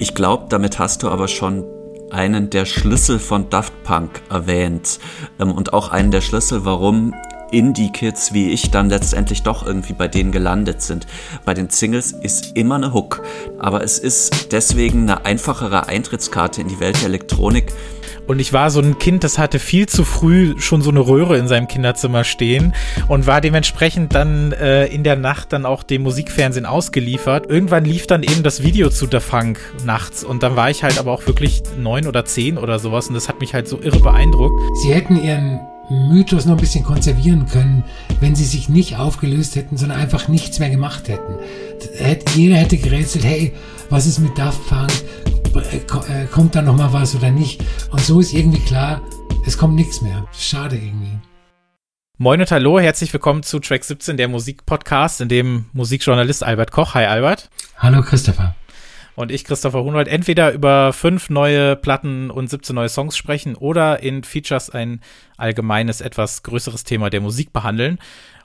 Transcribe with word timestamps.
Ich 0.00 0.14
glaube, 0.14 0.46
damit 0.48 0.78
hast 0.78 1.02
du 1.02 1.10
aber 1.10 1.28
schon 1.28 1.66
einen 2.08 2.48
der 2.48 2.64
Schlüssel 2.64 3.18
von 3.18 3.50
Daft 3.50 3.84
Punk 3.84 4.22
erwähnt 4.30 4.98
ähm, 5.38 5.52
und 5.52 5.74
auch 5.74 5.90
einen 5.90 6.10
der 6.10 6.22
Schlüssel, 6.22 6.64
warum 6.64 7.14
Indie-Kids 7.50 8.32
wie 8.32 8.50
ich 8.50 8.70
dann 8.70 8.88
letztendlich 8.88 9.42
doch 9.42 9.66
irgendwie 9.66 9.92
bei 9.92 10.08
denen 10.08 10.32
gelandet 10.32 10.80
sind. 10.80 11.06
Bei 11.44 11.52
den 11.52 11.68
Singles 11.68 12.12
ist 12.12 12.56
immer 12.56 12.76
eine 12.76 12.94
Hook, 12.94 13.22
aber 13.58 13.84
es 13.84 13.98
ist 13.98 14.52
deswegen 14.52 15.02
eine 15.02 15.26
einfachere 15.26 15.86
Eintrittskarte 15.86 16.62
in 16.62 16.68
die 16.68 16.80
Welt 16.80 16.96
der 17.02 17.08
Elektronik. 17.08 17.70
Und 18.30 18.38
ich 18.38 18.52
war 18.52 18.70
so 18.70 18.78
ein 18.78 18.96
Kind, 19.00 19.24
das 19.24 19.38
hatte 19.38 19.58
viel 19.58 19.88
zu 19.88 20.04
früh 20.04 20.54
schon 20.60 20.82
so 20.82 20.90
eine 20.90 21.00
Röhre 21.00 21.36
in 21.36 21.48
seinem 21.48 21.66
Kinderzimmer 21.66 22.22
stehen 22.22 22.74
und 23.08 23.26
war 23.26 23.40
dementsprechend 23.40 24.14
dann 24.14 24.52
äh, 24.52 24.86
in 24.86 25.02
der 25.02 25.16
Nacht 25.16 25.52
dann 25.52 25.66
auch 25.66 25.82
dem 25.82 26.02
Musikfernsehen 26.02 26.64
ausgeliefert. 26.64 27.50
Irgendwann 27.50 27.84
lief 27.84 28.06
dann 28.06 28.22
eben 28.22 28.44
das 28.44 28.62
Video 28.62 28.88
zu 28.88 29.08
der 29.08 29.20
Funk 29.20 29.58
nachts 29.84 30.22
und 30.22 30.44
dann 30.44 30.54
war 30.54 30.70
ich 30.70 30.84
halt 30.84 31.00
aber 31.00 31.10
auch 31.10 31.26
wirklich 31.26 31.64
neun 31.76 32.06
oder 32.06 32.24
zehn 32.24 32.56
oder 32.56 32.78
sowas 32.78 33.08
und 33.08 33.14
das 33.14 33.28
hat 33.28 33.40
mich 33.40 33.52
halt 33.52 33.66
so 33.66 33.82
irre 33.82 33.98
beeindruckt. 33.98 34.54
Sie 34.80 34.94
hätten 34.94 35.20
ihren 35.20 35.58
Mythos 35.88 36.44
noch 36.44 36.54
ein 36.54 36.60
bisschen 36.60 36.84
konservieren 36.84 37.46
können, 37.46 37.82
wenn 38.20 38.36
sie 38.36 38.44
sich 38.44 38.68
nicht 38.68 38.96
aufgelöst 38.96 39.56
hätten, 39.56 39.76
sondern 39.76 39.98
einfach 39.98 40.28
nichts 40.28 40.60
mehr 40.60 40.70
gemacht 40.70 41.08
hätten. 41.08 41.34
Jeder 42.36 42.58
hätte 42.58 42.76
gerätselt, 42.76 43.24
hey, 43.24 43.54
was 43.88 44.06
ist 44.06 44.20
mit 44.20 44.38
Daft 44.38 44.64
Punk? 44.68 44.92
Äh, 45.54 45.76
äh, 45.78 46.26
kommt 46.26 46.54
da 46.54 46.62
noch 46.62 46.76
mal 46.76 46.92
was 46.92 47.14
oder 47.14 47.30
nicht? 47.30 47.64
Und 47.90 48.00
so 48.00 48.20
ist 48.20 48.32
irgendwie 48.32 48.60
klar, 48.60 49.02
es 49.46 49.58
kommt 49.58 49.74
nichts 49.74 50.00
mehr. 50.00 50.26
Schade 50.32 50.76
irgendwie. 50.76 51.18
Moin 52.18 52.40
und 52.40 52.50
hallo, 52.50 52.78
herzlich 52.78 53.12
willkommen 53.12 53.42
zu 53.42 53.58
Track 53.58 53.84
17, 53.84 54.16
der 54.16 54.28
Musikpodcast, 54.28 55.20
in 55.20 55.28
dem 55.28 55.64
Musikjournalist 55.72 56.44
Albert 56.44 56.70
Koch, 56.70 56.94
hi 56.94 57.06
Albert. 57.06 57.50
Hallo 57.78 58.02
Christopher 58.02 58.54
und 59.20 59.30
ich, 59.30 59.44
Christopher 59.44 59.84
Hunold, 59.84 60.08
entweder 60.08 60.52
über 60.52 60.92
fünf 60.92 61.30
neue 61.30 61.76
Platten 61.76 62.30
und 62.30 62.48
17 62.48 62.74
neue 62.74 62.88
Songs 62.88 63.16
sprechen 63.16 63.54
oder 63.54 64.02
in 64.02 64.24
Features 64.24 64.70
ein 64.70 65.00
allgemeines, 65.36 66.00
etwas 66.00 66.42
größeres 66.42 66.84
Thema 66.84 67.10
der 67.10 67.20
Musik 67.20 67.52
behandeln. 67.52 67.98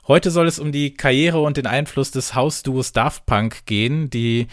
Heute 0.06 0.30
soll 0.30 0.46
es 0.46 0.58
um 0.58 0.72
die 0.72 0.94
Karriere 0.94 1.40
und 1.40 1.56
den 1.56 1.66
Einfluss 1.66 2.10
des 2.10 2.34
House-Duos 2.34 2.92
Daft 2.92 3.26
Punk 3.26 3.64
gehen, 3.66 4.10
die 4.10 4.48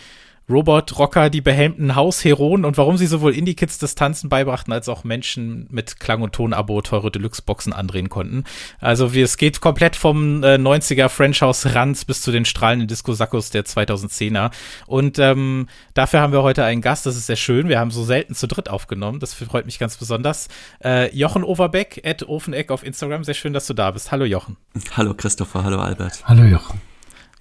Robot-Rocker, 0.49 1.29
die 1.29 1.41
behelmten 1.41 1.95
Hausheroen 1.95 2.65
und 2.65 2.77
warum 2.77 2.97
sie 2.97 3.07
sowohl 3.07 3.33
Indie-Kids 3.33 3.77
das 3.77 3.95
Tanzen 3.95 4.29
beibrachten, 4.29 4.73
als 4.73 4.89
auch 4.89 5.03
Menschen 5.03 5.67
mit 5.69 5.99
Klang- 5.99 6.21
und 6.21 6.33
Tonabo 6.33 6.81
teure 6.81 7.11
Deluxe-Boxen 7.11 7.71
andrehen 7.71 8.09
konnten. 8.09 8.43
Also 8.79 9.13
wie, 9.13 9.21
es 9.21 9.37
geht 9.37 9.61
komplett 9.61 9.95
vom 9.95 10.43
äh, 10.43 10.55
90er 10.55 11.09
French 11.09 11.41
House 11.41 11.73
Ranz 11.73 12.05
bis 12.05 12.21
zu 12.21 12.31
den 12.31 12.45
strahlenden 12.45 12.87
Disco-Sackos 12.87 13.51
der 13.51 13.63
2010er. 13.63 14.51
Und 14.85 15.17
ähm, 15.19 15.67
dafür 15.93 16.19
haben 16.19 16.33
wir 16.33 16.43
heute 16.43 16.65
einen 16.65 16.81
Gast, 16.81 17.05
das 17.05 17.15
ist 17.15 17.27
sehr 17.27 17.35
schön. 17.35 17.69
Wir 17.69 17.79
haben 17.79 17.91
so 17.91 18.03
selten 18.03 18.35
zu 18.35 18.47
dritt 18.47 18.69
aufgenommen, 18.69 19.19
das 19.19 19.33
freut 19.33 19.65
mich 19.65 19.79
ganz 19.79 19.97
besonders. 19.97 20.49
Äh, 20.83 21.15
Jochen 21.15 21.43
Overbeck, 21.43 22.01
at 22.05 22.23
Ofeneck 22.23 22.69
auf 22.69 22.83
Instagram, 22.83 23.23
sehr 23.23 23.33
schön, 23.33 23.53
dass 23.53 23.67
du 23.67 23.73
da 23.73 23.91
bist. 23.91 24.11
Hallo 24.11 24.25
Jochen. 24.25 24.57
Hallo 24.97 25.13
Christopher, 25.13 25.63
hallo 25.63 25.79
Albert. 25.79 26.23
Hallo 26.25 26.43
Jochen. 26.43 26.81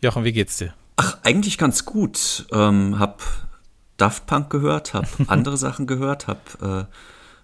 Jochen, 0.01 0.25
wie 0.25 0.33
geht's 0.33 0.59
dir? 0.59 0.75
Ach, 0.97 1.19
eigentlich 1.23 1.59
ganz 1.59 1.85
gut. 1.85 2.47
Ähm, 2.53 2.99
hab 2.99 3.23
Daft 3.97 4.27
Punk 4.27 4.51
gehört, 4.51 4.95
hab 4.95 5.07
andere 5.29 5.57
Sachen 5.57 5.87
gehört, 5.87 6.27
hab 6.27 6.63
äh, 6.63 6.85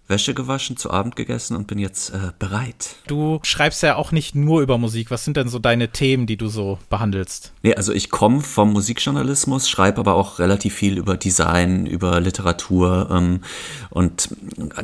Wäsche 0.09 0.33
gewaschen, 0.33 0.79
zu 0.79 0.91
Abend 0.91 1.17
gegessen 1.17 1.55
und 1.55 1.67
bin 1.67 1.79
jetzt 1.79 2.11
äh, 2.11 2.33
bereit. 2.39 2.97
Du 3.07 3.41
schreibst 3.43 3.83
ja 3.83 3.97
auch 3.97 4.11
nicht 4.11 4.35
nur 4.35 4.63
über 4.63 4.79
Musik. 4.79 5.11
Was 5.11 5.25
sind 5.25 5.37
denn 5.37 5.49
so 5.49 5.59
deine 5.59 5.91
Themen, 5.91 6.27
die 6.27 6.39
du 6.39 6.49
so 6.49 6.79
behandelst? 6.89 7.53
Nee, 7.63 7.75
also 7.75 7.93
ich 7.93 8.09
komme 8.09 8.41
vom 8.41 8.73
Musikjournalismus, 8.73 9.69
schreibe 9.69 10.01
aber 10.01 10.15
auch 10.15 10.39
relativ 10.39 10.75
viel 10.75 10.97
über 10.97 11.19
Design, 11.19 11.85
über 11.85 12.21
Literatur 12.21 13.09
ähm, 13.11 13.43
und 13.91 14.31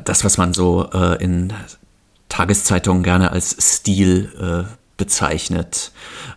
das, 0.05 0.25
was 0.25 0.37
man 0.37 0.53
so 0.53 0.91
äh, 0.93 1.23
in 1.25 1.55
Tageszeitungen 2.29 3.03
gerne 3.03 3.31
als 3.31 3.57
Stil 3.59 4.67
äh, 4.69 4.71
bezeichnet. 4.99 5.93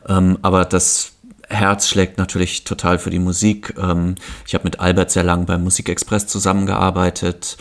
Ähm, 0.07 0.39
aber 0.41 0.63
das 0.63 1.13
Herz 1.49 1.87
schlägt 1.87 2.17
natürlich 2.17 2.63
total 2.63 2.99
für 2.99 3.09
die 3.09 3.19
Musik. 3.19 3.73
Ähm, 3.77 4.15
ich 4.45 4.53
habe 4.53 4.65
mit 4.65 4.79
Albert 4.79 5.11
sehr 5.11 5.23
lange 5.23 5.45
beim 5.45 5.63
Musikexpress 5.63 6.27
zusammengearbeitet, 6.27 7.57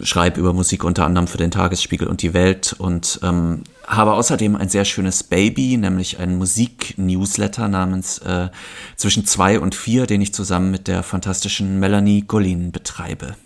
schreibe 0.00 0.40
über 0.40 0.52
Musik 0.52 0.82
unter 0.82 1.04
anderem 1.04 1.26
für 1.26 1.38
den 1.38 1.50
Tagesspiegel 1.50 2.08
und 2.08 2.22
die 2.22 2.34
Welt 2.34 2.74
und 2.78 3.20
ähm, 3.22 3.62
habe 3.86 4.14
außerdem 4.14 4.56
ein 4.56 4.68
sehr 4.68 4.84
schönes 4.84 5.22
Baby, 5.22 5.76
nämlich 5.76 6.18
einen 6.18 6.38
Musik-Newsletter 6.38 7.68
namens 7.68 8.18
äh, 8.18 8.48
Zwischen 8.96 9.26
zwei 9.26 9.60
und 9.60 9.74
vier, 9.74 10.06
den 10.06 10.20
ich 10.20 10.34
zusammen 10.34 10.70
mit 10.70 10.88
der 10.88 11.02
fantastischen 11.02 11.78
Melanie 11.78 12.22
Gollin 12.22 12.72
betreibe. 12.72 13.36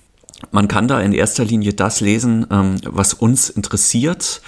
Man 0.53 0.69
kann 0.69 0.87
da 0.87 1.01
in 1.01 1.13
erster 1.13 1.45
Linie 1.45 1.75
das 1.75 2.01
lesen, 2.01 2.47
ähm, 2.51 2.77
was 2.85 3.13
uns 3.13 3.51
interessiert 3.51 4.41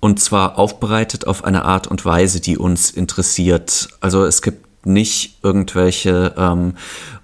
und 0.00 0.20
zwar 0.20 0.58
aufbereitet 0.58 1.26
auf 1.26 1.44
eine 1.44 1.64
Art 1.64 1.86
und 1.86 2.04
Weise, 2.04 2.40
die 2.40 2.58
uns 2.58 2.90
interessiert. 2.90 3.88
Also 4.00 4.24
es 4.24 4.42
gibt 4.42 4.86
nicht 4.86 5.38
irgendwelche 5.42 6.34
ähm, 6.36 6.74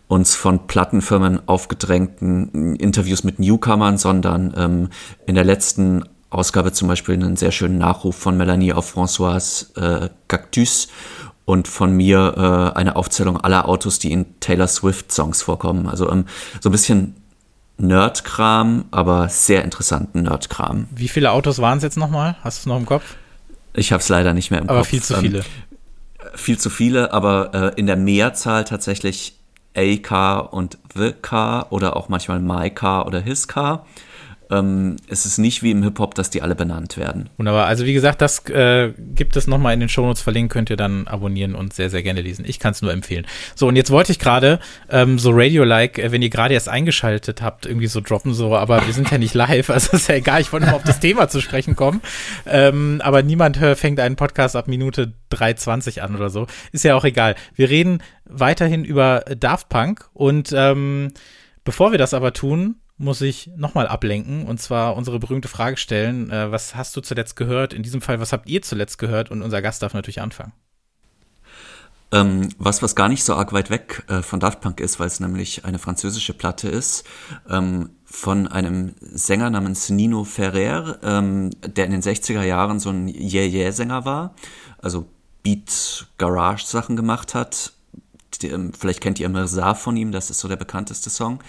uns 0.08 0.34
von 0.34 0.66
Plattenfirmen 0.66 1.48
aufgedrängten 1.48 2.76
Interviews 2.76 3.24
mit 3.24 3.38
Newcomern, 3.38 3.96
sondern 3.96 4.52
ähm, 4.56 4.88
in 5.26 5.34
der 5.34 5.44
letzten 5.44 6.04
Ausgabe 6.28 6.72
zum 6.72 6.88
Beispiel 6.88 7.14
einen 7.14 7.36
sehr 7.36 7.52
schönen 7.52 7.78
Nachruf 7.78 8.16
von 8.16 8.36
Melanie 8.36 8.72
auf 8.72 8.96
François 8.96 9.66
äh, 9.76 10.10
Cactus 10.28 10.88
und 11.44 11.68
von 11.68 11.94
mir 11.94 12.34
äh, 12.74 12.78
eine 12.78 12.96
Aufzählung 12.96 13.38
aller 13.40 13.68
Autos, 13.68 13.98
die 13.98 14.12
in 14.12 14.38
Taylor 14.40 14.68
Swift 14.68 15.12
Songs 15.12 15.42
vorkommen. 15.42 15.88
Also 15.88 16.10
ähm, 16.10 16.26
so 16.60 16.68
ein 16.68 16.72
bisschen 16.72 17.21
Nerdkram, 17.82 18.84
aber 18.90 19.28
sehr 19.28 19.64
interessanten 19.64 20.22
Nerdkram. 20.22 20.86
Wie 20.90 21.08
viele 21.08 21.32
Autos 21.32 21.58
waren 21.58 21.78
es 21.78 21.82
jetzt 21.82 21.98
nochmal? 21.98 22.36
Hast 22.42 22.58
du 22.58 22.60
es 22.62 22.66
noch 22.66 22.78
im 22.78 22.86
Kopf? 22.86 23.16
Ich 23.74 23.92
habe 23.92 24.00
es 24.00 24.08
leider 24.08 24.34
nicht 24.34 24.50
mehr 24.50 24.60
im 24.60 24.68
aber 24.68 24.78
Kopf. 24.78 24.88
Aber 24.88 24.90
viel 24.90 25.02
zu 25.02 25.16
viele. 25.16 25.38
Ähm, 25.38 25.44
viel 26.34 26.58
zu 26.58 26.70
viele, 26.70 27.12
aber 27.12 27.54
äh, 27.54 27.80
in 27.80 27.86
der 27.86 27.96
Mehrzahl 27.96 28.64
tatsächlich 28.64 29.36
A 29.76 29.96
Car 29.96 30.52
und 30.52 30.78
The 30.94 31.12
Car 31.12 31.72
oder 31.72 31.96
auch 31.96 32.08
manchmal 32.08 32.38
My 32.38 32.70
Car 32.70 33.06
oder 33.06 33.20
His 33.20 33.48
Car. 33.48 33.86
Ähm, 34.52 34.96
es 35.08 35.24
ist 35.24 35.38
nicht 35.38 35.62
wie 35.62 35.70
im 35.70 35.82
Hip-Hop, 35.82 36.14
dass 36.14 36.28
die 36.28 36.42
alle 36.42 36.54
benannt 36.54 36.98
werden. 36.98 37.30
Wunderbar. 37.38 37.66
Also 37.66 37.86
wie 37.86 37.94
gesagt, 37.94 38.20
das 38.20 38.46
äh, 38.50 38.92
gibt 39.14 39.36
es 39.36 39.46
nochmal 39.46 39.72
in 39.72 39.80
den 39.80 39.88
Shownotes 39.88 40.20
verlinkt, 40.20 40.52
könnt 40.52 40.68
ihr 40.68 40.76
dann 40.76 41.06
abonnieren 41.06 41.54
und 41.54 41.72
sehr, 41.72 41.88
sehr 41.88 42.02
gerne 42.02 42.20
lesen. 42.20 42.44
Ich 42.46 42.58
kann 42.58 42.72
es 42.72 42.82
nur 42.82 42.92
empfehlen. 42.92 43.26
So, 43.54 43.66
und 43.66 43.76
jetzt 43.76 43.90
wollte 43.90 44.12
ich 44.12 44.18
gerade 44.18 44.60
ähm, 44.90 45.18
so 45.18 45.30
Radio-like, 45.32 45.98
äh, 45.98 46.12
wenn 46.12 46.20
ihr 46.20 46.28
gerade 46.28 46.52
erst 46.52 46.68
eingeschaltet 46.68 47.40
habt, 47.40 47.64
irgendwie 47.64 47.86
so 47.86 48.00
droppen, 48.00 48.34
so, 48.34 48.54
aber 48.54 48.86
wir 48.86 48.92
sind 48.92 49.10
ja 49.10 49.18
nicht 49.18 49.32
live, 49.32 49.70
also 49.70 49.96
ist 49.96 50.08
ja 50.08 50.16
egal, 50.16 50.42
ich 50.42 50.52
wollte 50.52 50.66
nur 50.66 50.76
auf 50.76 50.84
das 50.84 51.00
Thema 51.00 51.28
zu 51.28 51.40
sprechen 51.40 51.74
kommen. 51.74 52.02
Ähm, 52.44 53.00
aber 53.02 53.22
niemand 53.22 53.58
hör, 53.58 53.74
fängt 53.74 54.00
einen 54.00 54.16
Podcast 54.16 54.54
ab 54.54 54.68
Minute 54.68 55.14
3,20 55.32 56.00
an 56.00 56.14
oder 56.14 56.28
so. 56.28 56.46
Ist 56.72 56.84
ja 56.84 56.94
auch 56.94 57.04
egal. 57.04 57.36
Wir 57.54 57.70
reden 57.70 58.02
weiterhin 58.26 58.84
über 58.84 59.24
Daft 59.38 59.70
Punk 59.70 60.08
und 60.12 60.52
ähm, 60.54 61.12
bevor 61.64 61.92
wir 61.92 61.98
das 61.98 62.12
aber 62.12 62.32
tun, 62.34 62.76
muss 62.98 63.20
ich 63.20 63.50
nochmal 63.56 63.88
ablenken 63.88 64.46
und 64.46 64.60
zwar 64.60 64.96
unsere 64.96 65.18
berühmte 65.18 65.48
Frage 65.48 65.76
stellen. 65.76 66.30
Äh, 66.30 66.50
was 66.50 66.74
hast 66.74 66.96
du 66.96 67.00
zuletzt 67.00 67.36
gehört? 67.36 67.72
In 67.72 67.82
diesem 67.82 68.00
Fall, 68.00 68.20
was 68.20 68.32
habt 68.32 68.48
ihr 68.48 68.62
zuletzt 68.62 68.98
gehört? 68.98 69.30
Und 69.30 69.42
unser 69.42 69.62
Gast 69.62 69.82
darf 69.82 69.94
natürlich 69.94 70.20
anfangen. 70.20 70.52
Ähm, 72.12 72.50
was, 72.58 72.82
was 72.82 72.94
gar 72.94 73.08
nicht 73.08 73.24
so 73.24 73.34
arg 73.34 73.54
weit 73.54 73.70
weg 73.70 74.04
äh, 74.08 74.20
von 74.20 74.38
Daft 74.38 74.60
Punk 74.60 74.80
ist, 74.80 75.00
weil 75.00 75.06
es 75.06 75.18
nämlich 75.18 75.64
eine 75.64 75.78
französische 75.78 76.34
Platte 76.34 76.68
ist, 76.68 77.04
ähm, 77.48 77.90
von 78.04 78.46
einem 78.46 78.94
Sänger 79.00 79.48
namens 79.48 79.88
Nino 79.88 80.24
Ferrer, 80.24 80.98
ähm, 81.02 81.50
der 81.66 81.86
in 81.86 81.92
den 81.92 82.02
60er 82.02 82.42
Jahren 82.42 82.80
so 82.80 82.90
ein 82.90 83.08
Yeah-Yeah-Sänger 83.08 84.04
war, 84.04 84.34
also 84.78 85.06
Beat-Garage-Sachen 85.42 86.96
gemacht 86.96 87.34
hat. 87.34 87.72
Ähm, 88.42 88.72
vielleicht 88.78 89.00
kennt 89.00 89.20
ihr 89.20 89.28
Mirza 89.28 89.74
von 89.74 89.96
ihm, 89.96 90.12
das 90.12 90.30
ist 90.30 90.40
so 90.40 90.48
der 90.48 90.56
bekannteste 90.56 91.10
Song 91.10 91.40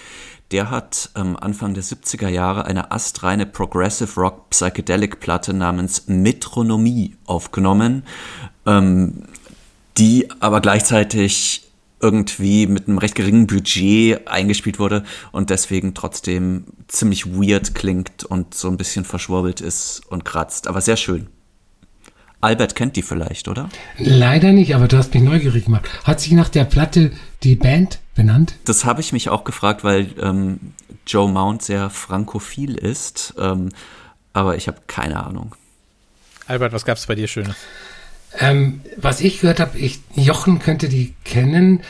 der 0.54 0.70
hat 0.70 1.10
ähm, 1.16 1.36
Anfang 1.36 1.74
der 1.74 1.84
70er 1.84 2.30
Jahre 2.30 2.66
eine 2.66 2.92
astreine 2.92 3.48
Progressive 3.48 4.20
Rock 4.20 4.52
Psychedelic 4.52 5.20
Platte 5.20 5.52
namens 5.52 6.08
Metronomie 6.08 7.16
aufgenommen, 7.26 8.04
ähm, 8.68 9.24
die 9.98 10.30
aber 10.40 10.62
gleichzeitig 10.62 11.72
irgendwie 12.00 12.68
mit 12.68 12.88
einem 12.88 13.00
recht 13.00 13.16
geringen 13.16 13.48
Budget 13.48 14.28
eingespielt 14.28 14.78
wurde 14.78 15.04
und 15.32 15.50
deswegen 15.50 15.96
trotzdem 15.96 16.66
ziemlich 16.88 17.26
weird 17.26 17.74
klingt 17.74 18.24
und 18.24 18.54
so 18.54 18.68
ein 18.68 18.78
bisschen 18.78 19.06
verschwurbelt 19.06 19.60
ist 19.60 20.04
und 20.10 20.24
kratzt, 20.24 20.68
aber 20.68 20.82
sehr 20.82 20.98
schön. 20.98 21.28
Albert 22.44 22.76
kennt 22.76 22.96
die 22.96 23.02
vielleicht, 23.02 23.48
oder? 23.48 23.70
Leider 23.98 24.52
nicht, 24.52 24.76
aber 24.76 24.88
du 24.88 24.98
hast 24.98 25.14
mich 25.14 25.24
neugierig 25.24 25.66
gemacht. 25.66 25.90
Hat 26.04 26.20
sich 26.20 26.34
nach 26.34 26.50
der 26.50 26.66
Platte 26.66 27.12
die 27.42 27.56
Band 27.56 28.00
benannt? 28.16 28.56
Das 28.66 28.84
habe 28.84 29.02
ich 29.02 29.14
mich 29.14 29.30
auch 29.30 29.46
gefragt, 29.46 29.84
weil 29.84 30.08
ähm, 30.22 30.60
Joe 31.08 31.32
Mount 31.32 31.64
sehr 31.64 31.90
frankophil 31.90 32.76
ist, 32.76 33.34
ähm, 33.40 33.70
aber 34.34 34.58
ich 34.58 34.68
habe 34.68 34.80
keine 34.88 35.26
Ahnung. 35.26 35.56
Albert, 36.46 36.74
was 36.74 36.84
gab 36.84 36.98
es 36.98 37.06
bei 37.08 37.16
dir 37.16 37.28
Schönes? 37.28 37.56
Ähm, 38.40 38.82
was 38.98 39.22
ich 39.22 39.40
gehört 39.40 39.60
habe, 39.60 39.78
Jochen 40.16 40.60
könnte 40.60 40.90
die 40.90 41.14
kennen. 41.24 41.82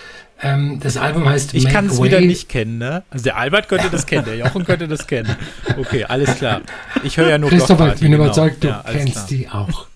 Ähm, 0.41 0.79
das 0.81 0.97
Album 0.97 1.27
heißt 1.27 1.53
Ich 1.53 1.65
kann 1.69 1.87
es 1.87 2.01
wieder 2.01 2.19
nicht 2.21 2.49
kennen, 2.49 2.77
ne? 2.77 3.03
Also 3.09 3.23
der 3.23 3.37
Albert 3.37 3.69
könnte 3.69 3.89
das 3.89 4.05
kennen, 4.05 4.25
der 4.25 4.35
Jochen 4.35 4.65
könnte 4.65 4.87
das 4.87 5.07
kennen. 5.07 5.35
Okay, 5.77 6.03
alles 6.03 6.35
klar. 6.35 6.61
Ich 7.03 7.17
höre 7.17 7.29
ja 7.29 7.37
nur 7.37 7.49
Christopher, 7.49 7.93
ich 7.93 8.01
bin 8.01 8.11
genau. 8.11 8.25
überzeugt, 8.25 8.63
du 8.63 8.67
ja, 8.67 8.83
kennst 8.85 9.13
klar. 9.13 9.25
die 9.29 9.49
auch. 9.49 9.87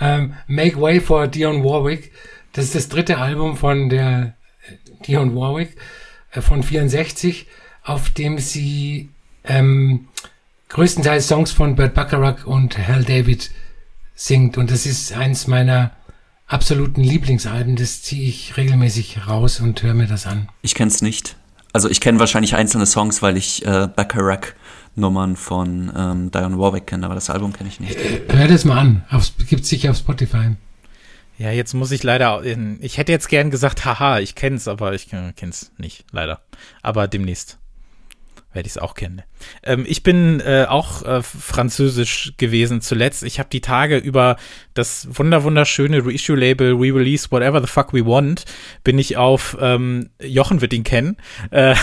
Ähm, 0.00 0.34
Make 0.46 0.80
Way 0.80 1.00
for 1.00 1.28
Dion 1.28 1.62
Warwick. 1.64 2.12
Das 2.52 2.64
ist 2.64 2.74
das 2.74 2.88
dritte 2.88 3.18
Album 3.18 3.56
von 3.56 3.88
der 3.88 4.34
äh, 4.68 5.04
Dion 5.06 5.34
Warwick 5.36 5.76
äh, 6.32 6.40
von 6.40 6.62
64, 6.62 7.46
auf 7.84 8.10
dem 8.10 8.38
sie 8.38 9.10
ähm, 9.44 10.08
größtenteils 10.68 11.28
Songs 11.28 11.52
von 11.52 11.76
Bert 11.76 11.94
Bacharach 11.94 12.46
und 12.46 12.76
Hal 12.78 13.04
David 13.04 13.50
singt. 14.14 14.58
Und 14.58 14.70
das 14.70 14.86
ist 14.86 15.12
eins 15.12 15.46
meiner 15.46 15.92
absoluten 16.46 17.02
Lieblingsalben. 17.02 17.76
Das 17.76 18.02
ziehe 18.02 18.28
ich 18.28 18.56
regelmäßig 18.56 19.26
raus 19.26 19.60
und 19.60 19.82
höre 19.82 19.94
mir 19.94 20.06
das 20.06 20.26
an. 20.26 20.48
Ich 20.62 20.74
kenne 20.74 20.90
es 20.90 21.02
nicht. 21.02 21.36
Also 21.72 21.88
ich 21.88 22.00
kenne 22.00 22.18
wahrscheinlich 22.18 22.54
einzelne 22.54 22.86
Songs, 22.86 23.22
weil 23.22 23.36
ich 23.36 23.64
äh, 23.64 23.88
Bacharach 23.94 24.54
Nummern 24.96 25.36
von 25.36 25.92
ähm, 25.96 26.30
Dion 26.30 26.58
Warwick 26.58 26.86
kenne, 26.86 27.06
aber 27.06 27.14
das 27.14 27.30
Album 27.30 27.52
kenne 27.52 27.68
ich 27.68 27.80
nicht. 27.80 27.96
Äh, 27.96 28.22
hör 28.28 28.48
das 28.48 28.64
mal 28.64 28.78
an. 28.78 29.04
Gibt 29.48 29.62
es 29.62 29.68
sicher 29.68 29.90
auf 29.90 29.96
Spotify. 29.96 30.56
Ja, 31.38 31.50
jetzt 31.50 31.72
muss 31.72 31.90
ich 31.90 32.02
leider. 32.02 32.42
Ich 32.80 32.98
hätte 32.98 33.12
jetzt 33.12 33.28
gern 33.28 33.50
gesagt, 33.50 33.86
haha, 33.86 34.18
ich 34.18 34.34
kenn's, 34.34 34.68
aber 34.68 34.92
ich 34.92 35.08
kenn's 35.36 35.72
nicht, 35.78 36.04
leider. 36.12 36.42
Aber 36.82 37.08
demnächst 37.08 37.58
werde 38.52 38.66
ich 38.66 38.74
es 38.74 38.78
auch 38.78 38.94
kennen. 38.94 39.22
Ähm, 39.62 39.84
ich 39.88 40.02
bin 40.02 40.40
äh, 40.40 40.66
auch 40.68 41.02
äh, 41.02 41.22
französisch 41.22 42.34
gewesen 42.36 42.80
zuletzt. 42.80 43.22
Ich 43.22 43.38
habe 43.38 43.48
die 43.48 43.60
Tage 43.60 43.96
über 43.96 44.36
das 44.80 45.06
wunder 45.12 45.44
wunderschöne 45.44 46.04
Reissue-Label 46.04 46.80
We 46.80 46.94
Release 46.94 47.30
Whatever 47.30 47.60
the 47.60 47.66
Fuck 47.66 47.92
We 47.92 48.04
Want 48.06 48.44
bin 48.82 48.98
ich 48.98 49.16
auf 49.16 49.56
ähm, 49.60 50.10
Jochen 50.20 50.60
wird 50.60 50.72
ihn 50.72 50.84
kennen 50.84 51.18
äh, 51.50 51.74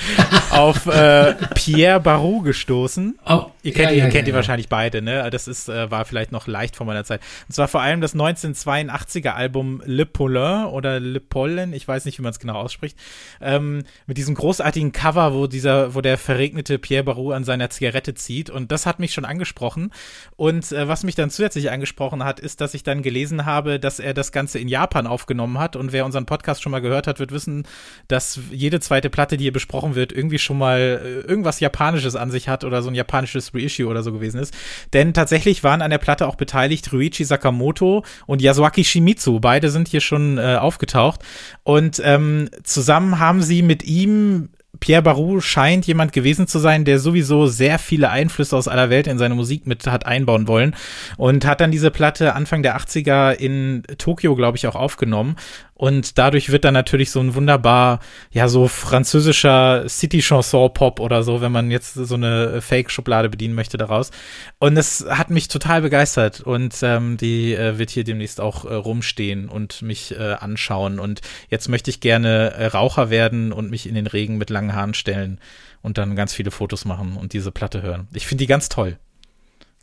auf 0.50 0.86
äh, 0.86 1.34
Pierre 1.54 2.00
Barou 2.00 2.40
gestoßen. 2.42 3.18
Oh, 3.26 3.46
ihr 3.62 3.72
kennt, 3.72 3.90
ja, 3.90 3.96
ja, 3.96 4.04
ihr, 4.04 4.10
kennt 4.10 4.26
ja, 4.26 4.32
ihn 4.32 4.36
wahrscheinlich 4.36 4.68
beide, 4.68 5.00
ne? 5.02 5.30
Das 5.30 5.46
ist 5.46 5.68
äh, 5.68 5.90
war 5.90 6.04
vielleicht 6.04 6.32
noch 6.32 6.46
leicht 6.46 6.76
vor 6.76 6.86
meiner 6.86 7.04
Zeit. 7.04 7.20
Und 7.48 7.54
zwar 7.54 7.68
vor 7.68 7.80
allem 7.80 8.00
das 8.00 8.14
1982er 8.14 9.30
Album 9.30 9.80
Le 9.84 10.06
Poulain 10.06 10.66
oder 10.66 10.98
Le 10.98 11.20
Pollen, 11.20 11.72
ich 11.72 11.86
weiß 11.86 12.04
nicht, 12.04 12.18
wie 12.18 12.22
man 12.22 12.30
es 12.30 12.40
genau 12.40 12.54
ausspricht, 12.54 12.98
ähm, 13.40 13.84
mit 14.06 14.18
diesem 14.18 14.34
großartigen 14.34 14.92
Cover, 14.92 15.34
wo 15.34 15.46
dieser, 15.46 15.94
wo 15.94 16.00
der 16.00 16.18
verregnete 16.18 16.78
Pierre 16.78 17.04
Barou 17.04 17.30
an 17.30 17.44
seiner 17.44 17.70
Zigarette 17.70 18.14
zieht. 18.14 18.50
Und 18.50 18.72
das 18.72 18.86
hat 18.86 18.98
mich 18.98 19.12
schon 19.12 19.24
angesprochen. 19.24 19.92
Und 20.36 20.72
äh, 20.72 20.88
was 20.88 21.04
mich 21.04 21.14
dann 21.14 21.30
zusätzlich 21.30 21.70
angesprochen 21.70 22.24
hat, 22.24 22.39
ist, 22.40 22.60
dass 22.60 22.74
ich 22.74 22.82
dann 22.82 23.02
gelesen 23.02 23.46
habe, 23.46 23.78
dass 23.78 24.00
er 24.00 24.14
das 24.14 24.32
Ganze 24.32 24.58
in 24.58 24.68
Japan 24.68 25.06
aufgenommen 25.06 25.58
hat. 25.58 25.76
Und 25.76 25.92
wer 25.92 26.04
unseren 26.04 26.26
Podcast 26.26 26.62
schon 26.62 26.72
mal 26.72 26.80
gehört 26.80 27.06
hat, 27.06 27.20
wird 27.20 27.32
wissen, 27.32 27.66
dass 28.08 28.40
jede 28.50 28.80
zweite 28.80 29.10
Platte, 29.10 29.36
die 29.36 29.44
hier 29.44 29.52
besprochen 29.52 29.94
wird, 29.94 30.12
irgendwie 30.12 30.38
schon 30.38 30.58
mal 30.58 30.78
äh, 30.78 31.28
irgendwas 31.28 31.60
Japanisches 31.60 32.16
an 32.16 32.30
sich 32.30 32.48
hat 32.48 32.64
oder 32.64 32.82
so 32.82 32.88
ein 32.88 32.94
japanisches 32.94 33.54
Reissue 33.54 33.86
oder 33.86 34.02
so 34.02 34.12
gewesen 34.12 34.40
ist. 34.40 34.54
Denn 34.92 35.14
tatsächlich 35.14 35.62
waren 35.62 35.82
an 35.82 35.90
der 35.90 35.98
Platte 35.98 36.26
auch 36.26 36.36
beteiligt 36.36 36.92
Ruichi 36.92 37.24
Sakamoto 37.24 38.04
und 38.26 38.42
Yasuaki 38.42 38.84
Shimizu. 38.84 39.40
Beide 39.40 39.70
sind 39.70 39.88
hier 39.88 40.00
schon 40.00 40.38
äh, 40.38 40.56
aufgetaucht. 40.56 41.20
Und 41.62 42.00
ähm, 42.04 42.48
zusammen 42.64 43.18
haben 43.18 43.42
sie 43.42 43.62
mit 43.62 43.84
ihm 43.84 44.50
Pierre 44.80 45.02
Barou 45.02 45.40
scheint 45.40 45.86
jemand 45.86 46.12
gewesen 46.12 46.46
zu 46.46 46.58
sein, 46.58 46.84
der 46.84 46.98
sowieso 46.98 47.46
sehr 47.46 47.78
viele 47.78 48.10
Einflüsse 48.10 48.56
aus 48.56 48.66
aller 48.66 48.90
Welt 48.90 49.06
in 49.06 49.18
seine 49.18 49.34
Musik 49.34 49.66
mit 49.66 49.86
hat 49.86 50.06
einbauen 50.06 50.48
wollen 50.48 50.74
und 51.16 51.44
hat 51.46 51.60
dann 51.60 51.70
diese 51.70 51.90
Platte 51.90 52.34
Anfang 52.34 52.62
der 52.62 52.78
80er 52.78 53.32
in 53.32 53.82
Tokio, 53.98 54.34
glaube 54.34 54.56
ich, 54.56 54.66
auch 54.66 54.76
aufgenommen 54.76 55.36
und 55.80 56.18
dadurch 56.18 56.52
wird 56.52 56.66
dann 56.66 56.74
natürlich 56.74 57.10
so 57.10 57.20
ein 57.20 57.34
wunderbar, 57.34 58.00
ja, 58.32 58.48
so 58.48 58.68
französischer 58.68 59.88
City-Chanson-Pop 59.88 61.00
oder 61.00 61.22
so, 61.22 61.40
wenn 61.40 61.52
man 61.52 61.70
jetzt 61.70 61.94
so 61.94 62.16
eine 62.16 62.60
Fake-Schublade 62.60 63.30
bedienen 63.30 63.54
möchte 63.54 63.78
daraus. 63.78 64.10
Und 64.58 64.76
es 64.76 65.06
hat 65.08 65.30
mich 65.30 65.48
total 65.48 65.80
begeistert. 65.80 66.42
Und 66.42 66.76
ähm, 66.82 67.16
die 67.16 67.54
äh, 67.54 67.78
wird 67.78 67.88
hier 67.88 68.04
demnächst 68.04 68.42
auch 68.42 68.66
äh, 68.66 68.74
rumstehen 68.74 69.48
und 69.48 69.80
mich 69.80 70.14
äh, 70.14 70.34
anschauen. 70.34 70.98
Und 71.00 71.22
jetzt 71.48 71.70
möchte 71.70 71.88
ich 71.88 72.00
gerne 72.00 72.50
äh, 72.50 72.66
Raucher 72.66 73.08
werden 73.08 73.50
und 73.50 73.70
mich 73.70 73.88
in 73.88 73.94
den 73.94 74.06
Regen 74.06 74.36
mit 74.36 74.50
langen 74.50 74.74
Haaren 74.74 74.92
stellen 74.92 75.40
und 75.80 75.96
dann 75.96 76.14
ganz 76.14 76.34
viele 76.34 76.50
Fotos 76.50 76.84
machen 76.84 77.16
und 77.16 77.32
diese 77.32 77.52
Platte 77.52 77.80
hören. 77.80 78.06
Ich 78.12 78.26
finde 78.26 78.42
die 78.42 78.48
ganz 78.48 78.68
toll. 78.68 78.98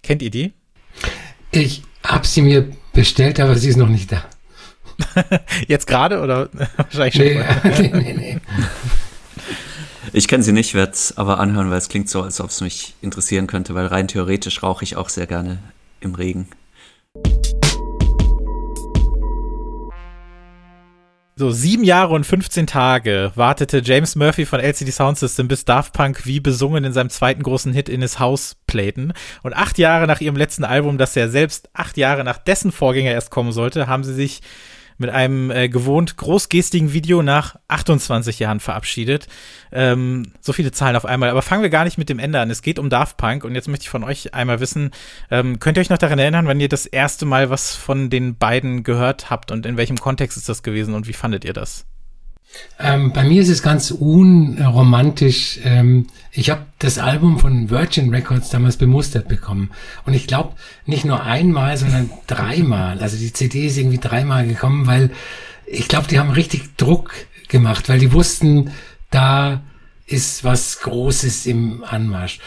Kennt 0.03 0.21
ihr 0.21 0.29
die? 0.29 0.53
Ich 1.49 1.81
habe 2.03 2.27
sie 2.27 2.43
mir 2.43 2.69
bestellt, 2.93 3.39
aber 3.39 3.55
sie 3.55 3.69
ist 3.69 3.77
noch 3.77 3.89
nicht 3.89 4.11
da. 4.11 4.23
Jetzt 5.67 5.87
gerade 5.87 6.21
oder 6.21 6.49
wahrscheinlich 6.77 7.15
schon? 7.15 7.25
Nee, 7.25 7.89
nee, 7.93 8.13
nee, 8.13 8.39
Ich 10.13 10.27
kenne 10.27 10.43
sie 10.43 10.51
nicht, 10.51 10.73
werde 10.73 10.93
es 10.93 11.17
aber 11.17 11.39
anhören, 11.39 11.69
weil 11.69 11.77
es 11.77 11.89
klingt 11.89 12.09
so, 12.09 12.21
als 12.23 12.41
ob 12.41 12.49
es 12.49 12.61
mich 12.61 12.95
interessieren 13.01 13.47
könnte, 13.47 13.75
weil 13.75 13.87
rein 13.87 14.07
theoretisch 14.07 14.63
rauche 14.63 14.83
ich 14.83 14.95
auch 14.95 15.09
sehr 15.09 15.27
gerne 15.27 15.59
im 15.99 16.15
Regen. 16.15 16.47
So, 21.39 21.51
sieben 21.51 21.83
Jahre 21.83 22.15
und 22.15 22.25
15 22.25 22.65
Tage 22.65 23.31
wartete 23.35 23.83
James 23.85 24.15
Murphy 24.15 24.47
von 24.47 24.59
LCD 24.59 24.89
Sound 24.89 25.19
System, 25.19 25.47
bis 25.47 25.65
Daft 25.65 25.93
Punk 25.93 26.25
wie 26.25 26.39
besungen 26.39 26.83
in 26.83 26.93
seinem 26.93 27.11
zweiten 27.11 27.43
großen 27.43 27.73
Hit 27.73 27.89
in 27.89 28.01
his 28.01 28.17
House 28.17 28.55
playten. 28.65 29.13
Und 29.43 29.55
acht 29.55 29.77
Jahre 29.77 30.07
nach 30.07 30.19
ihrem 30.19 30.35
letzten 30.35 30.63
Album, 30.63 30.97
das 30.97 31.13
ja 31.13 31.27
selbst 31.27 31.69
acht 31.73 31.95
Jahre 31.95 32.23
nach 32.23 32.39
dessen 32.39 32.71
Vorgänger 32.71 33.11
erst 33.11 33.29
kommen 33.29 33.51
sollte, 33.51 33.85
haben 33.85 34.03
sie 34.03 34.15
sich 34.15 34.41
mit 34.97 35.09
einem 35.09 35.51
äh, 35.51 35.69
gewohnt 35.69 36.17
großgestigen 36.17 36.93
Video 36.93 37.21
nach 37.21 37.55
28 37.67 38.39
Jahren 38.39 38.59
verabschiedet. 38.59 39.27
Ähm, 39.71 40.31
so 40.41 40.53
viele 40.53 40.71
Zahlen 40.71 40.95
auf 40.95 41.05
einmal. 41.05 41.29
Aber 41.29 41.41
fangen 41.41 41.63
wir 41.63 41.69
gar 41.69 41.83
nicht 41.83 41.97
mit 41.97 42.09
dem 42.09 42.19
Ende 42.19 42.39
an. 42.39 42.49
Es 42.49 42.61
geht 42.61 42.79
um 42.79 42.89
Daft 42.89 43.17
Punk 43.17 43.43
und 43.43 43.55
jetzt 43.55 43.67
möchte 43.67 43.83
ich 43.83 43.89
von 43.89 44.03
euch 44.03 44.33
einmal 44.33 44.59
wissen, 44.59 44.91
ähm, 45.29 45.59
könnt 45.59 45.77
ihr 45.77 45.81
euch 45.81 45.89
noch 45.89 45.97
daran 45.97 46.19
erinnern, 46.19 46.47
wann 46.47 46.59
ihr 46.59 46.69
das 46.69 46.85
erste 46.85 47.25
Mal 47.25 47.49
was 47.49 47.75
von 47.75 48.09
den 48.09 48.37
beiden 48.37 48.83
gehört 48.83 49.29
habt 49.29 49.51
und 49.51 49.65
in 49.65 49.77
welchem 49.77 49.97
Kontext 49.97 50.37
ist 50.37 50.49
das 50.49 50.63
gewesen 50.63 50.93
und 50.93 51.07
wie 51.07 51.13
fandet 51.13 51.45
ihr 51.45 51.53
das? 51.53 51.85
Ähm, 52.79 53.11
bei 53.11 53.23
mir 53.23 53.41
ist 53.41 53.49
es 53.49 53.63
ganz 53.63 53.91
unromantisch. 53.91 55.59
Ähm, 55.63 56.07
ich 56.31 56.49
habe 56.49 56.65
das 56.79 56.99
Album 56.99 57.39
von 57.39 57.69
Virgin 57.69 58.13
Records 58.13 58.49
damals 58.49 58.77
bemustert 58.77 59.27
bekommen. 59.27 59.71
Und 60.05 60.13
ich 60.13 60.27
glaube, 60.27 60.53
nicht 60.85 61.05
nur 61.05 61.23
einmal, 61.23 61.77
sondern 61.77 62.09
dreimal. 62.27 62.99
Also 62.99 63.17
die 63.17 63.33
CD 63.33 63.67
ist 63.67 63.77
irgendwie 63.77 63.97
dreimal 63.97 64.47
gekommen, 64.47 64.85
weil 64.85 65.11
ich 65.65 65.87
glaube, 65.87 66.07
die 66.07 66.19
haben 66.19 66.29
richtig 66.29 66.75
Druck 66.77 67.13
gemacht, 67.47 67.89
weil 67.89 67.99
die 67.99 68.13
wussten, 68.13 68.71
da 69.09 69.61
ist 70.05 70.43
was 70.43 70.79
Großes 70.81 71.45
im 71.47 71.83
Anmarsch. 71.83 72.39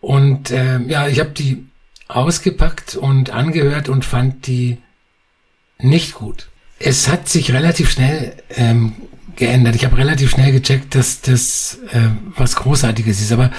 Und 0.00 0.50
äh, 0.50 0.78
ja, 0.82 1.08
ich 1.08 1.20
habe 1.20 1.30
die 1.30 1.66
ausgepackt 2.08 2.96
und 2.96 3.30
angehört 3.30 3.88
und 3.88 4.04
fand 4.04 4.46
die 4.46 4.78
nicht 5.78 6.14
gut. 6.14 6.48
Es 6.78 7.08
hat 7.08 7.28
sich 7.28 7.52
relativ 7.52 7.90
schnell 7.90 8.34
ähm, 8.56 8.94
geändert. 9.36 9.74
Ich 9.74 9.84
habe 9.84 9.96
relativ 9.96 10.30
schnell 10.30 10.52
gecheckt, 10.52 10.94
dass 10.94 11.20
das 11.20 11.78
äh, 11.92 12.10
was 12.36 12.56
Großartiges 12.56 13.20
ist. 13.20 13.32
Aber 13.32 13.50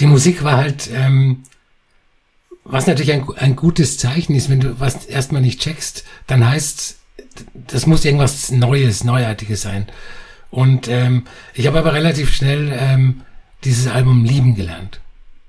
die 0.00 0.06
Musik 0.06 0.44
war 0.44 0.56
halt, 0.56 0.90
ähm, 0.92 1.44
was 2.64 2.86
natürlich 2.86 3.12
ein, 3.12 3.26
ein 3.36 3.56
gutes 3.56 3.98
Zeichen 3.98 4.34
ist, 4.34 4.48
wenn 4.48 4.60
du 4.60 4.78
was 4.80 5.06
erstmal 5.06 5.42
nicht 5.42 5.60
checkst, 5.60 6.04
dann 6.26 6.48
heißt, 6.48 6.96
das 7.66 7.86
muss 7.86 8.04
irgendwas 8.04 8.50
Neues, 8.50 9.04
Neuartiges 9.04 9.62
sein. 9.62 9.86
Und 10.50 10.88
ähm, 10.88 11.24
ich 11.54 11.66
habe 11.66 11.78
aber 11.78 11.94
relativ 11.94 12.32
schnell 12.32 12.76
ähm, 12.78 13.22
dieses 13.64 13.86
Album 13.86 14.24
lieben 14.24 14.54
gelernt. 14.54 15.00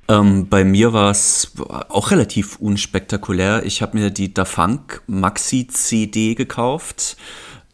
Ähm, 0.07 0.47
bei 0.49 0.63
mir 0.63 0.93
war 0.93 1.11
es 1.11 1.53
auch 1.89 2.11
relativ 2.11 2.57
unspektakulär. 2.57 3.65
Ich 3.65 3.81
habe 3.81 3.97
mir 3.97 4.09
die 4.09 4.33
Da 4.33 4.45
Funk 4.45 5.01
Maxi 5.07 5.67
CD 5.67 6.35
gekauft. 6.35 7.17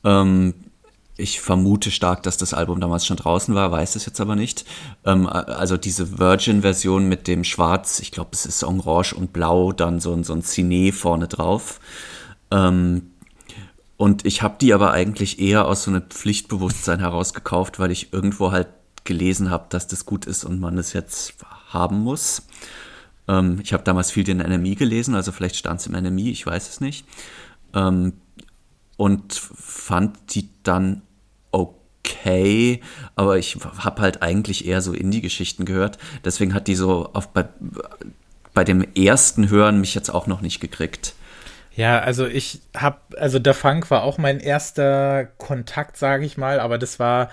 Ähm, 0.03 0.53
ich 1.19 1.41
vermute 1.41 1.91
stark, 1.91 2.23
dass 2.23 2.37
das 2.37 2.53
Album 2.53 2.79
damals 2.79 3.05
schon 3.05 3.17
draußen 3.17 3.53
war, 3.53 3.71
weiß 3.71 3.95
es 3.95 4.05
jetzt 4.05 4.21
aber 4.21 4.35
nicht. 4.35 4.65
Ähm, 5.05 5.27
also 5.27 5.77
diese 5.77 6.17
Virgin-Version 6.17 7.07
mit 7.07 7.27
dem 7.27 7.43
Schwarz, 7.43 7.99
ich 7.99 8.11
glaube, 8.11 8.31
es 8.33 8.45
ist 8.45 8.63
Orange 8.63 9.13
und 9.13 9.33
Blau, 9.33 9.71
dann 9.71 9.99
so, 9.99 10.21
so 10.23 10.33
ein 10.33 10.43
Cine 10.43 10.91
vorne 10.91 11.27
drauf. 11.27 11.79
Ähm, 12.51 13.11
und 13.97 14.25
ich 14.25 14.41
habe 14.41 14.55
die 14.61 14.73
aber 14.73 14.91
eigentlich 14.91 15.39
eher 15.39 15.67
aus 15.67 15.83
so 15.83 15.91
einem 15.91 16.03
Pflichtbewusstsein 16.03 16.99
heraus 16.99 17.33
gekauft, 17.33 17.79
weil 17.79 17.91
ich 17.91 18.13
irgendwo 18.13 18.51
halt 18.51 18.69
gelesen 19.03 19.49
habe, 19.49 19.65
dass 19.69 19.87
das 19.87 20.05
gut 20.05 20.25
ist 20.25 20.45
und 20.45 20.59
man 20.59 20.77
es 20.77 20.93
jetzt 20.93 21.33
haben 21.67 21.99
muss. 21.99 22.43
Ähm, 23.27 23.59
ich 23.61 23.73
habe 23.73 23.83
damals 23.83 24.11
viel 24.11 24.23
den 24.23 24.37
NMI 24.37 24.75
gelesen, 24.75 25.15
also 25.15 25.31
vielleicht 25.31 25.57
stand 25.57 25.81
es 25.81 25.87
im 25.87 25.93
NMI, 25.93 26.31
ich 26.31 26.45
weiß 26.45 26.69
es 26.69 26.81
nicht. 26.81 27.05
Ähm, 27.73 28.13
und 28.97 29.33
fand 29.33 30.35
die 30.35 30.49
dann 30.63 31.01
okay, 32.19 32.81
aber 33.15 33.37
ich 33.37 33.57
habe 33.79 34.01
halt 34.01 34.21
eigentlich 34.21 34.67
eher 34.67 34.81
so 34.81 34.93
Indie-Geschichten 34.93 35.65
gehört. 35.65 35.97
Deswegen 36.25 36.53
hat 36.53 36.67
die 36.67 36.75
so 36.75 37.09
auf, 37.13 37.29
bei, 37.29 37.45
bei 38.53 38.63
dem 38.63 38.85
ersten 38.95 39.49
Hören 39.49 39.79
mich 39.79 39.95
jetzt 39.95 40.09
auch 40.09 40.27
noch 40.27 40.41
nicht 40.41 40.59
gekriegt. 40.59 41.13
Ja, 41.75 41.99
also 41.99 42.25
ich 42.27 42.61
habe, 42.75 42.97
also 43.17 43.39
der 43.39 43.53
Funk 43.53 43.89
war 43.89 44.03
auch 44.03 44.17
mein 44.17 44.39
erster 44.39 45.25
Kontakt, 45.37 45.97
sage 45.97 46.25
ich 46.25 46.37
mal, 46.37 46.59
aber 46.59 46.77
das 46.77 46.99
war 46.99 47.29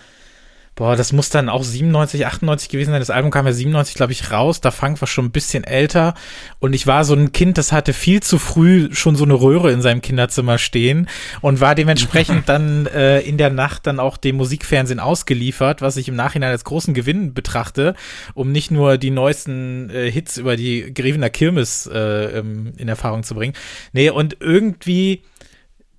boah, 0.76 0.94
das 0.94 1.12
muss 1.14 1.30
dann 1.30 1.48
auch 1.48 1.64
97, 1.64 2.26
98 2.26 2.68
gewesen 2.68 2.90
sein. 2.90 3.00
Das 3.00 3.10
Album 3.10 3.30
kam 3.30 3.46
ja 3.46 3.52
97, 3.52 3.94
glaube 3.94 4.12
ich, 4.12 4.30
raus. 4.30 4.60
Da 4.60 4.70
Funk 4.70 5.00
war 5.00 5.08
schon 5.08 5.24
ein 5.24 5.30
bisschen 5.30 5.64
älter. 5.64 6.14
Und 6.60 6.74
ich 6.74 6.86
war 6.86 7.04
so 7.04 7.14
ein 7.14 7.32
Kind, 7.32 7.56
das 7.56 7.72
hatte 7.72 7.94
viel 7.94 8.22
zu 8.22 8.38
früh 8.38 8.90
schon 8.92 9.16
so 9.16 9.24
eine 9.24 9.34
Röhre 9.34 9.72
in 9.72 9.80
seinem 9.80 10.02
Kinderzimmer 10.02 10.58
stehen 10.58 11.08
und 11.40 11.60
war 11.60 11.74
dementsprechend 11.74 12.46
dann 12.48 12.86
äh, 12.86 13.20
in 13.20 13.38
der 13.38 13.48
Nacht 13.48 13.86
dann 13.86 13.98
auch 13.98 14.18
dem 14.18 14.36
Musikfernsehen 14.36 15.00
ausgeliefert, 15.00 15.80
was 15.80 15.96
ich 15.96 16.08
im 16.08 16.14
Nachhinein 16.14 16.50
als 16.50 16.64
großen 16.64 16.92
Gewinn 16.92 17.32
betrachte, 17.32 17.94
um 18.34 18.52
nicht 18.52 18.70
nur 18.70 18.98
die 18.98 19.10
neuesten 19.10 19.88
äh, 19.88 20.10
Hits 20.10 20.36
über 20.36 20.56
die 20.56 20.92
Grevener 20.92 21.30
Kirmes 21.30 21.86
äh, 21.90 22.38
ähm, 22.38 22.74
in 22.76 22.88
Erfahrung 22.88 23.22
zu 23.22 23.34
bringen. 23.34 23.54
Nee, 23.92 24.10
und 24.10 24.36
irgendwie 24.40 25.22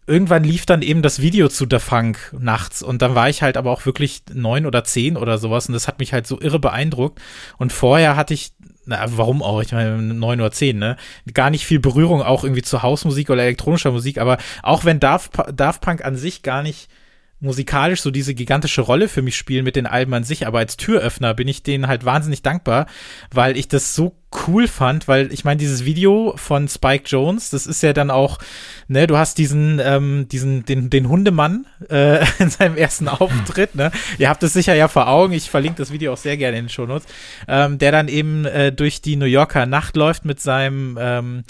irgendwann 0.08 0.44
lief 0.44 0.66
dann 0.66 0.82
eben 0.82 1.02
das 1.02 1.22
Video 1.22 1.50
zu 1.50 1.66
The 1.70 1.80
Funk 1.80 2.34
nachts 2.40 2.82
und 2.82 3.02
dann 3.02 3.14
war 3.14 3.30
ich 3.30 3.44
halt 3.44 3.58
aber 3.58 3.72
auch 3.72 3.86
wirklich 3.86 4.24
neun 4.34 4.66
oder 4.66 4.84
zehn 4.84 5.18
oder 5.18 5.38
sowas 5.38 5.68
und 5.68 5.74
das 5.74 5.88
hat 5.88 6.00
mich 6.00 6.14
halt 6.14 6.26
so 6.26 6.40
irre 6.40 6.60
beeindruckt 6.60 7.22
und 7.58 7.74
vorher 7.74 8.16
hatte 8.16 8.34
ich 8.34 8.54
na, 8.90 9.06
warum 9.18 9.44
auch? 9.44 9.62
Ich 9.62 9.74
meine, 9.74 10.02
neun 10.02 10.40
oder 10.40 10.52
zehn, 10.52 10.80
ne? 10.80 10.96
Gar 11.34 11.50
nicht 11.50 11.66
viel 11.66 11.80
Berührung 11.80 12.22
auch 12.22 12.46
irgendwie 12.46 12.62
zu 12.62 12.84
Hausmusik 12.84 13.30
oder 13.30 13.44
elektronischer 13.44 13.92
Musik, 13.92 14.18
aber 14.18 14.38
auch 14.64 14.86
wenn 14.86 15.02
Daft, 15.02 15.34
Daft 15.54 15.82
Punk 15.82 16.06
an 16.06 16.16
sich 16.16 16.42
gar 16.42 16.64
nicht 16.64 16.90
musikalisch 17.39 18.01
so 18.01 18.10
diese 18.10 18.34
gigantische 18.34 18.82
Rolle 18.82 19.08
für 19.08 19.22
mich 19.22 19.38
spielen 19.38 19.63
mit 19.63 19.75
den 19.75 19.86
Alben 19.86 20.13
an 20.13 20.24
sich, 20.24 20.48
aber 20.48 20.60
als 20.60 20.77
Türöffner 20.77 21.34
bin 21.34 21.48
ich 21.48 21.62
denen 21.62 21.88
halt 21.88 22.03
wahnsinnig 22.03 22.41
dankbar, 22.41 22.88
weil 23.32 23.58
ich 23.58 23.67
das 23.67 23.94
so 23.94 24.15
cool 24.48 24.67
fand, 24.67 25.08
weil 25.08 25.32
ich 25.32 25.46
meine, 25.46 25.58
dieses 25.58 25.86
Video 25.86 26.34
von 26.36 26.67
Spike 26.67 27.06
Jones, 27.06 27.50
das 27.50 27.65
ist 27.65 27.82
ja 27.84 27.94
dann 27.94 28.12
auch, 28.12 28.39
ne, 28.88 29.08
du 29.08 29.17
hast 29.17 29.38
diesen, 29.38 29.79
ähm, 29.82 30.27
diesen, 30.29 30.65
den, 30.65 30.89
den 30.89 31.08
Hundemann 31.08 31.65
äh, 31.89 32.25
in 32.39 32.50
seinem 32.50 32.75
ersten 32.75 33.08
Auftritt, 33.08 33.75
ne? 33.75 33.91
Ihr 34.17 34.29
habt 34.29 34.44
es 34.44 34.53
sicher 34.53 34.74
ja 34.74 34.88
vor 34.88 35.08
Augen, 35.08 35.34
ich 35.34 35.50
verlinke 35.50 35.77
das 35.77 35.91
Video 35.91 36.13
auch 36.13 36.17
sehr 36.17 36.38
gerne 36.38 36.58
in 36.58 36.65
den 36.65 36.70
Shownotes, 36.70 37.08
ähm, 37.48 37.77
der 37.77 37.91
dann 37.91 38.08
eben 38.08 38.46
äh, 38.46 38.72
durch 38.72 39.01
die 39.01 39.15
New 39.15 39.25
Yorker 39.25 39.65
Nacht 39.65 39.96
läuft 39.96 40.25
mit 40.25 40.41
seinem 40.41 40.98
ähm, 41.00 41.44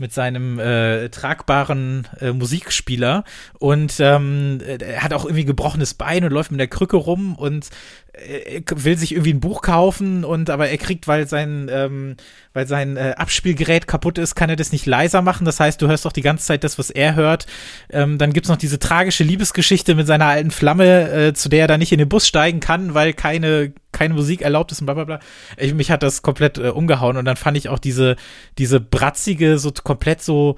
mit 0.00 0.12
seinem 0.12 0.58
äh, 0.58 1.08
tragbaren 1.10 2.08
äh, 2.20 2.32
Musikspieler. 2.32 3.24
Und 3.58 4.00
ähm, 4.00 4.58
er 4.66 5.02
hat 5.02 5.12
auch 5.12 5.24
irgendwie 5.24 5.44
gebrochenes 5.44 5.94
Bein 5.94 6.24
und 6.24 6.32
läuft 6.32 6.50
mit 6.50 6.60
der 6.60 6.68
Krücke 6.68 6.96
rum 6.96 7.36
und 7.36 7.68
äh, 8.12 8.62
will 8.74 8.98
sich 8.98 9.12
irgendwie 9.12 9.32
ein 9.32 9.40
Buch 9.40 9.62
kaufen 9.62 10.24
und 10.24 10.50
aber 10.50 10.68
er 10.68 10.78
kriegt, 10.78 11.06
weil 11.08 11.26
sein, 11.28 11.68
ähm, 11.70 12.16
weil 12.52 12.66
sein 12.66 12.96
äh, 12.96 13.14
Abspielgerät 13.16 13.86
kaputt 13.86 14.18
ist, 14.18 14.34
kann 14.34 14.50
er 14.50 14.56
das 14.56 14.72
nicht 14.72 14.86
leiser 14.86 15.22
machen. 15.22 15.44
Das 15.44 15.60
heißt, 15.60 15.80
du 15.80 15.88
hörst 15.88 16.04
doch 16.04 16.12
die 16.12 16.22
ganze 16.22 16.44
Zeit 16.44 16.64
das, 16.64 16.78
was 16.78 16.90
er 16.90 17.14
hört. 17.14 17.46
Ähm, 17.90 18.18
dann 18.18 18.32
gibt's 18.32 18.48
noch 18.48 18.56
diese 18.56 18.78
tragische 18.78 19.24
Liebesgeschichte 19.24 19.94
mit 19.94 20.06
seiner 20.06 20.26
alten 20.26 20.50
Flamme, 20.50 21.10
äh, 21.10 21.34
zu 21.34 21.48
der 21.48 21.62
er 21.62 21.68
dann 21.68 21.80
nicht 21.80 21.92
in 21.92 21.98
den 21.98 22.08
Bus 22.08 22.26
steigen 22.26 22.60
kann, 22.60 22.94
weil 22.94 23.12
keine 23.12 23.72
keine 23.92 24.14
Musik 24.14 24.42
erlaubt 24.42 24.72
ist 24.72 24.80
und 24.80 24.86
bla 24.86 24.94
bla 24.94 25.04
bla. 25.04 25.20
Ich, 25.56 25.74
mich 25.74 25.90
hat 25.90 26.02
das 26.02 26.22
komplett 26.22 26.58
äh, 26.58 26.68
umgehauen 26.68 27.16
und 27.16 27.24
dann 27.24 27.36
fand 27.36 27.56
ich 27.56 27.68
auch 27.68 27.78
diese, 27.78 28.16
diese 28.56 28.80
bratzige, 28.80 29.58
so 29.58 29.72
komplett 29.72 30.22
so, 30.22 30.56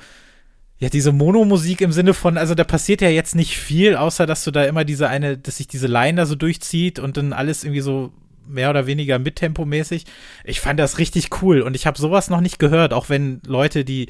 ja, 0.82 0.88
diese 0.88 1.12
Monomusik 1.12 1.80
im 1.80 1.92
Sinne 1.92 2.12
von, 2.12 2.36
also 2.36 2.56
da 2.56 2.64
passiert 2.64 3.02
ja 3.02 3.08
jetzt 3.08 3.36
nicht 3.36 3.56
viel, 3.56 3.94
außer 3.94 4.26
dass 4.26 4.42
du 4.42 4.50
da 4.50 4.64
immer 4.64 4.84
diese 4.84 5.08
eine, 5.08 5.38
dass 5.38 5.58
sich 5.58 5.68
diese 5.68 5.86
Line 5.86 6.16
da 6.16 6.26
so 6.26 6.34
durchzieht 6.34 6.98
und 6.98 7.16
dann 7.16 7.32
alles 7.32 7.62
irgendwie 7.62 7.82
so 7.82 8.12
mehr 8.48 8.68
oder 8.68 8.84
weniger 8.88 9.20
mittempomäßig. 9.20 10.06
Ich 10.42 10.58
fand 10.58 10.80
das 10.80 10.98
richtig 10.98 11.40
cool 11.40 11.60
und 11.60 11.76
ich 11.76 11.86
habe 11.86 12.00
sowas 12.00 12.30
noch 12.30 12.40
nicht 12.40 12.58
gehört, 12.58 12.94
auch 12.94 13.08
wenn 13.08 13.40
Leute, 13.46 13.84
die 13.84 14.08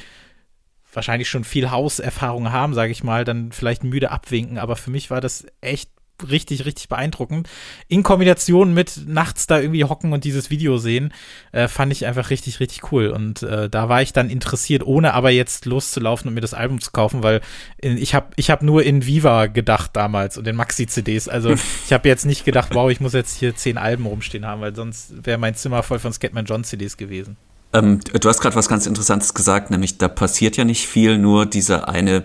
wahrscheinlich 0.91 1.29
schon 1.29 1.45
viel 1.45 1.71
Hauserfahrung 1.71 2.52
haben, 2.52 2.73
sage 2.73 2.91
ich 2.91 3.05
mal, 3.05 3.26
dann 3.26 3.52
vielleicht 3.52 3.85
müde 3.85 4.11
abwinken, 4.11 4.57
aber 4.57 4.76
für 4.76 4.91
mich 4.91 5.11
war 5.11 5.21
das 5.21 5.45
echt 5.61 5.91
richtig, 6.31 6.64
richtig 6.64 6.88
beeindruckend. 6.88 7.49
In 7.88 8.02
Kombination 8.02 8.75
mit 8.75 9.02
nachts 9.07 9.47
da 9.47 9.59
irgendwie 9.59 9.85
hocken 9.85 10.12
und 10.12 10.25
dieses 10.25 10.50
Video 10.50 10.79
sehen, 10.79 11.12
äh, 11.52 11.69
fand 11.69 11.93
ich 11.93 12.07
einfach 12.07 12.31
richtig, 12.31 12.61
richtig 12.61 12.93
cool. 12.93 13.09
Und 13.09 13.43
äh, 13.43 13.69
da 13.69 13.88
war 13.88 14.02
ich 14.02 14.12
dann 14.12 14.31
interessiert, 14.31 14.85
ohne 14.85 15.14
aber 15.14 15.31
jetzt 15.31 15.67
loszulaufen 15.67 16.29
und 16.29 16.35
mir 16.35 16.41
das 16.41 16.55
Album 16.55 16.81
zu 16.81 16.91
kaufen, 16.91 17.23
weil 17.23 17.41
ich 17.79 18.14
habe 18.14 18.29
ich 18.37 18.50
hab 18.50 18.62
nur 18.62 18.83
in 18.83 19.07
Viva 19.07 19.47
gedacht 19.47 19.91
damals 19.95 20.38
und 20.38 20.47
in 20.47 20.57
Maxi-CDs. 20.57 21.29
Also 21.29 21.55
ich 21.87 21.93
habe 21.93 22.09
jetzt 22.09 22.26
nicht 22.26 22.45
gedacht, 22.45 22.75
wow, 22.75 22.91
ich 22.91 23.00
muss 23.00 23.12
jetzt 23.12 23.38
hier 23.38 23.55
zehn 23.55 23.79
Alben 23.79 24.07
rumstehen 24.07 24.47
haben, 24.47 24.61
weil 24.61 24.75
sonst 24.75 25.26
wäre 25.26 25.38
mein 25.38 25.55
Zimmer 25.55 25.83
voll 25.83 25.99
von 25.99 26.12
Scatman 26.12 26.47
John 26.47 26.64
CDs 26.64 26.97
gewesen. 26.97 27.37
Ähm, 27.73 28.00
du 28.00 28.29
hast 28.29 28.41
gerade 28.41 28.57
was 28.57 28.69
ganz 28.69 28.87
Interessantes 28.87 29.35
gesagt, 29.35 29.71
nämlich 29.71 29.99
da 29.99 30.09
passiert 30.09 30.57
ja 30.57 30.64
nicht 30.64 30.87
viel, 30.87 31.19
nur 31.19 31.47
diese 31.47 31.88
eine 31.88 32.25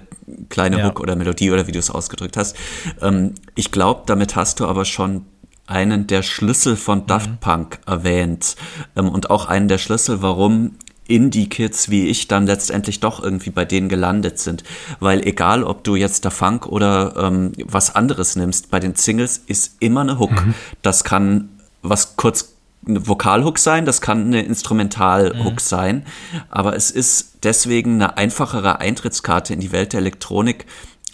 kleine 0.50 0.80
ja. 0.80 0.88
Hook 0.88 1.00
oder 1.00 1.16
Melodie 1.16 1.52
oder 1.52 1.68
wie 1.68 1.72
du 1.72 1.80
es 1.80 1.90
ausgedrückt 1.90 2.38
hast. 2.38 2.56
Ähm, 3.02 3.36
ich 3.56 3.72
glaube, 3.72 4.04
damit 4.06 4.36
hast 4.36 4.60
du 4.60 4.66
aber 4.66 4.86
schon 4.86 5.26
einen 5.66 6.08
der 6.08 6.24
Schlüssel 6.24 6.76
von 6.76 7.06
Daft 7.08 7.30
mhm. 7.30 7.38
Punk 7.40 7.80
erwähnt 7.86 8.56
ähm, 8.96 9.10
und 9.10 9.30
auch 9.30 9.46
einen 9.46 9.68
der 9.68 9.78
Schlüssel, 9.78 10.22
warum 10.22 10.76
Indie-Kids 11.08 11.90
wie 11.90 12.08
ich 12.08 12.28
dann 12.28 12.46
letztendlich 12.48 13.00
doch 13.00 13.24
irgendwie 13.24 13.50
bei 13.50 13.66
denen 13.66 13.88
gelandet 13.90 14.40
sind. 14.40 14.64
Weil 15.00 15.26
egal, 15.26 15.64
ob 15.64 15.84
du 15.84 15.96
jetzt 15.96 16.26
der 16.26 16.32
Funk 16.32 16.66
oder 16.66 17.16
ähm, 17.18 17.54
was 17.64 17.96
anderes 17.96 18.36
nimmst, 18.36 18.70
bei 18.70 18.80
den 18.80 18.96
Singles 18.96 19.38
ist 19.48 19.78
immer 19.80 20.02
eine 20.02 20.20
Hook. 20.20 20.32
Mhm. 20.32 20.54
Das 20.82 21.04
kann 21.04 21.50
was 21.82 22.18
kurz 22.18 22.57
eine 22.88 23.08
Vokalhook 23.08 23.60
sein, 23.60 23.86
das 23.86 24.02
kann 24.02 24.28
eine 24.28 24.42
Instrumentalhook 24.42 25.54
mhm. 25.54 25.60
sein, 25.60 26.06
aber 26.50 26.76
es 26.76 26.92
ist 26.92 27.40
deswegen 27.44 27.96
eine 27.96 28.18
einfachere 28.18 28.80
Eintrittskarte 28.80 29.54
in 29.54 29.60
die 29.60 29.72
Welt 29.72 29.94
der 29.94 30.00
Elektronik, 30.00 30.66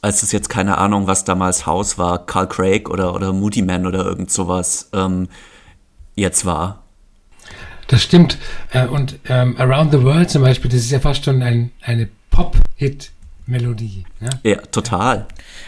als 0.01 0.23
es 0.23 0.31
jetzt 0.31 0.49
keine 0.49 0.77
Ahnung, 0.77 1.07
was 1.07 1.23
damals 1.23 1.65
House 1.65 1.97
war, 1.97 2.25
Carl 2.25 2.47
Craig 2.47 2.89
oder, 2.89 3.15
oder 3.15 3.31
Moody 3.31 3.61
Man 3.61 3.87
oder 3.87 4.05
irgend 4.05 4.31
sowas 4.31 4.89
ähm, 4.93 5.29
jetzt 6.15 6.45
war. 6.45 6.83
Das 7.87 8.03
stimmt. 8.03 8.37
Äh, 8.71 8.87
und 8.87 9.19
ähm, 9.29 9.55
Around 9.57 9.91
the 9.91 10.03
World 10.03 10.29
zum 10.29 10.41
Beispiel, 10.41 10.71
das 10.71 10.81
ist 10.81 10.91
ja 10.91 10.99
fast 10.99 11.25
schon 11.25 11.41
ein, 11.41 11.71
eine 11.81 12.09
Pop-Hit-Melodie. 13.43 14.05
Ja? 14.19 14.29
ja, 14.43 14.57
total. 14.71 15.25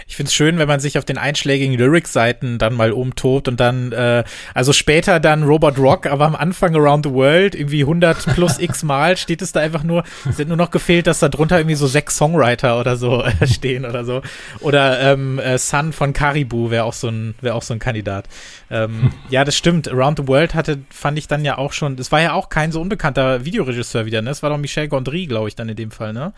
Ich 0.07 0.15
finde 0.15 0.29
es 0.29 0.33
schön, 0.33 0.57
wenn 0.57 0.67
man 0.67 0.79
sich 0.79 0.97
auf 0.97 1.05
den 1.05 1.17
einschlägigen 1.17 1.77
Lyrics-Seiten 1.77 2.57
dann 2.57 2.73
mal 2.73 2.91
umtobt 2.91 3.47
und 3.47 3.59
dann, 3.59 3.91
äh, 3.91 4.23
also 4.53 4.73
später 4.73 5.19
dann 5.19 5.43
Robot 5.43 5.77
Rock, 5.77 6.05
aber 6.07 6.25
am 6.25 6.35
Anfang 6.35 6.75
Around 6.75 7.05
the 7.05 7.11
World, 7.11 7.55
irgendwie 7.55 7.81
100 7.81 8.35
plus 8.35 8.59
x 8.59 8.83
Mal 8.83 9.17
steht 9.17 9.41
es 9.41 9.51
da 9.51 9.61
einfach 9.61 9.83
nur, 9.83 10.03
es 10.29 10.37
sind 10.37 10.47
nur 10.47 10.57
noch 10.57 10.71
gefehlt, 10.71 11.07
dass 11.07 11.19
da 11.19 11.29
drunter 11.29 11.57
irgendwie 11.57 11.75
so 11.75 11.87
sechs 11.87 12.17
Songwriter 12.17 12.79
oder 12.79 12.95
so 12.97 13.23
äh, 13.23 13.47
stehen 13.47 13.85
oder 13.85 14.05
so. 14.05 14.21
Oder 14.59 14.99
ähm, 15.01 15.39
äh, 15.39 15.57
Sun 15.57 15.93
von 15.93 16.13
Caribou 16.13 16.71
wäre 16.71 16.83
auch 16.85 16.93
so 16.93 17.09
ein, 17.09 17.35
wäre 17.41 17.55
auch 17.55 17.63
so 17.63 17.73
ein 17.73 17.79
Kandidat. 17.79 18.27
Ähm, 18.69 19.11
ja, 19.29 19.43
das 19.43 19.55
stimmt. 19.55 19.87
Around 19.87 20.19
the 20.19 20.27
World 20.27 20.53
hatte, 20.53 20.79
fand 20.89 21.17
ich 21.17 21.27
dann 21.27 21.43
ja 21.43 21.57
auch 21.57 21.73
schon, 21.73 21.95
das 21.95 22.11
war 22.11 22.21
ja 22.21 22.33
auch 22.33 22.49
kein 22.49 22.71
so 22.71 22.81
unbekannter 22.81 23.45
Videoregisseur 23.45 24.05
wieder, 24.05 24.21
ne? 24.21 24.29
Das 24.29 24.43
war 24.43 24.49
doch 24.49 24.57
Michel 24.57 24.87
Gondry, 24.87 25.25
glaube 25.25 25.47
ich, 25.47 25.55
dann 25.55 25.69
in 25.69 25.75
dem 25.75 25.91
Fall, 25.91 26.13
ne? 26.13 26.33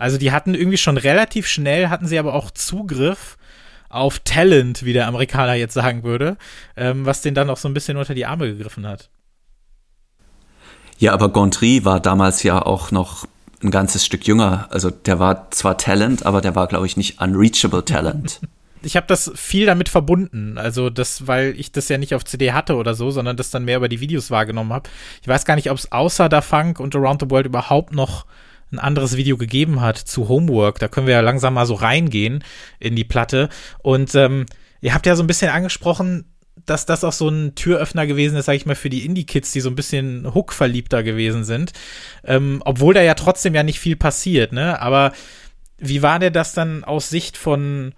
Also 0.00 0.16
die 0.16 0.32
hatten 0.32 0.54
irgendwie 0.54 0.78
schon 0.78 0.96
relativ 0.96 1.46
schnell, 1.46 1.90
hatten 1.90 2.06
sie 2.06 2.18
aber 2.18 2.32
auch 2.32 2.50
Zugriff 2.50 3.36
auf 3.90 4.18
Talent, 4.20 4.82
wie 4.82 4.94
der 4.94 5.06
Amerikaner 5.06 5.52
jetzt 5.54 5.74
sagen 5.74 6.04
würde, 6.04 6.38
ähm, 6.74 7.04
was 7.04 7.20
den 7.20 7.34
dann 7.34 7.50
auch 7.50 7.58
so 7.58 7.68
ein 7.68 7.74
bisschen 7.74 7.98
unter 7.98 8.14
die 8.14 8.24
Arme 8.24 8.46
gegriffen 8.46 8.86
hat. 8.86 9.10
Ja, 10.96 11.12
aber 11.12 11.28
Gondry 11.28 11.84
war 11.84 12.00
damals 12.00 12.42
ja 12.42 12.62
auch 12.62 12.90
noch 12.90 13.28
ein 13.62 13.70
ganzes 13.70 14.06
Stück 14.06 14.26
jünger. 14.26 14.68
Also 14.70 14.88
der 14.88 15.18
war 15.18 15.50
zwar 15.50 15.76
Talent, 15.76 16.24
aber 16.24 16.40
der 16.40 16.54
war, 16.54 16.66
glaube 16.66 16.86
ich, 16.86 16.96
nicht 16.96 17.20
unreachable 17.20 17.84
Talent. 17.84 18.40
ich 18.82 18.96
habe 18.96 19.06
das 19.06 19.30
viel 19.34 19.66
damit 19.66 19.90
verbunden. 19.90 20.56
Also 20.56 20.88
das, 20.88 21.26
weil 21.26 21.54
ich 21.58 21.72
das 21.72 21.90
ja 21.90 21.98
nicht 21.98 22.14
auf 22.14 22.24
CD 22.24 22.52
hatte 22.52 22.76
oder 22.76 22.94
so, 22.94 23.10
sondern 23.10 23.36
das 23.36 23.50
dann 23.50 23.66
mehr 23.66 23.76
über 23.76 23.90
die 23.90 24.00
Videos 24.00 24.30
wahrgenommen 24.30 24.72
habe. 24.72 24.88
Ich 25.20 25.28
weiß 25.28 25.44
gar 25.44 25.56
nicht, 25.56 25.70
ob 25.70 25.76
es 25.76 25.92
außer 25.92 26.30
Da 26.30 26.40
Funk 26.40 26.80
und 26.80 26.96
Around 26.96 27.20
the 27.20 27.30
World 27.30 27.44
überhaupt 27.44 27.92
noch 27.92 28.24
ein 28.72 28.78
anderes 28.78 29.16
Video 29.16 29.36
gegeben 29.36 29.80
hat 29.80 29.98
zu 29.98 30.28
Homework. 30.28 30.78
Da 30.78 30.88
können 30.88 31.06
wir 31.06 31.14
ja 31.14 31.20
langsam 31.20 31.54
mal 31.54 31.66
so 31.66 31.74
reingehen 31.74 32.44
in 32.78 32.96
die 32.96 33.04
Platte. 33.04 33.48
Und 33.82 34.14
ähm, 34.14 34.46
ihr 34.80 34.94
habt 34.94 35.06
ja 35.06 35.16
so 35.16 35.22
ein 35.22 35.26
bisschen 35.26 35.50
angesprochen, 35.50 36.24
dass 36.66 36.86
das 36.86 37.04
auch 37.04 37.12
so 37.12 37.28
ein 37.28 37.54
Türöffner 37.54 38.06
gewesen 38.06 38.36
ist, 38.36 38.46
sag 38.46 38.54
ich 38.54 38.66
mal, 38.66 38.74
für 38.74 38.90
die 38.90 39.04
Indie-Kids, 39.04 39.52
die 39.52 39.60
so 39.60 39.70
ein 39.70 39.74
bisschen 39.74 40.34
Hook-verliebter 40.34 41.02
gewesen 41.02 41.44
sind. 41.44 41.72
Ähm, 42.24 42.62
obwohl 42.64 42.94
da 42.94 43.02
ja 43.02 43.14
trotzdem 43.14 43.54
ja 43.54 43.62
nicht 43.62 43.80
viel 43.80 43.96
passiert, 43.96 44.52
ne? 44.52 44.80
Aber 44.80 45.12
wie 45.78 46.02
war 46.02 46.18
der 46.18 46.30
das 46.30 46.52
dann 46.52 46.84
aus 46.84 47.08
Sicht 47.08 47.36
von 47.36 47.94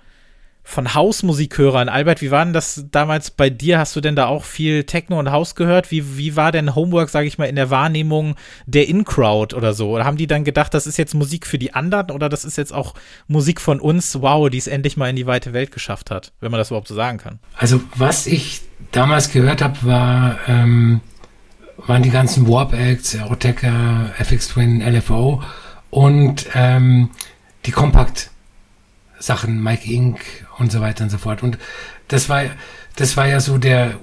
von 0.64 0.94
Hausmusikhörern. 0.94 1.88
Albert, 1.88 2.22
wie 2.22 2.30
war 2.30 2.44
denn 2.44 2.54
das 2.54 2.86
damals 2.90 3.30
bei 3.30 3.50
dir? 3.50 3.78
Hast 3.78 3.96
du 3.96 4.00
denn 4.00 4.14
da 4.14 4.26
auch 4.26 4.44
viel 4.44 4.84
Techno 4.84 5.18
und 5.18 5.30
Haus 5.30 5.54
gehört? 5.54 5.90
Wie, 5.90 6.16
wie 6.16 6.36
war 6.36 6.52
denn 6.52 6.74
Homework, 6.74 7.08
sage 7.08 7.26
ich 7.26 7.36
mal, 7.36 7.46
in 7.46 7.56
der 7.56 7.70
Wahrnehmung 7.70 8.36
der 8.66 8.88
In-Crowd 8.88 9.54
oder 9.56 9.74
so? 9.74 9.90
Oder 9.90 10.04
haben 10.04 10.16
die 10.16 10.26
dann 10.26 10.44
gedacht, 10.44 10.72
das 10.72 10.86
ist 10.86 10.98
jetzt 10.98 11.14
Musik 11.14 11.46
für 11.46 11.58
die 11.58 11.74
anderen 11.74 12.10
oder 12.10 12.28
das 12.28 12.44
ist 12.44 12.56
jetzt 12.56 12.72
auch 12.72 12.94
Musik 13.26 13.60
von 13.60 13.80
uns, 13.80 14.22
wow, 14.22 14.48
die 14.48 14.58
es 14.58 14.68
endlich 14.68 14.96
mal 14.96 15.10
in 15.10 15.16
die 15.16 15.26
weite 15.26 15.52
Welt 15.52 15.72
geschafft 15.72 16.10
hat, 16.10 16.32
wenn 16.40 16.50
man 16.50 16.58
das 16.58 16.70
überhaupt 16.70 16.88
so 16.88 16.94
sagen 16.94 17.18
kann? 17.18 17.40
Also, 17.56 17.80
was 17.96 18.26
ich 18.26 18.60
damals 18.92 19.32
gehört 19.32 19.62
habe, 19.62 19.76
war, 19.82 20.38
ähm, 20.46 21.00
waren 21.76 22.02
die 22.02 22.10
ganzen 22.10 22.48
Warp 22.48 22.72
Acts, 22.72 23.14
Eroteca, 23.14 24.10
FX 24.18 24.48
Twin, 24.48 24.80
LFO 24.80 25.42
und 25.90 26.46
ähm, 26.54 27.10
die 27.66 27.72
Kompakt-Sachen, 29.22 29.62
Mike 29.62 29.90
Inc. 29.90 30.20
und 30.58 30.72
so 30.72 30.80
weiter 30.80 31.04
und 31.04 31.10
so 31.10 31.18
fort. 31.18 31.42
Und 31.42 31.58
das 32.08 32.28
war, 32.28 32.44
das 32.96 33.16
war 33.16 33.26
ja 33.26 33.40
so 33.40 33.58
der 33.58 33.98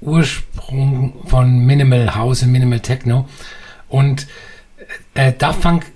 Ursprung 0.00 1.26
von 1.26 1.58
Minimal 1.66 2.14
House 2.14 2.42
und 2.42 2.52
Minimal 2.52 2.80
Techno. 2.80 3.28
Und 3.88 4.26
äh, 5.14 5.32
Daft 5.32 5.60
Punk 5.60 5.86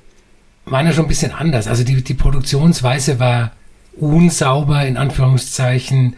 waren 0.66 0.86
ja 0.86 0.92
schon 0.92 1.04
ein 1.04 1.08
bisschen 1.08 1.32
anders. 1.32 1.68
Also 1.68 1.84
die, 1.84 2.02
die 2.02 2.14
Produktionsweise 2.14 3.18
war 3.18 3.52
unsauber, 3.96 4.84
in 4.84 4.96
Anführungszeichen. 4.96 6.16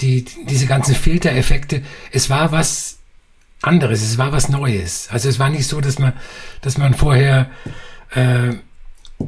Die, 0.00 0.24
die, 0.24 0.44
diese 0.44 0.66
ganzen 0.66 0.94
Filtereffekte. 0.94 1.82
Es 2.12 2.28
war 2.28 2.52
was 2.52 2.98
anderes, 3.62 4.02
es 4.02 4.18
war 4.18 4.30
was 4.30 4.50
Neues. 4.50 5.08
Also 5.10 5.30
es 5.30 5.38
war 5.38 5.48
nicht 5.48 5.66
so, 5.66 5.80
dass 5.80 5.98
man, 5.98 6.12
dass 6.60 6.76
man 6.76 6.92
vorher 6.92 7.48
äh, 8.14 8.52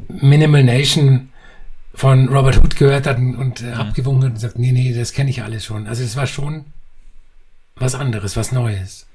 Minimal 0.09 0.63
Nation 0.63 1.28
von 1.99 2.29
Robert 2.29 2.59
Hood 2.59 2.77
gehört 2.77 3.09
hat 3.09 3.19
und, 3.19 3.35
und 3.35 3.61
äh, 3.61 3.73
abgewunken 3.73 4.27
hat 4.27 4.31
und 4.31 4.39
sagt, 4.39 4.57
nee, 4.57 4.71
nee, 4.71 4.95
das 4.95 5.13
kenne 5.13 5.31
ich 5.31 5.43
alles 5.43 5.65
schon. 5.65 5.89
Also 5.89 6.05
es 6.05 6.15
war 6.15 6.29
schon 6.29 6.67
was 7.75 7.97
anderes, 7.97 8.37
was 8.37 8.53
Neues. 8.53 9.07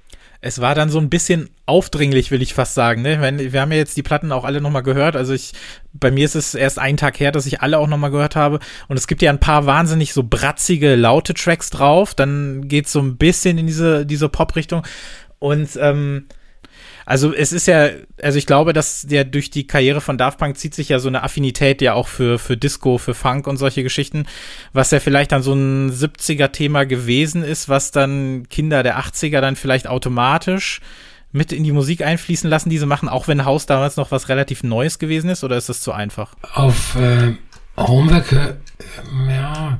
Es 0.41 0.59
war 0.59 0.75
dann 0.75 0.89
so 0.89 0.99
ein 0.99 1.09
bisschen 1.09 1.49
aufdringlich, 1.65 2.29
will 2.29 2.41
ich 2.41 2.53
fast 2.53 2.73
sagen. 2.73 3.01
Ne? 3.01 3.21
wir 3.53 3.61
haben 3.61 3.71
ja 3.71 3.77
jetzt 3.77 3.95
die 3.95 4.03
Platten 4.03 4.33
auch 4.33 4.43
alle 4.43 4.59
nochmal 4.59 4.83
gehört. 4.83 5.15
Also 5.15 5.31
ich, 5.31 5.53
bei 5.93 6.11
mir 6.11 6.25
ist 6.25 6.35
es 6.35 6.55
erst 6.55 6.77
einen 6.77 6.97
Tag 6.97 7.17
her, 7.21 7.31
dass 7.31 7.45
ich 7.45 7.61
alle 7.61 7.79
auch 7.79 7.87
nochmal 7.87 8.11
gehört 8.11 8.35
habe. 8.35 8.59
Und 8.89 8.97
es 8.97 9.07
gibt 9.07 9.21
ja 9.21 9.31
ein 9.31 9.39
paar 9.39 9.65
wahnsinnig 9.65 10.11
so 10.11 10.21
bratzige, 10.21 10.95
laute 10.95 11.33
Tracks 11.33 11.69
drauf. 11.69 12.13
Dann 12.13 12.67
geht 12.67 12.87
es 12.87 12.91
so 12.91 12.99
ein 12.99 13.15
bisschen 13.15 13.57
in 13.57 13.67
diese, 13.67 14.05
diese 14.05 14.27
Pop-Richtung. 14.27 14.85
Und 15.39 15.69
ähm, 15.79 16.25
also 17.05 17.33
es 17.33 17.51
ist 17.51 17.67
ja, 17.67 17.89
also 18.21 18.37
ich 18.37 18.45
glaube, 18.45 18.73
dass 18.73 19.01
der 19.01 19.25
durch 19.25 19.49
die 19.49 19.67
Karriere 19.67 20.01
von 20.01 20.17
Daft 20.17 20.39
Punk 20.39 20.57
zieht 20.57 20.73
sich 20.73 20.89
ja 20.89 20.99
so 20.99 21.07
eine 21.07 21.23
Affinität 21.23 21.81
ja 21.81 21.93
auch 21.93 22.07
für, 22.07 22.39
für 22.39 22.57
Disco, 22.57 22.97
für 22.97 23.13
Funk 23.13 23.47
und 23.47 23.57
solche 23.57 23.83
Geschichten, 23.83 24.25
was 24.71 24.91
ja 24.91 24.99
vielleicht 24.99 25.31
dann 25.31 25.43
so 25.43 25.53
ein 25.53 25.91
70er-Thema 25.91 26.85
gewesen 26.85 27.43
ist, 27.43 27.69
was 27.69 27.91
dann 27.91 28.47
Kinder 28.49 28.83
der 28.83 28.99
80er 28.99 29.41
dann 29.41 29.55
vielleicht 29.55 29.87
automatisch 29.87 30.81
mit 31.31 31.51
in 31.51 31.63
die 31.63 31.71
Musik 31.71 32.05
einfließen 32.05 32.49
lassen, 32.49 32.69
diese 32.69 32.85
machen, 32.85 33.09
auch 33.09 33.27
wenn 33.27 33.43
Haus 33.43 33.65
damals 33.65 33.97
noch 33.97 34.11
was 34.11 34.29
relativ 34.29 34.63
Neues 34.63 34.99
gewesen 34.99 35.29
ist, 35.29 35.43
oder 35.43 35.57
ist 35.57 35.67
das 35.67 35.81
zu 35.81 35.91
einfach? 35.91 36.35
Auf 36.53 36.95
äh, 36.95 37.33
Homework, 37.75 38.31
äh, 38.31 38.53
ja, 39.27 39.79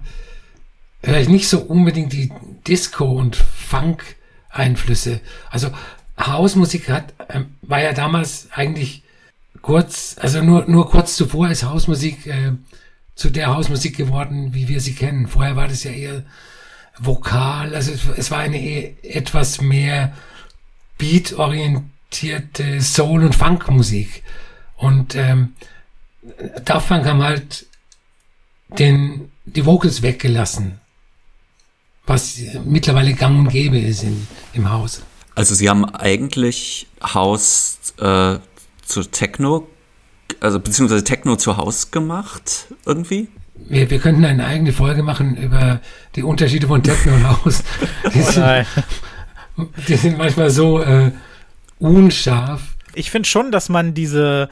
vielleicht 1.04 1.30
nicht 1.30 1.48
so 1.48 1.60
unbedingt 1.60 2.12
die 2.12 2.32
Disco- 2.68 3.12
und 3.12 3.36
Funk-Einflüsse. 3.36 5.22
Also 5.52 5.70
Hausmusik 6.20 6.90
hat, 6.90 7.14
äh, 7.28 7.42
war 7.62 7.82
ja 7.82 7.94
damals 7.94 8.48
eigentlich 8.52 9.04
kurz, 9.62 10.16
also 10.20 10.42
nur, 10.42 10.66
nur 10.66 10.90
kurz 10.90 11.16
zuvor 11.16 11.50
ist 11.50 11.64
Hausmusik 11.64 12.28
äh, 12.28 12.54
zu 13.16 13.30
der 13.30 13.54
Hausmusik 13.56 13.96
geworden, 13.96 14.54
wie 14.54 14.68
wir 14.68 14.82
sie 14.82 14.94
kennen. 14.94 15.28
Vorher 15.28 15.56
war 15.56 15.68
das 15.68 15.84
ja 15.84 15.92
eher 15.92 16.24
vokal, 17.00 17.76
also 17.76 17.92
es, 17.92 18.02
es 18.18 18.32
war 18.32 18.40
eine 18.40 18.62
e, 18.62 18.96
etwas 19.04 19.62
mehr 19.62 20.14
beat-orientierte 20.98 22.82
Soul- 22.82 23.24
und 23.24 23.36
Funk-Musik. 23.36 24.24
Und 24.76 25.16
ähm, 25.16 25.54
Daft 26.66 26.88
Punk 26.88 27.06
haben 27.06 27.24
halt 27.24 27.66
den, 28.80 29.32
die 29.46 29.66
Vocals 29.66 30.02
weggelassen, 30.02 30.80
was 32.06 32.40
mittlerweile 32.66 33.14
gang 33.14 33.40
und 33.40 33.50
gäbe 33.50 33.80
ist 33.80 34.04
in, 34.04 34.28
im 34.54 34.70
Haus. 34.70 35.02
Also 35.36 35.56
sie 35.56 35.70
haben 35.70 35.86
eigentlich 35.86 36.88
Haus 37.02 37.80
äh, 37.98 38.36
zu 38.86 39.04
Techno, 39.04 39.68
also 40.40 40.60
beziehungsweise 40.60 41.04
Techno 41.04 41.36
zu 41.36 41.58
Haus 41.58 41.92
gemacht, 41.92 42.68
irgendwie? 42.86 43.30
Wir, 43.56 43.90
wir 43.90 44.00
könnten 44.00 44.26
eine 44.26 44.46
eigene 44.46 44.74
Folge 44.74 45.04
machen 45.04 45.38
über 45.38 45.82
die 46.16 46.24
Unterschiede 46.24 46.68
von 46.68 46.84
Techno 46.84 47.14
und 47.16 47.28
Haus. 47.28 47.64
Die 48.14 48.22
sind, 48.22 48.66
die 49.88 49.96
sind 49.96 50.18
manchmal 50.18 50.50
so 50.50 50.82
äh, 50.82 51.12
unscharf. 51.80 52.62
Ich 52.96 53.12
finde 53.12 53.28
schon, 53.30 53.52
dass 53.52 53.70
man 53.70 53.94
diese 53.94 54.50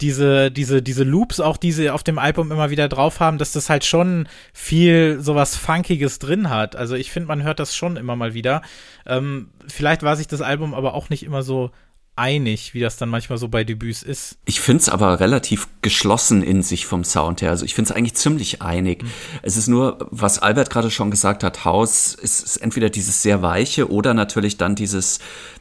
diese, 0.00 0.50
diese, 0.50 0.82
diese 0.82 1.04
Loops, 1.04 1.40
auch 1.40 1.56
diese 1.56 1.94
auf 1.94 2.02
dem 2.02 2.18
Album 2.18 2.52
immer 2.52 2.70
wieder 2.70 2.88
drauf 2.88 3.20
haben, 3.20 3.38
dass 3.38 3.52
das 3.52 3.70
halt 3.70 3.84
schon 3.84 4.28
viel 4.52 5.18
sowas 5.20 5.56
Funkiges 5.56 6.18
drin 6.18 6.50
hat. 6.50 6.76
Also 6.76 6.94
ich 6.94 7.10
finde, 7.10 7.28
man 7.28 7.42
hört 7.42 7.60
das 7.60 7.74
schon 7.74 7.96
immer 7.96 8.16
mal 8.16 8.34
wieder. 8.34 8.62
Ähm, 9.06 9.48
vielleicht 9.66 10.02
war 10.02 10.16
sich 10.16 10.26
das 10.26 10.42
Album 10.42 10.74
aber 10.74 10.94
auch 10.94 11.08
nicht 11.08 11.22
immer 11.22 11.42
so 11.42 11.70
einig, 12.16 12.72
wie 12.72 12.80
das 12.80 12.96
dann 12.96 13.10
manchmal 13.10 13.36
so 13.36 13.48
bei 13.48 13.62
Debüts 13.62 14.02
ist. 14.02 14.38
Ich 14.46 14.60
finde 14.60 14.80
es 14.80 14.88
aber 14.88 15.20
relativ 15.20 15.68
geschlossen 15.82 16.42
in 16.42 16.62
sich 16.62 16.86
vom 16.86 17.04
Sound 17.04 17.42
her. 17.42 17.50
Also 17.50 17.66
ich 17.66 17.74
finde 17.74 17.90
es 17.90 17.96
eigentlich 17.96 18.14
ziemlich 18.14 18.62
einig. 18.62 19.02
Mhm. 19.02 19.10
Es 19.42 19.58
ist 19.58 19.68
nur, 19.68 20.08
was 20.10 20.38
Albert 20.38 20.70
gerade 20.70 20.90
schon 20.90 21.10
gesagt 21.10 21.44
hat, 21.44 21.66
House 21.66 22.14
ist, 22.14 22.42
ist, 22.42 22.56
entweder 22.56 22.88
dieses 22.88 23.22
sehr 23.22 23.42
weiche 23.42 23.90
oder 23.90 24.14
natürlich 24.14 24.56
dann 24.56 24.74
dieses, 24.74 25.18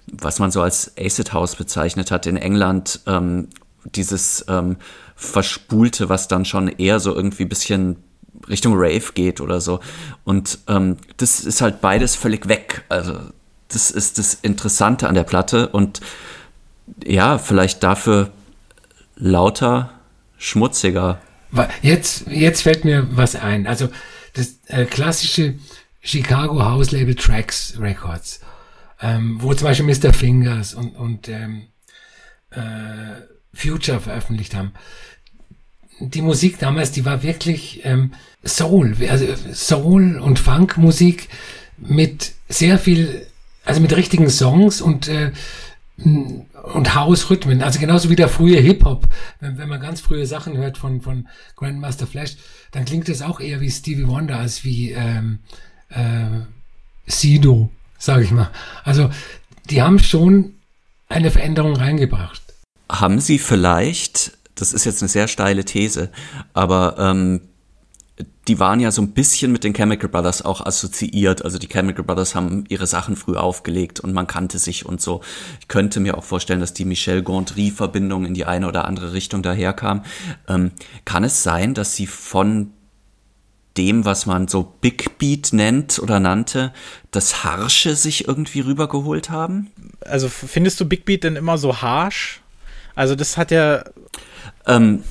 was 0.08 0.40
man 0.40 0.50
so 0.50 0.62
als 0.62 0.94
Acid 0.98 1.34
House 1.34 1.58
bezeichnet 1.58 2.10
hat 2.10 2.26
in 2.26 2.38
England, 2.38 3.02
ähm, 3.06 3.50
dieses 3.86 4.46
ähm, 4.48 4.78
Verspulte, 5.16 6.10
was 6.10 6.28
dann 6.28 6.46
schon 6.46 6.68
eher 6.68 7.00
so 7.00 7.16
irgendwie 7.16 7.46
bisschen 7.46 7.98
Richtung 8.50 8.74
Rave 8.76 9.14
geht 9.14 9.42
oder 9.42 9.62
so. 9.62 9.80
Und 10.24 10.60
ähm, 10.68 10.98
das 11.18 11.42
ist 11.42 11.62
halt 11.62 11.82
beides 11.82 12.16
völlig 12.16 12.48
weg. 12.48 12.84
Also 12.90 13.20
das 13.70 13.92
ist 13.92 14.18
das 14.18 14.36
Interessante 14.36 15.08
an 15.08 15.16
der 15.16 15.24
Platte 15.24 15.70
und 15.70 16.02
ja, 17.04 17.38
vielleicht 17.38 17.84
dafür 17.84 18.32
lauter, 19.16 19.92
schmutziger. 20.38 21.20
Jetzt, 21.82 22.28
jetzt 22.28 22.62
fällt 22.62 22.86
mir 22.86 23.08
was 23.12 23.36
ein. 23.36 23.66
Also 23.66 23.90
das 24.34 24.60
äh, 24.68 24.86
klassische 24.86 25.56
Chicago 26.02 26.64
House 26.64 26.92
Label 26.92 27.16
Tracks 27.16 27.76
Records, 27.80 28.42
ähm, 29.02 29.38
wo 29.42 29.54
zum 29.54 29.68
Beispiel 29.68 29.86
Mr. 29.86 30.14
Fingers 30.14 30.74
und, 30.74 30.96
und 30.96 31.30
ähm, 31.30 31.68
äh, 32.52 32.60
Future 33.56 34.00
veröffentlicht 34.00 34.54
haben. 34.54 34.74
Die 36.00 36.22
Musik 36.22 36.60
damals, 36.60 36.92
die 36.92 37.06
war 37.06 37.24
wirklich 37.24 37.82
ähm, 37.86 38.12
Soul, 38.44 38.96
also 39.10 39.26
Soul 39.54 40.20
und 40.20 40.40
Funkmusik 40.40 41.30
mit 41.78 42.34
sehr 42.50 42.78
viel, 42.78 43.26
also 43.64 43.80
mit 43.80 43.96
richtigen 43.96 44.30
Songs 44.30 44.82
und 44.82 45.08
äh, 45.08 45.32
und 45.98 46.94
House-Rhythmen, 46.94 47.62
also 47.62 47.80
genauso 47.80 48.10
wie 48.10 48.18
der 48.18 48.28
frühe 48.28 48.60
Hip-Hop. 48.60 49.08
Wenn, 49.40 49.58
wenn 49.58 49.70
man 49.70 49.80
ganz 49.80 50.02
frühe 50.02 50.26
Sachen 50.26 50.58
hört 50.58 50.78
von, 50.78 51.00
von 51.00 51.30
Grandmaster 51.56 52.06
Flash, 52.06 52.36
dann 52.72 52.84
klingt 52.84 53.08
es 53.08 53.22
auch 53.22 53.40
eher 53.40 53.62
wie 53.62 53.72
Stevie 53.72 54.08
Wonder 54.08 54.38
als 54.38 54.66
wie 54.66 54.92
ähm, 54.92 55.40
äh, 55.90 56.42
Sido, 57.08 57.70
sage 57.98 58.24
ich 58.24 58.32
mal. 58.32 58.52
Also 58.84 59.10
die 59.70 59.82
haben 59.82 60.00
schon 60.00 60.56
eine 61.08 61.32
Veränderung 61.32 61.78
reingebracht 61.78 62.45
haben 62.90 63.20
Sie 63.20 63.40
vielleicht, 63.40 64.38
das 64.56 64.74
ist 64.74 64.86
jetzt 64.86 65.02
eine 65.02 65.10
sehr 65.10 65.28
steile 65.28 65.66
These, 65.66 66.12
aber 66.54 66.96
ähm, 67.00 67.42
die 68.48 68.60
waren 68.60 68.80
ja 68.80 68.92
so 68.92 69.02
ein 69.02 69.12
bisschen 69.12 69.52
mit 69.52 69.64
den 69.64 69.74
Chemical 69.74 70.08
Brothers 70.08 70.44
auch 70.44 70.66
assoziiert. 70.66 71.44
Also 71.44 71.58
die 71.58 71.68
Chemical 71.68 72.04
Brothers 72.04 72.36
haben 72.36 72.64
ihre 72.70 72.88
Sachen 72.88 73.16
früh 73.16 73.36
aufgelegt 73.36 74.00
und 74.00 74.14
man 74.14 74.28
kannte 74.28 74.60
sich 74.60 74.86
und 74.86 75.02
so. 75.02 75.22
Ich 75.60 75.68
könnte 75.68 76.00
mir 76.00 76.18
auch 76.18 76.24
vorstellen, 76.24 76.60
dass 76.60 76.74
die 76.74 76.86
Michel 76.86 77.24
Gondry-Verbindung 77.24 78.26
in 78.26 78.34
die 78.34 78.46
eine 78.46 78.68
oder 78.68 78.86
andere 78.86 79.14
Richtung 79.14 79.42
daherkam. 79.42 80.04
Ähm, 80.48 80.72
kann 81.06 81.24
es 81.24 81.44
sein, 81.44 81.74
dass 81.74 81.96
sie 81.96 82.08
von 82.08 82.72
dem, 83.78 84.06
was 84.06 84.26
man 84.26 84.48
so 84.48 84.76
Big 84.80 85.18
Beat 85.18 85.52
nennt 85.52 86.00
oder 86.00 86.20
nannte, 86.20 86.72
das 87.12 87.44
Harsche 87.44 87.96
sich 87.96 88.28
irgendwie 88.28 88.62
rübergeholt 88.62 89.30
haben? 89.30 89.72
Also 90.02 90.30
findest 90.30 90.80
du 90.80 90.86
Big 90.86 91.06
Beat 91.06 91.24
denn 91.24 91.36
immer 91.36 91.58
so 91.58 91.82
harsh? 91.82 92.42
Also 92.96 93.16
das 93.16 93.38
hat 93.38 93.52
ja. 93.52 93.84
Ähm, 94.66 95.04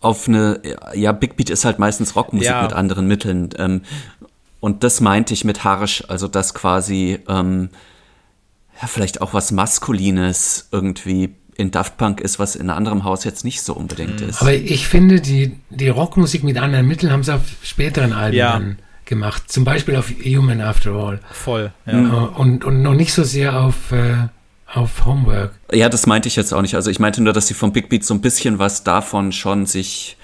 auf 0.00 0.28
eine, 0.28 0.60
ja, 0.94 1.12
Big 1.12 1.36
Beat 1.36 1.50
ist 1.50 1.64
halt 1.64 1.78
meistens 1.78 2.14
Rockmusik 2.14 2.48
ja. 2.48 2.62
mit 2.62 2.72
anderen 2.72 3.08
Mitteln. 3.08 3.50
Ähm, 3.58 3.82
und 4.60 4.84
das 4.84 5.00
meinte 5.00 5.34
ich 5.34 5.44
mit 5.44 5.64
harsch, 5.64 6.04
also 6.08 6.28
das 6.28 6.54
quasi, 6.54 7.18
ähm, 7.28 7.70
ja, 8.80 8.86
vielleicht 8.86 9.20
auch 9.20 9.34
was 9.34 9.52
Maskulines 9.52 10.68
irgendwie 10.70 11.34
in 11.56 11.70
Daft 11.70 11.96
Punk 11.96 12.20
ist, 12.20 12.38
was 12.38 12.54
in 12.54 12.68
einem 12.68 12.76
anderen 12.76 13.04
Haus 13.04 13.24
jetzt 13.24 13.44
nicht 13.44 13.62
so 13.62 13.74
unbedingt 13.74 14.20
mhm. 14.20 14.28
ist. 14.28 14.42
Aber 14.42 14.52
ich 14.52 14.86
finde, 14.86 15.20
die, 15.20 15.56
die 15.70 15.88
Rockmusik 15.88 16.44
mit 16.44 16.58
anderen 16.58 16.86
Mitteln 16.86 17.12
haben 17.12 17.22
sie 17.22 17.34
auf 17.34 17.42
späteren 17.62 18.12
Alben 18.12 18.36
ja. 18.36 18.60
gemacht. 19.06 19.44
Zum 19.50 19.64
Beispiel 19.64 19.96
auf 19.96 20.10
Human 20.24 20.60
After 20.60 20.92
All. 20.92 21.20
Voll, 21.30 21.72
ja. 21.86 21.98
Und, 21.98 22.64
und 22.64 22.82
noch 22.82 22.94
nicht 22.94 23.12
so 23.12 23.24
sehr 23.24 23.58
auf 23.58 23.92
äh, 23.92 24.28
auf 24.72 25.04
Homework. 25.06 25.52
Ja, 25.72 25.88
das 25.88 26.06
meinte 26.06 26.28
ich 26.28 26.36
jetzt 26.36 26.52
auch 26.52 26.62
nicht. 26.62 26.74
Also 26.74 26.90
ich 26.90 26.98
meinte 26.98 27.22
nur, 27.22 27.32
dass 27.32 27.46
sie 27.46 27.54
vom 27.54 27.72
Big 27.72 27.88
Beat 27.88 28.04
so 28.04 28.14
ein 28.14 28.20
bisschen 28.20 28.58
was 28.58 28.84
davon 28.84 29.32
schon 29.32 29.66
sich, 29.66 30.16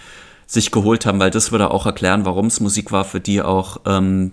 sich 0.47 0.71
geholt 0.71 1.07
haben, 1.07 1.21
weil 1.21 1.31
das 1.31 1.53
würde 1.53 1.71
auch 1.71 1.87
erklären, 1.87 2.25
warum 2.25 2.47
es 2.47 2.61
Musik 2.61 2.93
war, 2.93 3.05
für 3.05 3.21
die 3.21 3.41
auch 3.41 3.79
ähm, 3.87 4.33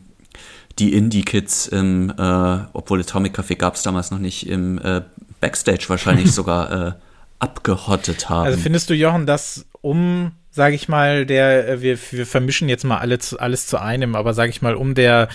die 0.80 0.94
Indie-Kids 0.94 1.68
im, 1.68 2.12
äh, 2.18 2.60
obwohl 2.74 3.02
Atomic 3.02 3.38
Café 3.38 3.56
gab 3.56 3.76
es 3.76 3.84
damals 3.84 4.12
noch 4.12 4.20
nicht, 4.20 4.48
im 4.48 4.80
äh, 4.80 5.02
Backstage 5.42 5.86
wahrscheinlich 5.88 6.32
sogar 6.34 6.72
äh, 6.72 6.92
abgehottet 7.40 8.30
haben. 8.30 8.46
Also 8.46 8.60
findest 8.60 8.90
du, 8.90 8.96
Jochen, 8.96 9.26
dass 9.26 9.66
um 9.82 10.32
sage 10.60 10.76
ich 10.76 10.90
mal, 10.90 11.26
der, 11.26 11.70
äh, 11.70 11.82
wir, 11.82 11.98
wir 12.12 12.26
vermischen 12.26 12.68
jetzt 12.68 12.84
mal 12.84 12.98
alles, 12.98 13.34
alles 13.34 13.66
zu 13.66 13.80
einem, 13.80 14.14
aber 14.14 14.34
sage 14.34 14.50
ich 14.50 14.62
mal, 14.62 14.76
um 14.76 14.94
der, 14.94 15.30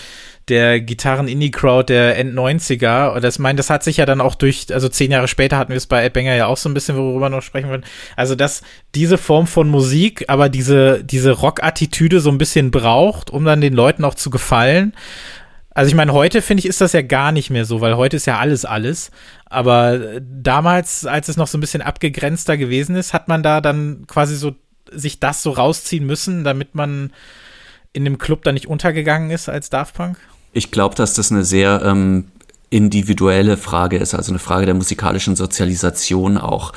der 0.48 0.82
Gitarren-Indie-Crowd 0.82 1.90
der 1.90 2.18
End-90er, 2.18 3.18
das 3.20 3.38
das 3.38 3.70
hat 3.70 3.82
sich 3.82 3.96
ja 3.96 4.04
dann 4.04 4.20
auch 4.20 4.34
durch, 4.34 4.66
also 4.70 4.90
zehn 4.90 5.10
Jahre 5.10 5.26
später 5.26 5.56
hatten 5.56 5.70
wir 5.70 5.78
es 5.78 5.86
bei 5.86 6.04
Ed 6.04 6.12
Banger 6.12 6.34
ja 6.34 6.44
auch 6.44 6.58
so 6.58 6.68
ein 6.68 6.74
bisschen, 6.74 6.98
worüber 6.98 7.30
noch 7.30 7.40
sprechen 7.40 7.70
wollen. 7.70 7.86
Also, 8.16 8.34
dass 8.34 8.60
diese 8.94 9.16
Form 9.16 9.46
von 9.46 9.66
Musik, 9.70 10.26
aber 10.28 10.50
diese, 10.50 11.02
diese 11.02 11.30
Rock-Attitüde 11.30 12.20
so 12.20 12.28
ein 12.28 12.36
bisschen 12.36 12.70
braucht, 12.70 13.30
um 13.30 13.46
dann 13.46 13.62
den 13.62 13.72
Leuten 13.72 14.04
auch 14.04 14.14
zu 14.14 14.28
gefallen. 14.28 14.92
Also 15.74 15.88
ich 15.88 15.96
meine, 15.96 16.12
heute 16.12 16.40
finde 16.40 16.60
ich, 16.60 16.66
ist 16.66 16.80
das 16.80 16.92
ja 16.92 17.02
gar 17.02 17.32
nicht 17.32 17.50
mehr 17.50 17.64
so, 17.64 17.80
weil 17.80 17.96
heute 17.96 18.16
ist 18.16 18.26
ja 18.26 18.38
alles 18.38 18.64
alles. 18.64 19.10
Aber 19.46 20.20
damals, 20.20 21.04
als 21.04 21.28
es 21.28 21.36
noch 21.36 21.48
so 21.48 21.58
ein 21.58 21.60
bisschen 21.60 21.82
abgegrenzter 21.82 22.56
gewesen 22.56 22.94
ist, 22.94 23.12
hat 23.12 23.26
man 23.26 23.42
da 23.42 23.60
dann 23.60 24.04
quasi 24.06 24.36
so 24.36 24.54
sich 24.90 25.20
das 25.20 25.42
so 25.42 25.50
rausziehen 25.50 26.06
müssen, 26.06 26.44
damit 26.44 26.74
man 26.74 27.12
in 27.92 28.04
dem 28.04 28.18
Club 28.18 28.42
da 28.44 28.52
nicht 28.52 28.66
untergegangen 28.66 29.30
ist 29.30 29.48
als 29.48 29.70
Daft 29.70 29.94
Punk? 29.94 30.18
Ich 30.52 30.70
glaube, 30.70 30.94
dass 30.94 31.14
das 31.14 31.32
eine 31.32 31.44
sehr 31.44 31.82
ähm, 31.84 32.26
individuelle 32.70 33.56
Frage 33.56 33.96
ist, 33.96 34.14
also 34.14 34.32
eine 34.32 34.38
Frage 34.38 34.66
der 34.66 34.74
musikalischen 34.74 35.36
Sozialisation 35.36 36.38
auch. 36.38 36.72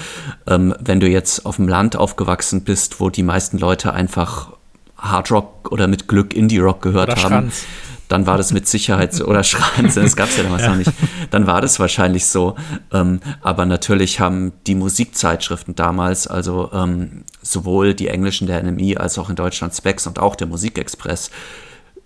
Ähm, 0.45 0.75
wenn 0.79 0.99
du 0.99 1.07
jetzt 1.07 1.45
auf 1.45 1.57
dem 1.57 1.67
Land 1.67 1.95
aufgewachsen 1.95 2.63
bist, 2.63 2.99
wo 2.99 3.09
die 3.09 3.23
meisten 3.23 3.57
Leute 3.57 3.93
einfach 3.93 4.53
Hardrock 4.97 5.71
oder 5.71 5.87
mit 5.87 6.07
Glück 6.07 6.33
Indie-Rock 6.33 6.81
gehört 6.81 7.11
oder 7.11 7.23
haben, 7.23 7.31
Schranz 7.51 7.65
dann 8.07 8.25
war 8.25 8.37
das 8.37 8.53
mit 8.53 8.67
Sicherheit 8.67 9.13
so, 9.13 9.25
oder 9.25 9.43
Schranze, 9.43 10.01
das 10.01 10.15
gab 10.15 10.29
es 10.29 10.37
ja 10.37 10.43
damals 10.43 10.63
ja. 10.63 10.69
noch 10.69 10.77
nicht, 10.77 10.91
dann 11.31 11.47
war 11.47 11.61
das 11.61 11.79
wahrscheinlich 11.79 12.25
so. 12.25 12.55
Ähm, 12.91 13.19
aber 13.41 13.65
natürlich 13.65 14.19
haben 14.19 14.53
die 14.65 14.75
Musikzeitschriften 14.75 15.75
damals, 15.75 16.27
also 16.27 16.69
ähm, 16.73 17.23
sowohl 17.51 17.93
die 17.93 18.07
englischen 18.07 18.47
der 18.47 18.61
NMI 18.63 18.97
als 18.97 19.17
auch 19.17 19.29
in 19.29 19.35
Deutschland 19.35 19.75
Specs 19.75 20.07
und 20.07 20.19
auch 20.19 20.35
der 20.35 20.47
Musikexpress, 20.47 21.31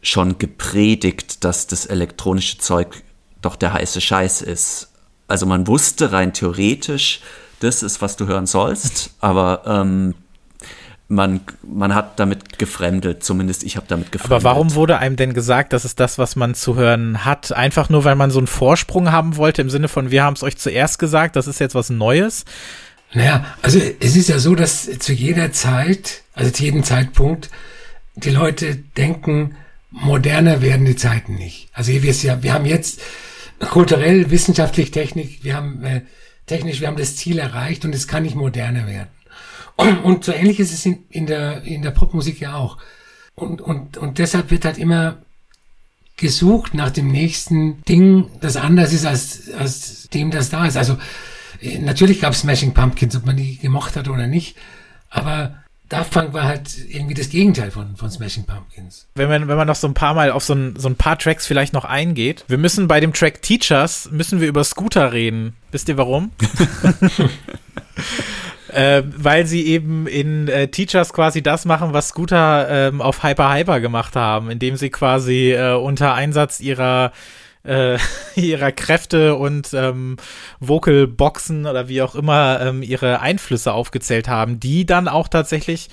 schon 0.01 0.37
gepredigt, 0.37 1.43
dass 1.43 1.67
das 1.67 1.85
elektronische 1.85 2.57
Zeug 2.57 3.03
doch 3.41 3.55
der 3.55 3.73
heiße 3.73 4.01
Scheiß 4.01 4.41
ist. 4.41 4.91
Also 5.27 5.45
man 5.45 5.67
wusste 5.67 6.11
rein 6.11 6.33
theoretisch, 6.33 7.21
das 7.59 7.83
ist, 7.83 8.01
was 8.01 8.15
du 8.17 8.25
hören 8.25 8.47
sollst, 8.47 9.11
aber 9.19 9.61
ähm, 9.65 10.15
man, 11.11 11.41
man 11.61 11.93
hat 11.93 12.19
damit 12.19 12.57
gefremdet, 12.57 13.23
zumindest 13.23 13.63
ich 13.63 13.75
habe 13.75 13.85
damit 13.87 14.11
gefremdet. 14.11 14.31
Aber 14.31 14.43
warum 14.43 14.73
wurde 14.73 14.97
einem 14.97 15.17
denn 15.17 15.33
gesagt, 15.33 15.73
dass 15.73 15.83
es 15.83 15.95
das, 15.95 16.17
was 16.17 16.35
man 16.35 16.55
zu 16.55 16.75
hören 16.75 17.25
hat? 17.25 17.51
Einfach 17.51 17.89
nur, 17.89 18.03
weil 18.05 18.15
man 18.15 18.31
so 18.31 18.39
einen 18.39 18.47
Vorsprung 18.47 19.11
haben 19.11 19.35
wollte, 19.37 19.61
im 19.61 19.69
Sinne 19.69 19.89
von, 19.89 20.09
wir 20.09 20.23
haben 20.23 20.33
es 20.33 20.43
euch 20.43 20.57
zuerst 20.57 20.99
gesagt, 20.99 21.35
das 21.35 21.47
ist 21.47 21.59
jetzt 21.59 21.75
was 21.75 21.89
Neues? 21.89 22.45
Naja, 23.13 23.45
also 23.61 23.79
es 23.99 24.15
ist 24.15 24.29
ja 24.29 24.39
so, 24.39 24.55
dass 24.55 24.89
zu 24.99 25.11
jeder 25.13 25.51
Zeit, 25.51 26.21
also 26.33 26.51
zu 26.51 26.63
jedem 26.63 26.83
Zeitpunkt, 26.83 27.49
die 28.15 28.29
Leute 28.29 28.75
denken, 28.75 29.55
moderner 29.89 30.61
werden 30.61 30.85
die 30.85 30.95
Zeiten 30.95 31.35
nicht. 31.35 31.69
Also 31.73 31.91
wir, 31.91 32.13
ja, 32.13 32.41
wir 32.41 32.53
haben 32.53 32.65
jetzt 32.65 33.01
kulturell, 33.59 34.31
wissenschaftlich, 34.31 34.91
Technik, 34.91 35.43
wir 35.43 35.55
haben 35.55 35.83
äh, 35.83 36.01
technisch, 36.45 36.79
wir 36.79 36.87
haben 36.87 36.97
das 36.97 37.17
Ziel 37.17 37.37
erreicht 37.37 37.85
und 37.85 37.93
es 37.93 38.07
kann 38.07 38.23
nicht 38.23 38.35
moderner 38.35 38.87
werden. 38.87 39.09
Und 40.03 40.25
so 40.25 40.31
ähnlich 40.31 40.59
ist 40.59 40.73
es 40.73 40.85
in, 40.85 41.05
in, 41.09 41.25
der, 41.25 41.63
in 41.63 41.81
der 41.81 41.91
Popmusik 41.91 42.39
ja 42.39 42.55
auch. 42.55 42.77
Und, 43.35 43.61
und, 43.61 43.97
und 43.97 44.19
deshalb 44.19 44.51
wird 44.51 44.65
halt 44.65 44.77
immer 44.77 45.17
gesucht 46.17 46.73
nach 46.73 46.91
dem 46.91 47.07
nächsten 47.07 47.81
Ding, 47.85 48.29
das 48.41 48.57
anders 48.57 48.93
ist 48.93 49.05
als, 49.05 49.49
als 49.57 50.07
dem, 50.09 50.29
das 50.29 50.49
da 50.49 50.65
ist. 50.65 50.77
Also 50.77 50.97
natürlich 51.79 52.21
gab 52.21 52.33
es 52.33 52.41
Smashing 52.41 52.73
Pumpkins, 52.73 53.15
ob 53.15 53.25
man 53.25 53.37
die 53.37 53.57
gemocht 53.57 53.95
hat 53.95 54.07
oder 54.07 54.27
nicht, 54.27 54.57
aber 55.09 55.61
Daft 55.91 56.11
Punk 56.11 56.31
war 56.31 56.45
halt 56.45 56.69
irgendwie 56.87 57.15
das 57.15 57.29
Gegenteil 57.29 57.69
von, 57.69 57.97
von 57.97 58.09
Smashing 58.09 58.45
Pumpkins. 58.45 59.07
Wenn 59.15 59.27
man, 59.27 59.49
wenn 59.49 59.57
man 59.57 59.67
noch 59.67 59.75
so 59.75 59.87
ein 59.87 59.93
paar 59.93 60.13
Mal 60.13 60.31
auf 60.31 60.41
so 60.41 60.53
ein, 60.53 60.77
so 60.77 60.87
ein 60.87 60.95
paar 60.95 61.19
Tracks 61.19 61.45
vielleicht 61.45 61.73
noch 61.73 61.83
eingeht, 61.83 62.45
wir 62.47 62.57
müssen 62.57 62.87
bei 62.87 63.01
dem 63.01 63.11
Track 63.11 63.41
Teachers, 63.41 64.09
müssen 64.09 64.39
wir 64.39 64.47
über 64.47 64.63
Scooter 64.63 65.11
reden. 65.11 65.57
Wisst 65.71 65.89
ihr 65.89 65.97
warum? 65.97 66.31
äh, 68.69 69.03
weil 69.17 69.45
sie 69.45 69.65
eben 69.65 70.07
in 70.07 70.47
äh, 70.47 70.69
Teachers 70.69 71.11
quasi 71.11 71.43
das 71.43 71.65
machen, 71.65 71.91
was 71.91 72.07
Scooter 72.07 72.67
ähm, 72.69 73.01
auf 73.01 73.21
Hyper 73.21 73.53
Hyper 73.53 73.81
gemacht 73.81 74.15
haben, 74.15 74.49
indem 74.49 74.77
sie 74.77 74.91
quasi 74.91 75.51
äh, 75.51 75.73
unter 75.73 76.13
Einsatz 76.13 76.61
ihrer 76.61 77.11
äh, 77.63 77.97
ihrer 78.35 78.71
Kräfte 78.71 79.35
und 79.35 79.73
ähm, 79.73 80.17
Vocal 80.59 81.07
Boxen 81.07 81.65
oder 81.65 81.87
wie 81.87 82.01
auch 82.01 82.15
immer 82.15 82.59
ähm, 82.61 82.83
ihre 82.83 83.19
Einflüsse 83.21 83.73
aufgezählt 83.73 84.27
haben, 84.27 84.59
die 84.59 84.85
dann 84.85 85.07
auch 85.07 85.27
tatsächlich 85.27 85.89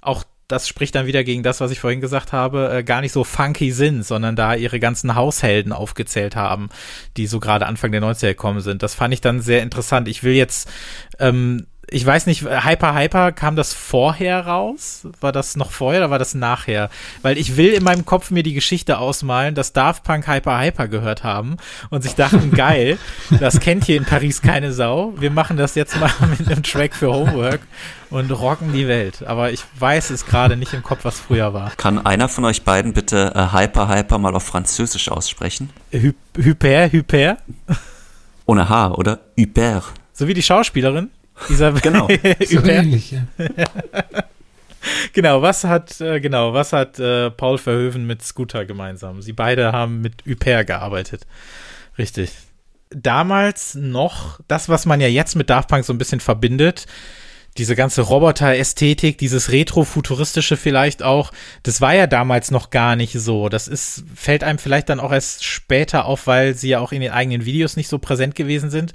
auch 0.00 0.24
das 0.52 0.68
spricht 0.68 0.94
dann 0.94 1.06
wieder 1.06 1.24
gegen 1.24 1.42
das, 1.42 1.60
was 1.60 1.70
ich 1.70 1.80
vorhin 1.80 2.02
gesagt 2.02 2.32
habe, 2.32 2.70
äh, 2.70 2.84
gar 2.84 3.00
nicht 3.00 3.12
so 3.12 3.24
funky 3.24 3.72
sind, 3.72 4.04
sondern 4.04 4.36
da 4.36 4.54
ihre 4.54 4.80
ganzen 4.80 5.14
Haushelden 5.14 5.72
aufgezählt 5.72 6.36
haben, 6.36 6.68
die 7.16 7.26
so 7.26 7.40
gerade 7.40 7.66
Anfang 7.66 7.90
der 7.90 8.02
90er 8.02 8.28
gekommen 8.28 8.60
sind. 8.60 8.82
Das 8.82 8.94
fand 8.94 9.14
ich 9.14 9.22
dann 9.22 9.40
sehr 9.40 9.62
interessant. 9.62 10.08
Ich 10.08 10.22
will 10.22 10.34
jetzt 10.34 10.70
ähm, 11.18 11.66
ich 11.92 12.04
weiß 12.04 12.26
nicht, 12.26 12.42
Hyper 12.42 12.94
Hyper, 12.94 13.32
kam 13.32 13.56
das 13.56 13.74
vorher 13.74 14.46
raus? 14.46 15.06
War 15.20 15.32
das 15.32 15.56
noch 15.56 15.70
vorher 15.70 16.00
oder 16.00 16.10
war 16.10 16.18
das 16.18 16.34
nachher? 16.34 16.90
Weil 17.22 17.38
ich 17.38 17.56
will 17.56 17.72
in 17.72 17.84
meinem 17.84 18.04
Kopf 18.04 18.30
mir 18.30 18.42
die 18.42 18.54
Geschichte 18.54 18.98
ausmalen, 18.98 19.54
dass 19.54 19.72
Daft 19.72 20.02
Punk 20.04 20.26
Hyper 20.26 20.60
Hyper 20.60 20.88
gehört 20.88 21.22
haben 21.22 21.56
und 21.90 22.02
sich 22.02 22.14
dachten, 22.14 22.50
geil, 22.56 22.98
das 23.40 23.60
kennt 23.60 23.84
hier 23.84 23.96
in 23.96 24.04
Paris 24.04 24.42
keine 24.42 24.72
Sau. 24.72 25.12
Wir 25.18 25.30
machen 25.30 25.56
das 25.56 25.74
jetzt 25.74 25.98
mal 26.00 26.10
mit 26.38 26.48
einem 26.48 26.62
Track 26.62 26.94
für 26.94 27.12
Homework 27.12 27.60
und 28.10 28.30
rocken 28.30 28.72
die 28.72 28.88
Welt. 28.88 29.24
Aber 29.26 29.52
ich 29.52 29.62
weiß 29.78 30.10
es 30.10 30.26
gerade 30.26 30.56
nicht 30.56 30.72
im 30.72 30.82
Kopf, 30.82 31.04
was 31.04 31.20
früher 31.20 31.52
war. 31.54 31.70
Kann 31.76 32.04
einer 32.04 32.28
von 32.28 32.44
euch 32.44 32.62
beiden 32.62 32.92
bitte 32.92 33.32
äh, 33.34 33.52
Hyper 33.52 33.88
Hyper 33.88 34.18
mal 34.18 34.34
auf 34.34 34.44
Französisch 34.44 35.10
aussprechen? 35.10 35.70
Hy 35.92 36.14
Hyper, 36.36 36.90
Hyper? 36.90 37.36
Ohne 38.46 38.68
H, 38.68 38.92
oder? 38.92 39.20
Hyper. 39.36 39.82
So 40.12 40.26
wie 40.28 40.34
die 40.34 40.42
Schauspielerin? 40.42 41.10
Isabel. 41.48 41.80
Genau. 41.80 42.08
so 42.46 42.62
ähnlich, 42.64 43.12
ja. 43.12 43.26
genau, 45.12 45.42
was 45.42 45.64
hat, 45.64 46.00
äh, 46.00 46.20
genau, 46.20 46.52
was 46.52 46.72
hat 46.72 46.98
äh, 46.98 47.30
Paul 47.30 47.58
Verhoeven 47.58 48.06
mit 48.06 48.22
Scooter 48.22 48.64
gemeinsam? 48.64 49.22
Sie 49.22 49.32
beide 49.32 49.72
haben 49.72 50.00
mit 50.00 50.24
Hyper 50.24 50.64
gearbeitet. 50.64 51.26
Richtig. 51.98 52.32
Damals 52.90 53.74
noch, 53.74 54.40
das, 54.48 54.68
was 54.68 54.86
man 54.86 55.00
ja 55.00 55.08
jetzt 55.08 55.34
mit 55.34 55.48
Daft 55.50 55.68
Punk 55.68 55.84
so 55.84 55.92
ein 55.92 55.98
bisschen 55.98 56.20
verbindet, 56.20 56.86
diese 57.58 57.76
ganze 57.76 58.02
Roboter-Ästhetik, 58.02 59.18
dieses 59.18 59.52
Retro-Futuristische 59.52 60.56
vielleicht 60.56 61.02
auch, 61.02 61.32
das 61.62 61.82
war 61.82 61.94
ja 61.94 62.06
damals 62.06 62.50
noch 62.50 62.70
gar 62.70 62.96
nicht 62.96 63.12
so. 63.12 63.50
Das 63.50 63.68
ist, 63.68 64.04
fällt 64.14 64.42
einem 64.42 64.58
vielleicht 64.58 64.88
dann 64.88 65.00
auch 65.00 65.12
erst 65.12 65.44
später 65.44 66.06
auf, 66.06 66.26
weil 66.26 66.54
sie 66.54 66.70
ja 66.70 66.80
auch 66.80 66.92
in 66.92 67.02
den 67.02 67.12
eigenen 67.12 67.44
Videos 67.44 67.76
nicht 67.76 67.88
so 67.88 67.98
präsent 67.98 68.34
gewesen 68.34 68.70
sind. 68.70 68.94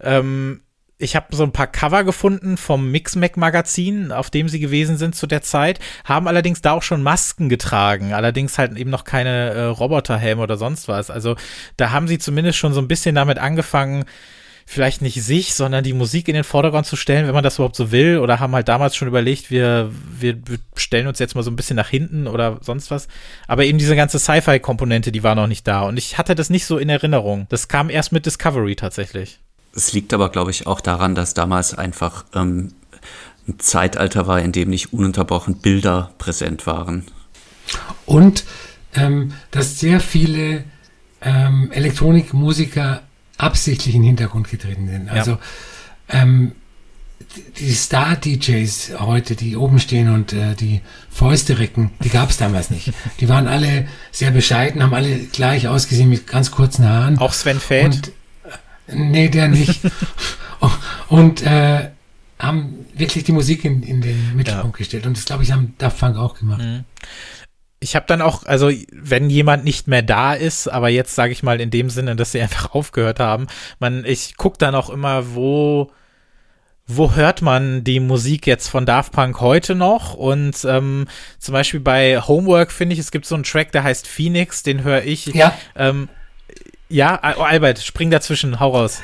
Ähm, 0.00 0.62
ich 1.00 1.16
habe 1.16 1.34
so 1.34 1.42
ein 1.42 1.52
paar 1.52 1.66
Cover 1.66 2.04
gefunden 2.04 2.56
vom 2.56 2.90
Mixmac 2.90 3.36
Magazin, 3.36 4.12
auf 4.12 4.30
dem 4.30 4.48
sie 4.48 4.60
gewesen 4.60 4.96
sind 4.96 5.14
zu 5.14 5.26
der 5.26 5.42
Zeit, 5.42 5.80
haben 6.04 6.28
allerdings 6.28 6.60
da 6.62 6.72
auch 6.72 6.82
schon 6.82 7.02
Masken 7.02 7.48
getragen, 7.48 8.12
allerdings 8.12 8.58
halt 8.58 8.76
eben 8.76 8.90
noch 8.90 9.04
keine 9.04 9.50
äh, 9.50 9.62
Roboterhelme 9.64 10.42
oder 10.42 10.56
sonst 10.56 10.88
was. 10.88 11.10
Also 11.10 11.36
da 11.76 11.90
haben 11.90 12.08
sie 12.08 12.18
zumindest 12.18 12.58
schon 12.58 12.72
so 12.72 12.80
ein 12.80 12.88
bisschen 12.88 13.14
damit 13.14 13.38
angefangen, 13.38 14.04
vielleicht 14.66 15.02
nicht 15.02 15.20
sich, 15.20 15.54
sondern 15.54 15.82
die 15.82 15.92
Musik 15.92 16.28
in 16.28 16.34
den 16.34 16.44
Vordergrund 16.44 16.86
zu 16.86 16.94
stellen, 16.94 17.26
wenn 17.26 17.34
man 17.34 17.42
das 17.42 17.56
überhaupt 17.56 17.74
so 17.74 17.90
will, 17.90 18.18
oder 18.18 18.38
haben 18.38 18.54
halt 18.54 18.68
damals 18.68 18.94
schon 18.94 19.08
überlegt, 19.08 19.50
wir, 19.50 19.90
wir 20.18 20.38
stellen 20.76 21.08
uns 21.08 21.18
jetzt 21.18 21.34
mal 21.34 21.42
so 21.42 21.50
ein 21.50 21.56
bisschen 21.56 21.74
nach 21.74 21.88
hinten 21.88 22.28
oder 22.28 22.58
sonst 22.60 22.90
was. 22.92 23.08
Aber 23.48 23.64
eben 23.64 23.78
diese 23.78 23.96
ganze 23.96 24.20
Sci-Fi-Komponente, 24.20 25.10
die 25.10 25.24
war 25.24 25.34
noch 25.34 25.48
nicht 25.48 25.66
da. 25.66 25.82
Und 25.82 25.96
ich 25.96 26.18
hatte 26.18 26.36
das 26.36 26.50
nicht 26.50 26.66
so 26.66 26.78
in 26.78 26.88
Erinnerung. 26.88 27.46
Das 27.48 27.66
kam 27.66 27.90
erst 27.90 28.12
mit 28.12 28.26
Discovery 28.26 28.76
tatsächlich. 28.76 29.40
Es 29.74 29.92
liegt 29.92 30.12
aber, 30.12 30.30
glaube 30.30 30.50
ich, 30.50 30.66
auch 30.66 30.80
daran, 30.80 31.14
dass 31.14 31.34
damals 31.34 31.74
einfach 31.74 32.24
ähm, 32.34 32.72
ein 33.48 33.58
Zeitalter 33.58 34.26
war, 34.26 34.40
in 34.40 34.52
dem 34.52 34.70
nicht 34.70 34.92
ununterbrochen 34.92 35.56
Bilder 35.56 36.12
präsent 36.18 36.66
waren. 36.66 37.04
Und 38.06 38.44
ähm, 38.94 39.32
dass 39.50 39.78
sehr 39.78 40.00
viele 40.00 40.64
ähm, 41.20 41.70
Elektronikmusiker 41.72 43.02
absichtlich 43.38 43.94
in 43.94 44.02
den 44.02 44.08
Hintergrund 44.08 44.50
getreten 44.50 44.88
sind. 44.88 45.08
Also 45.08 45.32
ja. 45.32 45.38
ähm, 46.08 46.52
die 47.58 47.72
Star-DJs 47.72 48.92
heute, 48.98 49.36
die 49.36 49.56
oben 49.56 49.78
stehen 49.78 50.12
und 50.12 50.32
äh, 50.32 50.54
die 50.54 50.80
Fäuste 51.10 51.58
recken, 51.58 51.90
die 52.02 52.08
gab 52.08 52.30
es 52.30 52.38
damals 52.38 52.70
nicht. 52.70 52.92
Die 53.20 53.28
waren 53.28 53.46
alle 53.46 53.86
sehr 54.10 54.30
bescheiden, 54.30 54.82
haben 54.82 54.94
alle 54.94 55.16
gleich 55.26 55.68
ausgesehen 55.68 56.08
mit 56.08 56.26
ganz 56.26 56.50
kurzen 56.50 56.88
Haaren. 56.88 57.18
Auch 57.18 57.32
Sven 57.32 57.60
Feld? 57.60 58.12
Nee, 58.92 59.28
der 59.28 59.48
nicht. 59.48 59.80
und 61.08 61.42
äh, 61.42 61.90
haben 62.38 62.86
wirklich 62.94 63.24
die 63.24 63.32
Musik 63.32 63.64
in, 63.64 63.82
in 63.82 64.00
den 64.00 64.34
Mittelpunkt 64.34 64.76
ja. 64.76 64.78
gestellt. 64.78 65.06
Und 65.06 65.16
das, 65.16 65.24
glaube 65.24 65.42
ich, 65.42 65.52
haben 65.52 65.74
Daft 65.78 65.98
Punk 65.98 66.16
auch 66.16 66.38
gemacht. 66.38 66.62
Mhm. 66.62 66.84
Ich 67.82 67.96
habe 67.96 68.06
dann 68.06 68.20
auch, 68.20 68.44
also 68.44 68.70
wenn 68.92 69.30
jemand 69.30 69.64
nicht 69.64 69.88
mehr 69.88 70.02
da 70.02 70.34
ist, 70.34 70.68
aber 70.68 70.90
jetzt 70.90 71.14
sage 71.14 71.32
ich 71.32 71.42
mal 71.42 71.60
in 71.60 71.70
dem 71.70 71.88
Sinne, 71.88 72.16
dass 72.16 72.32
sie 72.32 72.40
einfach 72.40 72.70
aufgehört 72.74 73.20
haben, 73.20 73.46
man, 73.78 74.04
ich 74.04 74.36
gucke 74.36 74.58
dann 74.58 74.74
auch 74.74 74.90
immer, 74.90 75.34
wo 75.34 75.90
wo 76.92 77.14
hört 77.14 77.40
man 77.40 77.84
die 77.84 78.00
Musik 78.00 78.48
jetzt 78.48 78.68
von 78.68 78.84
Daft 78.84 79.12
Punk 79.12 79.40
heute 79.40 79.76
noch? 79.76 80.14
Und 80.14 80.64
ähm, 80.64 81.06
zum 81.38 81.52
Beispiel 81.52 81.78
bei 81.78 82.20
Homework 82.20 82.72
finde 82.72 82.94
ich, 82.94 82.98
es 82.98 83.12
gibt 83.12 83.26
so 83.26 83.36
einen 83.36 83.44
Track, 83.44 83.70
der 83.70 83.84
heißt 83.84 84.08
Phoenix, 84.08 84.64
den 84.64 84.82
höre 84.82 85.04
ich. 85.04 85.26
Ja. 85.26 85.56
Ähm, 85.76 86.08
ja, 86.90 87.14
Albert, 87.16 87.78
spring 87.78 88.10
dazwischen, 88.10 88.60
hau 88.60 88.70
raus. 88.76 89.00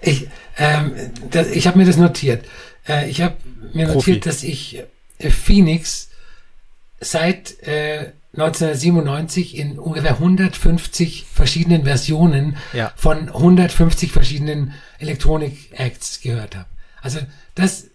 Ich, 0.00 0.28
ähm, 0.56 0.94
das, 1.30 1.48
ich 1.48 1.66
habe 1.66 1.78
mir 1.78 1.84
das 1.84 1.96
notiert. 1.96 2.44
Äh, 2.88 3.10
ich 3.10 3.20
habe 3.22 3.36
mir 3.72 3.86
Profi. 3.86 4.12
notiert, 4.12 4.26
dass 4.26 4.42
ich 4.42 4.82
äh, 5.18 5.30
Phoenix 5.30 6.10
seit 7.00 7.60
äh, 7.62 8.12
1997 8.34 9.56
in 9.56 9.78
ungefähr 9.78 10.12
150 10.12 11.26
verschiedenen 11.32 11.84
Versionen 11.84 12.56
ja. 12.72 12.92
von 12.96 13.28
150 13.28 14.12
verschiedenen 14.12 14.74
Electronic 14.98 15.70
Acts 15.72 16.20
gehört 16.20 16.56
habe. 16.56 16.66
Also 17.00 17.20
das 17.54 17.86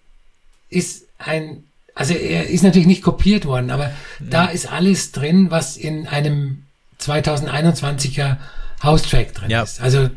ist 0.70 1.06
ein, 1.18 1.64
also 1.94 2.14
er 2.14 2.48
ist 2.48 2.64
natürlich 2.64 2.88
nicht 2.88 3.02
kopiert 3.02 3.46
worden, 3.46 3.70
aber 3.70 3.92
mhm. 4.20 4.30
da 4.30 4.46
ist 4.46 4.72
alles 4.72 5.12
drin, 5.12 5.52
was 5.52 5.76
in 5.76 6.08
einem 6.08 6.64
2021er 7.02 8.38
House-Track 8.84 9.34
drin 9.34 9.50
ja. 9.50 9.64
ist. 9.64 9.82
Also 9.82 10.10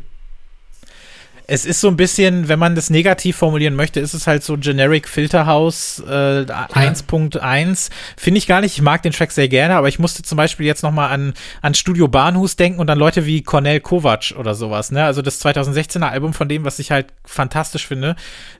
es 1.47 1.65
ist 1.65 1.81
so 1.81 1.89
ein 1.89 1.97
bisschen, 1.97 2.47
wenn 2.47 2.59
man 2.59 2.75
das 2.75 2.89
negativ 2.89 3.37
formulieren 3.37 3.75
möchte, 3.75 3.99
ist 3.99 4.13
es 4.13 4.27
halt 4.27 4.43
so 4.43 4.57
Generic 4.57 5.07
Filterhouse 5.07 6.01
äh, 6.07 6.45
1.1. 6.45 7.89
Finde 8.15 8.37
ich 8.37 8.47
gar 8.47 8.61
nicht. 8.61 8.73
Ich 8.73 8.81
mag 8.81 9.01
den 9.01 9.11
Track 9.11 9.31
sehr 9.31 9.49
gerne, 9.49 9.75
aber 9.75 9.89
ich 9.89 9.99
musste 9.99 10.23
zum 10.23 10.37
Beispiel 10.37 10.65
jetzt 10.65 10.83
nochmal 10.83 11.11
an, 11.11 11.33
an 11.61 11.73
Studio 11.73 12.07
Bahnhus 12.07 12.55
denken 12.55 12.79
und 12.79 12.89
an 12.89 12.97
Leute 12.97 13.25
wie 13.25 13.43
Cornel 13.43 13.81
Kovac 13.81 14.33
oder 14.37 14.55
sowas. 14.55 14.91
Ne? 14.91 15.03
Also 15.03 15.21
das 15.21 15.43
2016er 15.43 16.09
Album 16.09 16.33
von 16.33 16.47
dem, 16.47 16.63
was 16.63 16.79
ich 16.79 16.91
halt 16.91 17.07
fantastisch 17.25 17.87
finde. 17.87 18.15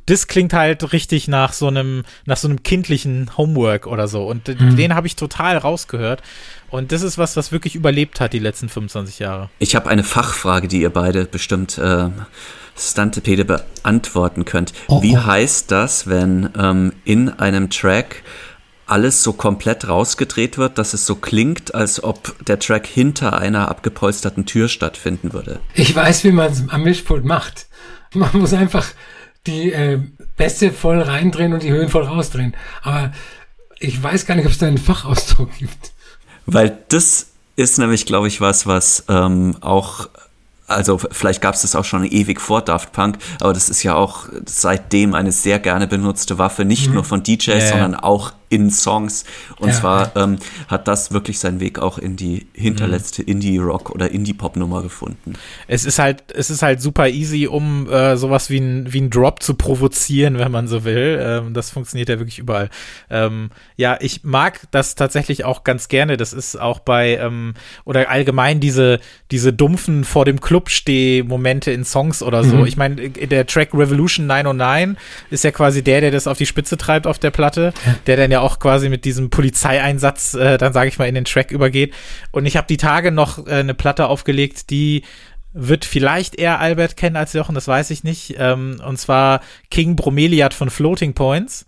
Das 0.05 0.27
klingt 0.27 0.53
halt 0.53 0.91
richtig 0.91 1.29
nach 1.29 1.53
so 1.53 1.67
einem, 1.67 2.03
nach 2.25 2.37
so 2.37 2.49
einem 2.49 2.63
kindlichen 2.63 3.31
Homework 3.37 3.87
oder 3.87 4.09
so. 4.09 4.27
Und 4.27 4.47
mhm. 4.47 4.75
den 4.75 4.93
habe 4.93 5.07
ich 5.07 5.15
total 5.15 5.57
rausgehört. 5.57 6.21
Und 6.73 6.91
das 6.91 7.03
ist 7.03 7.19
was, 7.19 7.37
was 7.37 7.51
wirklich 7.51 7.75
überlebt 7.75 8.19
hat 8.19 8.33
die 8.33 8.39
letzten 8.39 8.67
25 8.67 9.19
Jahre. 9.19 9.51
Ich 9.59 9.75
habe 9.75 9.91
eine 9.91 10.03
Fachfrage, 10.03 10.67
die 10.67 10.81
ihr 10.81 10.89
beide 10.89 11.25
bestimmt 11.25 11.77
äh, 11.77 12.09
Stantepede 12.75 13.45
beantworten 13.45 14.43
könnt. 14.43 14.73
Oh, 14.87 15.03
Wie 15.03 15.15
oh. 15.15 15.23
heißt 15.23 15.69
das, 15.69 16.07
wenn 16.07 16.49
ähm, 16.57 16.91
in 17.05 17.29
einem 17.29 17.69
Track 17.69 18.23
alles 18.87 19.21
so 19.21 19.33
komplett 19.33 19.87
rausgedreht 19.87 20.57
wird, 20.57 20.79
dass 20.79 20.95
es 20.95 21.05
so 21.05 21.13
klingt, 21.13 21.75
als 21.75 22.03
ob 22.03 22.43
der 22.43 22.57
Track 22.57 22.87
hinter 22.87 23.37
einer 23.37 23.69
abgepolsterten 23.69 24.47
Tür 24.47 24.67
stattfinden 24.67 25.31
würde? 25.31 25.59
Ich 25.75 25.95
weiß, 25.95 26.23
wie 26.23 26.31
man 26.31 26.51
es 26.51 26.67
am 26.69 26.81
Mischpult 26.81 27.23
macht. 27.23 27.67
Man 28.15 28.31
muss 28.33 28.51
einfach 28.51 28.87
die 29.45 29.71
äh, 29.71 29.99
Bässe 30.37 30.71
voll 30.71 30.99
reindrehen 30.99 31.53
und 31.53 31.61
die 31.61 31.69
Höhen 31.69 31.89
voll 31.89 32.05
rausdrehen. 32.05 32.55
Aber 32.81 33.11
ich 33.79 34.01
weiß 34.01 34.25
gar 34.25 34.33
nicht, 34.33 34.47
ob 34.47 34.51
es 34.53 34.57
da 34.57 34.65
einen 34.65 34.79
Fachausdruck 34.79 35.55
gibt. 35.59 35.93
Weil 36.45 36.77
das 36.89 37.27
ist 37.55 37.77
nämlich, 37.77 38.05
glaube 38.05 38.27
ich, 38.27 38.41
was, 38.41 38.67
was 38.67 39.03
ähm, 39.07 39.55
auch 39.61 40.09
also 40.65 40.97
vielleicht 40.97 41.41
gab 41.41 41.55
es 41.55 41.61
das 41.61 41.75
auch 41.75 41.85
schon 41.85 42.03
ewig 42.03 42.39
vor 42.39 42.61
Daft 42.61 42.93
Punk, 42.93 43.17
aber 43.41 43.53
das 43.53 43.69
ist 43.69 43.83
ja 43.83 43.95
auch 43.95 44.27
seitdem 44.45 45.13
eine 45.13 45.31
sehr 45.31 45.59
gerne 45.59 45.87
benutzte 45.87 46.37
Waffe, 46.37 46.65
nicht 46.65 46.87
mhm. 46.87 46.95
nur 46.95 47.03
von 47.03 47.21
DJs, 47.21 47.47
yeah. 47.47 47.67
sondern 47.67 47.95
auch 47.95 48.31
in 48.53 48.69
Songs. 48.69 49.25
Und 49.57 49.69
ja. 49.69 49.73
zwar 49.73 50.15
ähm, 50.15 50.37
hat 50.67 50.87
das 50.87 51.11
wirklich 51.11 51.39
seinen 51.39 51.59
Weg 51.59 51.79
auch 51.79 51.97
in 51.97 52.15
die 52.15 52.45
hinterletzte 52.53 53.23
mhm. 53.23 53.29
Indie-Rock- 53.29 53.89
oder 53.89 54.11
Indie-Pop-Nummer 54.11 54.83
gefunden. 54.83 55.33
Es 55.67 55.85
ist 55.85 55.97
halt, 55.97 56.23
es 56.33 56.51
ist 56.51 56.61
halt 56.61 56.81
super 56.81 57.09
easy, 57.09 57.47
um 57.47 57.89
äh, 57.89 58.15
sowas 58.15 58.51
wie 58.51 58.59
ein, 58.59 58.93
wie 58.93 59.01
ein 59.01 59.09
Drop 59.09 59.41
zu 59.41 59.55
provozieren, 59.55 60.37
wenn 60.37 60.51
man 60.51 60.67
so 60.67 60.83
will. 60.83 61.19
Ähm, 61.19 61.53
das 61.55 61.71
funktioniert 61.71 62.09
ja 62.09 62.19
wirklich 62.19 62.37
überall. 62.37 62.69
Ähm, 63.09 63.49
ja, 63.75 63.97
ich 63.99 64.23
mag 64.23 64.61
das 64.69 64.93
tatsächlich 64.93 65.45
auch 65.45 65.63
ganz 65.63 65.87
gerne. 65.87 66.15
Das 66.15 66.31
ist 66.31 66.59
auch 66.59 66.79
bei, 66.79 67.17
ähm, 67.17 67.55
oder 67.85 68.09
allgemein 68.09 68.59
diese, 68.59 68.99
diese 69.31 69.51
dumpfen 69.51 70.03
vor 70.03 70.25
dem 70.25 70.41
Club 70.41 70.69
steh-Momente 70.69 71.71
in 71.71 71.85
Songs 71.85 72.21
oder 72.21 72.43
so. 72.43 72.57
Mhm. 72.57 72.65
Ich 72.67 72.77
meine, 72.77 73.09
der 73.09 73.47
Track 73.47 73.73
Revolution 73.73 74.27
909 74.27 74.97
ist 75.31 75.43
ja 75.43 75.49
quasi 75.49 75.83
der, 75.83 76.01
der 76.01 76.11
das 76.11 76.27
auf 76.27 76.37
die 76.37 76.45
Spitze 76.45 76.77
treibt 76.77 77.07
auf 77.07 77.17
der 77.17 77.31
Platte, 77.31 77.73
der 78.05 78.17
dann 78.17 78.29
ja 78.29 78.42
auch 78.43 78.59
quasi 78.59 78.89
mit 78.89 79.05
diesem 79.05 79.29
Polizeieinsatz, 79.29 80.33
äh, 80.35 80.57
dann 80.57 80.73
sage 80.73 80.89
ich 80.89 80.99
mal, 80.99 81.07
in 81.07 81.15
den 81.15 81.25
Track 81.25 81.51
übergeht. 81.51 81.93
Und 82.31 82.45
ich 82.45 82.57
habe 82.57 82.67
die 82.67 82.77
Tage 82.77 83.11
noch 83.11 83.47
äh, 83.47 83.51
eine 83.51 83.73
Platte 83.73 84.07
aufgelegt, 84.07 84.69
die 84.69 85.03
wird 85.53 85.85
vielleicht 85.85 86.35
eher 86.35 86.59
Albert 86.59 86.97
kennen 86.97 87.15
als 87.15 87.33
Jochen, 87.33 87.55
das 87.55 87.67
weiß 87.67 87.91
ich 87.91 88.03
nicht. 88.03 88.35
Ähm, 88.37 88.81
und 88.85 88.97
zwar 88.97 89.41
King 89.69 89.95
Bromeliad 89.95 90.53
von 90.53 90.69
Floating 90.69 91.13
Points. 91.13 91.65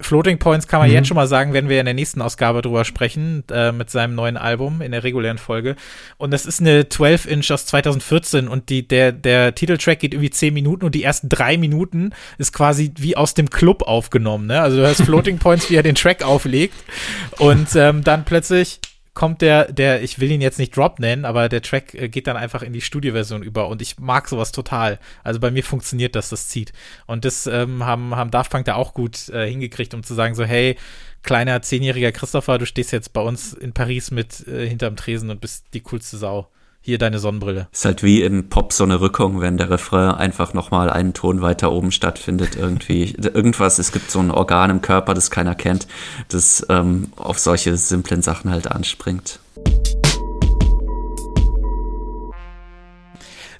Floating 0.00 0.38
Points 0.38 0.68
kann 0.68 0.80
man 0.80 0.88
mhm. 0.88 0.94
jetzt 0.94 1.08
schon 1.08 1.16
mal 1.16 1.26
sagen, 1.26 1.52
werden 1.52 1.68
wir 1.68 1.80
in 1.80 1.86
der 1.86 1.94
nächsten 1.94 2.22
Ausgabe 2.22 2.62
drüber 2.62 2.84
sprechen, 2.84 3.44
äh, 3.52 3.72
mit 3.72 3.90
seinem 3.90 4.14
neuen 4.14 4.36
Album 4.36 4.82
in 4.82 4.92
der 4.92 5.04
regulären 5.04 5.38
Folge. 5.38 5.76
Und 6.16 6.32
das 6.32 6.46
ist 6.46 6.60
eine 6.60 6.82
12-Inch 6.82 7.50
aus 7.50 7.66
2014 7.66 8.48
und 8.48 8.68
die, 8.68 8.86
der, 8.86 9.12
der 9.12 9.54
Titeltrack 9.54 10.00
geht 10.00 10.14
irgendwie 10.14 10.30
10 10.30 10.54
Minuten 10.54 10.84
und 10.84 10.94
die 10.94 11.02
ersten 11.02 11.28
drei 11.28 11.56
Minuten 11.56 12.10
ist 12.38 12.52
quasi 12.52 12.92
wie 12.96 13.16
aus 13.16 13.34
dem 13.34 13.50
Club 13.50 13.82
aufgenommen. 13.82 14.46
Ne? 14.46 14.60
Also 14.60 14.78
du 14.78 14.82
hörst 14.82 15.02
Floating 15.04 15.38
Points, 15.38 15.70
wie 15.70 15.76
er 15.76 15.82
den 15.82 15.94
Track 15.94 16.22
auflegt 16.22 16.74
und 17.38 17.74
ähm, 17.74 18.04
dann 18.04 18.24
plötzlich 18.24 18.80
kommt 19.14 19.42
der, 19.42 19.72
der, 19.72 20.02
ich 20.02 20.18
will 20.18 20.30
ihn 20.30 20.40
jetzt 20.40 20.58
nicht 20.58 20.76
Drop 20.76 20.98
nennen, 20.98 21.24
aber 21.24 21.48
der 21.48 21.62
Track 21.62 21.94
äh, 21.94 22.08
geht 22.08 22.26
dann 22.26 22.36
einfach 22.36 22.62
in 22.62 22.72
die 22.72 22.80
Studioversion 22.80 23.42
über 23.42 23.68
und 23.68 23.82
ich 23.82 23.98
mag 23.98 24.28
sowas 24.28 24.52
total. 24.52 24.98
Also 25.24 25.40
bei 25.40 25.50
mir 25.50 25.64
funktioniert 25.64 26.14
das, 26.14 26.28
das 26.28 26.48
zieht. 26.48 26.72
Und 27.06 27.24
das 27.24 27.46
ähm, 27.46 27.84
haben, 27.84 28.14
haben 28.14 28.30
Daft 28.30 28.50
Punk 28.50 28.66
da 28.66 28.74
auch 28.74 28.94
gut 28.94 29.28
äh, 29.30 29.48
hingekriegt, 29.48 29.94
um 29.94 30.02
zu 30.02 30.14
sagen 30.14 30.34
so, 30.34 30.44
hey, 30.44 30.76
kleiner 31.22 31.62
zehnjähriger 31.62 32.12
Christopher, 32.12 32.58
du 32.58 32.66
stehst 32.66 32.92
jetzt 32.92 33.12
bei 33.12 33.20
uns 33.20 33.52
in 33.52 33.72
Paris 33.72 34.10
mit 34.10 34.46
äh, 34.46 34.68
hinterm 34.68 34.96
Tresen 34.96 35.30
und 35.30 35.40
bist 35.40 35.66
die 35.74 35.80
coolste 35.80 36.16
Sau 36.16 36.48
hier 36.82 36.98
deine 36.98 37.18
Sonnenbrille. 37.18 37.68
Ist 37.72 37.84
halt 37.84 38.02
wie 38.02 38.22
im 38.22 38.48
Pop 38.48 38.72
so 38.72 38.84
eine 38.84 39.00
Rückung, 39.00 39.40
wenn 39.40 39.58
der 39.58 39.70
Refrain 39.70 40.12
einfach 40.12 40.54
nochmal 40.54 40.90
einen 40.90 41.12
Ton 41.12 41.42
weiter 41.42 41.72
oben 41.72 41.92
stattfindet. 41.92 42.56
Irgendwie 42.56 43.14
irgendwas, 43.22 43.78
es 43.78 43.92
gibt 43.92 44.10
so 44.10 44.18
ein 44.18 44.30
Organ 44.30 44.70
im 44.70 44.80
Körper, 44.80 45.14
das 45.14 45.30
keiner 45.30 45.54
kennt, 45.54 45.86
das 46.28 46.66
ähm, 46.70 47.12
auf 47.16 47.38
solche 47.38 47.76
simplen 47.76 48.22
Sachen 48.22 48.50
halt 48.50 48.70
anspringt. 48.70 49.40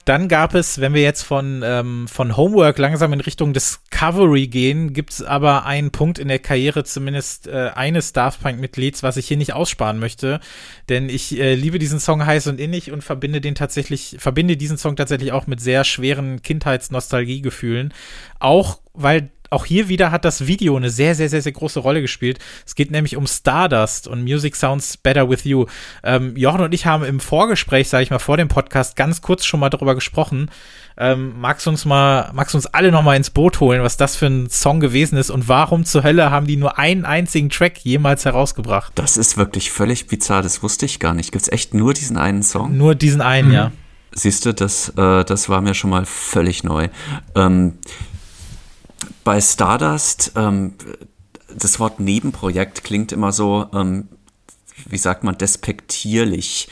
Dann 0.07 0.29
gab 0.29 0.55
es, 0.55 0.81
wenn 0.81 0.95
wir 0.95 1.03
jetzt 1.03 1.23
von, 1.23 1.63
ähm, 1.63 2.09
von 2.09 2.37
Homework 2.37 2.79
langsam 2.79 3.13
in 3.13 3.21
Richtung 3.21 3.53
Discovery 4.01 4.47
gehen, 4.47 4.95
gibt 4.95 5.13
es 5.13 5.23
aber 5.23 5.67
einen 5.67 5.91
Punkt 5.91 6.19
in 6.19 6.29
der 6.29 6.39
Karriere 6.39 6.85
zumindest 6.85 7.47
äh, 7.47 7.71
eines 7.75 8.15
Daft 8.15 8.43
Punk-Mitglieds, 8.43 9.03
was 9.03 9.19
ich 9.19 9.29
hier 9.29 9.37
nicht 9.37 9.53
aussparen 9.53 9.99
möchte. 9.99 10.41
Denn 10.89 11.11
ich 11.11 11.39
äh, 11.39 11.55
liebe 11.55 11.79
diesen 11.79 12.01
Song 12.01 12.25
heiß 12.25 12.47
und 12.47 12.59
innig 12.59 12.93
und 12.93 13.05
verbinde 13.05 13.43
den 13.43 13.55
tatsächlich, 13.55 14.17
verbinde 14.19 14.57
diesen 14.57 14.79
Song 14.79 14.97
tatsächlich 14.97 15.33
auch 15.33 15.47
mit 15.47 15.61
sehr 15.61 15.85
schweren 15.85 16.41
Kindheitsnostalgiegefühlen. 16.41 17.93
Auch 18.39 18.81
weil 18.95 19.31
auch 19.51 19.67
hier 19.67 19.89
wieder 19.89 20.11
hat 20.11 20.25
das 20.25 20.47
Video 20.47 20.77
eine 20.77 20.91
sehr, 20.91 21.15
sehr, 21.15 21.29
sehr, 21.29 21.43
sehr 21.43 21.53
große 21.53 21.81
Rolle 21.81 22.01
gespielt. 22.01 22.39
Es 22.65 22.75
geht 22.75 22.91
nämlich 22.91 23.17
um 23.17 23.27
Stardust 23.27 24.07
und 24.09 24.23
Music 24.23 24.57
Sounds 24.57 24.97
Better 24.97 25.29
With 25.29 25.45
You. 25.45 25.67
Ähm, 26.05 26.37
Jochen 26.37 26.61
und 26.61 26.73
ich 26.73 26.87
haben 26.87 27.05
im 27.05 27.21
Vorgespräch, 27.21 27.89
sage 27.89 28.05
ich 28.05 28.11
mal, 28.11 28.21
vor 28.21 28.37
dem 28.37 28.49
Podcast 28.49 28.97
ganz 28.97 29.21
kurz 29.23 29.45
schon 29.45 29.61
mal 29.61 29.71
darüber 29.71 29.95
gesprochen. 29.95 30.51
Ähm, 30.97 31.35
magst 31.41 31.67
du 31.67 31.71
uns 31.71 31.85
mal, 31.85 32.31
magst 32.33 32.55
du 32.55 32.59
uns 32.59 32.67
alle 32.67 32.93
noch 32.93 33.03
mal 33.03 33.17
ins 33.17 33.31
Boot 33.31 33.61
holen, 33.61 33.83
was 33.83 33.97
das 33.97 34.17
für 34.17 34.27
ein 34.27 34.51
Song 34.51 34.81
gewesen 34.81 35.17
ist 35.17 35.31
und 35.31 35.49
warum 35.49 35.85
zur 35.85 36.03
Hölle 36.03 36.31
haben 36.31 36.47
die 36.47 36.57
nur 36.57 36.79
einen 36.79 37.05
einzigen 37.05 37.51
Track 37.51 37.79
jemals 37.79 38.25
herausgebracht? 38.25 38.93
Das 38.95 39.17
ist 39.17 39.37
wirklich 39.37 39.71
völlig 39.71 40.07
bizarr, 40.07 40.43
das 40.43 40.63
wusste 40.63 40.87
ich 40.87 41.01
gar 41.01 41.15
nicht. 41.15 41.33
Gibt 41.33 41.43
es 41.43 41.51
echt 41.51 41.75
nur 41.75 41.95
diesen 41.95 42.17
einen 42.17 42.43
Song? 42.43 42.77
Nur 42.77 42.95
diesen 42.95 43.21
einen, 43.21 43.49
mhm. 43.49 43.55
ja. 43.55 43.73
Siehst 44.13 44.45
du, 44.45 44.53
das, 44.53 44.91
äh, 44.97 45.25
das 45.25 45.49
war 45.49 45.61
mir 45.61 45.75
schon 45.75 45.91
mal 45.91 46.05
völlig 46.05 46.65
neu. 46.65 46.89
Ähm, 47.37 47.79
bei 49.25 49.41
Stardust, 49.41 50.33
ähm, 50.37 50.75
das 51.55 51.79
Wort 51.81 52.01
Nebenprojekt 52.01 52.85
klingt 52.85 53.13
immer 53.13 53.33
so, 53.33 53.67
ähm, 53.75 54.09
wie 54.89 54.99
sagt 54.99 55.25
man, 55.25 55.37
despektierlich. 55.37 56.69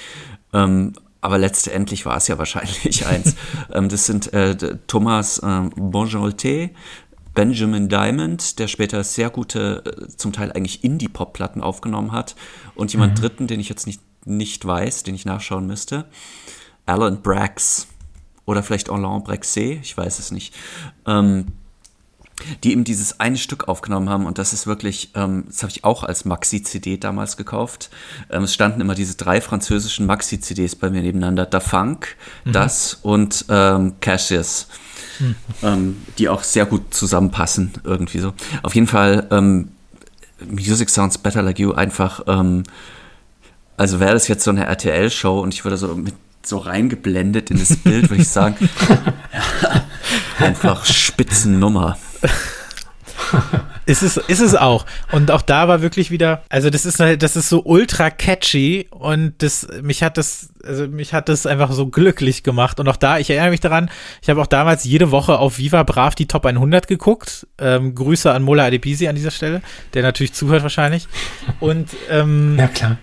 Ähm, 0.52 0.92
aber 1.20 1.38
letztendlich 1.38 2.06
war 2.06 2.16
es 2.16 2.28
ja 2.28 2.38
wahrscheinlich 2.38 3.06
eins. 3.06 3.34
Ähm, 3.72 3.88
das 3.88 4.06
sind 4.06 4.32
äh, 4.32 4.56
Thomas 4.86 5.38
äh, 5.38 5.46
Bonjolté, 5.46 6.70
Benjamin 7.34 7.88
Diamond, 7.88 8.58
der 8.58 8.68
später 8.68 9.04
sehr 9.04 9.30
gute, 9.30 9.84
äh, 9.84 10.08
zum 10.08 10.32
Teil 10.32 10.52
eigentlich 10.52 10.84
Indie-Pop-Platten 10.84 11.62
aufgenommen 11.62 12.12
hat. 12.12 12.36
Und 12.74 12.92
jemand 12.92 13.14
mhm. 13.14 13.20
dritten, 13.20 13.46
den 13.46 13.60
ich 13.60 13.68
jetzt 13.68 13.86
nicht, 13.86 14.00
nicht 14.24 14.64
weiß, 14.64 15.02
den 15.02 15.14
ich 15.14 15.24
nachschauen 15.24 15.66
müsste. 15.66 16.06
Alan 16.86 17.20
Brax. 17.22 17.88
Oder 18.44 18.62
vielleicht 18.62 18.88
Alain 18.88 19.22
Brexé, 19.22 19.78
ich 19.82 19.94
weiß 19.94 20.18
es 20.18 20.30
nicht. 20.30 20.54
Ähm, 21.06 21.46
die 22.62 22.72
eben 22.72 22.84
dieses 22.84 23.20
eine 23.20 23.36
Stück 23.36 23.68
aufgenommen 23.68 24.08
haben 24.08 24.26
und 24.26 24.38
das 24.38 24.52
ist 24.52 24.66
wirklich, 24.66 25.10
ähm, 25.14 25.44
das 25.48 25.62
habe 25.62 25.70
ich 25.70 25.84
auch 25.84 26.04
als 26.04 26.24
Maxi-CD 26.24 26.96
damals 26.98 27.36
gekauft. 27.36 27.90
Ähm, 28.30 28.44
es 28.44 28.54
standen 28.54 28.80
immer 28.80 28.94
diese 28.94 29.16
drei 29.16 29.40
französischen 29.40 30.06
Maxi-CDs 30.06 30.76
bei 30.76 30.90
mir 30.90 31.02
nebeneinander, 31.02 31.46
Da 31.46 31.60
Funk, 31.60 32.16
mhm. 32.44 32.52
das 32.52 32.98
und 33.02 33.44
ähm, 33.48 33.94
Cassius. 34.00 34.68
hm. 35.18 35.34
ähm, 35.62 35.96
die 36.18 36.28
auch 36.28 36.42
sehr 36.42 36.66
gut 36.66 36.94
zusammenpassen, 36.94 37.72
irgendwie 37.84 38.20
so. 38.20 38.32
Auf 38.62 38.74
jeden 38.74 38.86
Fall, 38.86 39.26
ähm, 39.30 39.72
Music 40.46 40.88
Sounds 40.90 41.18
Better 41.18 41.42
Like 41.42 41.58
You 41.58 41.72
einfach, 41.72 42.22
ähm, 42.26 42.62
also 43.76 44.00
wäre 44.00 44.12
das 44.12 44.28
jetzt 44.28 44.44
so 44.44 44.50
eine 44.50 44.66
RTL-Show 44.66 45.40
und 45.40 45.54
ich 45.54 45.64
würde 45.64 45.76
so 45.76 45.94
mit 45.96 46.14
so 46.44 46.58
reingeblendet 46.58 47.50
in 47.50 47.58
das 47.58 47.76
Bild, 47.76 48.10
würde 48.10 48.22
ich 48.22 48.28
sagen, 48.28 48.56
einfach 50.38 50.84
Spitzennummer. 50.84 51.98
ist 53.86 54.02
es, 54.02 54.16
ist 54.16 54.40
es 54.40 54.54
auch. 54.54 54.86
Und 55.12 55.30
auch 55.30 55.42
da 55.42 55.68
war 55.68 55.82
wirklich 55.82 56.10
wieder, 56.10 56.42
also 56.48 56.70
das 56.70 56.84
ist 56.84 57.00
halt, 57.00 57.22
das 57.22 57.36
ist 57.36 57.48
so 57.48 57.62
ultra 57.64 58.10
catchy 58.10 58.86
und 58.90 59.34
das, 59.38 59.66
mich 59.82 60.02
hat 60.02 60.16
das, 60.18 60.50
also 60.64 60.86
mich 60.86 61.14
hat 61.14 61.28
das 61.28 61.46
einfach 61.46 61.72
so 61.72 61.86
glücklich 61.86 62.42
gemacht. 62.42 62.80
Und 62.80 62.88
auch 62.88 62.96
da, 62.96 63.18
ich 63.18 63.30
erinnere 63.30 63.50
mich 63.50 63.60
daran, 63.60 63.90
ich 64.22 64.28
habe 64.28 64.40
auch 64.40 64.46
damals 64.46 64.84
jede 64.84 65.10
Woche 65.10 65.38
auf 65.38 65.58
Viva 65.58 65.82
Brav 65.82 66.14
die 66.14 66.26
Top 66.26 66.44
100 66.44 66.86
geguckt. 66.86 67.46
Ähm, 67.58 67.94
Grüße 67.94 68.30
an 68.32 68.42
Mola 68.42 68.64
Adebisi 68.66 69.08
an 69.08 69.16
dieser 69.16 69.30
Stelle, 69.30 69.62
der 69.94 70.02
natürlich 70.02 70.34
zuhört 70.34 70.62
wahrscheinlich. 70.62 71.08
Und, 71.60 71.90
ähm, 72.10 72.56
ja 72.58 72.68
klar 72.68 72.98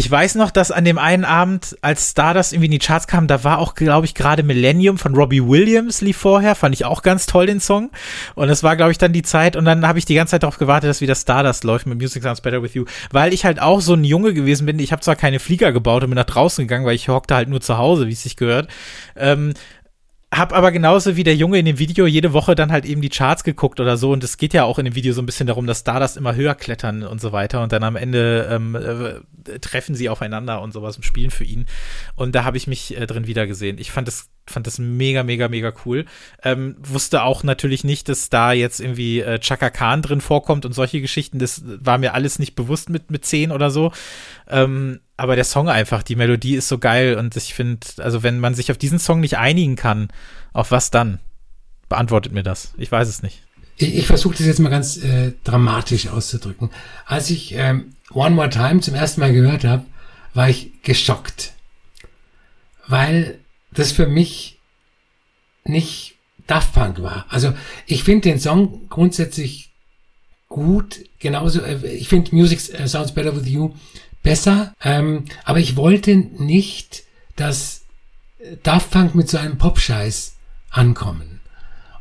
ich 0.00 0.10
weiß 0.10 0.36
noch, 0.36 0.50
dass 0.50 0.70
an 0.70 0.86
dem 0.86 0.96
einen 0.96 1.26
Abend, 1.26 1.76
als 1.82 2.12
Stardust 2.12 2.54
irgendwie 2.54 2.68
in 2.68 2.70
die 2.70 2.78
Charts 2.78 3.06
kam, 3.06 3.26
da 3.26 3.44
war 3.44 3.58
auch, 3.58 3.74
glaube 3.74 4.06
ich, 4.06 4.14
gerade 4.14 4.42
Millennium 4.42 4.96
von 4.96 5.14
Robbie 5.14 5.46
Williams 5.46 6.00
lief 6.00 6.16
vorher. 6.16 6.54
Fand 6.54 6.74
ich 6.74 6.86
auch 6.86 7.02
ganz 7.02 7.26
toll, 7.26 7.44
den 7.44 7.60
Song. 7.60 7.90
Und 8.34 8.48
das 8.48 8.62
war, 8.62 8.76
glaube 8.76 8.92
ich, 8.92 8.96
dann 8.96 9.12
die 9.12 9.20
Zeit. 9.20 9.56
Und 9.56 9.66
dann 9.66 9.86
habe 9.86 9.98
ich 9.98 10.06
die 10.06 10.14
ganze 10.14 10.30
Zeit 10.30 10.42
darauf 10.42 10.56
gewartet, 10.56 10.88
dass 10.88 11.02
wieder 11.02 11.14
Stardust 11.14 11.64
läuft 11.64 11.84
mit 11.84 11.98
Music 11.98 12.22
Sounds 12.22 12.40
Better 12.40 12.62
With 12.62 12.72
You. 12.72 12.86
Weil 13.10 13.34
ich 13.34 13.44
halt 13.44 13.60
auch 13.60 13.82
so 13.82 13.92
ein 13.92 14.02
Junge 14.02 14.32
gewesen 14.32 14.64
bin. 14.64 14.78
Ich 14.78 14.90
habe 14.90 15.02
zwar 15.02 15.16
keine 15.16 15.38
Flieger 15.38 15.70
gebaut 15.70 16.02
und 16.02 16.08
bin 16.08 16.16
nach 16.16 16.24
draußen 16.24 16.66
gegangen, 16.66 16.86
weil 16.86 16.94
ich 16.94 17.10
hockte 17.10 17.34
halt 17.34 17.50
nur 17.50 17.60
zu 17.60 17.76
Hause, 17.76 18.06
wie 18.06 18.12
es 18.12 18.22
sich 18.22 18.36
gehört. 18.36 18.68
Ähm, 19.16 19.52
hab 20.32 20.52
aber 20.52 20.70
genauso 20.70 21.16
wie 21.16 21.24
der 21.24 21.34
Junge 21.34 21.58
in 21.58 21.64
dem 21.64 21.80
Video 21.80 22.06
jede 22.06 22.32
Woche 22.32 22.54
dann 22.54 22.70
halt 22.70 22.84
eben 22.84 23.00
die 23.00 23.08
Charts 23.08 23.42
geguckt 23.42 23.80
oder 23.80 23.96
so. 23.96 24.12
Und 24.12 24.22
es 24.22 24.36
geht 24.36 24.54
ja 24.54 24.62
auch 24.62 24.78
in 24.78 24.84
dem 24.84 24.94
Video 24.94 25.12
so 25.12 25.20
ein 25.20 25.26
bisschen 25.26 25.48
darum, 25.48 25.66
dass 25.66 25.80
Stardust 25.80 26.16
immer 26.16 26.36
höher 26.36 26.54
klettern 26.54 27.02
und 27.02 27.20
so 27.20 27.32
weiter. 27.32 27.62
Und 27.64 27.72
dann 27.72 27.82
am 27.82 27.96
Ende 27.96 28.48
ähm, 28.48 28.76
äh, 28.76 29.58
treffen 29.58 29.96
sie 29.96 30.08
aufeinander 30.08 30.62
und 30.62 30.72
sowas 30.72 30.96
und 30.96 31.02
spielen 31.02 31.32
für 31.32 31.42
ihn. 31.42 31.66
Und 32.14 32.36
da 32.36 32.44
habe 32.44 32.58
ich 32.58 32.68
mich 32.68 32.96
äh, 32.96 33.06
drin 33.06 33.26
wiedergesehen. 33.26 33.78
Ich 33.78 33.90
fand 33.90 34.06
das, 34.06 34.30
fand 34.46 34.68
das 34.68 34.78
mega, 34.78 35.24
mega, 35.24 35.48
mega 35.48 35.72
cool. 35.84 36.04
Ähm, 36.44 36.76
wusste 36.78 37.24
auch 37.24 37.42
natürlich 37.42 37.82
nicht, 37.82 38.08
dass 38.08 38.30
da 38.30 38.52
jetzt 38.52 38.78
irgendwie 38.78 39.20
äh, 39.20 39.40
Chaka 39.40 39.70
Khan 39.70 40.00
drin 40.00 40.20
vorkommt 40.20 40.64
und 40.64 40.74
solche 40.74 41.00
Geschichten. 41.00 41.40
Das 41.40 41.64
war 41.64 41.98
mir 41.98 42.14
alles 42.14 42.38
nicht 42.38 42.54
bewusst 42.54 42.88
mit, 42.88 43.10
mit 43.10 43.24
zehn 43.24 43.50
oder 43.50 43.72
so. 43.72 43.90
Ähm, 44.48 45.00
aber 45.20 45.36
der 45.36 45.44
Song 45.44 45.68
einfach, 45.68 46.02
die 46.02 46.16
Melodie 46.16 46.54
ist 46.54 46.68
so 46.68 46.78
geil 46.78 47.16
und 47.18 47.36
ich 47.36 47.52
finde, 47.52 47.86
also 47.98 48.22
wenn 48.22 48.40
man 48.40 48.54
sich 48.54 48.70
auf 48.70 48.78
diesen 48.78 48.98
Song 48.98 49.20
nicht 49.20 49.36
einigen 49.36 49.76
kann, 49.76 50.08
auf 50.54 50.70
was 50.70 50.90
dann? 50.90 51.20
Beantwortet 51.90 52.32
mir 52.32 52.42
das. 52.42 52.72
Ich 52.78 52.90
weiß 52.90 53.06
es 53.06 53.22
nicht. 53.22 53.42
Ich, 53.76 53.96
ich 53.96 54.06
versuche 54.06 54.38
das 54.38 54.46
jetzt 54.46 54.60
mal 54.60 54.70
ganz 54.70 54.96
äh, 54.96 55.32
dramatisch 55.44 56.08
auszudrücken. 56.08 56.70
Als 57.04 57.28
ich 57.28 57.52
ähm, 57.52 57.92
One 58.12 58.34
More 58.34 58.48
Time 58.48 58.80
zum 58.80 58.94
ersten 58.94 59.20
Mal 59.20 59.34
gehört 59.34 59.64
habe, 59.64 59.84
war 60.32 60.48
ich 60.48 60.82
geschockt. 60.82 61.52
Weil 62.86 63.40
das 63.72 63.92
für 63.92 64.06
mich 64.06 64.58
nicht 65.64 66.14
Daft 66.46 66.72
Punk 66.72 67.02
war. 67.02 67.26
Also 67.28 67.52
ich 67.84 68.04
finde 68.04 68.30
den 68.30 68.40
Song 68.40 68.88
grundsätzlich 68.88 69.70
gut, 70.48 71.04
genauso, 71.18 71.60
äh, 71.60 71.86
ich 71.88 72.08
finde 72.08 72.34
Music 72.34 72.72
äh, 72.72 72.88
Sounds 72.88 73.12
Better 73.12 73.36
With 73.36 73.46
You 73.46 73.74
besser, 74.22 74.74
ähm, 74.82 75.24
aber 75.44 75.58
ich 75.58 75.76
wollte 75.76 76.16
nicht, 76.16 77.04
dass 77.36 77.82
Daft 78.62 78.90
Punk 78.90 79.14
mit 79.14 79.28
so 79.28 79.38
einem 79.38 79.58
Pop-Scheiß 79.58 80.36
ankommen. 80.70 81.40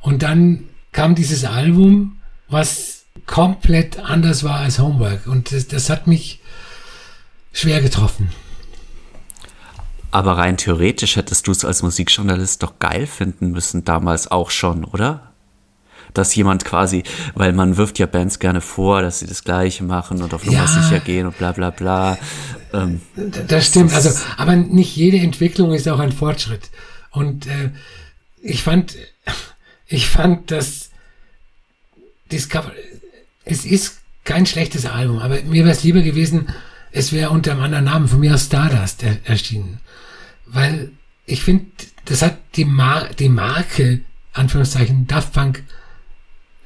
Und 0.01 0.23
dann 0.23 0.69
kam 0.91 1.15
dieses 1.15 1.43
Album, 1.43 2.19
was 2.47 3.05
komplett 3.25 3.99
anders 3.99 4.43
war 4.43 4.60
als 4.60 4.79
Homework. 4.79 5.27
Und 5.27 5.51
das, 5.51 5.67
das 5.67 5.89
hat 5.89 6.08
mich 6.08 6.39
schwer 7.51 7.82
getroffen. 7.82 8.29
Aber 10.12 10.38
rein 10.38 10.58
theoretisch 10.58 11.17
hättest 11.17 11.47
du 11.47 11.51
es 11.51 11.63
als 11.63 11.84
Musikjournalist 11.84 12.63
doch 12.63 12.79
geil 12.79 13.05
finden 13.05 13.51
müssen, 13.51 13.86
damals 13.86 14.32
auch 14.32 14.49
schon, 14.49 14.84
oder? 14.84 15.29
Dass 16.13 16.36
jemand 16.36 16.65
quasi, 16.65 17.04
weil 17.36 17.54
man 17.54 17.78
wirft 17.78 18.00
ja 18.00 18.06
Bands 18.06 18.39
gerne 18.39 18.62
vor, 18.62 19.02
dass 19.02 19.19
sie 19.19 19.28
das 19.28 19.43
Gleiche 19.43 19.84
machen 19.84 20.22
und 20.22 20.34
auf 20.34 20.45
Nummer 20.45 20.60
ja. 20.60 20.67
sicher 20.67 21.00
gehen 21.00 21.28
und 21.28 21.38
bla 21.38 21.52
bla 21.52 21.69
bla. 21.69 22.17
Ähm, 22.74 23.02
das 23.48 23.67
stimmt, 23.67 23.93
also, 23.93 24.10
aber 24.38 24.56
nicht 24.56 24.95
jede 24.95 25.17
Entwicklung 25.17 25.74
ist 25.74 25.88
auch 25.88 26.00
ein 26.00 26.12
Fortschritt. 26.12 26.69
Und 27.12 27.48
äh, 27.48 27.72
ich 28.41 28.63
fand, 28.63 28.95
ich 29.88 30.08
fand, 30.08 30.52
dass 30.52 30.89
Discover, 32.32 32.72
es 33.45 33.65
ist 33.65 34.00
kein 34.24 34.45
schlechtes 34.45 34.86
Album, 34.86 35.19
aber 35.19 35.41
mir 35.43 35.63
wäre 35.63 35.72
es 35.72 35.84
lieber 35.84 36.02
gewesen, 36.02 36.50
es 36.91 37.12
wäre 37.12 37.30
unter 37.32 37.52
einem 37.52 37.62
anderen 37.62 37.86
Namen, 37.86 38.08
von 38.08 38.19
mir 38.19 38.34
aus 38.34 38.45
Stardust 38.45 39.04
er, 39.04 39.17
erschienen. 39.24 39.80
Weil 40.45 40.91
ich 41.26 41.43
finde, 41.43 41.65
das 42.06 42.22
hat 42.22 42.38
die, 42.56 42.65
Mar 42.65 43.10
die 43.17 43.30
Marke, 43.30 44.02
Anführungszeichen, 44.34 45.08
Daft 45.08 45.34
Punk 45.34 45.63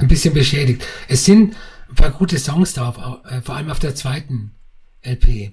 ein 0.04 0.08
bisschen 0.08 0.34
beschädigt. 0.34 0.86
Es 1.08 1.26
sind 1.26 1.56
ein 1.90 1.96
paar 1.96 2.12
gute 2.12 2.40
Songs 2.40 2.74
drauf, 2.74 2.98
äh, 3.30 3.42
vor 3.42 3.56
allem 3.56 3.70
auf 3.70 3.80
der 3.80 3.96
zweiten 3.96 4.52
LP. 5.04 5.52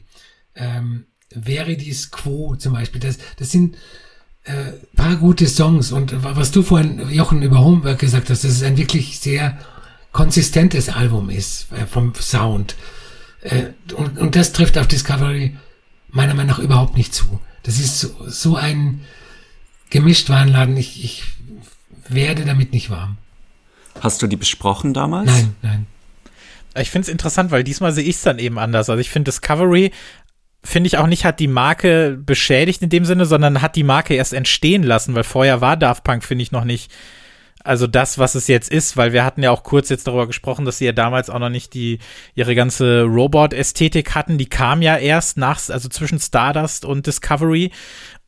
Ähm, 0.55 1.07
Veridis 1.31 2.11
Quo 2.11 2.57
zum 2.57 2.73
Beispiel. 2.73 3.01
Das, 3.01 3.19
das 3.37 3.51
sind 3.51 3.77
äh, 4.45 4.73
paar 4.97 5.17
gute 5.17 5.47
Songs. 5.47 5.93
Und 5.93 6.25
was 6.25 6.51
du 6.51 6.63
vorhin, 6.63 7.09
Jochen, 7.11 7.43
über 7.43 7.61
Homework 7.61 7.99
gesagt 7.99 8.31
hast, 8.31 8.45
dass 8.45 8.53
es 8.53 8.63
ein 8.63 8.77
wirklich 8.77 9.21
sehr 9.21 9.59
konsistentes 10.13 10.89
Album 10.89 11.31
ist 11.31 11.71
äh, 11.73 11.87
vom 11.87 12.15
Sound. 12.15 12.75
Äh, 13.43 13.69
und, 13.95 14.19
und 14.19 14.37
das 14.37 14.53
trifft 14.53 14.77
auf 14.79 14.89
Discovery 14.89 15.57
meiner 16.09 16.35
Meinung 16.35 16.51
nach 16.51 16.59
überhaupt 16.59 16.97
nicht 16.97 17.15
zu. 17.15 17.41
Das 17.63 17.79
ist 17.79 18.01
so, 18.01 18.09
so 18.29 18.57
ein 18.57 19.03
Gemischtwarenladen. 19.91 20.77
Ich, 20.77 21.05
ich 21.05 21.25
werde 22.09 22.45
damit 22.45 22.73
nicht 22.73 22.91
warm. 22.91 23.19
Hast 24.01 24.23
du 24.23 24.27
die 24.27 24.37
besprochen 24.37 24.95
damals? 24.95 25.31
Nein, 25.31 25.57
nein. 25.63 25.87
Ich 26.77 26.91
finde 26.91 27.07
es 27.07 27.09
interessant, 27.09 27.51
weil 27.51 27.65
diesmal 27.65 27.93
sehe 27.93 28.05
ich 28.05 28.17
es 28.17 28.23
dann 28.23 28.39
eben 28.39 28.59
anders. 28.59 28.89
Also 28.89 29.01
ich 29.01 29.11
finde 29.11 29.31
Discovery 29.31 29.93
finde 30.63 30.89
ich 30.89 30.99
auch 30.99 31.07
nicht, 31.07 31.25
hat 31.25 31.41
die 31.41 31.49
Marke 31.49 32.19
beschädigt 32.21 32.83
in 32.83 32.91
dem 32.91 33.07
Sinne, 33.07 33.25
sondern 33.25 33.63
hat 33.63 33.77
die 33.77 33.83
Marke 33.83 34.15
erst 34.15 34.35
entstehen 34.35 34.83
lassen, 34.83 35.15
weil 35.15 35.25
vorher 35.25 35.63
war 35.63 35.77
Daft 35.77 36.05
Punk, 36.05 36.23
finde 36.23 36.43
ich, 36.43 36.53
noch 36.53 36.65
nicht 36.65 36.93
also 37.63 37.87
das, 37.87 38.19
was 38.19 38.35
es 38.35 38.49
jetzt 38.49 38.71
ist, 38.71 38.97
weil 38.97 39.13
wir 39.13 39.25
hatten 39.25 39.43
ja 39.43 39.51
auch 39.51 39.63
kurz 39.63 39.91
jetzt 39.91 40.07
darüber 40.07 40.27
gesprochen, 40.27 40.65
dass 40.65 40.79
sie 40.79 40.87
ja 40.87 40.93
damals 40.93 41.29
auch 41.29 41.39
noch 41.39 41.51
nicht 41.51 41.75
die 41.75 41.99
ihre 42.35 42.55
ganze 42.55 43.03
Robot-Ästhetik 43.03 44.15
hatten. 44.15 44.39
Die 44.39 44.49
kam 44.49 44.81
ja 44.81 44.97
erst 44.97 45.37
nach, 45.37 45.61
also 45.69 45.89
zwischen 45.89 46.19
Stardust 46.19 46.85
und 46.85 47.07
Discovery 47.07 47.71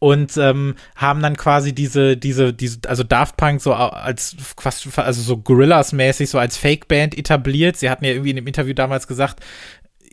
und 0.02 0.36
ähm, 0.36 0.74
haben 0.96 1.22
dann 1.22 1.36
quasi 1.36 1.72
diese, 1.72 2.16
diese, 2.16 2.52
diese, 2.52 2.80
also 2.88 3.04
Daft 3.04 3.36
Punk 3.36 3.60
so 3.60 3.72
als 3.72 4.34
also 4.96 5.22
so 5.22 5.36
Gorillas-mäßig, 5.36 6.28
so 6.28 6.40
als 6.40 6.56
Fake-Band 6.56 7.16
etabliert. 7.16 7.76
Sie 7.76 7.88
hatten 7.88 8.04
ja 8.04 8.10
irgendwie 8.10 8.30
in 8.30 8.36
dem 8.36 8.48
Interview 8.48 8.74
damals 8.74 9.06
gesagt, 9.06 9.44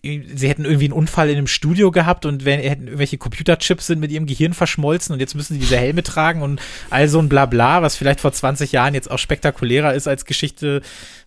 sie 0.02 0.48
hätten 0.48 0.66
irgendwie 0.66 0.86
einen 0.86 0.94
Unfall 0.94 1.30
in 1.30 1.38
einem 1.38 1.48
Studio 1.48 1.92
gehabt 1.92 2.26
und 2.26 2.46
wenn, 2.46 2.60
hätten 2.60 2.86
irgendwelche 2.86 3.18
Computerchips 3.18 3.88
sind 3.88 4.00
mit 4.00 4.12
ihrem 4.12 4.26
Gehirn 4.26 4.54
verschmolzen 4.54 5.14
und 5.14 5.20
jetzt 5.20 5.36
müssen 5.36 5.54
sie 5.54 5.60
diese 5.60 5.78
Helme 5.78 6.04
tragen 6.04 6.42
und 6.42 6.62
all 6.90 7.08
so 7.08 7.20
ein 7.20 7.30
Blabla, 7.30 7.82
was 7.82 7.96
vielleicht 7.96 8.22
vor 8.22 8.32
20 8.32 8.72
Jahren 8.72 8.94
jetzt 8.94 9.12
auch 9.12 9.20
spektakulärer 9.20 9.94
ist 9.94 10.08
als 10.08 10.26
Geschichte, 10.26 10.82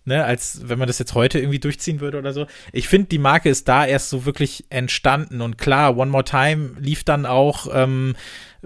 ne, 0.05 0.23
als 0.23 0.61
wenn 0.65 0.79
man 0.79 0.87
das 0.87 0.99
jetzt 0.99 1.13
heute 1.13 1.39
irgendwie 1.39 1.59
durchziehen 1.59 1.99
würde 1.99 2.17
oder 2.17 2.33
so. 2.33 2.47
Ich 2.71 2.87
finde, 2.87 3.09
die 3.09 3.19
Marke 3.19 3.49
ist 3.49 3.67
da 3.67 3.85
erst 3.85 4.09
so 4.09 4.25
wirklich 4.25 4.65
entstanden 4.69 5.41
und 5.41 5.57
klar, 5.57 5.97
One 5.97 6.11
More 6.11 6.23
Time 6.23 6.71
lief 6.79 7.03
dann 7.03 7.25
auch 7.25 7.67
ähm, 7.73 8.15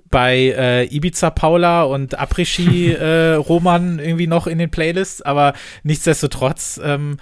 bei 0.10 0.54
äh, 0.58 0.96
Ibiza 0.96 1.32
Paula 1.32 1.84
und 1.84 2.18
Apres-Ski 2.18 2.92
äh, 2.94 3.34
Roman 3.34 4.00
irgendwie 4.00 4.28
noch 4.28 4.48
in 4.48 4.58
den 4.58 4.70
Playlists, 4.70 5.22
aber 5.22 5.54
nichtsdestotrotz 5.84 6.80
ähm, 6.84 7.18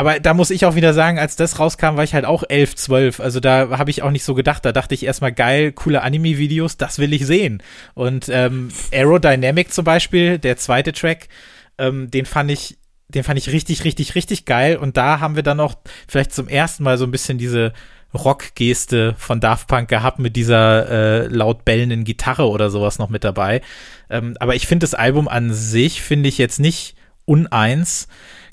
aber 0.00 0.18
da 0.18 0.32
muss 0.32 0.48
ich 0.48 0.64
auch 0.64 0.76
wieder 0.76 0.94
sagen, 0.94 1.18
als 1.18 1.36
das 1.36 1.58
rauskam, 1.58 1.96
war 1.96 2.04
ich 2.04 2.14
halt 2.14 2.24
auch 2.24 2.42
11, 2.48 2.74
12. 2.74 3.20
Also 3.20 3.38
da 3.38 3.76
habe 3.76 3.90
ich 3.90 4.02
auch 4.02 4.10
nicht 4.10 4.24
so 4.24 4.32
gedacht. 4.32 4.64
Da 4.64 4.72
dachte 4.72 4.94
ich 4.94 5.04
erstmal 5.04 5.30
geil, 5.30 5.72
coole 5.72 6.00
Anime-Videos, 6.00 6.78
das 6.78 6.98
will 6.98 7.12
ich 7.12 7.26
sehen. 7.26 7.62
Und 7.92 8.30
ähm, 8.30 8.70
Aerodynamic 8.94 9.74
zum 9.74 9.84
Beispiel, 9.84 10.38
der 10.38 10.56
zweite 10.56 10.92
Track, 10.92 11.28
ähm, 11.76 12.10
den 12.10 12.24
fand 12.24 12.50
ich, 12.50 12.78
den 13.08 13.24
fand 13.24 13.38
ich 13.38 13.52
richtig, 13.52 13.84
richtig, 13.84 14.14
richtig 14.14 14.46
geil. 14.46 14.78
Und 14.78 14.96
da 14.96 15.20
haben 15.20 15.36
wir 15.36 15.42
dann 15.42 15.60
auch 15.60 15.74
vielleicht 16.08 16.32
zum 16.32 16.48
ersten 16.48 16.82
Mal 16.82 16.96
so 16.96 17.04
ein 17.04 17.10
bisschen 17.10 17.36
diese 17.36 17.74
Rock-Geste 18.14 19.14
von 19.18 19.38
Daft 19.38 19.68
Punk 19.68 19.90
gehabt 19.90 20.18
mit 20.18 20.34
dieser 20.34 20.88
äh, 20.88 21.26
laut 21.26 21.66
bellenden 21.66 22.04
Gitarre 22.04 22.48
oder 22.48 22.70
sowas 22.70 22.98
noch 22.98 23.10
mit 23.10 23.22
dabei. 23.22 23.60
Ähm, 24.08 24.34
aber 24.40 24.54
ich 24.54 24.66
finde 24.66 24.84
das 24.84 24.94
Album 24.94 25.28
an 25.28 25.52
sich, 25.52 26.00
finde 26.00 26.30
ich 26.30 26.38
jetzt 26.38 26.58
nicht 26.58 26.96
uneins 27.26 28.08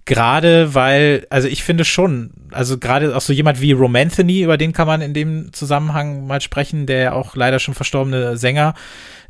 Gerade 0.08 0.74
weil, 0.74 1.28
also 1.30 1.50
ich 1.50 1.66
finde 1.66 1.84
schon, 1.84 2.32
also 2.52 2.78
gerade 2.78 3.16
auch 3.16 3.22
so 3.22 3.34
jemand 3.34 3.60
wie 3.60 3.74
Romanthony, 3.74 4.42
über 4.42 4.58
den 4.58 4.72
kann 4.72 4.88
man 4.88 5.02
in 5.02 5.14
dem 5.14 5.52
Zusammenhang 5.52 6.26
mal 6.26 6.40
sprechen, 6.40 6.86
der 6.86 6.98
ja 6.98 7.12
auch 7.12 7.36
leider 7.36 7.60
schon 7.60 7.74
verstorbene 7.74 8.38
Sänger, 8.38 8.74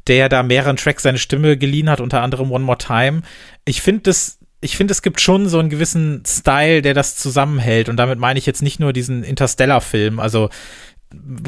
der 0.05 0.15
ja 0.17 0.29
da 0.29 0.43
mehreren 0.43 0.77
Tracks 0.77 1.01
seine 1.01 1.17
Stimme 1.17 1.57
geliehen 1.57 1.89
hat, 1.89 1.99
unter 1.99 2.21
anderem 2.21 2.51
One 2.51 2.63
More 2.63 2.77
Time. 2.77 3.23
Ich 3.65 3.81
finde 3.81 4.03
das 4.03 4.37
ich 4.59 4.75
finde, 4.75 4.91
es 4.91 5.03
gibt 5.03 5.21
schon 5.21 5.47
so 5.47 5.59
einen 5.59 5.69
gewissen 5.69 6.23
Style, 6.25 6.81
der 6.81 6.95
das 6.95 7.15
zusammenhält. 7.15 7.89
Und 7.89 7.97
damit 7.97 8.17
meine 8.17 8.39
ich 8.39 8.47
jetzt 8.47 8.63
nicht 8.63 8.79
nur 8.79 8.91
diesen 8.91 9.23
Interstellar-Film. 9.23 10.19
Also 10.19 10.49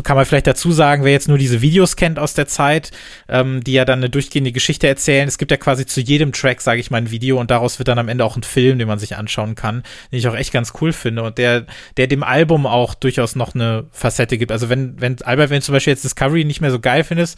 kann 0.04 0.16
man 0.16 0.26
vielleicht 0.26 0.48
dazu 0.48 0.72
sagen, 0.72 1.04
wer 1.04 1.12
jetzt 1.12 1.28
nur 1.28 1.38
diese 1.38 1.62
Videos 1.62 1.98
kennt 1.98 2.18
aus 2.18 2.34
der 2.34 2.48
Zeit, 2.48 2.92
ähm, 3.28 3.62
die 3.64 3.74
ja 3.74 3.84
dann 3.84 4.00
eine 4.00 4.10
durchgehende 4.10 4.54
Geschichte 4.54 4.88
erzählen. 4.88 5.28
Es 5.28 5.38
gibt 5.38 5.52
ja 5.52 5.58
quasi 5.58 5.86
zu 5.86 6.00
jedem 6.00 6.32
Track, 6.32 6.62
sage 6.62 6.80
ich 6.80 6.92
mal, 6.92 6.98
ein 6.98 7.12
Video 7.12 7.40
und 7.40 7.52
daraus 7.52 7.78
wird 7.78 7.90
dann 7.90 8.00
am 8.00 8.08
Ende 8.08 8.24
auch 8.24 8.38
ein 8.38 8.44
Film, 8.44 8.80
den 8.80 8.88
man 8.88 9.00
sich 9.00 9.18
anschauen 9.18 9.56
kann, 9.56 9.84
den 10.12 10.20
ich 10.20 10.28
auch 10.28 10.36
echt 10.36 10.54
ganz 10.54 10.74
cool 10.80 10.94
finde 10.94 11.24
und 11.24 11.38
der, 11.38 11.66
der 11.98 12.08
dem 12.08 12.24
Album 12.24 12.66
auch 12.66 12.94
durchaus 12.94 13.36
noch 13.36 13.54
eine 13.54 13.88
Facette 13.92 14.38
gibt. 14.38 14.52
Also 14.52 14.70
wenn, 14.70 15.00
wenn, 15.02 15.22
Albert, 15.24 15.50
wenn 15.50 15.60
du 15.60 15.66
zum 15.66 15.74
Beispiel 15.74 15.92
jetzt 15.92 16.06
Discovery 16.06 16.46
nicht 16.46 16.62
mehr 16.62 16.72
so 16.72 16.80
geil 16.80 17.04
findest, 17.04 17.38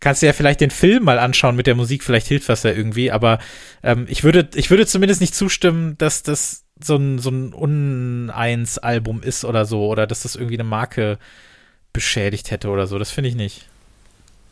kannst 0.00 0.22
du 0.22 0.26
ja 0.26 0.32
vielleicht 0.32 0.60
den 0.60 0.70
Film 0.70 1.04
mal 1.04 1.18
anschauen 1.18 1.56
mit 1.56 1.66
der 1.66 1.74
Musik, 1.74 2.04
vielleicht 2.04 2.28
hilft 2.28 2.48
das 2.48 2.62
ja 2.62 2.70
irgendwie, 2.70 3.10
aber 3.10 3.40
ähm, 3.82 4.06
ich 4.08 4.22
würde, 4.22 4.48
ich 4.54 4.70
würde 4.70 4.86
zumindest 4.86 5.20
nicht 5.20 5.34
zustimmen, 5.34 5.98
dass 5.98 6.22
das 6.22 6.64
so 6.80 6.94
ein, 6.94 7.18
so 7.18 7.30
ein 7.30 7.52
Uneins-Album 7.52 9.22
ist 9.22 9.44
oder 9.44 9.64
so, 9.64 9.86
oder 9.88 10.06
dass 10.06 10.22
das 10.22 10.36
irgendwie 10.36 10.56
eine 10.56 10.64
Marke 10.64 11.18
beschädigt 11.98 12.52
hätte 12.52 12.68
oder 12.68 12.86
so. 12.86 12.96
Das 12.96 13.10
finde 13.10 13.28
ich 13.28 13.34
nicht. 13.34 13.66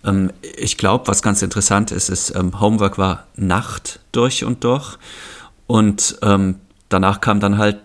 Ähm, 0.04 0.32
ich 0.56 0.76
glaube, 0.76 1.06
was 1.06 1.22
ganz 1.22 1.42
interessant 1.42 1.92
ist, 1.92 2.08
ist, 2.08 2.34
ähm, 2.34 2.58
Homework 2.60 2.98
war 2.98 3.28
Nacht 3.36 4.00
durch 4.10 4.42
und 4.42 4.64
durch. 4.64 4.98
Und 5.68 6.18
ähm, 6.22 6.56
danach 6.88 7.20
kam 7.20 7.38
dann 7.38 7.56
halt 7.56 7.78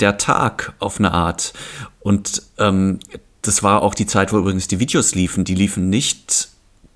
der 0.00 0.16
Tag 0.16 0.72
auf 0.78 0.98
eine 0.98 1.12
Art. 1.12 1.52
Und 2.00 2.42
ähm, 2.56 3.00
das 3.42 3.62
war 3.62 3.82
auch 3.82 3.94
die 3.94 4.06
Zeit, 4.06 4.32
wo 4.32 4.38
übrigens 4.38 4.66
die 4.66 4.80
Videos 4.80 5.14
liefen. 5.14 5.44
Die 5.44 5.54
liefen 5.54 5.90
nicht 5.90 6.48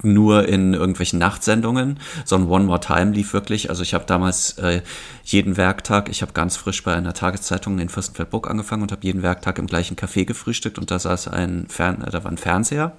nur 0.03 0.49
in 0.49 0.75
irgendwelchen 0.75 1.19
Nachtsendungen, 1.19 1.99
sondern 2.25 2.51
One 2.51 2.65
More 2.65 2.81
Time 2.81 3.13
lief 3.13 3.33
wirklich. 3.33 3.71
Also 3.71 3.83
ich 3.83 3.95
habe 3.95 4.05
damals 4.07 4.59
äh, 4.59 4.83
jeden 5.25 5.57
Werktag, 5.57 6.09
ich 6.09 6.23
habe 6.23 6.33
ganz 6.33 6.57
frisch 6.57 6.83
bei 6.83 6.95
einer 6.95 7.15
Tageszeitung 7.15 7.79
in 7.79 7.89
Fürstenfeldbruck 7.89 8.49
angefangen 8.51 8.83
und 8.83 8.93
habe 8.93 9.05
jeden 9.05 9.23
Werktag 9.23 9.59
im 9.59 9.67
gleichen 9.67 9.97
Café 9.97 10.25
gefrühstückt 10.25 10.79
und 10.79 10.91
da 10.91 10.99
saß 10.99 11.29
ein 11.29 11.67
Fern 11.69 12.03
äh, 12.03 12.11
da 12.11 12.25
war 12.25 12.31
ein 12.31 12.39
Fernseher 12.39 12.97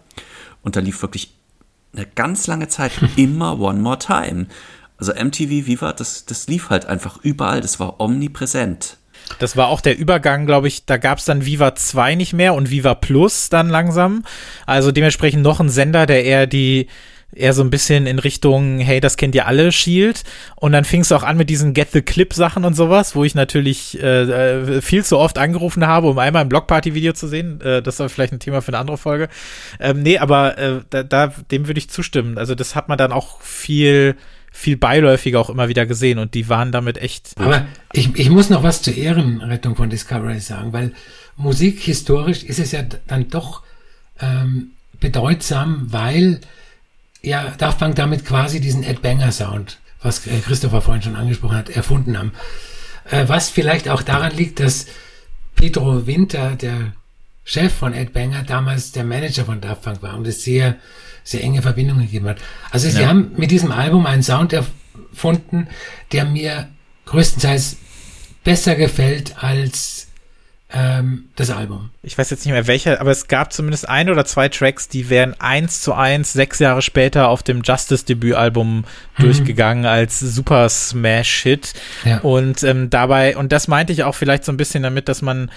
und 0.63 0.75
da 0.75 0.79
lief 0.79 1.01
wirklich 1.01 1.33
eine 1.93 2.07
ganz 2.15 2.47
lange 2.47 2.67
Zeit 2.67 2.91
immer 3.15 3.59
One 3.59 3.79
More 3.79 3.99
Time. 3.99 4.47
Also 4.97 5.13
MTV 5.13 5.67
Viva, 5.67 5.93
das, 5.93 6.25
das 6.25 6.47
lief 6.47 6.71
halt 6.71 6.87
einfach 6.87 7.19
überall, 7.21 7.61
das 7.61 7.79
war 7.79 7.99
omnipräsent. 7.99 8.97
Das 9.39 9.57
war 9.57 9.67
auch 9.67 9.82
der 9.82 9.97
Übergang, 9.97 10.45
glaube 10.45 10.67
ich, 10.67 10.86
da 10.86 10.97
gab 10.97 11.19
es 11.19 11.25
dann 11.25 11.45
Viva 11.45 11.75
2 11.75 12.15
nicht 12.15 12.34
mehr 12.34 12.53
und 12.53 12.69
Viva 12.69 12.95
Plus 12.95 13.49
dann 13.49 13.69
langsam. 13.69 14.23
Also 14.65 14.91
dementsprechend 14.91 15.43
noch 15.43 15.59
ein 15.59 15.69
Sender, 15.69 16.05
der 16.05 16.23
eher 16.23 16.47
die 16.47 16.88
eher 17.34 17.53
so 17.53 17.61
ein 17.61 17.69
bisschen 17.69 18.07
in 18.07 18.19
Richtung, 18.19 18.80
hey, 18.80 18.99
das 18.99 19.17
kennt 19.17 19.36
ihr 19.36 19.47
alle, 19.47 19.71
schielt. 19.71 20.23
Und 20.55 20.71
dann 20.71 20.86
fing 20.86 21.01
es 21.01 21.11
auch 21.11 21.23
an 21.23 21.38
mit 21.38 21.49
diesen 21.49 21.73
Get 21.73 21.91
the 21.91 22.01
Clip 22.01 22.34
Sachen 22.34 22.65
und 22.65 22.73
sowas, 22.73 23.15
wo 23.15 23.23
ich 23.23 23.36
natürlich 23.36 24.01
äh, 24.01 24.23
äh, 24.23 24.82
viel 24.82 25.03
zu 25.03 25.17
oft 25.17 25.38
angerufen 25.38 25.86
habe, 25.86 26.07
um 26.07 26.17
einmal 26.17 26.43
ein 26.43 26.49
Blockparty-Video 26.49 27.13
zu 27.13 27.28
sehen. 27.28 27.61
Äh, 27.61 27.82
das 27.82 27.99
war 27.99 28.09
vielleicht 28.09 28.34
ein 28.34 28.39
Thema 28.39 28.61
für 28.61 28.69
eine 28.69 28.80
andere 28.80 28.97
Folge. 28.97 29.28
Ähm, 29.80 30.01
nee, 30.01 30.17
aber 30.17 30.57
äh, 30.57 30.82
da, 30.89 31.03
da, 31.03 31.34
dem 31.51 31.67
würde 31.67 31.80
ich 31.80 31.89
zustimmen. 31.89 32.38
Also 32.38 32.55
das 32.55 32.75
hat 32.75 32.89
man 32.89 32.97
dann 32.97 33.11
auch 33.11 33.41
viel 33.41 34.15
viel 34.58 34.76
beiläufiger 34.76 35.39
auch 35.39 35.51
immer 35.51 35.70
wieder 35.70 35.86
gesehen 35.86 36.18
und 36.18 36.34
die 36.34 36.49
waren 36.49 36.72
damit 36.72 36.97
echt. 36.97 37.34
Aber 37.38 37.68
ich, 37.93 38.16
ich 38.16 38.32
muss 38.32 38.49
noch 38.49 38.64
was 38.64 38.82
zur 38.82 38.95
Ehrenrettung 38.95 39.76
von 39.76 39.91
Discovery 39.91 40.39
sagen, 40.39 40.74
weil 40.74 40.93
Musik 41.36 41.80
historisch 41.80 42.43
ist 42.43 42.58
es 42.58 42.72
ja 42.72 42.82
dann 43.05 43.30
doch 43.30 43.62
ähm, 44.20 44.72
bedeutsam, 44.99 45.86
weil 45.91 46.41
ja 47.22 47.53
Daft 47.60 47.78
Punk 47.78 47.95
damit 47.95 48.26
quasi 48.26 48.60
diesen 48.60 48.84
Ed 48.84 49.03
Banger 49.03 49.32
Sound, 49.32 49.78
was 50.01 50.26
äh, 50.26 50.39
Christopher 50.39 50.82
vorhin 50.82 51.03
schon 51.03 51.16
angesprochen 51.16 51.55
hat, 51.55 51.70
erfunden 51.70 52.18
haben. 52.18 52.32
Äh, 53.12 53.26
was 53.28 53.49
vielleicht 53.49 53.88
auch 53.88 54.01
daran 54.01 54.36
liegt, 54.36 54.60
dass 54.60 54.88
Pedro 55.55 56.08
Winter, 56.08 56.55
der 56.55 56.93
Chef 57.43 57.72
von 57.72 57.93
Ed 57.93 58.12
Banger, 58.12 58.41
damals 58.41 58.91
der 58.91 59.03
Manager 59.03 59.45
von 59.45 59.62
Daft 59.62 59.84
Punk 59.84 60.01
war 60.01 60.18
und 60.18 60.26
es 60.26 60.43
sehr 60.43 60.78
sehr 61.28 61.43
enge 61.43 61.61
Verbindungen 61.61 62.05
gegeben 62.05 62.30
hat. 62.30 62.38
Also 62.71 62.89
sie 62.89 63.01
ja. 63.01 63.09
haben 63.09 63.34
mit 63.36 63.51
diesem 63.51 63.71
Album 63.71 64.05
einen 64.05 64.23
Sound 64.23 64.53
erfunden, 64.53 65.67
der 66.13 66.23
mir 66.23 66.69
größtenteils 67.05 67.75
besser 68.45 68.75
gefällt 68.75 69.43
als 69.43 70.07
ähm, 70.71 71.25
das 71.36 71.49
Album. 71.49 71.89
Ich 72.01 72.17
weiß 72.17 72.30
jetzt 72.30 72.45
nicht 72.45 72.53
mehr 72.53 72.67
welcher, 72.67 73.01
aber 73.01 73.11
es 73.11 73.28
gab 73.28 73.51
zumindest 73.51 73.89
ein 73.89 74.09
oder 74.09 74.23
zwei 74.23 74.47
Tracks, 74.47 74.88
die 74.88 75.09
wären 75.09 75.34
eins 75.39 75.82
zu 75.82 75.93
eins 75.93 76.32
sechs 76.32 76.59
Jahre 76.59 76.82
später 76.82 77.28
auf 77.28 77.43
dem 77.43 77.61
Justice-Debütalbum 77.61 78.78
mhm. 78.78 78.86
durchgegangen 79.21 79.86
als 79.86 80.21
super 80.21 80.69
Smash-Hit. 80.69 81.73
Ja. 82.05 82.19
Und 82.19 82.63
ähm, 82.63 82.89
dabei, 82.89 83.36
und 83.36 83.51
das 83.51 83.67
meinte 83.67 83.91
ich 83.91 84.03
auch 84.03 84.15
vielleicht 84.15 84.45
so 84.45 84.53
ein 84.53 84.57
bisschen 84.57 84.84
damit, 84.84 85.09
dass 85.09 85.21
man 85.21 85.51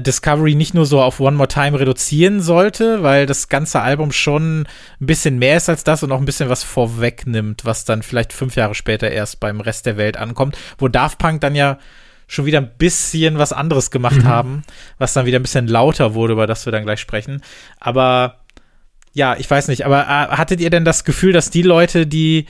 Discovery 0.00 0.54
nicht 0.54 0.74
nur 0.74 0.86
so 0.86 1.02
auf 1.02 1.20
One 1.20 1.36
More 1.36 1.48
Time 1.48 1.78
reduzieren 1.78 2.40
sollte, 2.40 3.02
weil 3.02 3.26
das 3.26 3.48
ganze 3.48 3.80
Album 3.80 4.12
schon 4.12 4.62
ein 5.00 5.06
bisschen 5.06 5.38
mehr 5.38 5.56
ist 5.56 5.68
als 5.68 5.84
das 5.84 6.02
und 6.02 6.12
auch 6.12 6.18
ein 6.18 6.24
bisschen 6.24 6.48
was 6.48 6.62
vorwegnimmt, 6.62 7.64
was 7.64 7.84
dann 7.84 8.02
vielleicht 8.02 8.32
fünf 8.32 8.56
Jahre 8.56 8.74
später 8.74 9.10
erst 9.10 9.40
beim 9.40 9.60
Rest 9.60 9.86
der 9.86 9.96
Welt 9.96 10.16
ankommt, 10.16 10.56
wo 10.78 10.88
Daft 10.88 11.18
Punk 11.18 11.40
dann 11.40 11.54
ja 11.54 11.78
schon 12.26 12.46
wieder 12.46 12.58
ein 12.60 12.70
bisschen 12.78 13.36
was 13.36 13.52
anderes 13.52 13.90
gemacht 13.90 14.22
mhm. 14.22 14.28
haben, 14.28 14.62
was 14.98 15.12
dann 15.12 15.26
wieder 15.26 15.38
ein 15.38 15.42
bisschen 15.42 15.66
lauter 15.66 16.14
wurde, 16.14 16.32
über 16.32 16.46
das 16.46 16.64
wir 16.64 16.72
dann 16.72 16.84
gleich 16.84 17.00
sprechen. 17.00 17.42
Aber 17.78 18.38
ja, 19.12 19.36
ich 19.36 19.50
weiß 19.50 19.68
nicht, 19.68 19.84
aber 19.84 20.02
äh, 20.04 20.36
hattet 20.36 20.60
ihr 20.60 20.70
denn 20.70 20.84
das 20.84 21.04
Gefühl, 21.04 21.32
dass 21.32 21.50
die 21.50 21.62
Leute, 21.62 22.06
die 22.06 22.46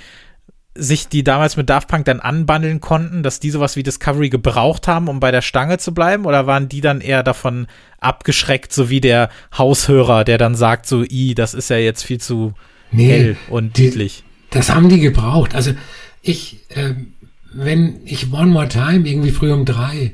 sich 0.75 1.09
die 1.09 1.23
damals 1.23 1.57
mit 1.57 1.69
Daft 1.69 1.89
Punk 1.89 2.07
dann 2.07 2.21
anbandeln 2.21 2.81
konnten, 2.81 3.23
dass 3.23 3.41
die 3.41 3.51
sowas 3.51 3.77
wie 3.77 3.83
Discovery 3.83 4.31
gebraucht 4.31 4.89
haben, 4.89 5.09
um 5.09 5.21
bei 5.21 5.31
der 5.31 5.43
Stange 5.43 5.79
zu 5.79 5.93
bleiben? 5.93 6.25
Oder 6.25 6.47
waren 6.47 6.69
die 6.69 6.81
dann 6.81 7.01
eher 7.01 7.23
davon 7.23 7.67
abgeschreckt, 8.01 8.73
so 8.73 8.89
wie 8.89 9.01
der 9.01 9.29
Haushörer, 9.57 10.25
der 10.25 10.39
dann 10.39 10.55
sagt, 10.55 10.87
so, 10.87 11.05
i, 11.05 11.35
das 11.35 11.55
ist 11.55 11.69
ja 11.69 11.77
jetzt 11.77 12.05
viel 12.05 12.21
zu 12.21 12.55
nee, 12.91 13.09
hell 13.09 13.37
und 13.49 13.79
deutlich? 13.79 14.25
Das 14.51 14.71
haben 14.71 14.89
die 14.89 15.01
gebraucht. 15.01 15.55
Also 15.55 15.73
ich, 16.23 16.61
äh, 16.71 16.95
wenn 17.53 18.01
ich 18.07 18.33
One 18.33 18.51
More 18.51 18.69
Time 18.69 19.07
irgendwie 19.09 19.31
früh 19.31 19.53
um 19.53 19.67
drei 19.67 20.13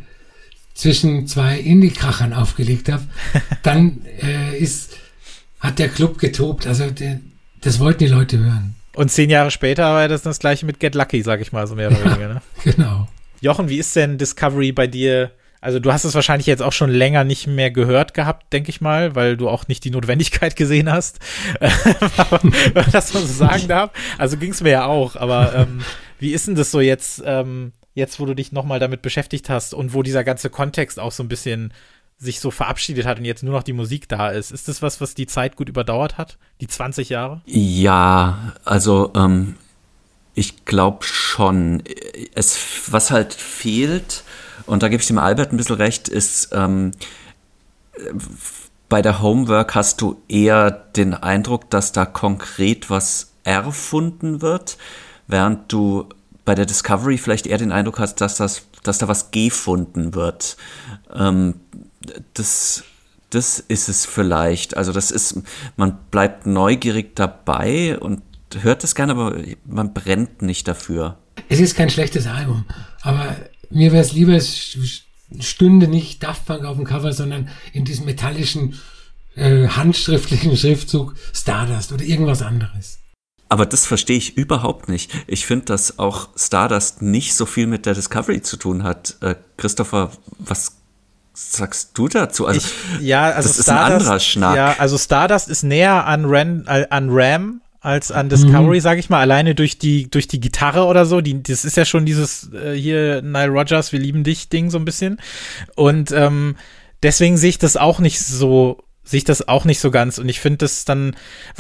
zwischen 0.74 1.26
zwei 1.26 1.58
Indie-Krachern 1.58 2.32
aufgelegt 2.32 2.88
habe, 2.88 3.04
dann 3.62 4.00
äh, 4.22 4.58
ist, 4.58 4.96
hat 5.60 5.78
der 5.78 5.88
Club 5.88 6.18
getobt. 6.18 6.66
Also 6.66 6.90
der, 6.90 7.20
das 7.60 7.78
wollten 7.78 8.04
die 8.04 8.10
Leute 8.10 8.38
hören. 8.38 8.74
Und 8.98 9.12
zehn 9.12 9.30
Jahre 9.30 9.52
später 9.52 9.84
war 9.94 10.08
das 10.08 10.22
das 10.22 10.40
gleiche 10.40 10.66
mit 10.66 10.80
Get 10.80 10.96
Lucky, 10.96 11.22
sag 11.22 11.40
ich 11.40 11.52
mal, 11.52 11.68
so 11.68 11.76
mehr 11.76 11.88
oder 11.88 12.04
weniger. 12.04 12.34
Ne? 12.34 12.42
Genau. 12.64 13.06
Jochen, 13.40 13.68
wie 13.68 13.78
ist 13.78 13.94
denn 13.94 14.18
Discovery 14.18 14.72
bei 14.72 14.88
dir? 14.88 15.30
Also 15.60 15.78
du 15.78 15.92
hast 15.92 16.02
es 16.02 16.16
wahrscheinlich 16.16 16.48
jetzt 16.48 16.64
auch 16.64 16.72
schon 16.72 16.90
länger 16.90 17.22
nicht 17.22 17.46
mehr 17.46 17.70
gehört 17.70 18.12
gehabt, 18.12 18.52
denke 18.52 18.70
ich 18.70 18.80
mal, 18.80 19.14
weil 19.14 19.36
du 19.36 19.48
auch 19.48 19.68
nicht 19.68 19.84
die 19.84 19.92
Notwendigkeit 19.92 20.56
gesehen 20.56 20.90
hast, 20.90 21.20
wenn 21.60 22.72
man 22.74 22.90
das 22.90 23.14
mal 23.14 23.20
so 23.20 23.32
sagen 23.32 23.68
darf. 23.68 23.92
Also 24.18 24.36
ging 24.36 24.50
es 24.50 24.62
mir 24.64 24.70
ja 24.70 24.86
auch, 24.86 25.14
aber 25.14 25.54
ähm, 25.54 25.82
wie 26.18 26.32
ist 26.32 26.48
denn 26.48 26.56
das 26.56 26.72
so 26.72 26.80
jetzt, 26.80 27.22
ähm, 27.24 27.70
jetzt 27.94 28.18
wo 28.18 28.26
du 28.26 28.34
dich 28.34 28.50
nochmal 28.50 28.80
damit 28.80 29.02
beschäftigt 29.02 29.48
hast 29.48 29.74
und 29.74 29.94
wo 29.94 30.02
dieser 30.02 30.24
ganze 30.24 30.50
Kontext 30.50 30.98
auch 30.98 31.12
so 31.12 31.22
ein 31.22 31.28
bisschen 31.28 31.72
sich 32.18 32.40
so 32.40 32.50
verabschiedet 32.50 33.06
hat 33.06 33.18
und 33.18 33.24
jetzt 33.24 33.44
nur 33.44 33.54
noch 33.54 33.62
die 33.62 33.72
Musik 33.72 34.08
da 34.08 34.30
ist. 34.30 34.50
Ist 34.50 34.68
das 34.68 34.82
was, 34.82 35.00
was 35.00 35.14
die 35.14 35.26
Zeit 35.26 35.56
gut 35.56 35.68
überdauert 35.68 36.18
hat? 36.18 36.36
Die 36.60 36.66
20 36.66 37.10
Jahre? 37.10 37.42
Ja, 37.46 38.54
also 38.64 39.12
ähm, 39.14 39.56
ich 40.34 40.64
glaube 40.64 41.04
schon. 41.04 41.82
Es, 42.34 42.58
was 42.90 43.10
halt 43.10 43.32
fehlt, 43.34 44.24
und 44.66 44.82
da 44.82 44.88
gebe 44.88 45.00
ich 45.00 45.06
dem 45.06 45.18
Albert 45.18 45.52
ein 45.52 45.56
bisschen 45.56 45.76
recht, 45.76 46.08
ist 46.08 46.50
ähm, 46.52 46.92
bei 48.88 49.02
der 49.02 49.22
Homework 49.22 49.74
hast 49.74 50.00
du 50.00 50.20
eher 50.28 50.70
den 50.70 51.14
Eindruck, 51.14 51.70
dass 51.70 51.92
da 51.92 52.04
konkret 52.04 52.90
was 52.90 53.32
erfunden 53.44 54.42
wird, 54.42 54.76
während 55.26 55.72
du 55.72 56.08
bei 56.44 56.54
der 56.54 56.66
Discovery 56.66 57.18
vielleicht 57.18 57.46
eher 57.46 57.58
den 57.58 57.72
Eindruck 57.72 57.98
hast, 57.98 58.20
dass 58.20 58.36
das, 58.36 58.62
dass 58.82 58.98
da 58.98 59.08
was 59.08 59.30
gefunden 59.30 60.14
wird. 60.14 60.56
Ähm, 61.14 61.60
das, 62.34 62.84
das 63.30 63.58
ist 63.60 63.88
es 63.88 64.06
vielleicht. 64.06 64.76
Also 64.76 64.92
das 64.92 65.10
ist, 65.10 65.42
man 65.76 65.98
bleibt 66.10 66.46
neugierig 66.46 67.16
dabei 67.16 67.98
und 67.98 68.22
hört 68.60 68.84
es 68.84 68.94
gerne, 68.94 69.12
aber 69.12 69.36
man 69.64 69.92
brennt 69.92 70.42
nicht 70.42 70.68
dafür. 70.68 71.18
Es 71.48 71.60
ist 71.60 71.76
kein 71.76 71.90
schlechtes 71.90 72.26
Album, 72.26 72.64
aber 73.02 73.36
mir 73.70 73.92
wäre 73.92 74.02
es 74.02 74.12
lieber, 74.12 74.34
es 74.34 74.76
stünde 75.40 75.88
nicht 75.88 76.22
Daft 76.22 76.46
Punk 76.46 76.64
auf 76.64 76.76
dem 76.76 76.86
Cover, 76.86 77.12
sondern 77.12 77.48
in 77.72 77.84
diesem 77.84 78.06
metallischen, 78.06 78.80
äh, 79.34 79.68
handschriftlichen 79.68 80.56
Schriftzug 80.56 81.14
Stardust 81.32 81.92
oder 81.92 82.02
irgendwas 82.02 82.42
anderes. 82.42 82.98
Aber 83.50 83.64
das 83.64 83.86
verstehe 83.86 84.18
ich 84.18 84.36
überhaupt 84.36 84.88
nicht. 84.88 85.10
Ich 85.26 85.46
finde, 85.46 85.66
dass 85.66 85.98
auch 85.98 86.28
Stardust 86.36 87.00
nicht 87.00 87.34
so 87.34 87.46
viel 87.46 87.66
mit 87.66 87.86
der 87.86 87.94
Discovery 87.94 88.42
zu 88.42 88.56
tun 88.56 88.82
hat. 88.82 89.16
Äh, 89.20 89.36
Christopher, 89.56 90.10
was 90.38 90.77
sagst 91.38 91.90
du 91.94 92.08
dazu? 92.08 92.46
Also, 92.46 92.68
ich, 92.98 93.00
ja, 93.00 93.30
also 93.30 93.48
das 93.48 93.54
Stardust, 93.54 93.60
ist 93.60 93.68
ein 93.68 93.78
anderer 93.78 94.20
Schnack. 94.20 94.56
Ja, 94.56 94.76
also 94.78 94.98
Stardust 94.98 95.48
ist 95.48 95.62
näher 95.62 96.06
an, 96.06 96.24
Ran, 96.24 96.64
äh, 96.66 96.86
an 96.90 97.08
Ram 97.10 97.60
als 97.80 98.10
an 98.10 98.28
Discovery, 98.28 98.78
mhm. 98.78 98.82
sage 98.82 99.00
ich 99.00 99.08
mal, 99.08 99.20
alleine 99.20 99.54
durch 99.54 99.78
die 99.78 100.10
durch 100.10 100.26
die 100.26 100.40
Gitarre 100.40 100.84
oder 100.86 101.06
so. 101.06 101.20
Die, 101.20 101.42
das 101.42 101.64
ist 101.64 101.76
ja 101.76 101.84
schon 101.84 102.06
dieses 102.06 102.52
äh, 102.52 102.74
hier 102.74 103.22
Nile 103.22 103.48
Rogers, 103.48 103.92
wir 103.92 104.00
lieben 104.00 104.24
dich 104.24 104.48
Ding 104.48 104.70
so 104.70 104.78
ein 104.78 104.84
bisschen. 104.84 105.20
Und 105.76 106.10
ähm, 106.10 106.56
deswegen 107.02 107.36
sehe 107.36 107.50
ich 107.50 107.58
das 107.58 107.76
auch 107.76 108.00
nicht 108.00 108.18
so 108.18 108.82
sehe 109.08 109.18
ich 109.18 109.24
das 109.24 109.48
auch 109.48 109.64
nicht 109.64 109.80
so 109.80 109.90
ganz 109.90 110.18
und 110.18 110.28
ich 110.28 110.38
finde 110.38 110.58
das 110.58 110.84
dann, 110.84 111.16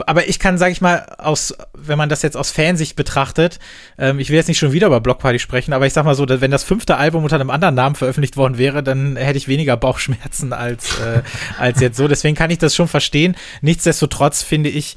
aber 0.06 0.28
ich 0.28 0.38
kann, 0.38 0.58
sage 0.58 0.72
ich 0.72 0.82
mal, 0.82 1.06
aus, 1.16 1.54
wenn 1.72 1.96
man 1.96 2.10
das 2.10 2.20
jetzt 2.20 2.36
aus 2.36 2.50
Fansicht 2.50 2.94
betrachtet, 2.94 3.58
ähm, 3.96 4.18
ich 4.18 4.28
will 4.28 4.36
jetzt 4.36 4.48
nicht 4.48 4.58
schon 4.58 4.72
wieder 4.72 4.88
über 4.88 5.00
Block 5.00 5.18
Party 5.18 5.38
sprechen, 5.38 5.72
aber 5.72 5.86
ich 5.86 5.94
sag 5.94 6.04
mal 6.04 6.14
so, 6.14 6.28
wenn 6.28 6.50
das 6.50 6.62
fünfte 6.62 6.98
Album 6.98 7.22
unter 7.22 7.36
einem 7.36 7.48
anderen 7.48 7.74
Namen 7.74 7.94
veröffentlicht 7.94 8.36
worden 8.36 8.58
wäre, 8.58 8.82
dann 8.82 9.16
hätte 9.16 9.38
ich 9.38 9.48
weniger 9.48 9.78
Bauchschmerzen 9.78 10.52
als, 10.52 10.98
äh, 11.00 11.22
als 11.58 11.80
jetzt 11.80 11.96
so. 11.96 12.06
Deswegen 12.06 12.36
kann 12.36 12.50
ich 12.50 12.58
das 12.58 12.74
schon 12.74 12.88
verstehen. 12.88 13.34
Nichtsdestotrotz 13.62 14.42
finde 14.42 14.68
ich, 14.68 14.96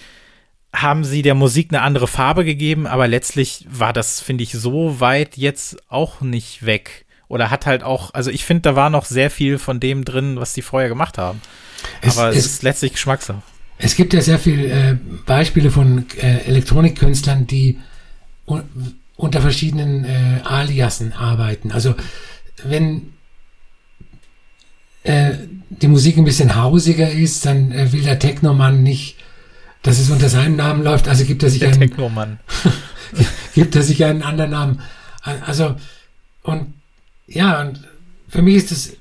haben 0.74 1.04
sie 1.06 1.22
der 1.22 1.36
Musik 1.36 1.70
eine 1.72 1.82
andere 1.82 2.08
Farbe 2.08 2.43
gegeben, 2.43 2.86
aber 2.86 3.08
letztlich 3.08 3.66
war 3.70 3.93
das, 3.93 4.20
finde 4.20 4.43
ich, 4.43 4.52
so 4.52 4.99
weit 4.99 5.38
jetzt 5.38 5.78
auch 5.89 6.22
nicht 6.22 6.66
weg. 6.66 7.06
Oder 7.32 7.49
hat 7.49 7.65
halt 7.65 7.84
auch, 7.84 8.13
also 8.13 8.29
ich 8.29 8.43
finde, 8.43 8.63
da 8.63 8.75
war 8.75 8.89
noch 8.89 9.05
sehr 9.05 9.32
viel 9.32 9.57
von 9.57 9.79
dem 9.79 10.03
drin, 10.03 10.36
was 10.36 10.53
die 10.53 10.61
vorher 10.61 10.89
gemacht 10.89 11.17
haben. 11.17 11.41
Es, 12.01 12.17
aber 12.17 12.29
es, 12.29 12.38
es 12.38 12.45
ist 12.45 12.63
letztlich 12.63 12.91
Geschmackssache. 12.91 13.41
Es 13.77 13.95
gibt 13.95 14.13
ja 14.13 14.21
sehr 14.21 14.38
viele 14.38 14.67
äh, 14.67 14.97
Beispiele 15.25 15.71
von 15.71 16.05
äh, 16.17 16.39
Elektronikkünstlern, 16.45 17.47
die 17.47 17.79
un 18.45 18.63
unter 19.15 19.39
verschiedenen 19.39 20.03
äh, 20.03 20.41
Aliasen 20.43 21.13
arbeiten. 21.13 21.71
Also 21.71 21.93
wenn 22.63 23.13
äh, 25.03 25.34
die 25.69 25.88
Musik 25.88 26.17
ein 26.17 26.25
bisschen 26.25 26.55
hausiger 26.55 27.09
ist, 27.11 27.45
dann 27.45 27.71
äh, 27.71 27.91
will 27.93 28.01
der 28.01 28.17
Technomann 28.17 28.82
nicht 28.82 29.17
dass 29.84 29.97
es 29.97 30.09
unter 30.09 30.29
seinem 30.29 30.55
Namen 30.55 30.84
läuft. 30.84 31.07
Also 31.07 31.25
gibt 31.25 31.43
er 31.43 31.49
sich 31.49 31.59
Der 31.59 31.69
einen, 31.69 31.79
Technomann. 31.79 32.39
gibt 33.55 33.75
er 33.75 33.82
sich 33.84 34.03
einen 34.05 34.21
anderen 34.21 34.51
Namen. 34.51 34.82
Also, 35.45 35.75
und 36.43 36.73
ja, 37.34 37.61
und 37.61 37.88
für 38.27 38.41
mich 38.41 38.55
ist 38.55 38.71
es, 38.71 38.97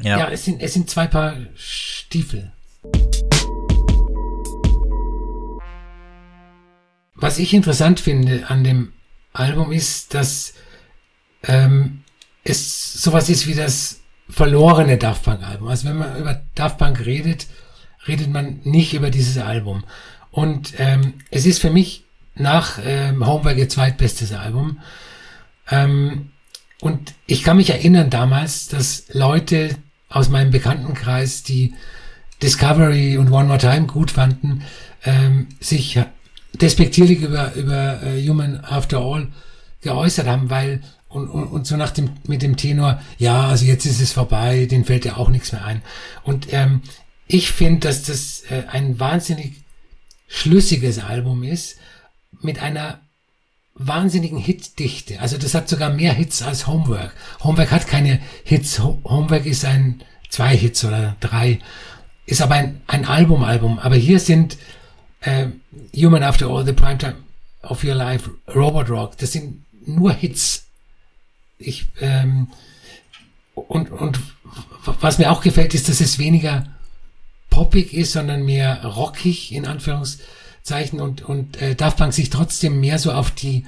ja, 0.00 0.18
ja 0.18 0.28
es, 0.30 0.44
sind, 0.44 0.60
es 0.60 0.74
sind 0.74 0.88
zwei 0.88 1.06
Paar 1.06 1.36
Stiefel. 1.56 2.52
Was 7.14 7.38
ich 7.38 7.52
interessant 7.52 7.98
finde 7.98 8.48
an 8.48 8.62
dem 8.62 8.92
Album 9.32 9.72
ist, 9.72 10.14
dass 10.14 10.54
ähm, 11.42 12.04
es 12.44 12.94
sowas 13.02 13.28
ist 13.28 13.46
wie 13.48 13.54
das 13.54 14.00
verlorene 14.28 14.98
Daft 14.98 15.24
Punk 15.24 15.42
Album. 15.42 15.68
Also 15.68 15.88
wenn 15.88 15.98
man 15.98 16.16
über 16.18 16.42
Daft 16.54 16.78
Punk 16.78 17.04
redet, 17.04 17.46
redet 18.06 18.30
man 18.30 18.60
nicht 18.62 18.94
über 18.94 19.10
dieses 19.10 19.38
Album. 19.38 19.84
Und 20.30 20.74
ähm, 20.78 21.14
es 21.30 21.46
ist 21.46 21.60
für 21.60 21.70
mich 21.70 22.04
nach 22.36 22.78
ähm, 22.84 23.26
Homework 23.26 23.56
ihr 23.56 23.68
zweitbestes 23.68 24.32
Album. 24.32 24.78
Ähm, 25.68 26.30
und 26.80 27.14
ich 27.26 27.42
kann 27.42 27.56
mich 27.56 27.70
erinnern 27.70 28.10
damals, 28.10 28.68
dass 28.68 29.04
Leute 29.12 29.76
aus 30.08 30.28
meinem 30.28 30.50
Bekanntenkreis, 30.50 31.42
die 31.42 31.74
Discovery 32.42 33.18
und 33.18 33.30
One 33.30 33.48
More 33.48 33.58
Time 33.58 33.86
gut 33.86 34.10
fanden, 34.10 34.62
ähm, 35.04 35.48
sich 35.60 35.98
despektierlich 36.54 37.20
über, 37.20 37.54
über 37.54 38.00
uh, 38.04 38.28
Human 38.28 38.64
After 38.64 38.98
All 38.98 39.28
geäußert 39.80 40.26
haben, 40.26 40.50
weil 40.50 40.82
und, 41.08 41.28
und, 41.28 41.44
und 41.44 41.66
so 41.66 41.76
nach 41.76 41.90
dem 41.90 42.10
mit 42.26 42.42
dem 42.42 42.56
Tenor, 42.56 43.00
ja, 43.16 43.48
also 43.48 43.64
jetzt 43.64 43.86
ist 43.86 44.00
es 44.00 44.12
vorbei, 44.12 44.66
den 44.66 44.84
fällt 44.84 45.04
ja 45.04 45.16
auch 45.16 45.30
nichts 45.30 45.52
mehr 45.52 45.64
ein. 45.64 45.82
Und 46.22 46.52
ähm, 46.52 46.82
ich 47.26 47.50
finde, 47.50 47.80
dass 47.88 48.02
das 48.02 48.42
äh, 48.50 48.64
ein 48.68 49.00
wahnsinnig 49.00 49.54
schlüssiges 50.26 50.98
Album 50.98 51.42
ist 51.42 51.78
mit 52.40 52.60
einer 52.60 53.00
wahnsinnigen 53.78 54.38
Hitdichte. 54.38 55.20
Also 55.20 55.38
das 55.38 55.54
hat 55.54 55.68
sogar 55.68 55.90
mehr 55.90 56.12
Hits 56.12 56.42
als 56.42 56.66
Homework. 56.66 57.14
Homework 57.42 57.70
hat 57.70 57.86
keine 57.86 58.20
Hits. 58.44 58.80
Homework 58.80 59.46
ist 59.46 59.64
ein 59.64 60.02
zwei 60.28 60.56
Hits 60.56 60.84
oder 60.84 61.16
drei. 61.20 61.60
Ist 62.26 62.42
aber 62.42 62.56
ein, 62.56 62.80
ein 62.86 63.04
Album-Album. 63.06 63.78
Aber 63.78 63.96
hier 63.96 64.20
sind 64.20 64.58
äh, 65.20 65.46
Human 65.96 66.22
After 66.22 66.48
All, 66.48 66.66
The 66.66 66.72
Primetime 66.72 67.16
of 67.62 67.84
Your 67.84 67.94
Life, 67.94 68.30
Robot 68.54 68.90
Rock. 68.90 69.16
Das 69.18 69.32
sind 69.32 69.64
nur 69.86 70.12
Hits. 70.12 70.66
Ich 71.58 71.86
ähm, 72.00 72.48
und 73.54 73.90
und 73.90 74.20
was 74.84 75.18
mir 75.18 75.30
auch 75.30 75.40
gefällt, 75.40 75.74
ist, 75.74 75.88
dass 75.88 76.00
es 76.00 76.18
weniger 76.18 76.66
poppig 77.50 77.92
ist, 77.94 78.12
sondern 78.12 78.44
mehr 78.44 78.84
rockig 78.84 79.52
in 79.52 79.66
Anführungszeichen 79.66 80.37
und, 81.00 81.22
und 81.22 81.60
äh, 81.60 81.74
Daft 81.74 81.96
Punk 81.96 82.12
sich 82.12 82.30
trotzdem 82.30 82.80
mehr 82.80 82.98
so 82.98 83.12
auf 83.12 83.30
die 83.30 83.64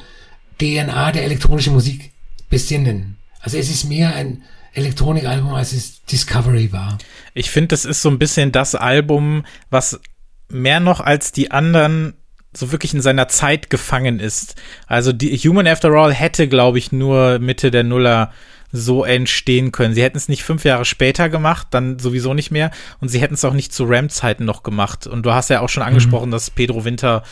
DNA 0.60 1.12
der 1.12 1.24
elektronischen 1.24 1.72
Musik 1.72 2.12
besinnen. 2.48 3.16
Also 3.40 3.56
es 3.56 3.70
ist 3.70 3.84
mehr 3.84 4.14
ein 4.14 4.42
Elektronikalbum, 4.72 5.54
als 5.54 5.72
es 5.72 6.02
Discovery 6.04 6.72
war. 6.72 6.98
Ich 7.34 7.50
finde, 7.50 7.68
das 7.68 7.84
ist 7.84 8.02
so 8.02 8.10
ein 8.10 8.18
bisschen 8.18 8.52
das 8.52 8.74
Album, 8.74 9.44
was 9.70 10.00
mehr 10.48 10.80
noch 10.80 11.00
als 11.00 11.32
die 11.32 11.50
anderen 11.50 12.14
so 12.52 12.72
wirklich 12.72 12.94
in 12.94 13.00
seiner 13.00 13.28
Zeit 13.28 13.70
gefangen 13.70 14.18
ist. 14.18 14.56
Also 14.86 15.12
die 15.12 15.36
Human 15.38 15.66
After 15.66 15.90
All 15.92 16.12
hätte, 16.12 16.48
glaube 16.48 16.78
ich, 16.78 16.92
nur 16.92 17.38
Mitte 17.38 17.70
der 17.70 17.84
Nuller 17.84 18.32
so 18.72 19.04
entstehen 19.04 19.72
können. 19.72 19.94
Sie 19.94 20.02
hätten 20.02 20.16
es 20.16 20.28
nicht 20.28 20.44
fünf 20.44 20.64
Jahre 20.64 20.84
später 20.84 21.28
gemacht, 21.28 21.68
dann 21.70 21.98
sowieso 21.98 22.34
nicht 22.34 22.50
mehr. 22.50 22.70
Und 23.00 23.08
sie 23.08 23.20
hätten 23.20 23.34
es 23.34 23.44
auch 23.44 23.54
nicht 23.54 23.72
zu 23.72 23.84
Ram-Zeiten 23.84 24.44
noch 24.44 24.62
gemacht. 24.62 25.06
Und 25.06 25.24
du 25.26 25.32
hast 25.32 25.50
ja 25.50 25.60
auch 25.60 25.68
schon 25.68 25.82
angesprochen, 25.82 26.28
mhm. 26.28 26.32
dass 26.32 26.50
Pedro 26.50 26.84
Winter 26.84 27.22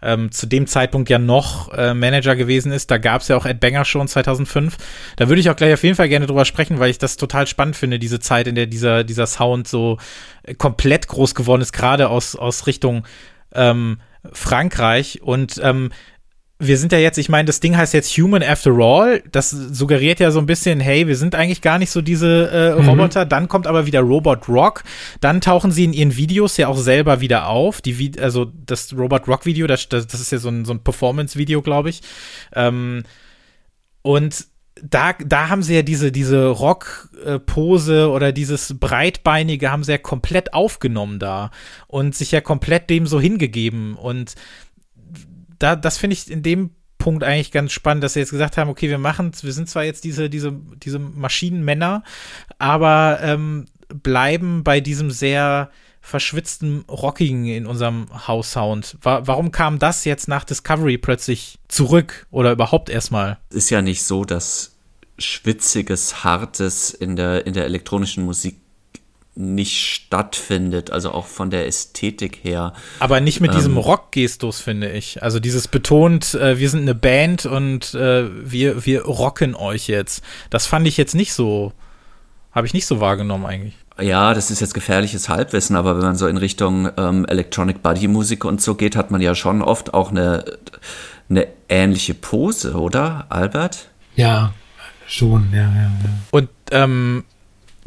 ähm, 0.00 0.30
zu 0.30 0.46
dem 0.46 0.66
Zeitpunkt 0.66 1.10
ja 1.10 1.18
noch 1.18 1.72
äh, 1.72 1.94
Manager 1.94 2.36
gewesen 2.36 2.72
ist. 2.72 2.90
Da 2.90 2.98
gab 2.98 3.22
es 3.22 3.28
ja 3.28 3.36
auch 3.36 3.46
Ed 3.46 3.60
Banger 3.60 3.84
schon 3.84 4.06
2005. 4.06 4.76
Da 5.16 5.28
würde 5.28 5.40
ich 5.40 5.50
auch 5.50 5.56
gleich 5.56 5.74
auf 5.74 5.82
jeden 5.82 5.96
Fall 5.96 6.08
gerne 6.08 6.26
drüber 6.26 6.44
sprechen, 6.44 6.78
weil 6.78 6.90
ich 6.90 6.98
das 6.98 7.16
total 7.16 7.46
spannend 7.46 7.76
finde, 7.76 7.98
diese 7.98 8.20
Zeit, 8.20 8.46
in 8.46 8.54
der 8.54 8.66
dieser, 8.66 9.04
dieser 9.04 9.26
Sound 9.26 9.66
so 9.66 9.98
äh, 10.44 10.54
komplett 10.54 11.08
groß 11.08 11.34
geworden 11.34 11.62
ist, 11.62 11.72
gerade 11.72 12.08
aus, 12.08 12.36
aus 12.36 12.66
Richtung 12.66 13.04
ähm, 13.54 13.98
Frankreich. 14.32 15.20
Und 15.22 15.60
ähm, 15.62 15.90
wir 16.60 16.76
sind 16.76 16.90
ja 16.90 16.98
jetzt, 16.98 17.18
ich 17.18 17.28
meine, 17.28 17.46
das 17.46 17.60
Ding 17.60 17.76
heißt 17.76 17.94
jetzt 17.94 18.10
Human 18.18 18.42
After 18.42 18.72
All. 18.72 19.22
Das 19.30 19.50
suggeriert 19.50 20.18
ja 20.18 20.32
so 20.32 20.40
ein 20.40 20.46
bisschen, 20.46 20.80
hey, 20.80 21.06
wir 21.06 21.16
sind 21.16 21.36
eigentlich 21.36 21.62
gar 21.62 21.78
nicht 21.78 21.90
so 21.90 22.02
diese 22.02 22.50
äh, 22.50 22.80
mhm. 22.80 22.88
Roboter. 22.88 23.24
Mhm. 23.26 23.28
Dann 23.28 23.48
kommt 23.48 23.68
aber 23.68 23.86
wieder 23.86 24.00
Robot 24.00 24.48
Rock. 24.48 24.82
Dann 25.20 25.40
tauchen 25.40 25.70
sie 25.70 25.84
in 25.84 25.92
ihren 25.92 26.16
Videos 26.16 26.56
ja 26.56 26.66
auch 26.66 26.76
selber 26.76 27.20
wieder 27.20 27.46
auf. 27.46 27.80
Die, 27.80 28.12
also 28.20 28.50
das 28.66 28.92
Robot 28.92 29.28
Rock 29.28 29.46
Video, 29.46 29.68
das, 29.68 29.88
das, 29.88 30.08
das 30.08 30.20
ist 30.20 30.32
ja 30.32 30.38
so 30.38 30.48
ein, 30.48 30.64
so 30.64 30.72
ein 30.72 30.82
Performance-Video, 30.82 31.62
glaube 31.62 31.90
ich. 31.90 32.00
Ähm, 32.52 33.04
und 34.02 34.46
da, 34.82 35.12
da 35.12 35.48
haben 35.48 35.62
sie 35.62 35.74
ja 35.74 35.82
diese, 35.82 36.10
diese 36.10 36.48
Rock-Pose 36.48 38.10
oder 38.10 38.32
dieses 38.32 38.78
Breitbeinige 38.78 39.70
haben 39.70 39.84
sie 39.84 39.92
ja 39.92 39.98
komplett 39.98 40.54
aufgenommen 40.54 41.18
da 41.18 41.50
und 41.86 42.14
sich 42.14 42.32
ja 42.32 42.40
komplett 42.40 42.90
dem 42.90 43.06
so 43.06 43.20
hingegeben. 43.20 43.94
Und 43.94 44.34
da, 45.58 45.76
das 45.76 45.98
finde 45.98 46.14
ich 46.14 46.30
in 46.30 46.42
dem 46.42 46.70
Punkt 46.98 47.22
eigentlich 47.24 47.52
ganz 47.52 47.72
spannend, 47.72 48.04
dass 48.04 48.14
sie 48.14 48.20
jetzt 48.20 48.30
gesagt 48.30 48.56
haben, 48.56 48.68
okay, 48.68 48.88
wir 48.88 48.98
machen, 48.98 49.32
wir 49.40 49.52
sind 49.52 49.68
zwar 49.68 49.84
jetzt 49.84 50.04
diese, 50.04 50.28
diese, 50.28 50.52
diese 50.82 50.98
Maschinenmänner, 50.98 52.02
aber 52.58 53.20
ähm, 53.22 53.66
bleiben 53.88 54.64
bei 54.64 54.80
diesem 54.80 55.10
sehr 55.10 55.70
verschwitzten 56.00 56.84
Rockigen 56.88 57.46
in 57.46 57.66
unserem 57.66 58.08
House-Sound. 58.26 58.96
Wa 59.02 59.22
warum 59.24 59.52
kam 59.52 59.78
das 59.78 60.04
jetzt 60.04 60.28
nach 60.28 60.44
Discovery 60.44 60.98
plötzlich 60.98 61.58
zurück 61.68 62.26
oder 62.30 62.52
überhaupt 62.52 62.88
erstmal? 62.88 63.38
Ist 63.50 63.70
ja 63.70 63.82
nicht 63.82 64.02
so, 64.02 64.24
dass 64.24 64.76
schwitziges, 65.18 66.24
hartes 66.24 66.90
in 66.90 67.16
der, 67.16 67.46
in 67.46 67.52
der 67.52 67.64
elektronischen 67.64 68.24
Musik 68.24 68.60
nicht 69.38 69.86
stattfindet, 69.86 70.90
also 70.90 71.12
auch 71.12 71.26
von 71.26 71.50
der 71.50 71.66
Ästhetik 71.66 72.40
her. 72.42 72.72
Aber 72.98 73.20
nicht 73.20 73.40
mit 73.40 73.52
ähm, 73.52 73.56
diesem 73.56 73.76
Rock-Gestus, 73.76 74.60
finde 74.60 74.90
ich. 74.90 75.22
Also 75.22 75.38
dieses 75.38 75.68
betont, 75.68 76.34
äh, 76.34 76.58
wir 76.58 76.68
sind 76.68 76.82
eine 76.82 76.96
Band 76.96 77.46
und 77.46 77.94
äh, 77.94 78.28
wir, 78.50 78.84
wir 78.84 79.04
rocken 79.04 79.54
euch 79.54 79.86
jetzt. 79.86 80.24
Das 80.50 80.66
fand 80.66 80.88
ich 80.88 80.96
jetzt 80.96 81.14
nicht 81.14 81.32
so, 81.32 81.72
habe 82.50 82.66
ich 82.66 82.74
nicht 82.74 82.86
so 82.86 83.00
wahrgenommen 83.00 83.46
eigentlich. 83.46 83.76
Ja, 84.00 84.34
das 84.34 84.50
ist 84.50 84.60
jetzt 84.60 84.74
gefährliches 84.74 85.28
Halbwissen, 85.28 85.76
aber 85.76 85.96
wenn 85.96 86.04
man 86.04 86.16
so 86.16 86.26
in 86.26 86.36
Richtung 86.36 86.90
ähm, 86.96 87.24
Electronic 87.26 87.82
Body 87.82 88.08
Musik 88.08 88.44
und 88.44 88.60
so 88.60 88.74
geht, 88.74 88.96
hat 88.96 89.12
man 89.12 89.20
ja 89.20 89.36
schon 89.36 89.62
oft 89.62 89.94
auch 89.94 90.10
eine, 90.10 90.44
eine 91.30 91.46
ähnliche 91.68 92.14
Pose, 92.14 92.74
oder, 92.74 93.26
Albert? 93.28 93.88
Ja, 94.16 94.52
schon, 95.06 95.48
ja, 95.52 95.62
ja, 95.62 95.66
ja. 95.66 95.90
Und 96.30 96.48
ähm, 96.72 97.24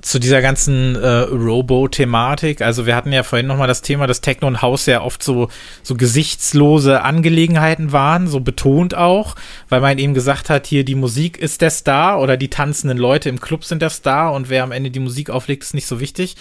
zu 0.02 0.20
dieser 0.20 0.42
ganzen 0.42 0.96
äh, 0.96 1.08
Robo-Thematik. 1.08 2.62
Also 2.62 2.86
wir 2.86 2.96
hatten 2.96 3.12
ja 3.12 3.24
vorhin 3.24 3.48
nochmal 3.48 3.68
das 3.68 3.82
Thema, 3.82 4.08
dass 4.08 4.22
Techno 4.22 4.48
und 4.48 4.62
House 4.62 4.86
ja 4.86 5.02
oft 5.02 5.24
so, 5.24 5.50
so 5.84 5.96
gesichtslose 5.96 7.04
Angelegenheiten 7.04 7.92
waren, 7.92 8.28
so 8.28 8.40
betont 8.40 8.96
auch, 8.96 9.36
weil 9.70 9.82
man 9.82 9.98
eben 9.98 10.14
gesagt 10.14 10.50
hat, 10.50 10.68
hier 10.68 10.84
die 10.84 10.96
Musik 10.96 11.38
ist 11.38 11.62
der 11.62 11.70
Star 11.70 12.20
oder 12.20 12.38
die 12.38 12.50
tanzenden 12.50 12.98
Leute 12.98 13.30
im 13.30 13.40
Club 13.40 13.64
sind 13.64 13.82
der 13.82 13.90
Star 13.90 14.34
und 14.34 14.50
wer 14.50 14.64
am 14.64 14.72
Ende 14.72 14.92
die 14.92 15.00
Musik 15.00 15.30
auflegt, 15.30 15.64
ist 15.64 15.74
nicht 15.74 15.88
so 15.88 16.00
wichtig. 16.00 16.36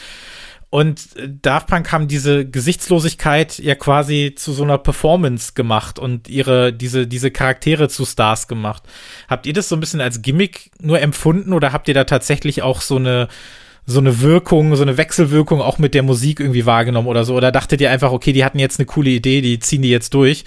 Und 0.70 1.16
äh, 1.16 1.28
Daft 1.42 1.66
Punk 1.66 1.90
haben 1.92 2.06
diese 2.08 2.48
Gesichtslosigkeit 2.48 3.58
ja 3.58 3.74
quasi 3.74 4.34
zu 4.36 4.52
so 4.52 4.62
einer 4.62 4.78
Performance 4.78 5.52
gemacht 5.54 5.98
und 5.98 6.28
ihre, 6.28 6.72
diese, 6.72 7.08
diese 7.08 7.32
Charaktere 7.32 7.88
zu 7.88 8.06
Stars 8.06 8.46
gemacht. 8.46 8.84
Habt 9.28 9.46
ihr 9.46 9.52
das 9.52 9.68
so 9.68 9.76
ein 9.76 9.80
bisschen 9.80 10.00
als 10.00 10.22
Gimmick 10.22 10.70
nur 10.80 11.00
empfunden 11.00 11.52
oder 11.52 11.72
habt 11.72 11.88
ihr 11.88 11.94
da 11.94 12.04
tatsächlich 12.04 12.62
auch 12.62 12.80
so 12.80 12.96
eine, 12.96 13.26
so 13.84 13.98
eine 13.98 14.20
Wirkung, 14.20 14.76
so 14.76 14.82
eine 14.82 14.96
Wechselwirkung 14.96 15.60
auch 15.60 15.78
mit 15.78 15.92
der 15.92 16.04
Musik 16.04 16.38
irgendwie 16.38 16.66
wahrgenommen 16.66 17.08
oder 17.08 17.24
so? 17.24 17.34
Oder 17.34 17.50
dachtet 17.50 17.80
ihr 17.80 17.90
einfach, 17.90 18.12
okay, 18.12 18.32
die 18.32 18.44
hatten 18.44 18.60
jetzt 18.60 18.78
eine 18.78 18.86
coole 18.86 19.10
Idee, 19.10 19.40
die 19.40 19.58
ziehen 19.58 19.82
die 19.82 19.90
jetzt 19.90 20.14
durch? 20.14 20.44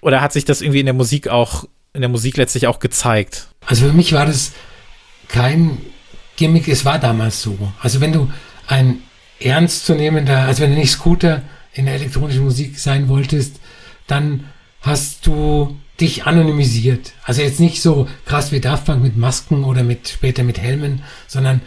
Oder 0.00 0.20
hat 0.20 0.32
sich 0.32 0.44
das 0.44 0.62
irgendwie 0.62 0.80
in 0.80 0.86
der 0.86 0.94
Musik 0.94 1.28
auch, 1.28 1.64
in 1.92 2.00
der 2.00 2.10
Musik 2.10 2.36
letztlich 2.36 2.66
auch 2.66 2.80
gezeigt? 2.80 3.48
Also 3.64 3.86
für 3.86 3.92
mich 3.92 4.12
war 4.12 4.26
das 4.26 4.52
kein 5.28 5.78
Gimmick, 6.36 6.66
es 6.66 6.84
war 6.84 6.98
damals 6.98 7.40
so. 7.40 7.56
Also 7.80 8.00
wenn 8.00 8.12
du 8.12 8.30
ein 8.66 8.98
ernstzunehmender, 9.40 10.40
also 10.40 10.62
wenn 10.62 10.70
du 10.70 10.78
nicht 10.78 10.92
Scooter 10.92 11.42
in 11.72 11.86
der 11.86 11.94
elektronischen 11.94 12.44
Musik 12.44 12.78
sein 12.78 13.08
wolltest, 13.08 13.60
dann 14.06 14.44
hast 14.80 15.26
du 15.26 15.78
dich 16.00 16.26
anonymisiert. 16.26 17.12
Also 17.24 17.42
jetzt 17.42 17.60
nicht 17.60 17.80
so 17.80 18.08
krass 18.26 18.52
wie 18.52 18.60
Daft 18.60 18.86
Punk 18.86 19.02
mit 19.02 19.16
Masken 19.16 19.64
oder 19.64 19.82
mit 19.82 20.08
später 20.08 20.42
mit 20.42 20.58
Helmen, 20.58 21.02
sondern 21.26 21.60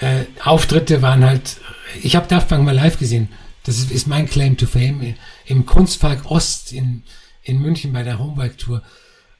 äh, 0.00 0.24
Auftritte 0.42 1.02
waren 1.02 1.24
halt. 1.24 1.58
Ich 2.02 2.16
habe 2.16 2.28
Daft 2.28 2.48
Punk 2.48 2.64
mal 2.64 2.74
live 2.74 2.98
gesehen. 2.98 3.28
Das 3.64 3.78
ist, 3.78 3.90
ist 3.90 4.06
mein 4.06 4.28
Claim 4.28 4.56
to 4.56 4.66
Fame 4.66 5.14
im 5.44 5.66
Kunstpark 5.66 6.30
Ost 6.30 6.72
in, 6.72 7.02
in 7.42 7.60
München 7.60 7.92
bei 7.92 8.02
der 8.02 8.18
Homebike 8.18 8.56
Tour. 8.56 8.82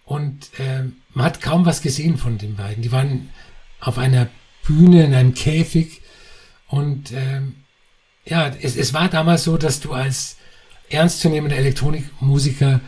Und 0.05 0.51
äh, 0.59 0.85
man 1.15 1.27
hat 1.27 1.41
kaum 1.41 1.67
was 1.67 1.83
gesehen 1.83 2.17
von 2.17 2.39
den 2.39 2.57
beiden. 2.57 2.83
Die 2.83 2.93
waren 2.93 3.31
auf 3.81 3.99
einer 3.99 4.29
Bühne 4.65 5.05
in 5.05 5.15
einem 5.15 5.35
Käfig 5.35 6.01
und 6.69 7.13
ähm, 7.13 7.55
ja, 8.27 8.53
es, 8.61 8.77
es 8.77 8.93
war 8.93 9.09
damals 9.09 9.45
so, 9.45 9.57
dass 9.57 9.81
du 9.81 9.93
als 9.93 10.37
ernstzunehmender 10.91 11.57
Elektronikmusiker 11.57 12.81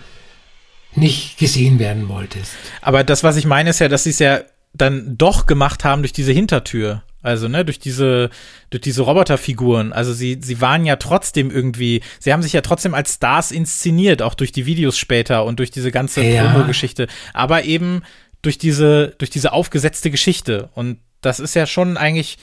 nicht 0.95 1.39
gesehen 1.39 1.79
werden 1.79 2.09
wolltest. 2.09 2.53
Aber 2.81 3.05
das, 3.05 3.23
was 3.23 3.37
ich 3.37 3.45
meine, 3.45 3.71
ist 3.71 3.79
ja, 3.79 3.89
dass 3.89 4.05
sie 4.05 4.11
es 4.11 4.19
ja 4.19 4.41
dann 4.75 5.17
doch 5.17 5.47
gemacht 5.47 5.85
haben 5.85 6.03
durch 6.03 6.13
diese 6.13 6.33
Hintertür. 6.33 7.03
Also, 7.21 7.49
ne, 7.49 7.65
durch 7.65 7.79
diese, 7.81 8.31
durch 8.71 8.81
diese 8.81 9.03
Roboterfiguren. 9.03 9.93
Also 9.93 10.13
sie, 10.13 10.39
sie 10.41 10.61
waren 10.61 10.85
ja 10.87 10.97
trotzdem 10.97 11.51
irgendwie, 11.51 12.01
sie 12.21 12.33
haben 12.33 12.43
sich 12.43 12.53
ja 12.53 12.61
trotzdem 12.61 12.95
als 12.95 13.15
Stars 13.15 13.51
inszeniert, 13.51 14.23
auch 14.23 14.35
durch 14.35 14.53
die 14.53 14.67
Videos 14.67 14.97
später 14.97 15.45
und 15.45 15.59
durch 15.59 15.71
diese 15.71 15.91
ganze 15.91 16.23
Ja. 16.23 16.51
Promo-Geschichte. 16.51 17.09
Aber 17.35 17.65
eben 17.65 18.03
durch 18.43 18.57
diese, 18.57 19.15
durch 19.19 19.31
diese 19.31 19.53
aufgesetzte 19.53 20.11
Geschichte. 20.11 20.71
Und 20.75 20.99
das 21.21 21.41
ist 21.41 21.55
ja 21.55 21.67
schon 21.67 21.97
eigentlich 21.97 22.39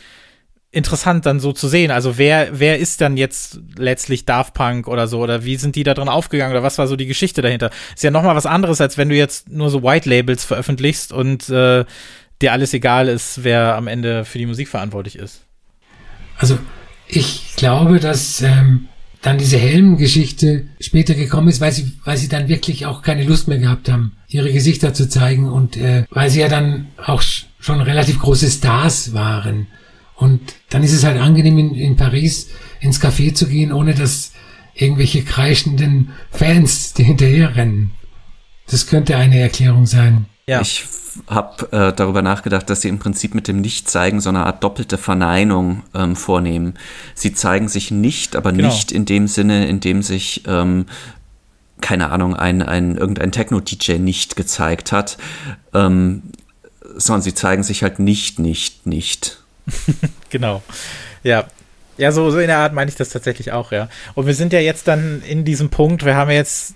interessant 0.76 1.26
dann 1.26 1.39
so 1.39 1.53
zu 1.53 1.67
sehen. 1.67 1.89
Also 1.89 2.17
wer, 2.17 2.59
wer 2.59 2.78
ist 2.78 2.99
dann 3.01 3.17
jetzt 3.17 3.59
letztlich 3.78 4.26
Daft 4.26 4.53
Punk 4.53 4.88
oder 4.88 5.07
so? 5.07 5.19
Oder 5.21 5.45
wie 5.45 5.55
sind 5.55 5.76
die 5.76 5.84
da 5.84 5.93
drin 5.93 6.09
aufgegangen? 6.09 6.51
Oder 6.51 6.63
was 6.63 6.78
war 6.78 6.88
so 6.88 6.95
die 6.95 7.05
Geschichte 7.05 7.41
dahinter? 7.41 7.71
Ist 7.95 8.03
ja 8.03 8.11
nochmal 8.11 8.36
was 8.36 8.45
anderes, 8.45 8.82
als 8.82 8.97
wenn 8.97 9.09
du 9.09 9.15
jetzt 9.15 9.49
nur 9.49 9.69
so 9.69 9.82
White 9.84 10.09
Labels 10.09 10.43
veröffentlichst 10.43 11.13
und 11.13 11.49
äh, 11.49 11.86
dir 12.41 12.51
alles 12.51 12.73
egal 12.73 13.07
ist, 13.07 13.43
wer 13.43 13.76
am 13.76 13.88
Ende 13.88 14.26
für 14.26 14.38
die 14.38 14.45
Musik 14.45 14.67
verantwortlich 14.67 15.17
ist. 15.17 15.41
Also 16.38 16.57
ich 17.07 17.53
glaube, 17.55 17.99
dass 18.01 18.41
ähm, 18.41 18.89
dann 19.21 19.38
diese 19.38 19.57
Helmgeschichte 19.57 20.67
später 20.82 21.13
gekommen 21.13 21.47
ist, 21.47 21.61
weil 21.61 21.71
sie, 21.71 21.93
weil 22.03 22.17
sie 22.17 22.28
dann 22.28 22.49
wirklich 22.49 22.86
auch 22.86 23.01
keine 23.01 23.23
Lust 23.23 23.47
mehr 23.47 23.59
gehabt 23.59 23.89
haben, 23.89 24.17
ihre 24.28 24.51
Gesichter 24.51 24.93
zu 24.93 25.07
zeigen 25.07 25.49
und 25.49 25.78
äh, 25.78 26.03
weil 26.09 26.30
sie 26.30 26.41
ja 26.41 26.49
dann 26.49 26.88
auch 26.97 27.21
sch- 27.21 27.45
schon 27.59 27.80
relativ 27.80 28.19
große 28.19 28.49
Stars 28.51 29.13
waren. 29.13 29.67
Und 30.16 30.55
dann 30.70 30.84
ist 30.84 30.93
es 30.93 31.03
halt 31.03 31.20
angenehm, 31.20 31.57
in, 31.57 31.76
in 31.76 31.95
Paris 31.95 32.49
ins 32.80 33.01
Café 33.01 33.34
zu 33.34 33.47
gehen, 33.47 33.72
ohne 33.72 33.93
dass 33.93 34.32
irgendwelche 34.74 35.24
kreischenden 35.24 36.11
Fans 36.32 36.93
dir 36.93 37.05
hinterherrennen. 37.05 37.91
Das 38.68 38.88
könnte 38.88 39.18
eine 39.18 39.39
Erklärung 39.39 39.86
sein. 39.86 40.26
Ja. 40.47 40.61
Ich 40.61 40.86
habe 41.28 41.72
äh, 41.72 41.93
darüber 41.93 42.22
nachgedacht, 42.22 42.70
dass 42.70 42.82
sie 42.82 42.89
im 42.89 42.99
Prinzip 42.99 43.34
mit 43.36 43.47
dem 43.47 43.61
Nichtzeigen 43.61 44.20
so 44.20 44.30
eine 44.30 44.45
Art 44.45 44.63
doppelte 44.63 44.97
Verneinung 44.97 45.84
ähm, 45.93 46.16
vornehmen. 46.16 46.74
Sie 47.13 47.34
zeigen 47.34 47.68
sich 47.70 47.89
nicht, 47.91 48.36
aber 48.36 48.51
Genau. 48.51 48.68
nicht 48.68 48.91
in 48.91 49.05
dem 49.05 49.28
Sinne, 49.28 49.68
in 49.68 49.80
dem 49.80 50.01
sich, 50.01 50.43
ähm, 50.45 50.86
keine 51.80 52.09
Ahnung, 52.09 52.36
ein, 52.36 52.61
ein, 52.61 52.97
irgendein 52.97 53.32
Techno-DJ 53.32 53.93
nicht 53.93 54.36
gezeigt 54.36 54.91
hat, 54.91 55.18
ähm, 55.74 56.24
sondern 56.97 57.22
sie 57.22 57.34
zeigen 57.34 57.63
sich 57.63 57.82
halt 57.84 57.99
nicht, 57.99 58.39
nicht, 58.39 58.86
nicht. 58.86 59.41
Genau. 60.30 60.61
Ja. 61.24 61.45
Ja, 61.97 62.11
so, 62.11 62.30
so 62.30 62.39
in 62.39 62.47
der 62.47 62.57
Art 62.57 62.74
meine 62.74 62.89
ich 62.89 62.97
das 62.97 63.09
tatsächlich 63.09 63.53
auch, 63.53 63.72
ja. 63.72 63.88
Und 64.16 64.28
wir 64.28 64.34
sind 64.34 64.51
ja 64.51 64.59
jetzt 64.59 64.88
dann 64.88 65.24
in 65.26 65.45
diesem 65.45 65.70
Punkt, 65.70 66.03
wir 66.03 66.16
haben 66.16 66.30
jetzt, 66.30 66.76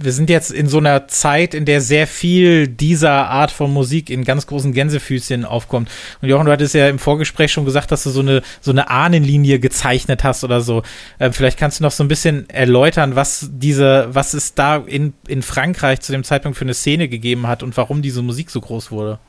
wir 0.00 0.10
sind 0.10 0.28
jetzt 0.30 0.50
in 0.50 0.66
so 0.66 0.78
einer 0.78 1.06
Zeit, 1.06 1.54
in 1.54 1.64
der 1.64 1.80
sehr 1.80 2.08
viel 2.08 2.66
dieser 2.66 3.28
Art 3.28 3.52
von 3.52 3.72
Musik 3.72 4.10
in 4.10 4.24
ganz 4.24 4.48
großen 4.48 4.72
Gänsefüßchen 4.72 5.44
aufkommt. 5.44 5.88
Und 6.20 6.28
Jochen, 6.28 6.46
du 6.46 6.50
hattest 6.50 6.74
ja 6.74 6.88
im 6.88 6.98
Vorgespräch 6.98 7.52
schon 7.52 7.64
gesagt, 7.64 7.92
dass 7.92 8.02
du 8.02 8.10
so 8.10 8.18
eine, 8.18 8.42
so 8.60 8.72
eine 8.72 8.90
Ahnenlinie 8.90 9.60
gezeichnet 9.60 10.24
hast 10.24 10.42
oder 10.42 10.60
so. 10.60 10.82
Ähm, 11.20 11.32
vielleicht 11.32 11.56
kannst 11.56 11.78
du 11.78 11.84
noch 11.84 11.92
so 11.92 12.02
ein 12.02 12.08
bisschen 12.08 12.50
erläutern, 12.50 13.14
was 13.14 13.48
diese, 13.52 14.08
was 14.10 14.34
es 14.34 14.54
da 14.54 14.78
in, 14.78 15.14
in 15.28 15.42
Frankreich 15.42 16.00
zu 16.00 16.10
dem 16.10 16.24
Zeitpunkt 16.24 16.58
für 16.58 16.64
eine 16.64 16.74
Szene 16.74 17.06
gegeben 17.06 17.46
hat 17.46 17.62
und 17.62 17.76
warum 17.76 18.02
diese 18.02 18.22
Musik 18.22 18.50
so 18.50 18.60
groß 18.60 18.90
wurde. 18.90 19.20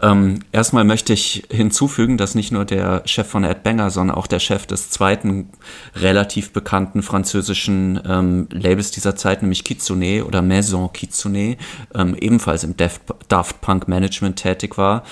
Ähm, 0.00 0.40
erstmal 0.52 0.84
möchte 0.84 1.12
ich 1.12 1.44
hinzufügen, 1.50 2.18
dass 2.18 2.34
nicht 2.34 2.52
nur 2.52 2.64
der 2.64 3.02
Chef 3.04 3.26
von 3.26 3.42
Ed 3.42 3.64
Banger, 3.64 3.90
sondern 3.90 4.16
auch 4.16 4.28
der 4.28 4.38
Chef 4.38 4.66
des 4.66 4.90
zweiten 4.90 5.48
relativ 5.96 6.52
bekannten 6.52 7.02
französischen 7.02 8.00
ähm, 8.06 8.48
Labels 8.52 8.92
dieser 8.92 9.16
Zeit, 9.16 9.42
nämlich 9.42 9.64
Kitsune 9.64 10.24
oder 10.24 10.40
Maison 10.40 10.92
Kitsune, 10.92 11.56
ähm, 11.94 12.14
ebenfalls 12.14 12.62
im 12.62 12.76
Daft, 12.76 13.02
Daft 13.28 13.60
Punk 13.60 13.88
Management 13.88 14.36
tätig 14.36 14.78
war. 14.78 15.02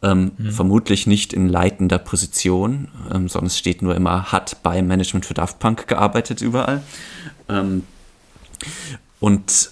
Ähm, 0.00 0.30
Vermutlich 0.50 1.08
nicht 1.08 1.32
in 1.32 1.48
leitender 1.48 1.98
Position, 1.98 2.88
ähm, 3.12 3.28
sondern 3.28 3.48
es 3.48 3.58
steht 3.58 3.82
nur 3.82 3.96
immer, 3.96 4.30
hat 4.30 4.62
beim 4.62 4.86
Management 4.86 5.26
für 5.26 5.34
Daft 5.34 5.58
Punk 5.58 5.88
gearbeitet 5.88 6.40
überall. 6.40 6.82
Ähm, 7.48 7.82
und 9.18 9.70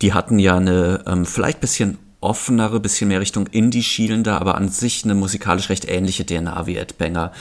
die 0.00 0.14
hatten 0.14 0.38
ja 0.38 0.56
eine 0.56 1.04
ähm, 1.06 1.26
vielleicht 1.26 1.60
bisschen 1.60 1.98
offenere, 2.20 2.80
bisschen 2.80 3.08
mehr 3.08 3.20
Richtung 3.20 3.46
Indie 3.46 3.82
schielende, 3.82 4.32
aber 4.40 4.56
an 4.56 4.68
sich 4.68 5.04
eine 5.04 5.14
musikalisch 5.14 5.68
recht 5.68 5.88
ähnliche 5.88 6.26
DNA 6.26 6.66
wie 6.66 6.76
Ed 6.76 6.98
Banger. 6.98 7.32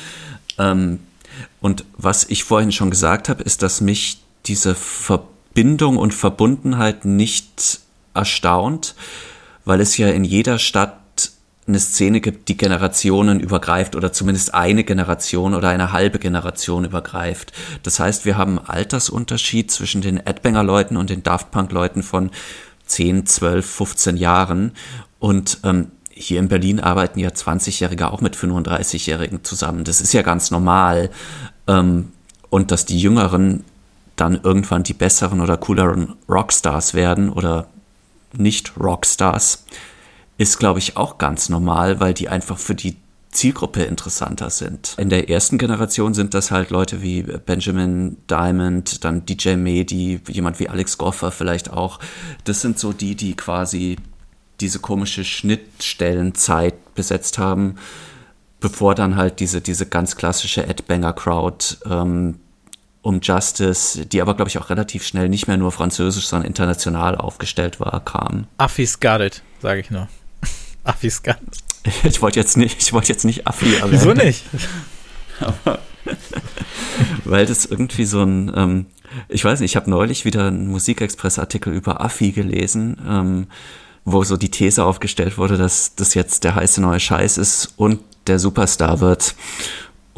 Ähm, 0.57 0.99
und 1.61 1.85
was 1.97 2.25
ich 2.25 2.43
vorhin 2.43 2.71
schon 2.71 2.89
gesagt 2.89 3.29
habe, 3.29 3.43
ist, 3.43 3.61
dass 3.61 3.81
mich 3.81 4.21
diese 4.45 4.75
Verbindung 4.75 5.97
und 5.97 6.13
Verbundenheit 6.13 7.05
nicht 7.05 7.81
erstaunt, 8.13 8.95
weil 9.65 9.81
es 9.81 9.97
ja 9.97 10.09
in 10.09 10.23
jeder 10.23 10.59
Stadt 10.59 10.99
eine 11.67 11.79
Szene 11.79 12.19
gibt, 12.19 12.49
die 12.49 12.57
Generationen 12.57 13.39
übergreift 13.39 13.95
oder 13.95 14.11
zumindest 14.11 14.55
eine 14.55 14.83
Generation 14.83 15.53
oder 15.53 15.69
eine 15.69 15.91
halbe 15.91 16.17
Generation 16.17 16.83
übergreift. 16.83 17.53
Das 17.83 17.99
heißt, 17.99 18.25
wir 18.25 18.37
haben 18.37 18.57
einen 18.57 18.67
Altersunterschied 18.67 19.69
zwischen 19.69 20.01
den 20.01 20.25
Adbanger-Leuten 20.25 20.97
und 20.97 21.11
den 21.11 21.21
Daft 21.21 21.51
Punk-Leuten 21.51 22.01
von 22.01 22.31
10, 22.89 23.25
12, 23.25 23.65
15 23.65 24.17
Jahren. 24.17 24.73
Und 25.19 25.59
ähm, 25.63 25.91
hier 26.09 26.39
in 26.39 26.49
Berlin 26.49 26.79
arbeiten 26.79 27.19
ja 27.19 27.29
20-Jährige 27.29 28.11
auch 28.11 28.21
mit 28.21 28.35
35-Jährigen 28.35 29.43
zusammen. 29.43 29.83
Das 29.83 30.01
ist 30.01 30.13
ja 30.13 30.21
ganz 30.21 30.51
normal. 30.51 31.09
Ähm, 31.67 32.11
und 32.49 32.71
dass 32.71 32.85
die 32.85 32.99
Jüngeren 32.99 33.63
dann 34.15 34.39
irgendwann 34.43 34.83
die 34.83 34.93
besseren 34.93 35.39
oder 35.39 35.55
cooleren 35.55 36.15
Rockstars 36.27 36.93
werden 36.93 37.29
oder 37.29 37.67
nicht 38.33 38.73
Rockstars, 38.77 39.65
ist, 40.37 40.57
glaube 40.59 40.79
ich, 40.79 40.97
auch 40.97 41.17
ganz 41.17 41.49
normal, 41.49 41.99
weil 41.99 42.13
die 42.13 42.29
einfach 42.29 42.57
für 42.57 42.75
die 42.75 42.95
Zielgruppe 43.31 43.83
interessanter 43.83 44.49
sind. 44.49 44.95
In 44.97 45.09
der 45.09 45.29
ersten 45.29 45.57
Generation 45.57 46.13
sind 46.13 46.33
das 46.33 46.49
halt 46.49 46.71
Leute 46.71 47.01
wie 47.01 47.21
Benjamin 47.21 48.17
Diamond, 48.29 49.03
dann 49.03 49.25
DJ 49.25 49.55
Medi, 49.55 50.19
jemand 50.27 50.59
wie 50.59 50.67
Alex 50.69 50.97
Goffer 50.97 51.31
vielleicht 51.31 51.71
auch. 51.71 51.99
Das 52.43 52.61
sind 52.61 52.79
so 52.79 52.91
die, 52.91 53.15
die 53.15 53.35
quasi 53.35 53.97
diese 54.61 54.79
komische 54.79 55.23
Schnittstellenzeit 55.23 56.95
besetzt 56.95 57.37
haben, 57.37 57.75
bevor 58.59 58.95
dann 58.95 59.15
halt 59.15 59.39
diese, 59.39 59.61
diese 59.61 59.85
ganz 59.85 60.15
klassische 60.15 60.65
Ed 60.65 60.87
Banger 60.87 61.13
Crowd 61.13 61.77
ähm, 61.85 62.39
um 63.01 63.21
Justice, 63.21 64.05
die 64.05 64.21
aber, 64.21 64.33
glaube 64.33 64.49
ich, 64.49 64.57
auch 64.57 64.69
relativ 64.69 65.05
schnell 65.05 65.29
nicht 65.29 65.47
mehr 65.47 65.57
nur 65.57 65.71
französisch, 65.71 66.27
sondern 66.27 66.47
international 66.47 67.15
aufgestellt 67.15 67.79
war, 67.79 68.03
kam. 68.03 68.47
Affis 68.57 68.97
it, 69.01 69.43
sage 69.61 69.79
ich 69.81 69.89
nur. 69.91 70.09
Affis 70.83 71.23
got 71.23 71.37
it. 71.41 71.68
Ich 72.03 72.21
wollte 72.21 72.39
jetzt 72.39 72.57
nicht, 72.57 72.81
ich 72.81 72.93
wollte 72.93 73.09
jetzt 73.09 73.25
nicht 73.25 73.47
Affi 73.47 73.75
erwähnen. 73.75 73.91
Wieso 73.91 74.13
nicht? 74.13 74.43
Aber, 75.39 75.79
weil 77.25 77.45
das 77.45 77.65
irgendwie 77.65 78.05
so 78.05 78.21
ein, 78.21 78.51
ähm, 78.55 78.85
ich 79.27 79.43
weiß 79.43 79.59
nicht, 79.59 79.71
ich 79.71 79.75
habe 79.75 79.89
neulich 79.89 80.25
wieder 80.25 80.47
einen 80.47 80.67
Musikexpress-Artikel 80.67 81.73
über 81.73 82.01
Affi 82.01 82.31
gelesen, 82.31 82.97
ähm, 83.07 83.47
wo 84.05 84.23
so 84.23 84.37
die 84.37 84.51
These 84.51 84.83
aufgestellt 84.83 85.37
wurde, 85.37 85.57
dass 85.57 85.95
das 85.95 86.13
jetzt 86.13 86.43
der 86.43 86.55
heiße 86.55 86.81
neue 86.81 86.99
Scheiß 86.99 87.37
ist 87.37 87.73
und 87.77 88.01
der 88.27 88.39
Superstar 88.39 88.99
wird. 88.99 89.35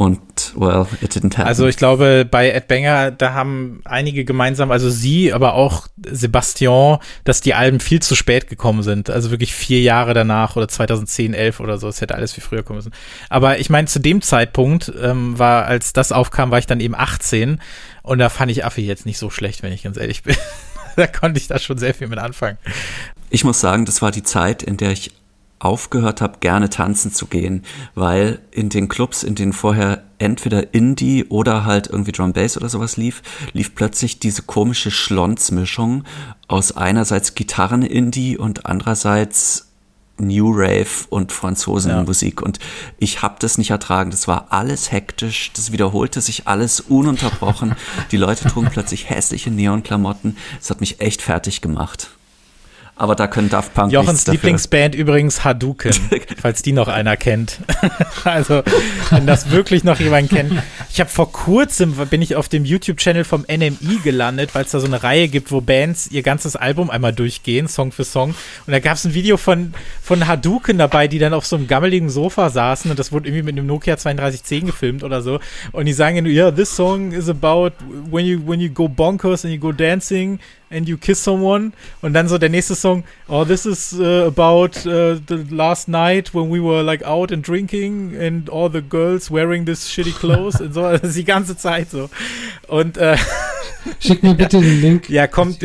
Und, 0.02 0.20
well, 0.56 0.88
it 1.00 1.16
didn't 1.16 1.38
happen. 1.38 1.48
Also 1.48 1.68
ich 1.68 1.78
glaube, 1.78 2.28
bei 2.30 2.50
Ed 2.50 2.68
Banger, 2.68 3.12
da 3.12 3.36
haben 3.36 3.82
einige 3.86 4.26
gemeinsam, 4.26 4.72
also 4.72 4.90
sie, 4.90 5.32
aber 5.32 5.54
auch 5.54 5.86
Sebastian, 6.10 6.98
dass 7.24 7.42
die 7.42 7.54
Alben 7.54 7.80
viel 7.80 8.02
zu 8.02 8.16
spät 8.16 8.50
gekommen 8.50 8.82
sind. 8.82 9.12
Also 9.12 9.30
wirklich 9.30 9.54
vier 9.54 9.80
Jahre 9.82 10.16
danach 10.16 10.56
oder 10.56 10.68
2010, 10.68 11.36
11 11.36 11.60
oder 11.60 11.78
so. 11.78 11.88
Es 11.88 12.02
hätte 12.02 12.16
alles 12.16 12.34
viel 12.34 12.44
früher 12.44 12.64
kommen 12.64 12.78
müssen. 12.78 12.94
Aber 13.30 13.60
ich 13.60 13.70
meine, 13.70 13.86
zu 13.86 14.00
dem 14.00 14.24
Zeitpunkt 14.24 14.92
ähm, 15.00 15.38
war, 15.38 15.66
als 15.66 15.94
das 15.94 16.12
aufkam, 16.12 16.50
war 16.50 16.58
ich 16.58 16.66
dann 16.66 16.80
eben 16.80 16.96
18 16.96 17.62
und 18.02 18.18
da 18.18 18.30
fand 18.30 18.50
ich 18.50 18.66
Affi 18.66 18.82
jetzt 18.82 19.06
nicht 19.06 19.20
so 19.20 19.30
schlecht, 19.30 19.62
wenn 19.62 19.72
ich 19.72 19.84
ganz 19.84 19.98
ehrlich 19.98 20.24
bin. 20.24 20.36
da 20.96 21.06
konnte 21.06 21.40
ich 21.40 21.48
da 21.48 21.60
schon 21.60 21.78
sehr 21.78 21.94
viel 21.94 22.08
mit 22.08 22.18
anfangen. 22.18 22.58
Ich 23.30 23.44
muss 23.44 23.62
sagen, 23.62 23.86
das 23.86 24.02
war 24.02 24.10
die 24.10 24.24
Zeit, 24.24 24.64
in 24.64 24.78
der 24.78 24.94
ich 24.94 25.12
aufgehört 25.64 26.22
habe, 26.22 26.40
gerne 26.40 26.70
tanzen 26.70 27.14
zu 27.14 27.28
gehen, 27.28 27.64
weil 27.94 28.40
in 28.52 28.70
den 28.70 28.90
Clubs, 28.90 29.24
in 29.24 29.36
denen 29.36 29.54
vorher 29.54 30.04
entweder 30.18 30.74
Indie 30.74 31.26
oder 31.26 31.66
halt 31.66 31.88
irgendwie 31.88 32.12
Drum 32.12 32.34
Bass 32.34 32.58
oder 32.58 32.68
sowas 32.68 32.98
lief, 32.98 33.22
lief 33.54 33.76
plötzlich 33.76 34.20
diese 34.20 34.42
komische 34.42 34.92
Schlonsmischung 34.92 36.04
aus 36.48 36.76
einerseits 36.76 37.36
Gitarren-Indie 37.36 38.38
und 38.38 38.66
andererseits 38.66 39.68
New 40.18 40.52
Rave 40.52 41.08
und 41.10 41.32
Franzosenmusik 41.32 42.42
ja. 42.42 42.46
und 42.46 42.60
ich 43.00 43.22
habe 43.22 43.36
das 43.40 43.58
nicht 43.58 43.72
ertragen. 43.72 44.12
Das 44.12 44.28
war 44.28 44.48
alles 44.52 44.92
hektisch, 44.92 45.52
das 45.54 45.72
wiederholte 45.72 46.22
sich 46.22 46.48
alles 46.48 46.80
ununterbrochen. 46.80 47.76
Die 48.12 48.18
Leute 48.18 48.48
trugen 48.48 48.70
plötzlich 48.72 49.10
hässliche 49.10 49.50
Neonklamotten. 49.50 50.38
Das 50.60 50.70
hat 50.70 50.80
mich 50.80 51.02
echt 51.02 51.24
fertig 51.24 51.62
gemacht 51.62 52.12
aber 52.96 53.16
da 53.16 53.28
können 53.28 53.50
Daft 53.50 53.74
Punk 53.74 53.92
Jochens 53.92 54.28
Lieblingsband 54.28 54.94
übrigens 54.94 55.44
Hadouken, 55.44 55.94
falls 56.42 56.62
die 56.62 56.72
noch 56.72 56.88
einer 56.88 57.18
kennt. 57.18 57.60
also, 58.24 58.62
wenn 59.10 59.26
das 59.26 59.50
wirklich 59.50 59.84
noch 59.84 60.00
jemand 60.00 60.30
kennt. 60.30 60.54
Ich 60.94 61.00
habe 61.00 61.10
vor 61.10 61.32
kurzem, 61.32 61.94
bin 62.10 62.22
ich 62.22 62.36
auf 62.36 62.48
dem 62.48 62.64
YouTube-Channel 62.64 63.24
vom 63.24 63.42
NMI 63.42 64.00
gelandet, 64.04 64.54
weil 64.54 64.66
es 64.66 64.72
da 64.72 64.80
so 64.80 64.86
eine 64.86 65.02
Reihe 65.02 65.30
gibt, 65.30 65.52
wo 65.52 65.62
Bands 65.62 66.12
ihr 66.12 66.22
ganzes 66.22 66.56
Album 66.56 66.90
einmal 66.90 67.14
durchgehen, 67.14 67.68
Song 67.68 67.92
für 67.92 68.04
Song. 68.04 68.36
Und 68.68 68.72
da 68.72 68.80
gab 68.80 68.98
es 68.98 69.06
ein 69.06 69.14
Video 69.14 69.38
von, 69.38 69.74
von 70.02 70.28
Hadouken 70.28 70.78
dabei, 70.78 71.08
die 71.08 71.18
dann 71.18 71.34
auf 71.34 71.46
so 71.46 71.56
einem 71.56 71.68
gammeligen 71.68 72.10
Sofa 72.10 72.50
saßen 72.50 72.92
und 72.92 73.00
das 73.00 73.12
wurde 73.12 73.30
irgendwie 73.30 73.44
mit 73.44 73.58
einem 73.58 73.68
Nokia 73.68 73.96
3210 73.96 74.66
gefilmt 74.68 75.04
oder 75.04 75.22
so. 75.22 75.40
Und 75.72 75.86
die 75.86 75.94
sagen, 75.94 76.26
ja, 76.26 76.44
yeah, 76.44 76.52
this 76.52 76.76
song 76.76 77.14
is 77.14 77.30
about 77.30 77.72
when 78.12 78.26
you, 78.26 78.42
when 78.46 78.60
you 78.60 78.70
go 78.70 78.88
bonkers 78.88 79.44
and 79.44 79.54
you 79.54 79.60
go 79.60 79.72
dancing 79.72 80.40
and 80.72 80.88
you 80.88 80.98
kiss 80.98 81.24
someone. 81.24 81.74
Und 82.02 82.14
dann 82.14 82.28
so 82.28 82.38
der 82.38 82.50
nächste 82.50 82.76
Song, 82.76 83.04
oh, 83.28 83.46
this 83.46 83.66
is 83.66 83.94
uh, 83.94 84.28
about 84.28 84.88
uh, 84.88 85.20
the 85.28 85.46
last 85.50 85.88
night 85.88 86.34
when 86.34 86.52
we 86.52 86.62
were 86.62 86.82
like 86.82 87.04
out 87.06 87.32
and 87.32 87.48
drinking 87.48 88.16
and 88.18 88.50
all 88.50 88.70
the 88.72 88.82
girls 88.82 89.30
wearing 89.30 89.66
this 89.66 89.90
shitty 89.90 90.12
clothes 90.12 90.62
und 90.62 90.74
so, 90.74 90.84
also 90.84 91.08
die 91.08 91.26
ganze 91.26 91.58
Zeit 91.58 91.92
so. 91.92 92.10
Und 92.68 92.98
äh, 92.98 93.18
Schick 94.00 94.24
mir 94.24 94.36
bitte 94.36 94.60
den 94.60 94.82
Link. 94.82 95.10
Ja, 95.10 95.28
kommt, 95.28 95.60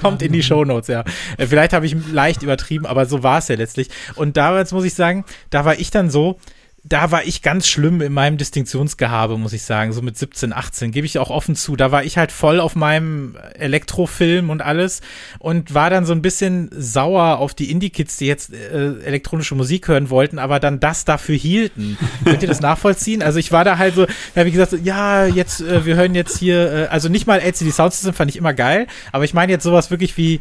kommt 0.00 0.22
in 0.22 0.32
die 0.32 0.42
Show 0.42 0.64
Notes, 0.64 0.88
ja. 0.88 1.04
Äh, 1.38 1.46
vielleicht 1.46 1.72
habe 1.72 1.86
ich 1.86 1.96
leicht 2.12 2.42
übertrieben, 2.42 2.86
aber 2.86 3.06
so 3.06 3.22
war 3.22 3.38
es 3.38 3.48
ja 3.48 3.56
letztlich. 3.56 3.88
Und 4.16 4.36
damals 4.36 4.72
muss 4.72 4.84
ich 4.84 4.94
sagen, 4.94 5.24
da 5.50 5.64
war 5.64 5.78
ich 5.78 5.90
dann 5.90 6.10
so, 6.10 6.38
da 6.84 7.12
war 7.12 7.24
ich 7.24 7.42
ganz 7.42 7.68
schlimm 7.68 8.00
in 8.00 8.12
meinem 8.12 8.38
Distinktionsgehabe, 8.38 9.38
muss 9.38 9.52
ich 9.52 9.62
sagen, 9.62 9.92
so 9.92 10.02
mit 10.02 10.18
17, 10.18 10.52
18, 10.52 10.90
gebe 10.90 11.06
ich 11.06 11.18
auch 11.20 11.30
offen 11.30 11.54
zu. 11.54 11.76
Da 11.76 11.92
war 11.92 12.02
ich 12.02 12.18
halt 12.18 12.32
voll 12.32 12.58
auf 12.58 12.74
meinem 12.74 13.36
Elektrofilm 13.54 14.50
und 14.50 14.62
alles 14.62 15.00
und 15.38 15.74
war 15.74 15.90
dann 15.90 16.04
so 16.04 16.12
ein 16.12 16.22
bisschen 16.22 16.70
sauer 16.72 17.38
auf 17.38 17.54
die 17.54 17.70
Indie-Kids, 17.70 18.16
die 18.16 18.26
jetzt 18.26 18.52
äh, 18.52 18.98
elektronische 19.04 19.54
Musik 19.54 19.86
hören 19.86 20.10
wollten, 20.10 20.40
aber 20.40 20.58
dann 20.58 20.80
das 20.80 21.04
dafür 21.04 21.36
hielten. 21.36 21.96
Könnt 22.24 22.42
ihr 22.42 22.48
das 22.48 22.60
nachvollziehen? 22.60 23.22
Also 23.22 23.38
ich 23.38 23.52
war 23.52 23.62
da 23.64 23.78
halt 23.78 23.94
so, 23.94 24.06
da 24.06 24.40
habe 24.40 24.48
ich 24.48 24.54
gesagt, 24.54 24.74
ja, 24.82 25.24
jetzt, 25.26 25.60
äh, 25.60 25.86
wir 25.86 25.94
hören 25.94 26.16
jetzt 26.16 26.36
hier, 26.38 26.72
äh, 26.72 26.86
also 26.86 27.08
nicht 27.08 27.28
mal 27.28 27.38
LCD 27.38 27.70
Sound 27.70 27.92
System 27.92 28.12
fand 28.12 28.30
ich 28.32 28.36
immer 28.36 28.54
geil, 28.54 28.88
aber 29.12 29.22
ich 29.22 29.34
meine 29.34 29.52
jetzt 29.52 29.62
sowas 29.62 29.92
wirklich 29.92 30.16
wie 30.16 30.40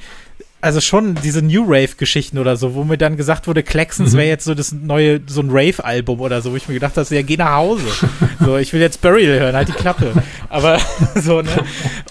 also 0.61 0.79
schon 0.79 1.15
diese 1.15 1.41
New 1.41 1.63
Rave-Geschichten 1.65 2.37
oder 2.37 2.55
so, 2.55 2.75
wo 2.75 2.83
mir 2.83 2.97
dann 2.97 3.17
gesagt 3.17 3.47
wurde, 3.47 3.63
Klecksons 3.63 4.13
mhm. 4.13 4.17
wäre 4.17 4.27
jetzt 4.27 4.45
so 4.45 4.53
das 4.53 4.71
neue, 4.71 5.19
so 5.25 5.41
ein 5.41 5.49
Rave-Album 5.49 6.21
oder 6.21 6.41
so, 6.41 6.51
wo 6.51 6.55
ich 6.55 6.67
mir 6.67 6.75
gedacht 6.75 6.95
habe, 6.97 7.15
ja, 7.15 7.23
geh 7.23 7.35
nach 7.35 7.53
Hause. 7.53 7.85
so, 8.39 8.57
ich 8.57 8.71
will 8.71 8.79
jetzt 8.79 9.01
Burial 9.01 9.39
hören, 9.39 9.55
halt 9.55 9.67
die 9.67 9.73
Klappe. 9.73 10.13
Aber 10.49 10.79
so, 11.15 11.41
ne? 11.41 11.49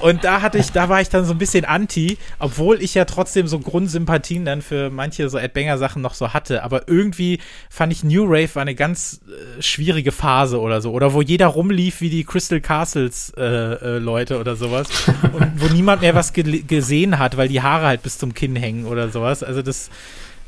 Und 0.00 0.24
da 0.24 0.42
hatte 0.42 0.58
ich, 0.58 0.72
da 0.72 0.88
war 0.88 1.00
ich 1.00 1.08
dann 1.08 1.24
so 1.24 1.32
ein 1.32 1.38
bisschen 1.38 1.64
anti, 1.64 2.18
obwohl 2.38 2.82
ich 2.82 2.94
ja 2.94 3.04
trotzdem 3.04 3.46
so 3.46 3.60
Grundsympathien 3.60 4.44
dann 4.44 4.62
für 4.62 4.90
manche 4.90 5.28
so 5.28 5.38
Ed 5.38 5.54
Banger-Sachen 5.54 6.02
noch 6.02 6.14
so 6.14 6.32
hatte. 6.32 6.64
Aber 6.64 6.88
irgendwie 6.88 7.38
fand 7.68 7.92
ich 7.92 8.02
New 8.02 8.24
Rave 8.24 8.54
war 8.54 8.62
eine 8.62 8.74
ganz 8.74 9.20
äh, 9.28 9.62
schwierige 9.62 10.10
Phase 10.10 10.60
oder 10.60 10.80
so. 10.80 10.90
Oder 10.92 11.12
wo 11.12 11.22
jeder 11.22 11.46
rumlief 11.46 12.00
wie 12.00 12.10
die 12.10 12.24
Crystal 12.24 12.60
Castles 12.60 13.32
äh, 13.36 13.42
äh, 13.42 13.98
Leute 13.98 14.40
oder 14.40 14.56
sowas. 14.56 14.88
Und 15.32 15.52
wo 15.60 15.72
niemand 15.72 16.02
mehr 16.02 16.14
was 16.14 16.32
ge 16.32 16.62
gesehen 16.62 17.18
hat, 17.18 17.36
weil 17.36 17.48
die 17.48 17.62
Haare 17.62 17.86
halt 17.86 18.02
bis 18.02 18.18
zum 18.18 18.34
Kinn 18.40 18.56
hängen 18.56 18.86
oder 18.86 19.10
sowas. 19.10 19.42
Also 19.42 19.60
das, 19.60 19.90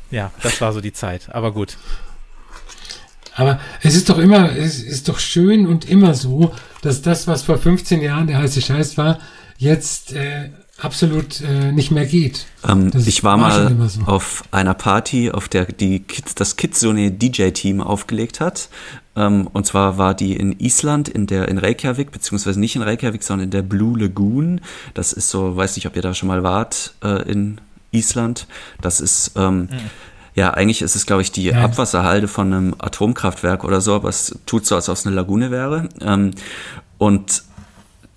ja, 0.09 0.31
das 0.41 0.59
war 0.61 0.73
so 0.73 0.81
die 0.81 0.93
Zeit. 0.93 1.29
Aber 1.29 1.53
gut. 1.53 1.77
Aber 3.35 3.59
es 3.83 3.95
ist 3.95 4.09
doch 4.09 4.17
immer, 4.17 4.55
es 4.55 4.81
ist 4.81 5.07
doch 5.09 5.19
schön 5.19 5.67
und 5.67 5.87
immer 5.87 6.15
so, 6.15 6.53
dass 6.81 7.03
das, 7.03 7.27
was 7.27 7.43
vor 7.43 7.57
15 7.57 8.01
Jahren 8.01 8.27
der 8.27 8.39
heiße 8.39 8.61
Scheiß 8.61 8.97
war, 8.97 9.19
jetzt 9.57 10.13
äh, 10.13 10.49
absolut 10.79 11.41
äh, 11.41 11.71
nicht 11.71 11.91
mehr 11.91 12.05
geht. 12.05 12.45
Ähm, 12.67 12.91
ich 13.05 13.23
war, 13.23 13.39
war 13.39 13.69
mal 13.69 13.89
so. 13.89 14.01
auf 14.01 14.43
einer 14.51 14.73
Party, 14.73 15.31
auf 15.31 15.47
der 15.47 15.65
die 15.65 15.99
Kids, 15.99 16.35
das 16.35 16.55
Kidsone 16.55 17.11
DJ-Team 17.11 17.79
aufgelegt 17.79 18.39
hat. 18.39 18.69
Ähm, 19.15 19.47
und 19.53 19.67
zwar 19.67 19.97
war 19.99 20.15
die 20.15 20.35
in 20.35 20.59
Island, 20.59 21.09
in 21.09 21.27
der 21.27 21.47
in 21.47 21.59
Reykjavik, 21.59 22.11
beziehungsweise 22.11 22.59
nicht 22.59 22.75
in 22.75 22.81
Reykjavik, 22.81 23.23
sondern 23.23 23.45
in 23.45 23.51
der 23.51 23.61
Blue 23.61 23.99
Lagoon. 23.99 24.61
Das 24.93 25.13
ist 25.13 25.29
so, 25.29 25.55
weiß 25.55 25.75
nicht, 25.75 25.85
ob 25.85 25.95
ihr 25.95 26.01
da 26.01 26.13
schon 26.13 26.27
mal 26.27 26.43
wart, 26.43 26.95
äh, 27.03 27.31
in 27.31 27.61
Island. 27.93 28.47
Das 28.81 28.99
ist, 28.99 29.31
ähm, 29.35 29.61
mhm. 29.61 29.69
ja, 30.35 30.51
eigentlich 30.51 30.81
ist 30.81 30.95
es, 30.95 31.05
glaube 31.05 31.21
ich, 31.21 31.31
die 31.31 31.45
ja. 31.45 31.63
Abwasserhalde 31.63 32.27
von 32.27 32.53
einem 32.53 32.75
Atomkraftwerk 32.77 33.63
oder 33.63 33.81
so, 33.81 33.95
aber 33.95 34.09
es 34.09 34.37
tut 34.45 34.65
so, 34.65 34.75
als 34.75 34.89
ob 34.89 34.95
es 34.95 35.05
eine 35.05 35.15
Lagune 35.15 35.51
wäre. 35.51 35.89
Ähm, 36.01 36.31
und 36.97 37.43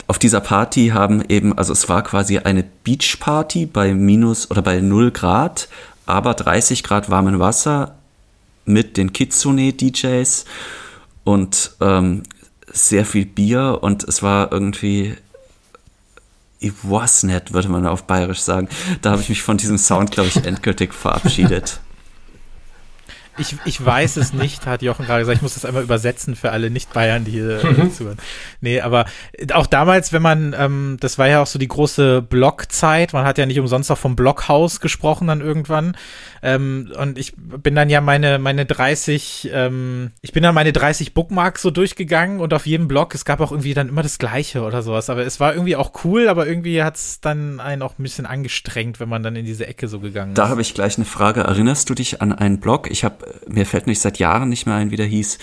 auf 0.08 0.18
dieser 0.18 0.40
Party 0.40 0.88
haben 0.88 1.22
eben, 1.28 1.56
also 1.56 1.72
es 1.72 1.88
war 1.88 2.02
quasi 2.02 2.38
eine 2.38 2.64
Beachparty 2.84 3.66
bei 3.66 3.94
minus 3.94 4.50
oder 4.50 4.62
bei 4.62 4.80
0 4.80 5.10
Grad, 5.10 5.68
aber 6.06 6.34
30 6.34 6.82
Grad 6.84 7.10
warmen 7.10 7.38
Wasser 7.40 7.96
mit 8.64 8.96
den 8.96 9.12
Kitsune-DJs 9.12 10.44
und 11.24 11.72
ähm, 11.80 12.22
sehr 12.72 13.04
viel 13.04 13.26
Bier 13.26 13.78
und 13.80 14.04
es 14.04 14.22
war 14.22 14.52
irgendwie 14.52 15.16
ich 16.58 16.72
was 16.82 17.22
nicht, 17.22 17.52
würde 17.52 17.68
man 17.68 17.86
auf 17.86 18.04
Bayerisch 18.04 18.40
sagen. 18.40 18.68
Da 19.02 19.10
habe 19.10 19.22
ich 19.22 19.28
mich 19.28 19.42
von 19.42 19.56
diesem 19.56 19.78
Sound, 19.78 20.10
glaube 20.10 20.28
ich, 20.28 20.44
endgültig 20.44 20.94
verabschiedet. 20.94 21.80
Ich, 23.38 23.56
ich 23.64 23.84
weiß 23.84 24.16
es 24.16 24.32
nicht, 24.32 24.66
hat 24.66 24.82
Jochen 24.82 25.06
gerade 25.06 25.20
gesagt. 25.20 25.36
Ich 25.36 25.42
muss 25.42 25.54
das 25.54 25.64
einmal 25.64 25.82
übersetzen 25.82 26.36
für 26.36 26.52
alle 26.52 26.70
Nicht-Bayern, 26.70 27.24
die 27.24 27.32
hier 27.32 27.62
äh, 27.62 27.72
mhm. 27.72 27.92
zuhören. 27.92 28.18
Nee, 28.60 28.80
aber 28.80 29.06
auch 29.52 29.66
damals, 29.66 30.12
wenn 30.12 30.22
man, 30.22 30.54
ähm, 30.58 30.96
das 31.00 31.18
war 31.18 31.28
ja 31.28 31.42
auch 31.42 31.46
so 31.46 31.58
die 31.58 31.68
große 31.68 32.22
Blockzeit, 32.22 33.12
man 33.12 33.24
hat 33.24 33.38
ja 33.38 33.46
nicht 33.46 33.60
umsonst 33.60 33.90
auch 33.90 33.98
vom 33.98 34.16
Blockhaus 34.16 34.80
gesprochen 34.80 35.28
dann 35.28 35.40
irgendwann. 35.40 35.96
Ähm, 36.42 36.92
und 36.98 37.18
ich 37.18 37.34
bin 37.36 37.74
dann 37.74 37.90
ja 37.90 38.00
meine, 38.00 38.38
meine 38.38 38.66
30, 38.66 39.50
ähm, 39.52 40.12
ich 40.22 40.32
bin 40.32 40.42
dann 40.42 40.54
meine 40.54 40.72
30 40.72 41.14
Bookmarks 41.14 41.62
so 41.62 41.70
durchgegangen 41.70 42.40
und 42.40 42.54
auf 42.54 42.66
jedem 42.66 42.88
Blog, 42.88 43.14
es 43.14 43.24
gab 43.24 43.40
auch 43.40 43.50
irgendwie 43.50 43.74
dann 43.74 43.88
immer 43.88 44.02
das 44.02 44.18
Gleiche 44.18 44.62
oder 44.62 44.82
sowas. 44.82 45.10
Aber 45.10 45.26
es 45.26 45.40
war 45.40 45.54
irgendwie 45.54 45.76
auch 45.76 45.92
cool, 46.04 46.28
aber 46.28 46.46
irgendwie 46.46 46.82
hat 46.82 46.96
es 46.96 47.20
dann 47.20 47.60
einen 47.60 47.82
auch 47.82 47.98
ein 47.98 48.02
bisschen 48.02 48.26
angestrengt, 48.26 49.00
wenn 49.00 49.08
man 49.08 49.22
dann 49.22 49.36
in 49.36 49.44
diese 49.44 49.66
Ecke 49.66 49.88
so 49.88 50.00
gegangen 50.00 50.32
ist. 50.32 50.38
Da 50.38 50.48
habe 50.48 50.62
ich 50.62 50.74
gleich 50.74 50.96
eine 50.96 51.04
Frage. 51.04 51.40
Erinnerst 51.40 51.90
du 51.90 51.94
dich 51.94 52.22
an 52.22 52.32
einen 52.32 52.60
Blog? 52.60 52.90
Ich 52.90 53.04
habe, 53.04 53.25
mir 53.48 53.66
fällt 53.66 53.86
nicht 53.86 54.00
seit 54.00 54.18
Jahren 54.18 54.48
nicht 54.48 54.66
mehr 54.66 54.76
ein, 54.76 54.90
wie 54.90 54.96
der 54.96 55.06
hieß 55.06 55.38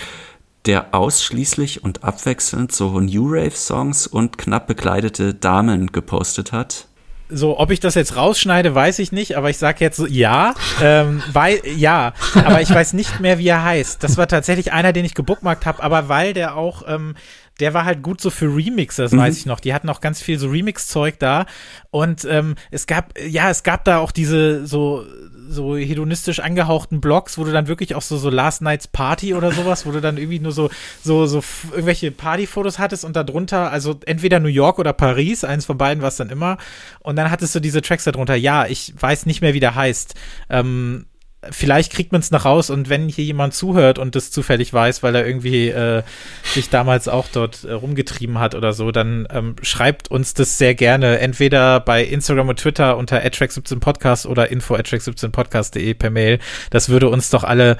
der 0.65 0.93
ausschließlich 0.93 1.83
und 1.83 2.05
abwechselnd 2.05 2.71
so 2.71 2.99
New 3.01 3.27
Rave 3.27 3.51
Songs 3.51 4.07
und 4.07 4.37
knapp 4.37 4.67
bekleidete 4.67 5.33
Damen 5.33 5.91
gepostet 5.91 6.51
hat 6.53 6.87
so, 7.29 7.57
ob 7.57 7.71
ich 7.71 7.79
das 7.79 7.95
jetzt 7.95 8.15
rausschneide, 8.15 8.75
weiß 8.75 8.99
ich 8.99 9.11
nicht, 9.11 9.37
aber 9.37 9.49
ich 9.49 9.57
sage 9.57 9.83
jetzt 9.83 9.97
so, 9.97 10.05
ja, 10.05 10.53
ähm, 10.81 11.23
weil, 11.31 11.61
ja, 11.65 12.13
aber 12.35 12.61
ich 12.61 12.69
weiß 12.69 12.93
nicht 12.93 13.21
mehr, 13.21 13.39
wie 13.39 13.47
er 13.47 13.63
heißt. 13.63 14.03
Das 14.03 14.17
war 14.17 14.27
tatsächlich 14.27 14.71
einer, 14.71 14.93
den 14.93 15.05
ich 15.05 15.15
gebookmarkt 15.15 15.65
habe, 15.65 15.81
aber 15.81 16.09
weil 16.09 16.33
der 16.33 16.55
auch 16.55 16.83
ähm, 16.87 17.15
der 17.59 17.73
war 17.73 17.85
halt 17.85 18.01
gut 18.01 18.19
so 18.19 18.29
für 18.29 18.45
Remixes, 18.45 19.11
mhm. 19.11 19.19
weiß 19.19 19.37
ich 19.37 19.45
noch. 19.45 19.59
Die 19.59 19.73
hatten 19.73 19.89
auch 19.89 20.01
ganz 20.01 20.21
viel 20.21 20.39
so 20.39 20.49
Remix-Zeug 20.49 21.19
da. 21.19 21.45
Und 21.91 22.25
ähm, 22.25 22.55
es 22.71 22.87
gab, 22.87 23.13
ja, 23.19 23.49
es 23.49 23.63
gab 23.63 23.85
da 23.85 23.99
auch 23.99 24.11
diese 24.11 24.65
so 24.65 25.05
so 25.49 25.77
hedonistisch 25.77 26.39
angehauchten 26.39 27.01
Blogs, 27.01 27.37
wo 27.37 27.43
du 27.43 27.51
dann 27.51 27.67
wirklich 27.67 27.95
auch 27.95 28.01
so, 28.01 28.17
so 28.17 28.29
Last 28.29 28.61
Night's 28.61 28.87
Party 28.87 29.33
oder 29.33 29.51
sowas, 29.51 29.85
wo 29.85 29.91
du 29.91 30.01
dann 30.01 30.17
irgendwie 30.17 30.39
nur 30.39 30.51
so, 30.51 30.69
so, 31.03 31.25
so 31.25 31.43
irgendwelche 31.71 32.11
Partyfotos 32.11 32.79
hattest 32.79 33.05
und 33.05 33.15
darunter, 33.15 33.71
also 33.71 33.99
entweder 34.05 34.39
New 34.39 34.47
York 34.47 34.79
oder 34.79 34.93
Paris, 34.93 35.43
eins 35.43 35.65
von 35.65 35.77
beiden 35.77 36.01
war 36.01 36.09
es 36.09 36.17
dann 36.17 36.29
immer. 36.29 36.57
Und 36.99 37.15
dann 37.15 37.31
hattest 37.31 37.55
du 37.55 37.59
diese 37.59 37.81
Tracks 37.81 38.03
darunter. 38.03 38.35
Ja, 38.35 38.65
ich 38.65 38.93
weiß 38.99 39.25
nicht 39.25 39.41
mehr, 39.41 39.53
wie 39.53 39.59
der 39.59 39.75
heißt. 39.75 40.15
Ähm, 40.49 41.05
vielleicht 41.51 41.91
kriegt 41.91 42.11
man 42.11 42.21
es 42.21 42.31
noch 42.31 42.45
raus 42.45 42.69
und 42.69 42.89
wenn 42.89 43.09
hier 43.09 43.23
jemand 43.23 43.53
zuhört 43.53 43.99
und 43.99 44.15
das 44.15 44.31
zufällig 44.31 44.73
weiß, 44.73 45.03
weil 45.03 45.15
er 45.15 45.25
irgendwie 45.25 45.69
äh, 45.69 46.03
sich 46.43 46.69
damals 46.69 47.07
auch 47.07 47.27
dort 47.31 47.63
äh, 47.63 47.73
rumgetrieben 47.73 48.39
hat 48.39 48.55
oder 48.55 48.73
so, 48.73 48.91
dann 48.91 49.27
ähm, 49.31 49.55
schreibt 49.61 50.09
uns 50.11 50.33
das 50.33 50.57
sehr 50.57 50.75
gerne, 50.75 51.19
entweder 51.19 51.79
bei 51.79 52.03
Instagram 52.03 52.49
und 52.49 52.59
Twitter 52.59 52.97
unter 52.97 53.23
attrack17podcast 53.23 54.27
oder 54.27 54.49
info 54.51 54.75
attrack17podcast.de 54.75 55.93
per 55.93 56.09
Mail. 56.09 56.39
Das 56.69 56.89
würde 56.89 57.09
uns 57.09 57.29
doch 57.29 57.43
alle 57.43 57.77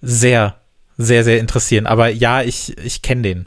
sehr, 0.00 0.56
sehr, 0.96 1.24
sehr 1.24 1.38
interessieren. 1.40 1.86
Aber 1.86 2.08
ja, 2.08 2.42
ich, 2.42 2.76
ich 2.78 3.02
kenne 3.02 3.22
den 3.22 3.46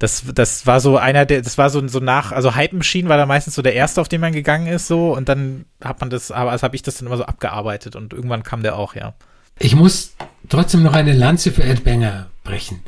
das, 0.00 0.24
das 0.34 0.66
war 0.66 0.80
so 0.80 0.96
einer 0.96 1.26
der, 1.26 1.42
das 1.42 1.58
war 1.58 1.68
so, 1.68 1.86
so 1.86 2.00
nach, 2.00 2.32
also 2.32 2.54
Hype 2.54 2.72
Machine 2.72 3.10
war 3.10 3.18
da 3.18 3.26
meistens 3.26 3.54
so 3.54 3.60
der 3.60 3.74
erste, 3.74 4.00
auf 4.00 4.08
den 4.08 4.22
man 4.22 4.32
gegangen 4.32 4.66
ist, 4.66 4.86
so, 4.88 5.14
und 5.14 5.28
dann 5.28 5.66
hat 5.84 6.00
man 6.00 6.08
das, 6.08 6.32
aber 6.32 6.50
also 6.50 6.62
habe 6.62 6.74
ich 6.74 6.82
das 6.82 6.96
dann 6.96 7.06
immer 7.06 7.18
so 7.18 7.24
abgearbeitet 7.26 7.96
und 7.96 8.14
irgendwann 8.14 8.42
kam 8.42 8.62
der 8.62 8.76
auch, 8.76 8.94
ja. 8.94 9.12
Ich 9.58 9.76
muss 9.76 10.14
trotzdem 10.48 10.82
noch 10.82 10.94
eine 10.94 11.12
Lanze 11.12 11.52
für 11.52 11.62
Ed 11.62 11.84
Banger 11.84 12.30
brechen. 12.44 12.80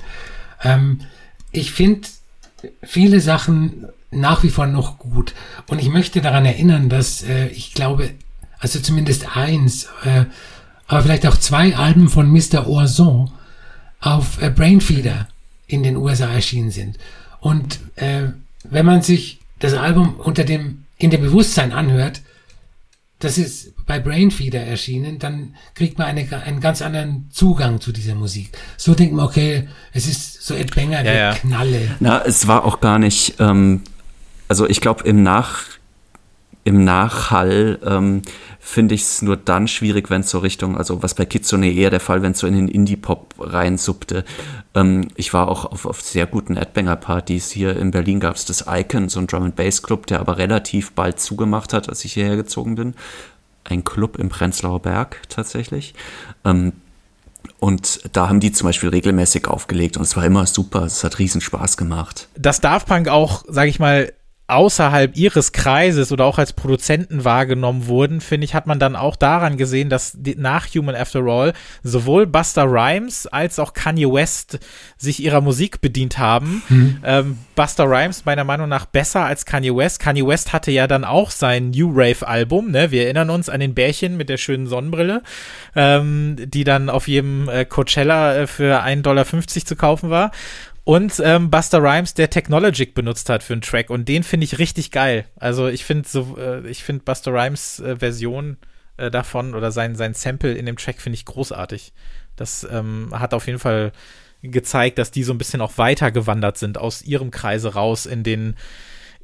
Ähm, 0.65 1.03
ich 1.51 1.73
finde 1.73 2.09
viele 2.83 3.21
Sachen 3.21 3.89
nach 4.11 4.43
wie 4.43 4.49
vor 4.49 4.67
noch 4.67 4.99
gut. 4.99 5.35
Und 5.67 5.83
ich 5.83 5.91
möchte 5.91 6.23
daran 6.23 6.47
erinnern, 6.47 6.89
dass 6.89 7.23
äh, 7.23 7.49
ich 7.49 7.75
glaube, 7.75 8.11
also 8.59 8.81
zumindest 8.81 9.37
eins, 9.37 9.85
äh, 10.05 10.25
aber 10.87 11.03
vielleicht 11.03 11.27
auch 11.27 11.37
zwei 11.37 11.77
Alben 11.77 12.09
von 12.09 12.31
Mr. 12.31 12.67
Oison 12.67 13.31
auf 14.01 14.41
äh, 14.41 14.49
Brainfeeder 14.49 15.29
in 15.73 15.83
den 15.83 15.97
USA 15.97 16.33
erschienen 16.33 16.70
sind. 16.70 16.99
Und 17.41 17.81
äh, 17.97 18.25
wenn 18.64 18.87
man 18.87 19.03
sich 19.03 19.41
das 19.59 19.75
Album 19.75 20.14
unter 20.18 20.45
dem, 20.45 20.85
in 20.99 21.11
dem 21.11 21.23
Bewusstsein 21.23 21.73
anhört, 21.73 22.20
das 23.18 23.39
ist 23.39 23.73
bei 23.87 24.01
Brainfeeder 24.01 24.61
erschienen, 24.61 25.18
dann 25.18 25.55
kriegt 25.75 25.97
man 25.97 26.09
eine, 26.09 26.29
einen 26.45 26.61
ganz 26.61 26.83
anderen 26.83 27.29
Zugang 27.33 27.81
zu 27.81 27.93
dieser 27.93 28.14
Musik. 28.14 28.51
So 28.77 28.95
denkt 28.95 29.14
man, 29.14 29.25
okay, 29.25 29.68
es 29.93 30.07
ist 30.07 30.43
so 30.43 30.55
Ed 30.55 30.75
Banger, 30.75 31.05
ja, 31.05 31.14
ja. 31.14 31.35
Knalle. 31.35 31.97
Na, 32.01 32.23
es 32.25 32.49
war 32.49 32.64
auch 32.64 32.81
gar 32.81 32.99
nicht, 32.99 33.37
ähm, 33.39 33.83
also 34.49 34.68
ich 34.68 34.81
glaube 34.81 35.05
im 35.05 35.23
Nach, 35.23 35.62
im 36.65 36.85
Nachhall 36.85 37.79
ähm, 37.85 38.23
finde 38.61 38.95
ich 38.95 39.03
es 39.03 39.23
nur 39.23 39.37
dann 39.37 39.67
schwierig, 39.67 40.11
wenn 40.11 40.21
es 40.21 40.31
so 40.31 40.39
Richtung, 40.39 40.77
also 40.77 41.03
was 41.03 41.15
bei 41.15 41.25
Kitsune 41.25 41.73
eher 41.73 41.91
der 41.91 42.01
Fall, 42.01 42.23
wenn 42.23 42.33
es 42.33 42.39
so 42.39 42.47
in 42.47 42.55
den 42.55 42.69
Indie-Pop 42.69 43.35
reinsuppte. 43.39 44.25
Ähm, 44.75 45.09
ich 45.17 45.35
war 45.35 45.49
auch 45.49 45.65
auf, 45.65 45.87
auf 45.87 46.01
sehr 46.01 46.27
guten 46.27 46.57
Adbanger-Partys. 46.57 47.51
Hier 47.51 47.77
in 47.77 47.91
Berlin 47.91 48.21
gab 48.21 48.37
es 48.37 48.45
das 48.45 48.67
Icon, 48.69 49.09
so 49.09 49.19
ein 49.19 49.27
Drum-and-Bass-Club, 49.27 50.07
der 50.07 50.21
aber 50.21 50.39
relativ 50.39 50.93
bald 50.93 51.19
zugemacht 51.19 51.73
hat, 51.73 51.89
als 51.89 52.05
ich 52.05 52.13
hierher 52.13 52.37
gezogen 52.37 52.77
bin. 52.77 52.95
Ein 53.65 53.83
Club 53.83 54.17
im 54.19 54.29
Prenzlauer 54.29 54.81
Berg 54.81 55.23
tatsächlich. 55.29 55.95
Ähm, 56.45 56.73
und 57.59 58.01
da 58.13 58.29
haben 58.29 58.39
die 58.39 58.53
zum 58.53 58.67
Beispiel 58.67 58.89
regelmäßig 58.89 59.49
aufgelegt 59.49 59.97
und 59.97 60.03
es 60.05 60.17
war 60.17 60.25
immer 60.25 60.47
super. 60.47 60.85
Es 60.85 61.03
hat 61.03 61.19
riesen 61.19 61.41
Spaß 61.41 61.77
gemacht. 61.77 62.29
Dass 62.37 62.61
Daft 62.61 62.87
Punk 62.87 63.09
auch, 63.09 63.45
sag 63.49 63.69
ich 63.69 63.81
mal, 63.81 64.13
außerhalb 64.53 65.16
ihres 65.16 65.53
Kreises 65.53 66.12
oder 66.12 66.24
auch 66.24 66.38
als 66.38 66.53
Produzenten 66.53 67.24
wahrgenommen 67.24 67.86
wurden, 67.86 68.20
finde 68.20 68.44
ich, 68.44 68.55
hat 68.55 68.66
man 68.66 68.78
dann 68.78 68.96
auch 68.96 69.16
daran 69.16 69.57
gesehen, 69.57 69.88
dass 69.88 70.12
die, 70.14 70.36
nach 70.36 70.66
Human 70.74 70.94
After 70.94 71.20
All 71.20 71.53
sowohl 71.82 72.26
Buster 72.26 72.64
Rhymes 72.64 73.26
als 73.26 73.59
auch 73.59 73.72
Kanye 73.72 74.12
West 74.12 74.59
sich 74.96 75.22
ihrer 75.22 75.40
Musik 75.40 75.80
bedient 75.80 76.18
haben. 76.18 76.62
Mhm. 76.68 76.98
Ähm, 77.05 77.38
Buster 77.55 77.84
Rhymes 77.84 78.24
meiner 78.24 78.44
Meinung 78.44 78.68
nach 78.68 78.86
besser 78.86 79.24
als 79.24 79.44
Kanye 79.44 79.74
West. 79.74 79.98
Kanye 79.98 80.26
West 80.26 80.53
hatte 80.53 80.70
ja 80.70 80.86
dann 80.86 81.05
auch 81.05 81.30
sein 81.30 81.70
New 81.70 81.90
Rave 81.90 82.26
Album, 82.26 82.70
ne? 82.70 82.90
Wir 82.90 83.05
erinnern 83.05 83.30
uns 83.30 83.48
an 83.48 83.61
den 83.61 83.74
Bärchen 83.74 84.16
mit 84.16 84.28
der 84.28 84.36
schönen 84.36 84.66
Sonnenbrille, 84.66 85.22
ähm, 85.74 86.36
die 86.38 86.64
dann 86.64 86.90
auf 86.90 87.09
jedem 87.09 87.48
äh, 87.48 87.64
Coachella 87.64 88.34
äh, 88.36 88.46
für 88.46 88.82
1,50 88.82 89.03
Dollar 89.03 89.26
zu 89.26 89.76
kaufen 89.76 90.11
war 90.11 90.30
und 90.85 91.20
ähm, 91.24 91.51
Buster 91.51 91.83
Rhymes, 91.83 92.14
der 92.14 92.30
Technologic 92.30 92.95
benutzt 92.95 93.28
hat 93.28 93.43
für 93.43 93.53
einen 93.53 93.62
Track 93.62 93.89
und 93.91 94.09
den 94.09 94.24
finde 94.24 94.45
ich 94.45 94.59
richtig 94.59 94.91
geil. 94.91 95.26
Also 95.37 95.68
ich 95.68 95.85
finde 95.85 96.09
so, 96.09 96.37
äh, 96.37 96.66
ich 96.68 96.85
Buster 97.05 97.33
Rhymes 97.33 97.78
äh, 97.80 97.97
Version 97.97 98.57
äh, 98.97 99.11
davon 99.11 99.55
oder 99.55 99.70
sein, 99.70 99.95
sein 99.95 100.14
Sample 100.14 100.55
in 100.55 100.66
dem 100.66 100.76
Track 100.76 101.01
finde 101.01 101.14
ich 101.14 101.24
großartig. 101.24 101.93
Das 102.37 102.66
ähm, 102.70 103.11
hat 103.12 103.35
auf 103.35 103.47
jeden 103.47 103.59
Fall 103.59 103.93
gezeigt, 104.43 104.99
dass 104.99 105.12
die 105.12 105.22
so 105.22 105.33
ein 105.33 105.39
bisschen 105.39 105.61
auch 105.61 105.78
weiter 105.78 106.11
gewandert 106.11 106.59
sind 106.59 106.78
aus 106.78 107.03
ihrem 107.03 107.30
Kreise 107.30 107.74
raus 107.74 108.07
in 108.07 108.24
den 108.24 108.57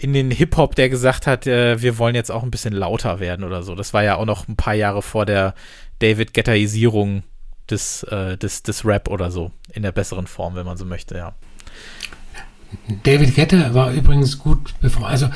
in 0.01 0.13
den 0.13 0.31
Hip-Hop, 0.31 0.77
der 0.77 0.89
gesagt 0.89 1.27
hat, 1.27 1.49
äh, 1.49 1.83
wir 1.83 1.99
wollen 1.99 2.15
jetzt 2.15 2.31
auch 2.31 2.45
ein 2.45 2.53
bisschen 2.53 2.73
lauter 2.73 3.19
werden 3.19 3.45
oder 3.45 3.65
so. 3.65 3.75
Das 3.75 3.93
war 3.93 4.05
ja 4.05 4.15
auch 4.15 4.27
noch 4.27 4.47
ein 4.47 4.55
paar 4.55 4.75
Jahre 4.75 5.03
vor 5.03 5.27
der 5.27 5.55
David 5.99 6.35
Gettaisierung 6.35 7.25
des, 7.69 8.05
äh, 8.05 8.39
des, 8.39 8.63
des 8.63 8.85
Rap 8.85 9.09
oder 9.09 9.33
so. 9.33 9.51
In 9.73 9.83
der 9.83 9.91
besseren 9.91 10.29
Form, 10.29 10.55
wenn 10.55 10.65
man 10.65 10.77
so 10.77 10.85
möchte, 10.85 11.17
ja. 11.17 11.35
David 13.03 13.35
Getter 13.35 13.75
war 13.75 13.93
übrigens 13.93 14.39
gut 14.39 14.75
bevor, 14.81 15.09
also 15.09 15.29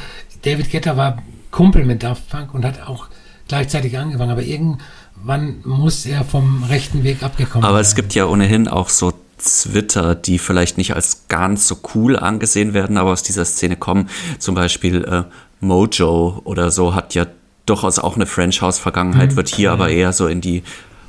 David 0.42 0.70
Getter 0.70 0.96
war 0.96 1.22
Kumpel 1.50 1.84
mit 1.84 2.02
Daft 2.02 2.28
Punk 2.28 2.54
und 2.54 2.64
hat 2.64 2.82
auch 2.86 3.08
gleichzeitig 3.48 3.98
angefangen, 3.98 4.30
aber 4.30 4.42
irgendwann 4.42 5.56
muss 5.64 6.06
er 6.06 6.24
vom 6.24 6.64
rechten 6.64 7.04
Weg 7.04 7.22
abgekommen 7.22 7.66
Aber 7.66 7.80
es 7.80 7.94
gibt 7.94 8.14
ja 8.14 8.26
ohnehin 8.26 8.68
auch 8.68 8.88
so 8.88 9.12
Twitter, 9.38 10.14
die 10.14 10.38
vielleicht 10.38 10.78
nicht 10.78 10.94
als 10.94 11.28
ganz 11.28 11.66
so 11.66 11.76
cool 11.94 12.16
angesehen 12.16 12.74
werden, 12.74 12.96
aber 12.96 13.10
aus 13.10 13.22
dieser 13.22 13.44
Szene 13.44 13.76
kommen. 13.76 14.08
Zum 14.38 14.54
Beispiel 14.54 15.04
äh, 15.04 15.24
Mojo 15.60 16.40
oder 16.44 16.70
so 16.70 16.94
hat 16.94 17.14
ja 17.14 17.26
durchaus 17.66 17.98
auch 17.98 18.16
eine 18.16 18.26
French 18.26 18.62
House 18.62 18.78
Vergangenheit, 18.78 19.32
mhm. 19.32 19.36
wird 19.36 19.48
hier 19.48 19.72
aber 19.72 19.88
eher 19.88 20.12
so 20.12 20.26
in 20.26 20.40
die 20.40 20.62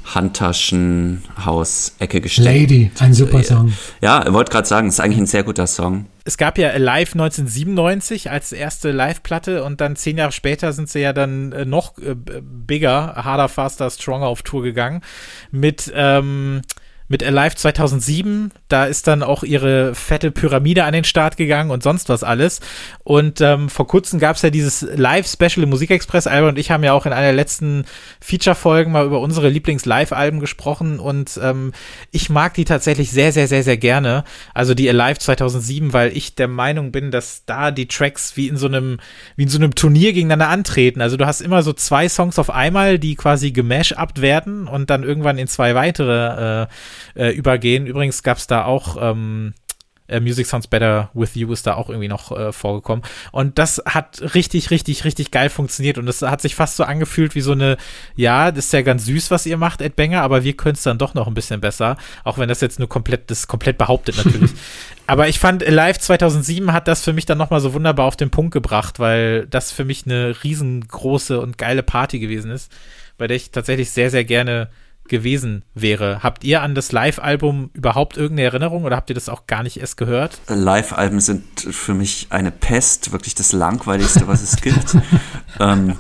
Handtaschenhaus-Ecke 0.06 2.22
gesteckt. 2.22 2.46
Lady, 2.46 2.92
ein 3.00 3.14
super 3.14 3.44
Song. 3.44 3.74
Ja, 4.02 4.26
ich 4.26 4.34
wollte 4.34 4.52
gerade 4.52 4.68
sagen, 4.68 4.88
es 4.88 4.96
ist 4.96 5.00
eigentlich 5.00 5.20
ein 5.20 5.26
sehr 5.26 5.44
guter 5.44 5.68
Song. 5.68 6.08
Es 6.26 6.38
gab 6.38 6.58
ja 6.58 6.76
Live 6.78 7.14
1997 7.14 8.32
als 8.32 8.52
erste 8.52 8.92
Live-Platte 8.92 9.64
und 9.64 9.82
dann 9.82 9.96
zehn 9.96 10.18
Jahre 10.18 10.32
später 10.32 10.74
sind 10.74 10.90
sie 10.90 11.00
ja 11.00 11.14
dann 11.14 11.52
äh, 11.52 11.66
noch 11.66 11.98
äh, 11.98 12.16
bigger, 12.16 13.16
harder, 13.16 13.50
faster, 13.50 13.90
stronger 13.90 14.28
auf 14.28 14.42
Tour 14.42 14.64
gegangen 14.64 15.02
mit 15.52 15.92
ähm, 15.96 16.62
mit 17.08 17.24
Alive 17.24 17.56
2007. 17.56 18.52
Da 18.70 18.86
ist 18.86 19.08
dann 19.08 19.24
auch 19.24 19.44
ihre 19.44 19.96
fette 19.96 20.32
Pyramide 20.32 20.84
an 20.84 20.94
den 20.94 21.04
Start 21.04 21.38
gegangen 21.38 21.72
und 21.72 21.84
sonst 21.84 22.10
was 22.10 22.24
alles. 22.24 22.60
Und 23.04 23.42
ähm, 23.42 23.70
vor 23.70 23.88
kurzem 23.88 24.20
gab 24.20 24.36
es 24.36 24.42
ja 24.42 24.50
dieses 24.50 24.82
Live-Special 24.82 25.64
im 25.64 25.70
Musikexpress. 25.70 26.28
Albert 26.28 26.52
und 26.52 26.60
ich 26.60 26.72
haben 26.72 26.84
ja 26.84 26.94
auch 26.94 27.06
in 27.06 27.14
einer 27.14 27.28
der 27.28 27.34
letzten 27.34 27.86
Feature-Folgen 28.22 28.92
mal 28.92 29.06
über 29.06 29.20
unsere 29.20 29.50
Lieblings-Live-Alben 29.50 30.40
gesprochen 30.40 31.00
und 31.00 31.40
ähm, 31.42 31.74
ich 32.12 32.30
mag 32.30 32.54
die 32.54 32.66
tatsächlich 32.66 33.12
sehr, 33.12 33.32
sehr, 33.32 33.48
sehr, 33.48 33.64
sehr 33.64 33.78
gerne. 33.78 34.24
Also 34.54 34.74
die 34.74 34.90
Alive 34.90 35.20
2007, 35.20 35.94
weil 35.94 36.16
ich 36.16 36.36
der 36.36 36.48
Meinung 36.48 36.92
bin, 36.92 37.12
dass 37.12 37.46
da 37.46 37.72
die 37.72 37.88
Tracks 37.88 38.38
wie 38.38 38.48
in 38.48 38.58
so 38.58 38.68
einem, 38.68 39.00
wie 39.36 39.44
in 39.44 39.50
so 39.50 39.58
einem 39.58 39.76
Turnier 39.76 40.14
gegeneinander 40.14 40.50
antreten. 40.50 41.02
Also 41.02 41.18
du 41.18 41.26
hast 41.26 41.42
immer 41.42 41.64
so 41.64 41.74
zwei 41.74 42.10
Songs 42.10 42.40
auf 42.40 42.50
einmal, 42.50 43.00
die 43.00 43.16
quasi 43.16 43.52
gemashupt 43.52 44.22
werden 44.22 44.68
und 44.68 44.90
dann 44.90 45.04
irgendwann 45.04 45.38
in 45.38 45.48
zwei 45.48 45.76
weitere 45.76 46.64
äh, 46.64 46.68
äh, 47.16 47.30
übergehen. 47.30 47.88
Übrigens 47.88 48.24
gab 48.24 48.38
es 48.38 48.48
da 48.48 48.66
auch 48.66 48.98
ähm, 49.00 49.54
äh, 50.08 50.20
Music 50.20 50.46
Sounds 50.46 50.68
Better 50.68 51.10
With 51.14 51.36
You 51.36 51.52
ist 51.52 51.66
da 51.66 51.76
auch 51.76 51.90
irgendwie 51.90 52.08
noch 52.08 52.32
äh, 52.32 52.52
vorgekommen. 52.52 53.04
Und 53.32 53.58
das 53.58 53.82
hat 53.86 54.22
richtig, 54.36 54.70
richtig, 54.70 55.06
richtig 55.06 55.32
geil 55.32 55.50
funktioniert. 55.50 55.98
Und 55.98 56.06
das 56.06 56.22
hat 56.22 56.42
sich 56.42 56.56
fast 56.56 56.76
so 56.76 56.84
angefühlt 56.84 57.36
wie 57.36 57.42
so 57.42 57.54
eine, 57.54 57.78
ja, 58.16 58.52
das 58.52 58.66
ist 58.66 58.74
ja 58.74 58.82
ganz 58.82 59.06
süß, 59.06 59.32
was 59.32 59.46
ihr 59.46 59.58
macht, 59.58 59.82
Ed 59.82 59.96
Banger, 59.96 60.22
aber 60.22 60.44
wir 60.44 60.54
können 60.54 60.76
es 60.76 60.84
dann 60.84 60.98
doch 60.98 61.14
noch 61.14 61.28
ein 61.28 61.34
bisschen 61.34 61.62
besser. 61.62 61.98
Auch 62.24 62.38
wenn 62.38 62.50
das 62.50 62.62
jetzt 62.62 62.80
nur 62.80 62.90
komplett, 62.90 63.32
das 63.32 63.48
komplett 63.48 63.78
behauptet 63.78 64.18
natürlich. 64.18 64.52
aber 65.08 65.28
ich 65.30 65.40
fand, 65.40 65.68
Live 65.68 66.00
2007 66.00 66.74
hat 66.74 66.88
das 66.88 67.04
für 67.04 67.14
mich 67.14 67.26
dann 67.26 67.38
nochmal 67.38 67.62
so 67.62 67.74
wunderbar 67.74 68.06
auf 68.06 68.18
den 68.18 68.30
Punkt 68.30 68.54
gebracht, 68.54 69.00
weil 69.00 69.48
das 69.48 69.72
für 69.72 69.86
mich 69.86 70.06
eine 70.06 70.36
riesengroße 70.44 71.40
und 71.40 71.58
geile 71.58 71.84
Party 71.84 72.20
gewesen 72.20 72.52
ist, 72.52 72.72
bei 73.18 73.28
der 73.28 73.38
ich 73.38 73.52
tatsächlich 73.52 73.92
sehr, 73.92 74.10
sehr 74.10 74.26
gerne 74.26 74.70
gewesen 75.08 75.64
wäre. 75.74 76.24
Habt 76.24 76.44
ihr 76.44 76.62
an 76.62 76.76
das 76.76 76.92
Live-Album 76.92 77.70
überhaupt 77.74 78.18
irgendeine 78.18 78.48
Erinnerung 78.48 78.84
oder 78.84 78.96
habt 78.96 79.10
ihr 79.10 79.14
das 79.14 79.30
auch 79.30 79.48
gar 79.48 79.64
nicht 79.64 79.78
erst 79.78 79.98
gehört? 79.98 80.40
Live-Alben 80.48 81.20
sind 81.20 81.44
für 81.60 81.94
mich 81.94 82.28
eine 82.30 82.52
Pest, 82.52 83.12
wirklich 83.12 83.36
das 83.36 83.52
langweiligste, 83.52 84.28
was 84.28 84.42
es 84.42 84.62
gibt. 84.62 84.98
ähm, 85.60 85.98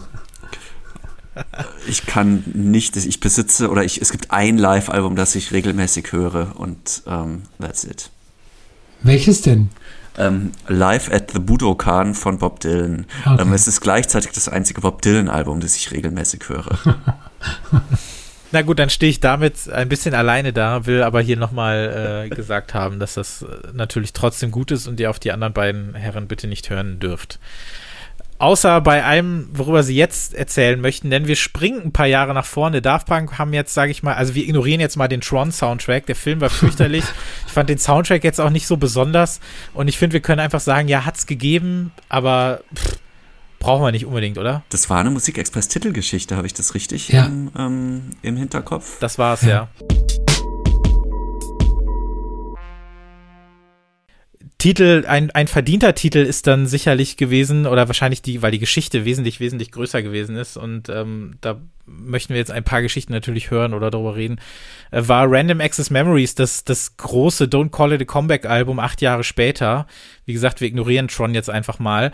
ich 1.87 2.05
kann 2.05 2.43
nicht, 2.53 2.95
ich 2.95 3.19
besitze 3.19 3.69
oder 3.69 3.83
ich, 3.83 4.01
es 4.01 4.11
gibt 4.11 4.31
ein 4.31 4.57
Live-Album, 4.57 5.15
das 5.15 5.35
ich 5.35 5.51
regelmäßig 5.51 6.11
höre 6.11 6.59
und 6.59 7.03
ähm, 7.07 7.43
that's 7.59 7.83
it. 7.83 8.09
Welches 9.01 9.41
denn? 9.41 9.69
Ähm, 10.17 10.51
Live 10.67 11.11
at 11.11 11.31
the 11.31 11.39
Budokan 11.39 12.13
von 12.13 12.37
Bob 12.37 12.59
Dylan. 12.59 13.07
Okay. 13.25 13.41
Ähm, 13.41 13.53
es 13.53 13.67
ist 13.67 13.81
gleichzeitig 13.81 14.31
das 14.31 14.47
einzige 14.47 14.81
Bob 14.81 15.01
Dylan-Album, 15.01 15.59
das 15.59 15.75
ich 15.75 15.91
regelmäßig 15.91 16.49
höre. 16.49 16.77
Na 18.53 18.61
gut, 18.61 18.77
dann 18.77 18.91
stehe 18.91 19.09
ich 19.09 19.19
damit 19.19 19.67
ein 19.67 19.89
bisschen 19.89 20.13
alleine 20.13 20.53
da, 20.53 20.85
will 20.85 21.01
aber 21.01 21.21
hier 21.21 21.37
nochmal 21.37 22.27
äh, 22.27 22.35
gesagt 22.35 22.75
haben, 22.75 22.99
dass 22.99 23.15
das 23.15 23.41
äh, 23.41 23.47
natürlich 23.73 24.13
trotzdem 24.13 24.51
gut 24.51 24.69
ist 24.69 24.85
und 24.85 24.99
ihr 24.99 25.09
auf 25.09 25.17
die 25.17 25.31
anderen 25.31 25.53
beiden 25.53 25.95
Herren 25.95 26.27
bitte 26.27 26.45
nicht 26.45 26.69
hören 26.69 26.99
dürft. 26.99 27.39
Außer 28.37 28.79
bei 28.81 29.03
allem, 29.03 29.49
worüber 29.53 29.81
sie 29.81 29.95
jetzt 29.95 30.35
erzählen 30.35 30.79
möchten, 30.79 31.09
denn 31.09 31.25
wir 31.25 31.35
springen 31.35 31.81
ein 31.85 31.93
paar 31.93 32.05
Jahre 32.05 32.35
nach 32.35 32.45
vorne. 32.45 32.83
Daft 32.83 33.07
Punk 33.07 33.39
haben 33.39 33.53
jetzt, 33.53 33.73
sage 33.73 33.89
ich 33.89 34.03
mal, 34.03 34.13
also 34.13 34.35
wir 34.35 34.43
ignorieren 34.43 34.81
jetzt 34.81 34.97
mal 34.97 35.07
den 35.07 35.21
Tron-Soundtrack. 35.21 36.05
Der 36.05 36.15
Film 36.15 36.39
war 36.39 36.51
fürchterlich. 36.51 37.05
ich 37.47 37.53
fand 37.53 37.69
den 37.69 37.79
Soundtrack 37.79 38.23
jetzt 38.23 38.39
auch 38.39 38.51
nicht 38.51 38.67
so 38.67 38.77
besonders. 38.77 39.39
Und 39.73 39.87
ich 39.87 39.97
finde, 39.97 40.13
wir 40.13 40.21
können 40.21 40.41
einfach 40.41 40.59
sagen, 40.59 40.87
ja, 40.89 41.05
hat's 41.05 41.25
gegeben, 41.25 41.91
aber 42.07 42.61
pff, 42.75 42.99
brauchen 43.63 43.81
wir 43.81 43.91
nicht 43.91 44.05
unbedingt, 44.05 44.37
oder? 44.37 44.63
Das 44.69 44.89
war 44.89 44.99
eine 44.99 45.09
Musikexpress-Titelgeschichte, 45.09 46.35
habe 46.35 46.45
ich 46.45 46.53
das 46.53 46.75
richtig 46.75 47.07
ja. 47.07 47.25
im, 47.25 47.49
ähm, 47.57 48.01
im, 48.21 48.35
Hinterkopf? 48.35 48.99
Das 48.99 49.17
war 49.17 49.33
es, 49.33 49.41
ja. 49.41 49.49
ja. 49.49 49.69
Titel, 54.57 55.05
ein, 55.07 55.31
ein 55.31 55.47
verdienter 55.47 55.95
Titel 55.95 56.19
ist 56.19 56.47
dann 56.47 56.67
sicherlich 56.67 57.17
gewesen, 57.17 57.65
oder 57.65 57.87
wahrscheinlich 57.87 58.21
die, 58.21 58.41
weil 58.41 58.51
die 58.51 58.59
Geschichte 58.59 59.05
wesentlich, 59.05 59.39
wesentlich 59.39 59.71
größer 59.71 60.01
gewesen 60.01 60.35
ist. 60.35 60.57
Und 60.57 60.89
ähm, 60.89 61.35
da 61.41 61.59
möchten 61.85 62.33
wir 62.33 62.39
jetzt 62.39 62.51
ein 62.51 62.63
paar 62.63 62.81
Geschichten 62.81 63.11
natürlich 63.11 63.51
hören 63.51 63.73
oder 63.73 63.91
darüber 63.91 64.15
reden. 64.15 64.39
Äh, 64.91 65.03
war 65.07 65.29
Random 65.29 65.59
Access 65.59 65.89
Memories 65.89 66.35
das, 66.35 66.63
das 66.63 66.95
große 66.97 67.45
Don't 67.45 67.71
Call 67.71 67.93
It 67.93 68.01
a 68.01 68.05
Comeback 68.05 68.45
Album 68.45 68.79
acht 68.79 69.01
Jahre 69.01 69.23
später. 69.23 69.85
Wie 70.25 70.33
gesagt, 70.33 70.61
wir 70.61 70.67
ignorieren 70.67 71.07
Tron 71.07 71.33
jetzt 71.33 71.49
einfach 71.49 71.79
mal. 71.79 72.11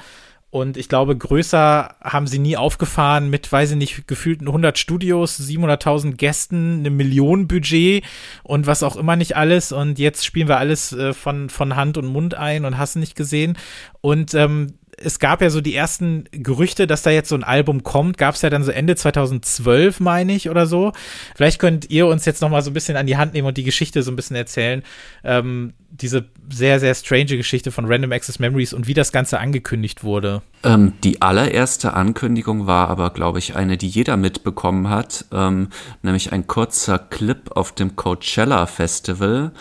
Und 0.51 0.77
ich 0.77 0.89
glaube, 0.89 1.15
größer 1.15 1.95
haben 2.01 2.25
sie 2.25 2.39
nie 2.39 2.57
aufgefahren 2.57 3.29
mit, 3.29 3.51
weiß 3.51 3.71
ich 3.71 3.77
nicht, 3.77 4.07
gefühlten 4.07 4.47
100 4.47 4.79
Studios, 4.79 5.39
700.000 5.39 6.13
Gästen, 6.13 6.79
einem 6.79 6.97
Millionenbudget 6.97 8.03
und 8.41 8.65
was 8.65 8.81
auch 8.81 8.95
immer 8.95 9.15
nicht 9.15 9.35
alles. 9.35 9.71
Und 9.71 9.99
jetzt 9.99 10.25
spielen 10.25 10.47
wir 10.47 10.57
alles 10.57 10.91
äh, 10.91 11.13
von, 11.13 11.49
von 11.51 11.75
Hand 11.75 11.99
und 11.99 12.07
Mund 12.07 12.33
ein 12.33 12.65
und 12.65 12.79
hast 12.79 12.95
nicht 12.95 13.15
gesehen. 13.15 13.59
Und 14.01 14.33
ähm, 14.33 14.78
es 15.03 15.19
gab 15.19 15.41
ja 15.41 15.49
so 15.49 15.61
die 15.61 15.75
ersten 15.75 16.25
Gerüchte, 16.31 16.87
dass 16.87 17.01
da 17.01 17.09
jetzt 17.09 17.29
so 17.29 17.35
ein 17.35 17.43
Album 17.43 17.83
kommt, 17.83 18.17
gab 18.17 18.35
es 18.35 18.41
ja 18.41 18.49
dann 18.49 18.63
so 18.63 18.71
Ende 18.71 18.95
2012, 18.95 19.99
meine 19.99 20.33
ich, 20.33 20.49
oder 20.49 20.65
so. 20.65 20.93
Vielleicht 21.35 21.59
könnt 21.59 21.89
ihr 21.89 22.07
uns 22.07 22.25
jetzt 22.25 22.41
noch 22.41 22.49
mal 22.49 22.61
so 22.61 22.71
ein 22.71 22.73
bisschen 22.73 22.97
an 22.97 23.07
die 23.07 23.17
Hand 23.17 23.33
nehmen 23.33 23.47
und 23.47 23.57
die 23.57 23.63
Geschichte 23.63 24.03
so 24.03 24.11
ein 24.11 24.15
bisschen 24.15 24.35
erzählen. 24.35 24.83
Ähm, 25.23 25.73
diese 25.91 26.25
sehr, 26.49 26.79
sehr 26.79 26.93
strange 26.93 27.37
Geschichte 27.37 27.71
von 27.71 27.85
Random 27.85 28.11
Access 28.11 28.39
Memories 28.39 28.73
und 28.73 28.87
wie 28.87 28.93
das 28.93 29.11
Ganze 29.11 29.39
angekündigt 29.39 30.03
wurde. 30.03 30.41
Ähm, 30.63 30.93
die 31.03 31.21
allererste 31.21 31.93
Ankündigung 31.93 32.67
war 32.67 32.89
aber, 32.89 33.09
glaube 33.09 33.39
ich, 33.39 33.55
eine, 33.55 33.77
die 33.77 33.87
jeder 33.87 34.17
mitbekommen 34.17 34.89
hat, 34.89 35.25
ähm, 35.31 35.69
nämlich 36.01 36.31
ein 36.31 36.47
kurzer 36.47 36.99
Clip 36.99 37.51
auf 37.55 37.71
dem 37.71 37.95
Coachella 37.95 38.65
Festival 38.65 39.51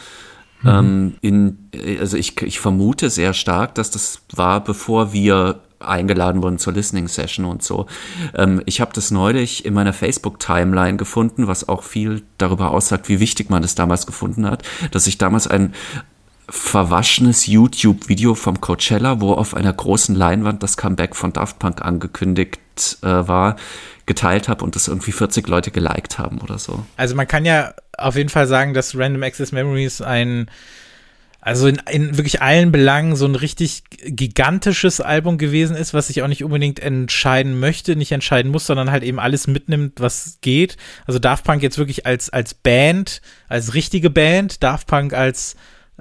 Mhm. 0.62 0.68
Ähm, 0.68 1.14
in, 1.20 1.70
also 2.00 2.16
ich, 2.16 2.40
ich 2.42 2.61
vermute 2.61 3.11
sehr 3.11 3.32
stark, 3.34 3.74
dass 3.74 3.90
das 3.90 4.22
war, 4.34 4.62
bevor 4.62 5.12
wir 5.12 5.61
eingeladen 5.80 6.42
wurden 6.42 6.59
zur 6.59 6.72
Listening 6.72 7.09
Session 7.09 7.44
und 7.44 7.62
so. 7.62 7.86
Ähm, 8.34 8.62
ich 8.66 8.80
habe 8.80 8.92
das 8.92 9.11
neulich 9.11 9.64
in 9.64 9.74
meiner 9.74 9.92
Facebook-Timeline 9.92 10.96
gefunden, 10.96 11.46
was 11.46 11.68
auch 11.68 11.82
viel 11.82 12.22
darüber 12.36 12.72
aussagt, 12.72 13.09
wie 13.09 13.20
wichtig 13.20 13.50
man 13.50 13.62
das 13.62 13.74
damals 13.74 14.06
gefunden 14.06 14.46
hat, 14.46 14.62
dass 14.90 15.06
ich 15.06 15.18
damals 15.18 15.46
ein 15.46 15.74
verwaschenes 16.48 17.46
YouTube-Video 17.46 18.34
vom 18.34 18.61
Coachella, 18.61 19.20
wo 19.20 19.34
auf 19.34 19.54
einer 19.54 19.72
großen 19.72 20.14
Leinwand 20.14 20.62
das 20.62 20.76
Comeback 20.76 21.14
von 21.14 21.32
Daft 21.32 21.59
Punk 21.59 21.82
angekündigt 21.82 22.59
äh, 23.02 23.28
war, 23.28 23.56
geteilt 24.09 24.48
habe 24.48 24.64
und 24.64 24.74
das 24.74 24.88
irgendwie 24.88 25.12
40 25.12 25.46
Leute 25.46 25.70
geliked 25.70 26.18
haben 26.18 26.40
oder 26.40 26.59
so. 26.59 26.84
Also 26.96 27.14
man 27.14 27.28
kann 27.28 27.44
ja 27.44 27.74
auf 27.96 28.16
jeden 28.16 28.28
Fall 28.28 28.48
sagen, 28.48 28.74
dass 28.74 28.98
Random 28.98 29.22
Access 29.22 29.52
Memories 29.52 30.00
ein 30.02 30.50
also 31.40 31.68
in, 31.68 31.80
in 31.90 32.16
wirklich 32.18 32.42
allen 32.42 32.72
Belangen 32.72 33.14
so 33.14 33.24
ein 33.24 33.36
richtig 33.36 33.84
gigantisches 34.04 35.00
Album 35.00 35.38
gewesen 35.38 35.76
ist, 35.76 35.94
was 35.94 36.11
ich 36.11 36.20
auch 36.22 36.26
nicht 36.26 36.42
unbedingt 36.42 36.80
entscheiden 36.80 37.61
möchte, 37.61 37.94
nicht 37.94 38.12
entscheiden 38.12 38.50
muss, 38.50 38.66
sondern 38.66 38.90
halt 38.90 39.04
eben 39.04 39.20
alles 39.20 39.46
mitnimmt, 39.46 40.00
was 40.00 40.38
geht. 40.40 40.76
Also 41.06 41.18
Daft 41.18 41.44
Punk 41.44 41.62
jetzt 41.62 41.78
wirklich 41.78 42.06
als, 42.06 42.28
als 42.28 42.54
Band, 42.54 43.22
als 43.48 43.74
richtige 43.74 44.11
Band, 44.11 44.62
Daft 44.62 44.88
Punk 44.88 45.14
als 45.14 45.54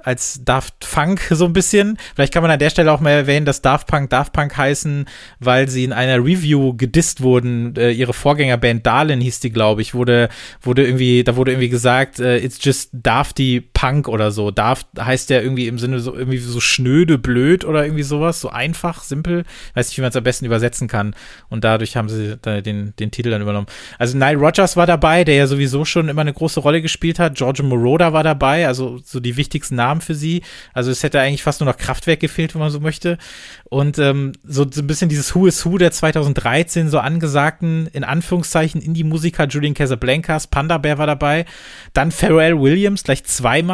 als 0.08 0.40
Daft 0.42 0.86
Funk 0.86 1.20
so 1.30 1.44
ein 1.44 1.52
bisschen. 1.52 1.98
Vielleicht 2.14 2.32
kann 2.32 2.42
man 2.42 2.50
an 2.50 2.58
der 2.58 2.70
Stelle 2.70 2.90
auch 2.90 3.00
mal 3.00 3.10
erwähnen, 3.10 3.44
dass 3.44 3.60
Daft 3.60 3.86
Punk 3.86 4.08
Daft 4.08 4.32
Punk 4.32 4.56
heißen, 4.56 5.04
weil 5.38 5.68
sie 5.68 5.84
in 5.84 5.92
einer 5.92 6.16
Review 6.16 6.74
gedisst 6.74 7.20
wurden. 7.20 7.76
Äh, 7.76 7.90
ihre 7.90 8.14
Vorgängerband 8.14 8.86
Darlin 8.86 9.20
hieß 9.20 9.40
die, 9.40 9.50
glaube 9.50 9.82
ich, 9.82 9.94
wurde, 9.94 10.30
wurde 10.62 10.86
irgendwie, 10.86 11.24
da 11.24 11.36
wurde 11.36 11.52
irgendwie 11.52 11.68
gesagt, 11.68 12.20
uh, 12.20 12.24
it's 12.24 12.58
just 12.62 12.88
Dafty 12.92 13.60
Punk 13.78 14.08
oder 14.08 14.30
so. 14.30 14.50
Daft 14.50 14.86
heißt 14.98 15.28
ja 15.30 15.40
irgendwie 15.40 15.66
im 15.66 15.78
Sinne 15.78 16.00
so 16.00 16.14
irgendwie 16.14 16.38
so 16.38 16.60
schnöde, 16.60 17.18
blöd 17.18 17.64
oder 17.64 17.84
irgendwie 17.84 18.02
sowas, 18.02 18.40
so 18.40 18.48
einfach, 18.48 19.02
simpel. 19.02 19.44
weiß 19.74 19.88
nicht, 19.88 19.98
wie 19.98 20.02
man 20.02 20.10
es 20.10 20.16
am 20.16 20.24
besten 20.24 20.46
übersetzen 20.46 20.88
kann. 20.88 21.14
Und 21.50 21.64
dadurch 21.64 21.96
haben 21.96 22.08
sie 22.08 22.36
den, 22.36 22.94
den 22.96 23.10
Titel 23.10 23.30
dann 23.30 23.42
übernommen. 23.42 23.66
Also 23.98 24.16
Nile 24.16 24.38
Rogers 24.38 24.76
war 24.76 24.86
dabei, 24.86 25.24
der 25.24 25.34
ja 25.34 25.46
sowieso 25.46 25.84
schon 25.84 26.08
immer 26.08 26.22
eine 26.22 26.32
große 26.32 26.60
Rolle 26.60 26.80
gespielt 26.80 27.18
hat. 27.18 27.34
George 27.34 27.62
Moroder 27.62 28.12
war 28.12 28.22
dabei, 28.22 28.66
also 28.66 29.00
so 29.04 29.20
die 29.20 29.36
wichtigsten 29.36 29.74
Namen 29.74 29.88
Namen 29.88 30.00
für 30.00 30.14
sie. 30.14 30.42
Also 30.72 30.90
es 30.90 31.02
hätte 31.02 31.20
eigentlich 31.20 31.42
fast 31.42 31.60
nur 31.60 31.70
noch 31.70 31.76
Kraftwerk 31.76 32.20
gefehlt, 32.20 32.54
wenn 32.54 32.60
man 32.60 32.70
so 32.70 32.80
möchte. 32.80 33.18
Und 33.64 33.98
ähm, 33.98 34.32
so, 34.44 34.66
so 34.70 34.80
ein 34.80 34.86
bisschen 34.86 35.08
dieses 35.08 35.34
Who 35.34 35.46
is 35.46 35.64
Who 35.64 35.78
der 35.78 35.92
2013 35.92 36.88
so 36.88 36.98
angesagten, 36.98 37.88
in 37.92 38.04
Anführungszeichen, 38.04 38.80
Indie-Musiker 38.80 39.46
Julian 39.46 39.74
Casablancas, 39.74 40.46
Panda 40.46 40.78
Bear 40.78 40.98
war 40.98 41.06
dabei. 41.06 41.44
Dann 41.92 42.10
Pharrell 42.10 42.58
Williams 42.60 43.04
gleich 43.04 43.24
zweimal 43.24 43.67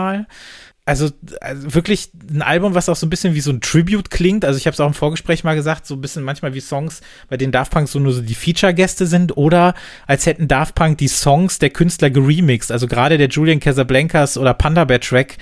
also, 0.87 1.11
also, 1.41 1.75
wirklich 1.75 2.11
ein 2.31 2.43
Album, 2.43 2.75
was 2.75 2.91
auch 2.91 2.97
so 2.97 3.07
ein 3.07 3.11
bisschen 3.11 3.35
wie 3.35 3.41
so 3.41 3.51
ein 3.51 3.63
Tribute 3.63 4.11
klingt. 4.11 4.45
Also 4.45 4.59
ich 4.59 4.67
habe 4.67 4.75
es 4.75 4.81
auch 4.81 4.87
im 4.87 4.95
Vorgespräch 4.95 5.43
mal 5.43 5.55
gesagt, 5.55 5.87
so 5.87 5.95
ein 5.95 6.01
bisschen 6.03 6.23
manchmal 6.23 6.53
wie 6.53 6.61
Songs, 6.61 7.01
bei 7.29 7.39
denen 7.39 7.53
Daft 7.53 7.73
Punk 7.73 7.89
so 7.89 7.99
nur 7.99 8.13
so 8.13 8.21
die 8.21 8.35
Feature-Gäste 8.35 9.07
sind 9.07 9.37
oder 9.37 9.75
als 10.07 10.27
hätten 10.27 10.47
Daft 10.47 10.75
Punk 10.75 10.99
die 10.99 11.09
Songs 11.09 11.59
der 11.59 11.71
Künstler 11.71 12.11
geremixed. 12.11 12.71
Also 12.71 12.87
gerade 12.87 13.17
der 13.17 13.29
Julian 13.29 13.61
Casablancas 13.61 14.37
oder 14.37 14.53
Panda 14.53 14.85
Bear 14.85 15.01
Track, 15.01 15.39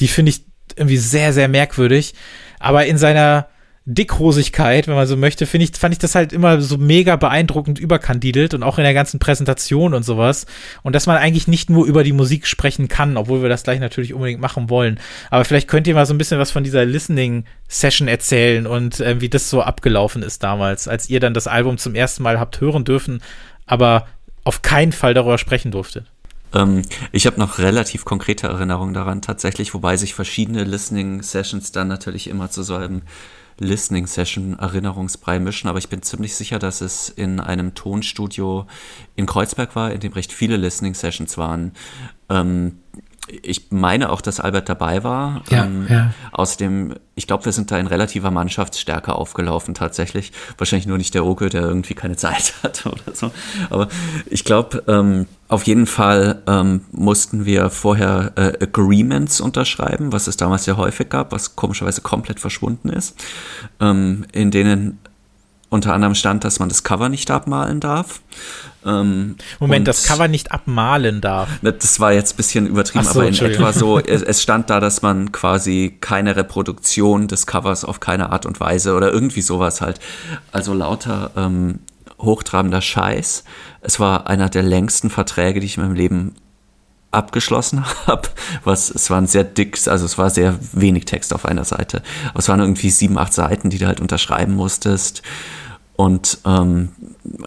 die 0.00 0.08
finde 0.08 0.30
ich 0.30 0.44
irgendwie 0.76 0.96
sehr, 0.96 1.34
sehr 1.34 1.48
merkwürdig. 1.48 2.14
Aber 2.58 2.86
in 2.86 2.96
seiner 2.96 3.48
Dickhosigkeit, 3.90 4.86
wenn 4.86 4.96
man 4.96 5.06
so 5.06 5.16
möchte, 5.16 5.46
finde 5.46 5.64
ich, 5.64 5.74
fand 5.74 5.94
ich 5.94 5.98
das 5.98 6.14
halt 6.14 6.34
immer 6.34 6.60
so 6.60 6.76
mega 6.76 7.16
beeindruckend 7.16 7.78
überkandidelt 7.78 8.52
und 8.52 8.62
auch 8.62 8.76
in 8.76 8.84
der 8.84 8.92
ganzen 8.92 9.18
Präsentation 9.18 9.94
und 9.94 10.02
sowas. 10.02 10.44
Und 10.82 10.94
dass 10.94 11.06
man 11.06 11.16
eigentlich 11.16 11.48
nicht 11.48 11.70
nur 11.70 11.86
über 11.86 12.04
die 12.04 12.12
Musik 12.12 12.46
sprechen 12.46 12.88
kann, 12.88 13.16
obwohl 13.16 13.40
wir 13.40 13.48
das 13.48 13.62
gleich 13.62 13.80
natürlich 13.80 14.12
unbedingt 14.12 14.42
machen 14.42 14.68
wollen. 14.68 15.00
Aber 15.30 15.46
vielleicht 15.46 15.68
könnt 15.68 15.86
ihr 15.86 15.94
mal 15.94 16.04
so 16.04 16.12
ein 16.12 16.18
bisschen 16.18 16.38
was 16.38 16.50
von 16.50 16.64
dieser 16.64 16.84
Listening-Session 16.84 18.08
erzählen 18.08 18.66
und 18.66 19.00
äh, 19.00 19.22
wie 19.22 19.30
das 19.30 19.48
so 19.48 19.62
abgelaufen 19.62 20.22
ist 20.22 20.42
damals, 20.42 20.86
als 20.86 21.08
ihr 21.08 21.20
dann 21.20 21.32
das 21.32 21.46
Album 21.46 21.78
zum 21.78 21.94
ersten 21.94 22.22
Mal 22.22 22.38
habt 22.38 22.60
hören 22.60 22.84
dürfen, 22.84 23.22
aber 23.64 24.06
auf 24.44 24.60
keinen 24.60 24.92
Fall 24.92 25.14
darüber 25.14 25.38
sprechen 25.38 25.70
durftet. 25.70 26.04
Ähm, 26.54 26.82
ich 27.10 27.26
habe 27.26 27.40
noch 27.40 27.58
relativ 27.58 28.04
konkrete 28.04 28.48
Erinnerungen 28.48 28.92
daran 28.92 29.22
tatsächlich, 29.22 29.72
wobei 29.72 29.96
sich 29.96 30.12
verschiedene 30.12 30.64
Listening-Sessions 30.64 31.72
dann 31.72 31.88
natürlich 31.88 32.28
immer 32.28 32.50
zu 32.50 32.62
so 32.62 32.74
einem 32.74 33.00
Listening 33.58 34.06
Session 34.06 34.58
Erinnerungsbrei 34.58 35.38
mischen, 35.38 35.68
aber 35.68 35.78
ich 35.78 35.88
bin 35.88 36.02
ziemlich 36.02 36.34
sicher, 36.36 36.58
dass 36.58 36.80
es 36.80 37.08
in 37.08 37.40
einem 37.40 37.74
Tonstudio 37.74 38.66
in 39.16 39.26
Kreuzberg 39.26 39.74
war, 39.74 39.92
in 39.92 40.00
dem 40.00 40.12
recht 40.12 40.32
viele 40.32 40.56
Listening 40.56 40.94
Sessions 40.94 41.36
waren. 41.38 41.72
Ähm, 42.28 42.78
ich 43.42 43.66
meine 43.70 44.10
auch, 44.10 44.20
dass 44.20 44.40
Albert 44.40 44.68
dabei 44.68 45.04
war. 45.04 45.42
Ja, 45.50 45.64
ähm, 45.64 45.86
ja. 45.88 46.12
Außerdem, 46.32 46.94
ich 47.14 47.26
glaube, 47.26 47.44
wir 47.44 47.52
sind 47.52 47.70
da 47.70 47.78
in 47.78 47.86
relativer 47.86 48.30
Mannschaftsstärke 48.30 49.14
aufgelaufen 49.14 49.74
tatsächlich. 49.74 50.32
Wahrscheinlich 50.56 50.86
nur 50.86 50.98
nicht 50.98 51.14
der 51.14 51.24
Oke, 51.24 51.48
der 51.48 51.62
irgendwie 51.62 51.94
keine 51.94 52.16
Zeit 52.16 52.54
hatte 52.62 52.90
oder 52.90 53.14
so. 53.14 53.30
Aber 53.70 53.88
ich 54.26 54.44
glaube, 54.44 54.82
ähm, 54.88 55.26
auf 55.48 55.62
jeden 55.64 55.86
Fall 55.86 56.42
ähm, 56.46 56.82
mussten 56.92 57.44
wir 57.44 57.70
vorher 57.70 58.32
äh, 58.36 58.64
Agreements 58.64 59.40
unterschreiben, 59.40 60.12
was 60.12 60.26
es 60.26 60.36
damals 60.36 60.64
sehr 60.64 60.76
häufig 60.76 61.08
gab, 61.08 61.32
was 61.32 61.56
komischerweise 61.56 62.02
komplett 62.02 62.40
verschwunden 62.40 62.90
ist, 62.90 63.16
ähm, 63.80 64.26
in 64.32 64.50
denen 64.50 64.98
unter 65.70 65.92
anderem 65.92 66.14
stand, 66.14 66.44
dass 66.44 66.58
man 66.58 66.68
das 66.68 66.82
Cover 66.82 67.08
nicht 67.08 67.30
abmalen 67.30 67.80
darf. 67.80 68.20
Ähm, 68.86 69.36
Moment, 69.60 69.86
das 69.86 70.04
Cover 70.04 70.28
nicht 70.28 70.52
abmalen 70.52 71.20
darf. 71.20 71.62
Ne, 71.62 71.72
das 71.72 72.00
war 72.00 72.12
jetzt 72.12 72.34
ein 72.34 72.36
bisschen 72.36 72.66
übertrieben, 72.66 73.04
so, 73.04 73.10
aber 73.10 73.28
in 73.28 73.34
etwa 73.34 73.72
so, 73.72 73.98
es, 74.06 74.22
es, 74.22 74.42
stand 74.42 74.70
da, 74.70 74.80
dass 74.80 75.02
man 75.02 75.32
quasi 75.32 75.96
keine 76.00 76.36
Reproduktion 76.36 77.28
des 77.28 77.46
Covers 77.46 77.84
auf 77.84 78.00
keine 78.00 78.30
Art 78.30 78.46
und 78.46 78.60
Weise 78.60 78.94
oder 78.94 79.12
irgendwie 79.12 79.42
sowas 79.42 79.80
halt. 79.80 80.00
Also 80.52 80.72
lauter 80.72 81.32
ähm, 81.36 81.80
hochtrabender 82.18 82.80
Scheiß. 82.80 83.44
Es 83.80 84.00
war 84.00 84.26
einer 84.26 84.48
der 84.48 84.62
längsten 84.62 85.10
Verträge, 85.10 85.60
die 85.60 85.66
ich 85.66 85.76
in 85.76 85.82
meinem 85.82 85.94
Leben 85.94 86.34
abgeschlossen 87.10 87.84
habe, 88.06 88.28
was 88.64 88.90
es 88.90 89.10
waren 89.10 89.26
sehr 89.26 89.44
dick, 89.44 89.78
also 89.88 90.04
es 90.04 90.18
war 90.18 90.30
sehr 90.30 90.58
wenig 90.72 91.04
Text 91.04 91.32
auf 91.34 91.44
einer 91.44 91.64
Seite. 91.64 92.02
Aber 92.30 92.38
es 92.38 92.48
waren 92.48 92.60
irgendwie 92.60 92.90
sieben, 92.90 93.18
acht 93.18 93.32
Seiten, 93.32 93.70
die 93.70 93.78
du 93.78 93.86
halt 93.86 94.00
unterschreiben 94.00 94.54
musstest. 94.54 95.22
Und 95.96 96.38
ähm, 96.44 96.90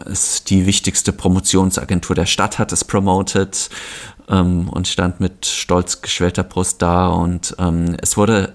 es, 0.06 0.44
die 0.44 0.66
wichtigste 0.66 1.14
Promotionsagentur 1.14 2.16
der 2.16 2.26
Stadt 2.26 2.60
hat 2.60 2.74
es 2.74 2.84
promoted 2.84 3.70
ähm, 4.28 4.68
und 4.68 4.90
stand 4.90 5.22
mit 5.22 5.46
stolz 5.46 6.02
geschwellter 6.02 6.44
Brust 6.44 6.82
da. 6.82 7.08
Und 7.08 7.56
ähm, 7.60 7.96
es 8.02 8.18
wurde 8.18 8.54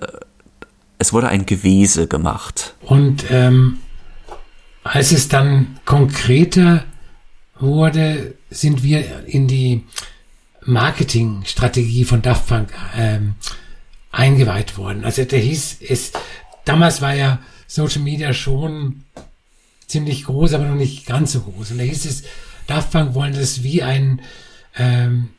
es 0.99 1.13
wurde 1.13 1.29
ein 1.29 1.47
Gewese 1.47 2.07
gemacht. 2.07 2.75
Und 2.83 3.31
ähm, 3.31 3.79
als 4.83 5.13
es 5.13 5.29
dann 5.29 5.79
konkreter 5.85 6.85
wurde, 7.59 8.35
sind 8.51 8.83
wir 8.83 9.27
in 9.27 9.47
die 9.47 9.85
Marketingstrategie 10.67 12.05
von 12.05 12.23
Daft 12.23 12.47
Punk 12.47 12.73
ähm, 12.97 13.35
eingeweiht 14.13 14.77
worden. 14.77 15.05
Also 15.05 15.25
der 15.25 15.39
hieß 15.39 15.79
es, 15.89 16.13
damals 16.65 17.01
war 17.01 17.15
ja 17.15 17.41
Social 17.67 18.03
Media 18.03 18.33
schon 18.33 19.05
ziemlich 19.87 20.25
groß, 20.25 20.55
aber 20.55 20.65
noch 20.65 20.75
nicht 20.75 21.07
ganz 21.07 21.33
so 21.33 21.41
groß. 21.41 21.73
Und 21.73 21.79
da 21.79 21.85
hieß 21.85 22.05
es, 22.05 22.25
Daft 22.67 22.91
Punk 22.91 23.15
wollen 23.15 23.35
das 23.35 23.63
wie 23.63 23.83
ein 23.83 24.21
ähm, 24.77 25.31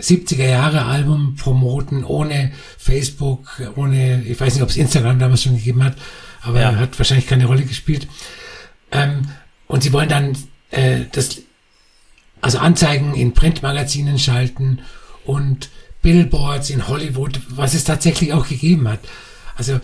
70er 0.00 0.46
Jahre 0.46 0.84
Album 0.84 1.36
promoten, 1.36 2.04
ohne 2.04 2.52
Facebook, 2.76 3.62
ohne, 3.76 4.22
ich 4.22 4.40
weiß 4.40 4.54
nicht, 4.54 4.62
ob 4.62 4.68
es 4.68 4.76
Instagram 4.76 5.18
damals 5.18 5.44
schon 5.44 5.56
gegeben 5.56 5.84
hat, 5.84 5.96
aber 6.42 6.60
ja. 6.60 6.76
hat 6.76 6.98
wahrscheinlich 6.98 7.28
keine 7.28 7.46
Rolle 7.46 7.62
gespielt. 7.62 8.08
Ähm, 8.90 9.28
und 9.68 9.82
sie 9.82 9.92
wollen 9.92 10.08
dann 10.08 10.36
äh, 10.70 11.04
das, 11.12 11.42
also 12.42 12.58
Anzeigen 12.58 13.14
in 13.14 13.32
Printmagazinen 13.32 14.18
schalten 14.18 14.80
und 15.24 15.70
Billboards 16.02 16.68
in 16.68 16.88
Hollywood, 16.88 17.40
was 17.48 17.72
es 17.72 17.84
tatsächlich 17.84 18.32
auch 18.34 18.48
gegeben 18.48 18.88
hat. 18.88 18.98
Also 19.56 19.80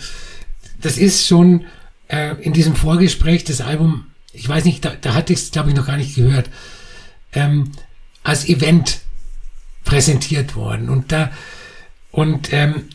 das 0.80 0.98
ist 0.98 1.26
schon 1.26 1.64
äh, 2.08 2.34
in 2.42 2.52
diesem 2.52 2.74
Vorgespräch 2.74 3.44
das 3.44 3.60
Album, 3.60 4.06
ich 4.32 4.48
weiß 4.48 4.64
nicht, 4.64 4.84
da, 4.84 4.94
da 5.00 5.14
hatte 5.14 5.32
ich 5.32 5.38
es, 5.38 5.50
glaube 5.52 5.70
ich, 5.70 5.76
noch 5.76 5.86
gar 5.86 5.96
nicht 5.96 6.16
gehört, 6.16 6.50
ähm, 7.32 7.72
als 8.24 8.48
Event 8.48 9.00
präsentiert 9.84 10.56
worden. 10.56 10.88
Und 10.88 11.12
da 11.12 11.30
und 12.10 12.52
ähm, 12.52 12.88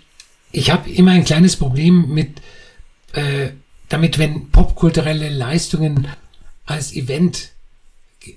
ich 0.52 0.72
habe 0.72 0.90
immer 0.90 1.12
ein 1.12 1.24
kleines 1.24 1.56
Problem 1.56 2.14
mit 2.14 2.42
äh, 3.14 3.52
damit, 3.88 4.18
wenn 4.18 4.50
popkulturelle 4.50 5.30
Leistungen 5.30 6.08
als 6.66 6.94
Event 6.94 7.53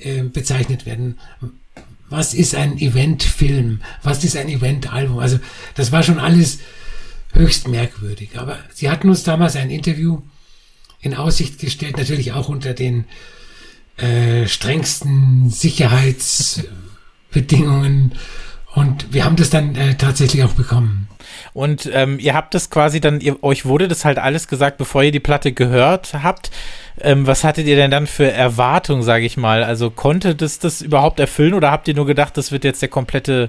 äh, 0.00 0.22
bezeichnet 0.22 0.86
werden. 0.86 1.18
Was 2.08 2.34
ist 2.34 2.54
ein 2.54 2.78
Eventfilm? 2.78 3.80
Was 4.02 4.24
ist 4.24 4.36
ein 4.36 4.48
Eventalbum? 4.48 5.18
Also 5.18 5.38
das 5.74 5.92
war 5.92 6.02
schon 6.02 6.18
alles 6.18 6.58
höchst 7.32 7.68
merkwürdig. 7.68 8.38
Aber 8.38 8.58
sie 8.72 8.90
hatten 8.90 9.08
uns 9.08 9.22
damals 9.24 9.56
ein 9.56 9.70
Interview 9.70 10.20
in 11.00 11.14
Aussicht 11.14 11.58
gestellt, 11.58 11.96
natürlich 11.98 12.32
auch 12.32 12.48
unter 12.48 12.74
den 12.74 13.04
äh, 13.96 14.46
strengsten 14.46 15.50
Sicherheitsbedingungen 15.50 18.12
und 18.74 19.12
wir 19.12 19.24
haben 19.24 19.36
das 19.36 19.48
dann 19.48 19.74
äh, 19.74 19.96
tatsächlich 19.96 20.44
auch 20.44 20.52
bekommen. 20.52 21.08
Und 21.56 21.88
ähm, 21.90 22.18
ihr 22.18 22.34
habt 22.34 22.52
das 22.52 22.68
quasi 22.68 23.00
dann, 23.00 23.22
ihr, 23.22 23.42
euch 23.42 23.64
wurde 23.64 23.88
das 23.88 24.04
halt 24.04 24.18
alles 24.18 24.46
gesagt, 24.46 24.76
bevor 24.76 25.02
ihr 25.02 25.10
die 25.10 25.20
Platte 25.20 25.52
gehört 25.52 26.12
habt. 26.12 26.50
Ähm, 27.00 27.26
was 27.26 27.44
hattet 27.44 27.66
ihr 27.66 27.76
denn 27.76 27.90
dann 27.90 28.06
für 28.06 28.30
Erwartungen, 28.30 29.02
sage 29.02 29.24
ich 29.24 29.38
mal? 29.38 29.64
Also 29.64 29.88
konnte 29.88 30.34
das 30.34 30.58
das 30.58 30.82
überhaupt 30.82 31.18
erfüllen 31.18 31.54
oder 31.54 31.70
habt 31.70 31.88
ihr 31.88 31.94
nur 31.94 32.04
gedacht, 32.04 32.36
das 32.36 32.52
wird 32.52 32.64
jetzt 32.64 32.82
der 32.82 32.90
komplette 32.90 33.48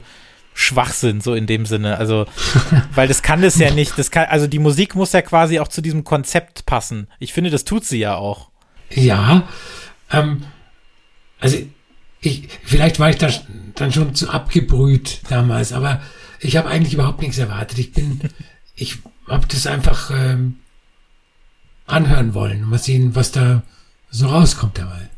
Schwachsinn, 0.53 1.19
so 1.19 1.33
in 1.33 1.47
dem 1.47 1.65
Sinne? 1.65 1.97
Also, 1.97 2.27
weil 2.95 3.09
das 3.09 3.23
kann 3.23 3.41
das 3.41 3.59
ja 3.59 3.71
nicht. 3.71 3.99
Das 3.99 4.09
kann, 4.09 4.27
also 4.29 4.47
die 4.47 4.59
Musik 4.59 4.95
muss 4.95 5.11
ja 5.11 5.21
quasi 5.21 5.59
auch 5.59 5.67
zu 5.67 5.81
diesem 5.81 6.05
Konzept 6.05 6.65
passen. 6.65 7.09
Ich 7.19 7.33
finde, 7.33 7.49
das 7.49 7.65
tut 7.65 7.83
sie 7.83 7.99
ja 7.99 8.15
auch. 8.15 8.51
Ja, 8.89 9.49
ähm, 10.13 10.45
also 11.41 11.57
ich, 12.21 12.47
vielleicht 12.63 13.01
war 13.01 13.09
ich 13.09 13.17
da 13.17 13.27
dann 13.75 13.91
schon 13.91 14.15
zu 14.15 14.29
abgebrüht 14.29 15.23
damals, 15.27 15.73
aber 15.73 15.99
ich 16.39 16.57
habe 16.57 16.69
eigentlich 16.69 16.93
überhaupt 16.93 17.21
nichts 17.21 17.37
erwartet. 17.37 17.77
Ich 17.79 17.93
bin, 17.93 18.19
ich 18.75 18.99
habe 19.27 19.47
das 19.47 19.67
einfach 19.67 20.11
ähm, 20.11 20.57
anhören 21.85 22.33
wollen 22.33 22.63
und 22.63 22.69
mal 22.69 22.79
sehen, 22.79 23.15
was 23.15 23.31
da 23.31 23.63
so 24.09 24.27
rauskommt 24.27 24.77
dabei. 24.77 25.09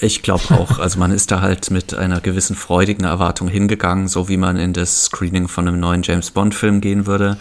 Ich 0.00 0.22
glaube 0.22 0.44
auch, 0.50 0.78
also 0.78 0.98
man 1.00 1.10
ist 1.10 1.32
da 1.32 1.40
halt 1.40 1.72
mit 1.72 1.92
einer 1.92 2.20
gewissen 2.20 2.54
freudigen 2.54 3.04
Erwartung 3.04 3.48
hingegangen, 3.48 4.06
so 4.06 4.28
wie 4.28 4.36
man 4.36 4.56
in 4.56 4.72
das 4.72 5.06
Screening 5.06 5.48
von 5.48 5.66
einem 5.66 5.80
neuen 5.80 6.02
James 6.04 6.30
Bond-Film 6.30 6.80
gehen 6.80 7.06
würde. 7.06 7.36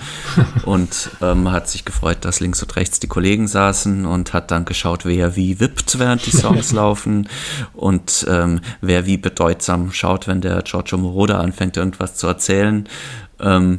Und 0.66 1.12
ähm, 1.22 1.52
hat 1.52 1.70
sich 1.70 1.86
gefreut, 1.86 2.18
dass 2.22 2.40
links 2.40 2.64
und 2.64 2.76
rechts 2.76 3.00
die 3.00 3.08
Kollegen 3.08 3.48
saßen 3.48 4.06
und 4.08 4.34
hat 4.34 4.50
dann 4.50 4.66
geschaut, 4.66 5.06
wer 5.06 5.36
wie 5.36 5.60
wippt, 5.60 6.00
während 6.00 6.26
die 6.26 6.32
Songs 6.32 6.72
laufen 6.74 7.30
und 7.74 8.26
ähm, 8.28 8.62
wer 8.82 9.06
wie 9.06 9.18
bedeutsam 9.18 9.92
schaut, 9.92 10.28
wenn 10.28 10.42
der 10.42 10.64
Giorgio 10.64 10.98
Moroder 10.98 11.40
anfängt, 11.40 11.78
irgendwas 11.78 12.16
zu 12.16 12.26
erzählen. 12.26 12.90
Ähm, 13.40 13.78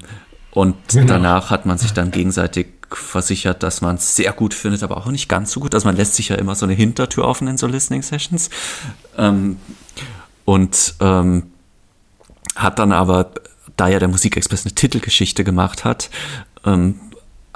und 0.52 0.76
genau. 0.88 1.06
danach 1.06 1.50
hat 1.50 1.66
man 1.66 1.78
sich 1.78 1.92
dann 1.92 2.10
gegenseitig 2.10 2.77
versichert, 2.91 3.62
dass 3.62 3.80
man 3.80 3.97
es 3.97 4.16
sehr 4.16 4.32
gut 4.32 4.55
findet, 4.55 4.82
aber 4.82 4.97
auch 4.97 5.07
nicht 5.07 5.28
ganz 5.28 5.53
so 5.53 5.61
gut. 5.61 5.74
Also 5.74 5.86
man 5.86 5.97
lässt 5.97 6.14
sich 6.14 6.28
ja 6.28 6.36
immer 6.36 6.55
so 6.55 6.66
eine 6.66 6.74
Hintertür 6.74 7.24
offen 7.24 7.49
in 7.49 7.59
so 7.59 7.66
Listening 7.66 8.03
Sessions. 8.03 8.51
Ähm, 9.16 9.59
und 10.45 10.95
ähm, 11.01 11.51
hat 12.57 12.78
dann 12.78 12.93
aber, 12.93 13.30
da 13.76 13.89
ja 13.89 13.99
der 13.99 14.09
Musikexpress 14.09 14.64
eine 14.64 14.74
Titelgeschichte 14.74 15.45
gemacht 15.45 15.84
hat, 15.84 16.11
ähm, 16.64 16.99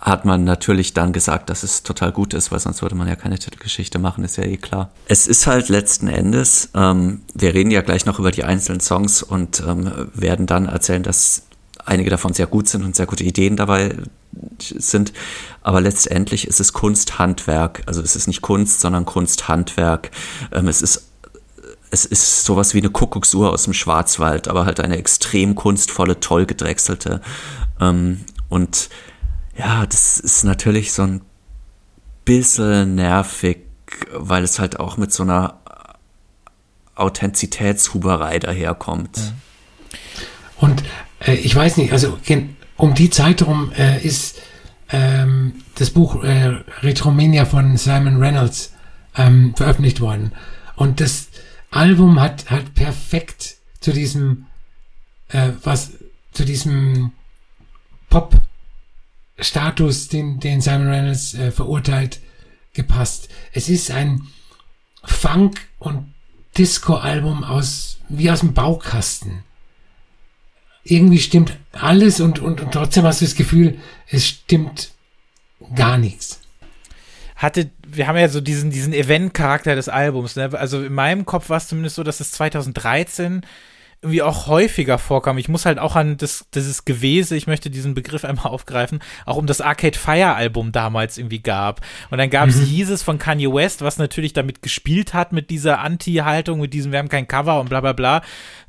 hat 0.02 0.24
man 0.24 0.42
natürlich 0.42 0.94
dann 0.94 1.12
gesagt, 1.12 1.48
dass 1.48 1.62
es 1.62 1.84
total 1.84 2.10
gut 2.10 2.34
ist, 2.34 2.50
weil 2.50 2.58
sonst 2.58 2.82
würde 2.82 2.96
man 2.96 3.06
ja 3.06 3.14
keine 3.14 3.38
Titelgeschichte 3.38 4.00
machen, 4.00 4.24
ist 4.24 4.36
ja 4.36 4.42
eh 4.42 4.56
klar. 4.56 4.90
Es 5.06 5.28
ist 5.28 5.46
halt 5.46 5.68
letzten 5.68 6.08
Endes, 6.08 6.70
ähm, 6.74 7.22
wir 7.34 7.54
reden 7.54 7.70
ja 7.70 7.82
gleich 7.82 8.04
noch 8.04 8.18
über 8.18 8.32
die 8.32 8.42
einzelnen 8.42 8.80
Songs 8.80 9.22
und 9.22 9.62
ähm, 9.66 10.10
werden 10.12 10.46
dann 10.46 10.66
erzählen, 10.66 11.04
dass 11.04 11.44
einige 11.84 12.10
davon 12.10 12.32
sehr 12.32 12.46
gut 12.46 12.68
sind 12.68 12.84
und 12.84 12.96
sehr 12.96 13.06
gute 13.06 13.24
Ideen 13.24 13.56
dabei 13.56 13.96
sind. 14.58 15.12
Aber 15.62 15.80
letztendlich 15.80 16.46
ist 16.46 16.60
es 16.60 16.72
Kunsthandwerk. 16.72 17.82
Also 17.86 18.02
es 18.02 18.16
ist 18.16 18.26
nicht 18.26 18.42
Kunst, 18.42 18.80
sondern 18.80 19.04
Kunsthandwerk. 19.04 20.10
Ähm, 20.52 20.68
es 20.68 20.82
ist 20.82 21.08
es 21.92 22.06
ist 22.06 22.46
sowas 22.46 22.72
wie 22.72 22.78
eine 22.78 22.88
Kuckucksuhr 22.88 23.52
aus 23.52 23.64
dem 23.64 23.74
Schwarzwald, 23.74 24.48
aber 24.48 24.64
halt 24.64 24.80
eine 24.80 24.96
extrem 24.96 25.54
kunstvolle, 25.54 26.20
toll 26.20 26.46
gedrechselte. 26.46 27.20
Ähm, 27.80 28.24
und 28.48 28.88
ja, 29.58 29.84
das 29.84 30.18
ist 30.18 30.42
natürlich 30.42 30.94
so 30.94 31.02
ein 31.02 31.20
bisschen 32.24 32.94
nervig, 32.94 33.58
weil 34.14 34.42
es 34.42 34.58
halt 34.58 34.80
auch 34.80 34.96
mit 34.96 35.12
so 35.12 35.22
einer 35.22 35.60
Authentizitätshuberei 36.94 38.38
daherkommt. 38.38 39.34
Und 40.62 40.84
äh, 41.18 41.34
ich 41.34 41.56
weiß 41.56 41.76
nicht, 41.76 41.92
also 41.92 42.16
um 42.76 42.94
die 42.94 43.10
Zeit 43.10 43.40
herum 43.40 43.72
äh, 43.76 44.00
ist 44.00 44.40
ähm, 44.90 45.54
das 45.74 45.90
Buch 45.90 46.22
äh, 46.22 46.62
Retromania 46.82 47.46
von 47.46 47.76
Simon 47.76 48.18
Reynolds 48.18 48.72
ähm, 49.16 49.54
veröffentlicht 49.56 50.00
worden. 50.00 50.30
Und 50.76 51.00
das 51.00 51.30
Album 51.72 52.20
hat 52.20 52.48
halt 52.48 52.74
perfekt 52.74 53.56
zu 53.80 53.92
diesem, 53.92 54.46
äh, 55.30 55.50
was, 55.64 55.94
zu 56.30 56.44
diesem 56.44 57.10
Pop-Status, 58.08 60.06
den, 60.08 60.38
den 60.38 60.60
Simon 60.60 60.86
Reynolds 60.86 61.34
äh, 61.34 61.50
verurteilt, 61.50 62.20
gepasst. 62.72 63.28
Es 63.52 63.68
ist 63.68 63.90
ein 63.90 64.28
Funk- 65.02 65.66
und 65.80 66.14
Disco-Album 66.56 67.42
aus, 67.42 67.98
wie 68.08 68.30
aus 68.30 68.40
dem 68.40 68.54
Baukasten 68.54 69.42
irgendwie 70.84 71.20
stimmt 71.20 71.56
alles 71.72 72.20
und, 72.20 72.38
und, 72.40 72.60
und 72.60 72.72
trotzdem 72.72 73.04
hast 73.04 73.20
du 73.20 73.24
das 73.24 73.34
Gefühl, 73.34 73.78
es 74.08 74.26
stimmt 74.26 74.90
gar 75.74 75.98
nichts. 75.98 76.40
Hatte, 77.36 77.70
wir 77.86 78.06
haben 78.06 78.18
ja 78.18 78.28
so 78.28 78.40
diesen, 78.40 78.70
diesen 78.70 78.92
Event-Charakter 78.92 79.74
des 79.74 79.88
Albums, 79.88 80.36
ne? 80.36 80.50
Also 80.52 80.82
in 80.82 80.92
meinem 80.92 81.24
Kopf 81.26 81.50
war 81.50 81.56
es 81.56 81.68
zumindest 81.68 81.96
so, 81.96 82.02
dass 82.02 82.20
es 82.20 82.32
2013 82.32 83.42
irgendwie 84.02 84.22
auch 84.22 84.48
häufiger 84.48 84.98
vorkam. 84.98 85.38
Ich 85.38 85.48
muss 85.48 85.64
halt 85.64 85.78
auch 85.78 85.94
an 85.94 86.16
das, 86.16 86.46
dieses 86.54 86.84
Gewese, 86.84 87.36
ich 87.36 87.46
möchte 87.46 87.70
diesen 87.70 87.94
Begriff 87.94 88.24
einmal 88.24 88.46
aufgreifen, 88.46 88.98
auch 89.26 89.36
um 89.36 89.46
das 89.46 89.60
Arcade 89.60 89.96
Fire 89.96 90.34
Album 90.34 90.72
damals 90.72 91.18
irgendwie 91.18 91.40
gab. 91.40 91.80
Und 92.10 92.18
dann 92.18 92.28
gab 92.28 92.48
es 92.48 92.56
mhm. 92.56 92.92
es 92.92 93.02
von 93.04 93.18
Kanye 93.18 93.52
West, 93.52 93.80
was 93.80 93.98
natürlich 93.98 94.32
damit 94.32 94.60
gespielt 94.60 95.14
hat, 95.14 95.32
mit 95.32 95.50
dieser 95.50 95.78
Anti-Haltung, 95.78 96.60
mit 96.60 96.74
diesem, 96.74 96.90
wir 96.90 96.98
haben 96.98 97.08
kein 97.08 97.28
Cover 97.28 97.60
und 97.60 97.68
bla 97.68 97.80
bla 97.80 97.92
bla. 97.92 98.22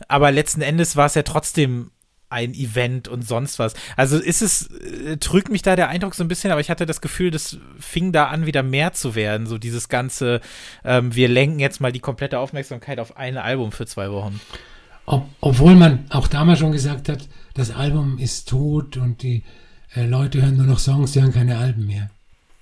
Aber 0.08 0.32
letzten 0.32 0.62
Endes 0.62 0.96
war 0.96 1.08
es 1.08 1.16
ja 1.16 1.24
trotzdem 1.24 1.90
ein 2.34 2.54
Event 2.54 3.08
und 3.08 3.26
sonst 3.26 3.60
was. 3.60 3.74
Also 3.96 4.18
ist 4.18 4.42
es, 4.42 4.70
äh, 4.72 5.18
trügt 5.18 5.50
mich 5.50 5.62
da 5.62 5.76
der 5.76 5.88
Eindruck 5.88 6.16
so 6.16 6.24
ein 6.24 6.28
bisschen, 6.28 6.52
aber 6.52 6.60
ich 6.60 6.70
hatte 6.70 6.86
das 6.86 7.00
Gefühl, 7.00 7.32
das 7.32 7.58
fing 7.80 8.12
da 8.12 8.26
an, 8.26 8.46
wieder 8.46 8.64
mehr 8.64 8.92
zu 8.94 9.16
werden. 9.16 9.48
So 9.48 9.58
dieses 9.58 9.88
ganze, 9.88 10.42
ähm, 10.84 11.16
wir 11.16 11.30
lenken 11.30 11.60
jetzt 11.60 11.80
mal 11.80 11.92
die 11.92 12.00
komplette 12.00 12.40
Aufmerksamkeit 12.40 13.00
auf 13.00 13.16
ein 13.16 13.38
Album 13.38 13.72
für 13.72 13.86
zwei 13.86 14.12
Wochen. 14.12 14.42
ob, 15.06 15.30
obwohl 15.40 15.76
man 15.76 16.06
auch 16.10 16.28
damals 16.28 16.60
schon 16.60 16.72
gesagt 16.72 17.08
hat, 17.08 17.28
das 17.54 17.72
Album 17.72 18.18
ist 18.18 18.50
tot 18.50 18.98
und 18.98 19.22
die 19.22 19.44
äh, 19.96 20.06
Leute 20.06 20.42
hören 20.42 20.58
nur 20.58 20.66
noch 20.66 20.80
Songs, 20.80 21.12
die 21.12 21.22
hören 21.22 21.34
keine 21.34 21.58
Alben 21.58 21.86
mehr. 21.86 22.10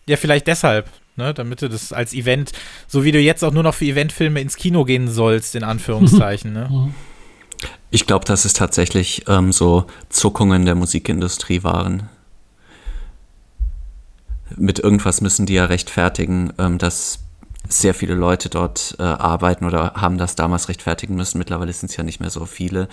Ja, 0.08 0.18
vielleicht 0.18 0.48
deshalb, 0.48 0.90
ne, 1.16 1.34
damit 1.34 1.62
du 1.62 1.70
das 1.70 1.94
als 1.94 2.14
Event, 2.14 2.52
so 2.88 3.04
wie 3.04 3.12
du 3.12 3.20
jetzt 3.20 3.44
auch 3.44 3.54
nur 3.54 3.64
noch 3.64 3.76
für 3.76 3.86
Eventfilme 3.86 4.42
ins 4.42 4.58
Kino 4.58 4.84
gehen 4.84 5.08
sollst, 5.08 5.56
in 5.56 5.64
Anführungszeichen, 5.64 6.52
ne? 6.52 6.92
Ich 7.94 8.08
glaube, 8.08 8.24
dass 8.24 8.46
es 8.46 8.54
tatsächlich 8.54 9.26
ähm, 9.28 9.52
so 9.52 9.86
Zuckungen 10.08 10.66
der 10.66 10.76
Musikindustrie 10.76 11.62
waren. 11.64 12.10
Mit 14.56 14.80
irgendwas 14.80 15.20
müssen 15.20 15.46
die 15.46 15.56
ja 15.56 15.66
rechtfertigen, 15.66 16.54
ähm, 16.58 16.78
dass 16.78 17.20
sehr 17.68 17.94
viele 17.94 18.16
Leute 18.16 18.48
dort 18.48 18.96
äh, 18.98 19.04
arbeiten 19.04 19.66
oder 19.66 19.94
haben 19.96 20.18
das 20.18 20.36
damals 20.36 20.70
rechtfertigen 20.70 21.16
müssen. 21.16 21.38
Mittlerweile 21.38 21.72
sind 21.74 21.90
es 21.90 21.98
ja 21.98 22.04
nicht 22.04 22.22
mehr 22.22 22.30
so 22.30 22.46
viele. 22.46 22.88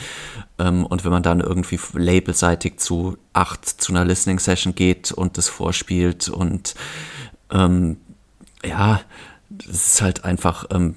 Ähm, 0.59 0.85
und 0.85 1.05
wenn 1.05 1.13
man 1.13 1.23
dann 1.23 1.41
irgendwie 1.41 1.79
labelseitig 1.95 2.79
zu 2.79 3.19
acht 3.33 3.65
zu 3.65 3.93
einer 3.93 4.05
Listening 4.05 4.41
Session 4.41 4.75
geht 4.75 5.13
und 5.13 5.39
das 5.39 5.49
vorspielt 5.49 6.29
und 6.29 6.75
ähm, 7.53 7.99
ja, 8.65 9.01
das 9.49 9.87
ist 9.87 10.03
halt 10.03 10.25
einfach 10.25 10.67
ähm, 10.71 10.97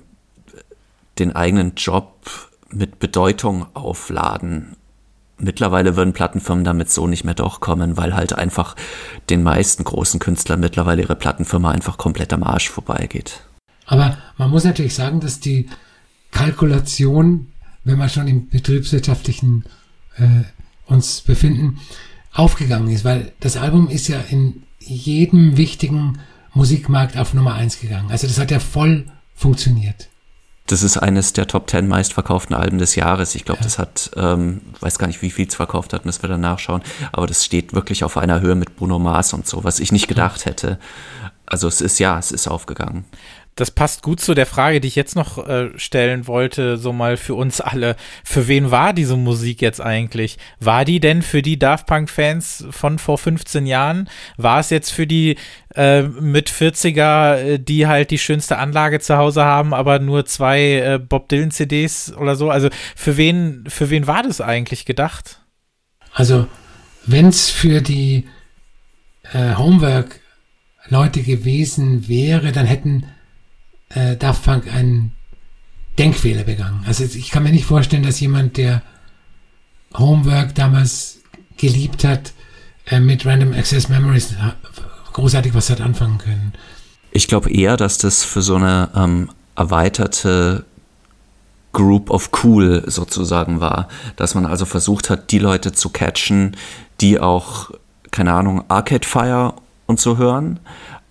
den 1.20 1.36
eigenen 1.36 1.76
Job 1.76 2.51
mit 2.72 3.00
Bedeutung 3.00 3.66
aufladen. 3.76 4.76
Mittlerweile 5.38 5.96
würden 5.96 6.14
Plattenfirmen 6.14 6.64
damit 6.64 6.92
so 6.92 7.08
nicht 7.08 7.24
mehr 7.24 7.34
durchkommen, 7.34 7.98
weil 7.98 8.16
halt 8.16 8.34
einfach 8.34 8.76
den 9.30 9.42
meisten 9.42 9.84
großen 9.84 10.20
Künstlern 10.20 10.60
mittlerweile 10.60 11.02
ihre 11.02 11.16
Plattenfirma 11.16 11.72
einfach 11.72 11.98
komplett 11.98 12.32
am 12.32 12.44
Arsch 12.44 12.70
vorbeigeht. 12.70 13.42
Aber 13.88 14.18
man 14.38 14.52
muss 14.52 14.64
natürlich 14.64 14.94
sagen, 14.94 15.20
dass 15.20 15.40
die 15.40 15.68
Kalkulation, 16.30 17.48
wenn 17.84 17.98
wir 17.98 18.08
schon 18.08 18.28
im 18.28 18.50
betriebswirtschaftlichen 18.50 19.66
äh, 20.18 20.44
uns 20.86 21.22
befinden, 21.22 21.80
aufgegangen 22.34 22.90
ist, 22.90 23.04
weil 23.04 23.34
das 23.40 23.58
Album 23.58 23.90
ist 23.90 24.08
ja 24.08 24.20
in 24.30 24.64
jedem 24.80 25.58
wichtigen 25.58 26.20
Musikmarkt 26.54 27.18
auf 27.18 27.34
Nummer 27.34 27.56
eins 27.56 27.80
gegangen. 27.80 28.12
Also 28.12 28.28
das 28.28 28.40
hat 28.40 28.52
ja 28.52 28.60
voll 28.60 29.06
funktioniert. 29.36 30.10
Das 30.72 30.84
ist 30.84 30.98
eines 30.98 31.34
der 31.34 31.48
Top 31.48 31.70
10 31.70 31.88
meistverkauften 31.88 32.56
Alben 32.56 32.78
des 32.78 32.96
Jahres. 32.96 33.36
Ich 33.36 33.44
glaube, 33.44 33.60
ja. 33.60 33.66
das 33.66 33.78
hat, 33.78 34.12
ähm, 34.16 34.62
weiß 34.80 35.00
gar 35.00 35.08
nicht, 35.08 35.22
wie 35.22 35.30
viel 35.30 35.48
es 35.48 35.56
verkauft 35.56 35.92
hat, 35.92 36.06
müssen 36.06 36.22
wir 36.24 36.30
dann 36.30 36.40
nachschauen. 36.40 36.82
Aber 37.12 37.28
das 37.28 37.44
steht 37.44 37.74
wirklich 37.74 38.06
auf 38.06 38.16
einer 38.16 38.40
Höhe 38.40 38.56
mit 38.56 38.78
Bruno 38.78 38.98
Mars 38.98 39.34
und 39.34 39.46
so, 39.46 39.66
was 39.66 39.82
ich 39.82 39.92
nicht 39.92 40.08
gedacht 40.08 40.46
hätte. 40.46 40.80
Also 41.46 41.68
es 41.68 41.82
ist 41.82 42.00
ja, 42.00 42.18
es 42.18 42.32
ist 42.32 42.48
aufgegangen 42.48 43.04
das 43.56 43.72
passt 43.72 44.02
gut 44.02 44.22
zu 44.22 44.34
der 44.34 44.46
Frage, 44.46 44.80
die 44.80 44.88
ich 44.88 44.96
jetzt 44.96 45.16
noch 45.16 45.38
äh, 45.48 45.78
stellen 45.78 46.26
wollte, 46.28 46.78
so 46.78 46.94
mal 46.94 47.18
für 47.18 47.36
uns 47.36 47.60
alle. 47.60 47.96
Für 48.24 48.48
wen 48.48 48.72
war 48.72 48.94
diese 48.94 49.18
Musik 49.18 49.62
jetzt 49.62 49.82
eigentlich? 49.82 50.38
War 50.60 50.86
die 50.86 51.00
denn 51.00 51.22
für 51.22 51.42
die 51.42 51.60
Daft 51.60 51.86
Punk-Fans 51.86 52.66
von 52.72 52.98
vor 52.98 53.18
15 53.18 53.66
Jahren? 53.66 54.10
War 54.38 54.60
es 54.60 54.70
jetzt 54.70 54.92
für 54.92 55.06
die 55.06 55.36
äh, 55.76 56.04
mit 56.04 56.50
40er, 56.50 57.36
äh, 57.36 57.60
die 57.60 57.88
halt 57.88 58.12
die 58.12 58.20
schönste 58.20 58.58
Anlage 58.58 59.00
zu 59.02 59.18
Hause 59.18 59.44
haben, 59.44 59.74
aber 59.74 60.00
nur 60.00 60.26
zwei 60.26 60.76
äh, 60.80 61.00
Bob 61.00 61.28
Dylan-CDs 61.28 62.14
oder 62.16 62.36
so? 62.36 62.50
Also 62.50 62.70
für 62.96 63.18
wen, 63.18 63.66
für 63.68 63.90
wen 63.90 64.08
war 64.08 64.24
das 64.24 64.40
eigentlich 64.40 64.86
gedacht? 64.86 65.42
Also, 66.14 66.48
wenn 67.06 67.28
es 67.28 67.50
für 67.50 67.82
die 67.82 68.28
äh, 69.34 69.56
Homework-Leute 69.56 71.22
gewesen 71.22 72.08
wäre, 72.08 72.52
dann 72.52 72.66
hätten 72.66 73.06
äh, 73.94 74.16
Daft 74.18 74.44
Punk 74.44 74.74
einen 74.74 75.14
Denkfehler 75.98 76.44
begangen. 76.44 76.84
Also 76.88 77.04
ich 77.04 77.32
kann 77.32 77.44
mir 77.44 77.52
nicht 77.52 77.66
vorstellen, 77.66 78.04
dass 78.04 78.20
jemand, 78.20 78.58
der 78.58 78.82
Homework 79.98 80.56
damals 80.56 81.20
geliebt 81.58 82.04
hat, 82.04 82.34
äh, 82.88 83.00
mit 83.00 83.26
Random 83.26 83.54
Access 83.54 83.90
Memories 83.90 84.36
großartig 85.14 85.54
was 85.54 85.70
hat 85.70 85.82
anfangen 85.82 86.18
können. 86.18 86.54
Ich 87.12 87.28
glaube 87.28 87.52
eher, 87.52 87.76
dass 87.78 87.98
das 87.98 88.24
für 88.24 88.42
so 88.42 88.56
eine 88.56 88.90
ähm, 88.96 89.30
erweiterte 89.56 90.66
Group 91.74 92.10
of 92.10 92.30
Cool 92.44 92.84
sozusagen 92.88 93.60
war, 93.60 93.88
dass 94.16 94.36
man 94.36 94.46
also 94.46 94.66
versucht 94.66 95.10
hat, 95.10 95.32
die 95.32 95.40
Leute 95.40 95.72
zu 95.72 95.90
catchen, 95.90 96.56
die 97.00 97.20
auch, 97.20 97.72
keine 98.12 98.34
Ahnung, 98.34 98.64
Arcade 98.70 99.08
Fire 99.08 99.54
und 99.86 100.00
so 100.00 100.18
hören, 100.18 100.60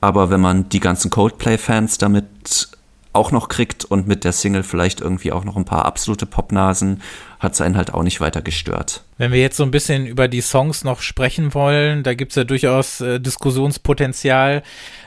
aber 0.00 0.30
wenn 0.30 0.40
man 0.40 0.68
die 0.68 0.80
ganzen 0.80 1.10
Coldplay-Fans 1.10 1.98
damit 1.98 2.68
auch 3.12 3.32
noch 3.32 3.48
kriegt 3.48 3.84
und 3.84 4.06
mit 4.06 4.24
der 4.24 4.32
Single 4.32 4.62
vielleicht 4.62 5.00
irgendwie 5.00 5.32
auch 5.32 5.44
noch 5.44 5.56
ein 5.56 5.64
paar 5.64 5.84
absolute 5.84 6.26
Popnasen, 6.26 7.02
hat 7.40 7.54
es 7.54 7.60
einen 7.60 7.76
halt 7.76 7.92
auch 7.92 8.04
nicht 8.04 8.20
weiter 8.20 8.40
gestört. 8.40 9.02
Wenn 9.18 9.32
wir 9.32 9.40
jetzt 9.40 9.56
so 9.56 9.64
ein 9.64 9.72
bisschen 9.72 10.06
über 10.06 10.28
die 10.28 10.42
Songs 10.42 10.84
noch 10.84 11.00
sprechen 11.00 11.52
wollen, 11.54 12.04
da 12.04 12.14
gibt 12.14 12.32
es 12.32 12.36
ja 12.36 12.44
durchaus 12.44 13.00
äh, 13.00 13.18
Diskussionspotenzial. 13.18 14.62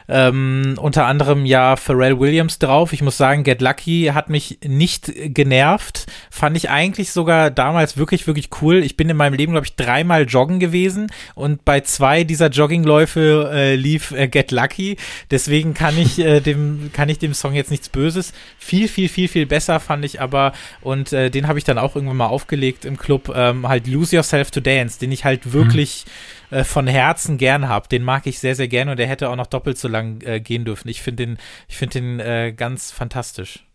Ähm, 0.10 0.76
unter 0.78 1.06
anderem 1.06 1.46
ja 1.46 1.76
Pharrell 1.76 2.20
Williams 2.20 2.60
drauf. 2.60 2.94
Ich 2.94 3.02
muss 3.02 3.18
sagen, 3.18 3.44
Get 3.44 3.62
Lucky 3.62 4.12
hat 4.14 4.30
mich 4.30 4.60
nicht 4.66 5.12
genervt. 5.34 6.06
Fand 6.30 6.58
ich 6.58 6.70
eigentlich 6.70 7.12
sogar 7.12 7.52
damals 7.52 7.98
wirklich, 7.98 8.28
wirklich 8.28 8.50
cool. 8.62 8.84
Ich 8.84 8.98
bin 8.98 9.10
in 9.10 9.18
meinem 9.18 9.34
Leben, 9.34 9.54
glaube 9.54 9.66
ich, 9.66 9.76
dreimal 9.76 10.24
joggen 10.24 10.60
gewesen 10.60 11.12
und 11.36 11.66
bei 11.66 11.82
zwei 11.82 12.24
dieser 12.24 12.50
Joggingläufe 12.50 13.50
äh, 13.54 13.76
lief 13.76 14.12
äh, 14.12 14.28
Get 14.28 14.52
Lucky. 14.52 14.98
Deswegen 15.32 15.74
kann 15.74 15.98
ich, 15.98 16.20
äh, 16.20 16.42
dem, 16.42 16.92
kann 16.94 17.10
ich 17.10 17.20
dem 17.20 17.34
Song 17.34 17.54
jetzt 17.54 17.72
nichts 17.72 17.90
Böses. 17.90 18.34
Viel, 18.58 18.88
viel, 18.88 19.10
viel, 19.10 19.28
viel 19.28 19.46
besser 19.46 19.80
fand 19.80 20.06
ich 20.06 20.22
aber 20.22 20.54
und 20.82 21.14
äh, 21.14 21.30
den 21.30 21.48
habe 21.48 21.58
ich 21.58 21.64
dann 21.64 21.78
auch 21.78 21.96
irgendwann 21.96 22.18
mal 22.18 22.28
aufgelegt 22.28 22.86
im 22.86 22.98
Club. 22.98 23.32
Ähm, 23.36 23.68
halt 23.68 23.88
Lose 23.88 24.16
Yourself 24.16 24.52
to 24.52 24.60
Dance, 24.60 25.00
den 25.00 25.12
ich 25.12 25.26
halt 25.26 25.54
wirklich. 25.54 26.06
Mhm 26.06 26.43
äh, 26.54 26.64
von 26.64 26.88
Herzen 26.88 27.38
gern 27.38 27.68
habe. 27.68 27.88
Den 27.88 28.04
mag 28.04 28.28
ich 28.28 28.40
sehr, 28.40 28.56
sehr 28.56 28.68
gerne 28.68 28.92
und 28.92 28.98
der 28.98 29.08
hätte 29.08 29.30
auch 29.30 29.36
noch 29.36 29.48
doppelt 29.48 29.78
so 29.78 29.88
lang 29.88 30.22
äh, 30.22 30.40
gehen 30.40 30.66
dürfen. 30.66 30.88
Ich 30.88 31.02
finde 31.02 31.26
den, 31.26 31.38
ich 31.68 31.78
finde 31.78 32.00
den 32.00 32.20
äh, 32.20 32.54
ganz 32.56 32.92
fantastisch. 32.92 33.66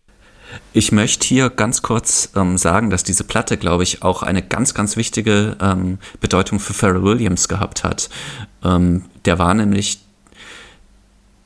Ich 0.73 0.91
möchte 0.91 1.27
hier 1.27 1.49
ganz 1.49 1.81
kurz 1.81 2.31
ähm, 2.35 2.57
sagen, 2.57 2.89
dass 2.89 3.03
diese 3.03 3.23
Platte, 3.23 3.57
glaube 3.57 3.83
ich, 3.83 4.01
auch 4.01 4.23
eine 4.23 4.41
ganz, 4.41 4.73
ganz 4.73 4.97
wichtige 4.97 5.57
ähm, 5.61 5.99
Bedeutung 6.21 6.59
für 6.59 6.73
Pharrell 6.73 7.03
Williams 7.03 7.47
gehabt 7.47 7.83
hat. 7.83 8.09
Ähm, 8.63 9.05
der 9.25 9.37
war 9.37 9.53
nämlich 9.53 9.99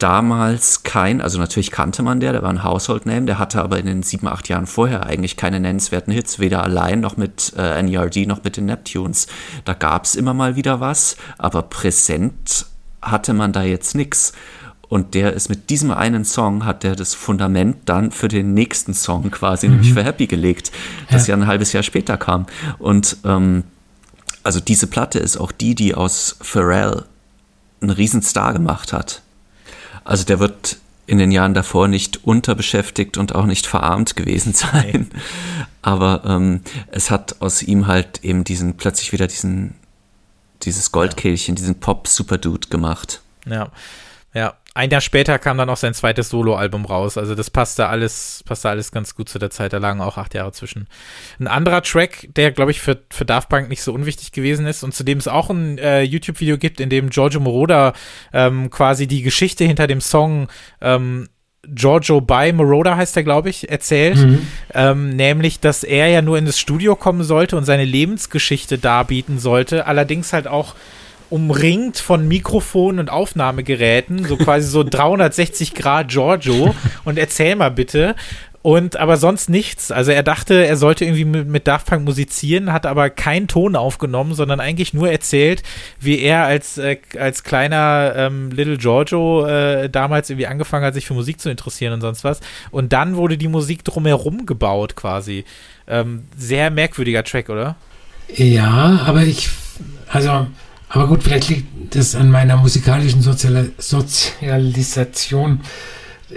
damals 0.04 0.84
kein, 0.84 1.22
also 1.22 1.40
natürlich 1.40 1.72
kannte 1.72 2.04
man 2.04 2.20
der, 2.20 2.34
der 2.34 2.44
war 2.44 2.50
ein 2.50 2.66
Household 2.66 3.06
Name, 3.06 3.26
der 3.26 3.40
hatte 3.40 3.64
aber 3.64 3.80
in 3.80 3.86
den 3.86 4.04
sieben, 4.04 4.28
acht 4.28 4.50
Jahren 4.50 4.68
vorher 4.68 5.06
eigentlich 5.06 5.38
keine 5.38 5.62
nennenswerten 5.62 6.12
Hits, 6.12 6.40
weder 6.40 6.62
allein 6.62 7.00
noch 7.00 7.16
mit 7.16 7.54
äh, 7.58 7.82
NERD 7.82 8.28
noch 8.28 8.44
mit 8.44 8.58
den 8.58 8.66
Neptunes. 8.66 9.28
Da 9.64 9.74
gab 9.74 10.04
es 10.04 10.16
immer 10.16 10.34
mal 10.34 10.58
wieder 10.58 10.82
was, 10.82 11.16
aber 11.38 11.62
präsent 11.62 12.66
hatte 13.02 13.34
man 13.34 13.54
da 13.54 13.64
jetzt 13.64 13.96
nichts. 13.96 14.34
Und 14.90 15.14
der 15.14 15.34
ist 15.34 15.48
mit 15.50 15.70
diesem 15.70 15.92
einen 15.92 16.26
Song, 16.26 16.66
hat 16.66 16.84
der 16.84 16.98
das 16.98 17.14
Fundament 17.14 17.78
dann 17.86 18.12
für 18.12 18.28
den 18.28 18.54
nächsten 18.54 18.94
Song 18.94 19.32
quasi, 19.32 19.68
mhm. 19.68 19.76
nämlich 19.76 19.94
für 19.94 20.04
Happy 20.04 20.28
gelegt, 20.28 20.74
das 21.10 21.28
ja. 21.28 21.36
ja 21.36 21.42
ein 21.42 21.48
halbes 21.48 21.72
Jahr 21.72 21.82
später 21.82 22.18
kam. 22.18 22.46
Und 22.78 23.18
ähm, 23.24 23.64
also 24.44 24.60
diese 24.60 24.88
Platte 24.88 25.20
ist 25.20 25.38
auch 25.38 25.54
die, 25.54 25.76
die 25.76 25.96
aus 25.96 26.36
Pharrell 26.42 27.06
einen 27.82 27.90
Riesenstar 27.90 28.52
gemacht 28.52 28.92
hat. 28.92 29.23
Also 30.04 30.24
der 30.24 30.40
wird 30.40 30.78
in 31.06 31.18
den 31.18 31.32
Jahren 31.32 31.54
davor 31.54 31.88
nicht 31.88 32.24
unterbeschäftigt 32.24 33.18
und 33.18 33.36
auch 33.36 33.46
nicht 33.46 33.68
verarmt 33.68 34.16
gewesen 34.16 34.54
sein. 34.54 35.10
Aber 35.82 36.24
ähm, 36.26 36.62
es 36.92 37.12
hat 37.12 37.42
aus 37.42 37.62
ihm 37.62 37.88
halt 37.88 38.24
eben 38.24 38.44
diesen, 38.44 38.78
plötzlich 38.78 39.12
wieder 39.12 39.28
diesen, 39.28 39.76
dieses 40.64 40.92
Goldkehlchen, 40.92 41.56
diesen 41.56 41.80
Pop-Superdude 41.80 42.70
gemacht. 42.70 43.22
Ja. 43.46 43.70
Ja, 44.34 44.56
ein 44.76 44.90
Jahr 44.90 45.02
später 45.02 45.38
kam 45.38 45.58
dann 45.60 45.70
auch 45.70 45.78
sein 45.78 45.94
zweites 45.94 46.30
Soloalbum 46.30 46.86
raus. 46.86 47.18
Also 47.18 47.36
das 47.36 47.52
passte 47.52 47.88
alles, 47.88 48.44
passte 48.46 48.70
alles 48.70 48.92
ganz 48.92 49.14
gut 49.16 49.30
zu 49.30 49.38
der 49.38 49.52
Zeit. 49.52 49.74
Da 49.74 49.78
lagen 49.78 50.02
auch 50.02 50.18
acht 50.18 50.34
Jahre 50.34 50.52
zwischen. 50.52 50.88
Ein 51.40 51.48
anderer 51.48 51.84
Track, 51.84 52.30
der, 52.36 52.52
glaube 52.52 52.72
ich, 52.72 52.82
für, 52.82 52.98
für 53.12 53.26
Daft 53.26 53.50
Punk 53.50 53.70
nicht 53.70 53.84
so 53.84 53.94
unwichtig 53.94 54.32
gewesen 54.32 54.66
ist 54.66 54.84
und 54.84 54.96
zu 54.96 55.04
dem 55.04 55.20
es 55.20 55.28
auch 55.28 55.52
ein 55.52 55.78
äh, 55.78 56.02
YouTube-Video 56.02 56.58
gibt, 56.58 56.80
in 56.80 56.90
dem 56.90 57.12
Giorgio 57.12 57.40
Moroder 57.40 57.94
ähm, 58.34 58.72
quasi 58.72 59.06
die 59.06 59.22
Geschichte 59.22 59.64
hinter 59.64 59.86
dem 59.86 60.02
Song 60.02 60.48
ähm, 60.82 61.30
Giorgio 61.68 62.20
by 62.20 62.52
Moroder 62.52 62.98
heißt 62.98 63.16
er, 63.16 63.24
glaube 63.24 63.50
ich, 63.50 63.70
erzählt. 63.70 64.18
Mhm. 64.18 64.48
Ähm, 64.74 65.10
nämlich, 65.12 65.60
dass 65.60 65.84
er 65.84 66.08
ja 66.08 66.22
nur 66.22 66.38
in 66.38 66.46
das 66.46 66.60
Studio 66.60 66.96
kommen 66.96 67.24
sollte 67.24 67.56
und 67.56 67.64
seine 67.64 67.86
Lebensgeschichte 67.86 68.80
darbieten 68.80 69.40
sollte. 69.40 69.86
Allerdings 69.86 70.34
halt 70.34 70.48
auch 70.48 70.76
umringt 71.34 71.98
von 71.98 72.28
Mikrofonen 72.28 73.00
und 73.00 73.10
Aufnahmegeräten, 73.10 74.24
so 74.26 74.38
quasi 74.38 74.68
so 74.68 74.84
360 74.88 75.74
Grad 75.74 76.10
Giorgio 76.10 76.76
und 77.06 77.18
erzähl 77.18 77.56
mal 77.56 77.72
bitte. 77.72 78.16
Und 78.62 78.98
aber 78.98 79.18
sonst 79.18 79.50
nichts. 79.50 79.92
Also 79.92 80.12
er 80.12 80.22
dachte, 80.22 80.64
er 80.64 80.78
sollte 80.78 81.06
irgendwie 81.06 81.26
mit, 81.26 81.48
mit 81.48 81.68
Daft 81.68 81.88
Punk 81.88 82.06
musizieren, 82.06 82.72
hat 82.72 82.86
aber 82.86 83.10
keinen 83.10 83.48
Ton 83.48 83.76
aufgenommen, 83.76 84.36
sondern 84.36 84.60
eigentlich 84.60 84.94
nur 84.94 85.12
erzählt, 85.12 85.64
wie 86.00 86.20
er 86.20 86.46
als, 86.46 86.78
äh, 86.78 86.98
als 87.20 87.44
kleiner 87.44 88.14
ähm, 88.16 88.52
Little 88.52 88.78
Giorgio 88.78 89.48
äh, 89.48 89.90
damals 89.90 90.30
irgendwie 90.30 90.46
angefangen 90.46 90.86
hat, 90.86 90.94
sich 90.94 91.08
für 91.08 91.16
Musik 91.16 91.42
zu 91.42 91.50
interessieren 91.50 91.94
und 91.94 92.02
sonst 92.02 92.24
was. 92.24 92.42
Und 92.70 92.94
dann 92.94 93.16
wurde 93.16 93.40
die 93.40 93.48
Musik 93.48 93.84
drumherum 93.84 94.46
gebaut 94.46 94.96
quasi. 94.96 95.46
Ähm, 95.88 96.26
sehr 96.38 96.70
merkwürdiger 96.70 97.24
Track, 97.24 97.50
oder? 97.50 97.76
Ja, 98.30 99.02
aber 99.08 99.24
ich, 99.24 99.50
also, 100.08 100.46
aber 100.94 101.08
gut, 101.08 101.24
vielleicht 101.24 101.50
liegt 101.50 101.96
das 101.96 102.16
an 102.16 102.32
meiner 102.32 102.56
musikalischen 102.58 103.22
Sozial 103.22 103.72
Sozialisation 103.78 105.60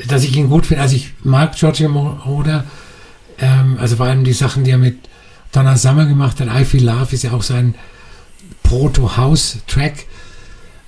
dass 0.09 0.25
ich 0.25 0.37
ihn 0.37 0.49
gut 0.49 0.67
finde. 0.67 0.83
Also 0.83 0.97
ich 0.97 1.13
mag 1.23 1.57
Giorgio 1.57 1.89
Moroder, 1.89 2.65
ähm, 3.39 3.79
also 3.81 3.97
vor 3.97 4.07
allem 4.07 4.25
die 4.25 4.33
Sachen, 4.33 4.65
die 4.65 4.71
er 4.71 4.79
mit 4.79 4.99
Donna 5.53 5.77
Summer 5.77 6.07
gemacht 6.07 6.41
hat. 6.41 6.49
I 6.49 6.65
Feel 6.65 6.85
Love 6.85 7.15
ist 7.15 7.25
ja 7.25 7.33
auch 7.33 7.43
sein 7.43 7.75
Proto-House-Track. 8.63 10.07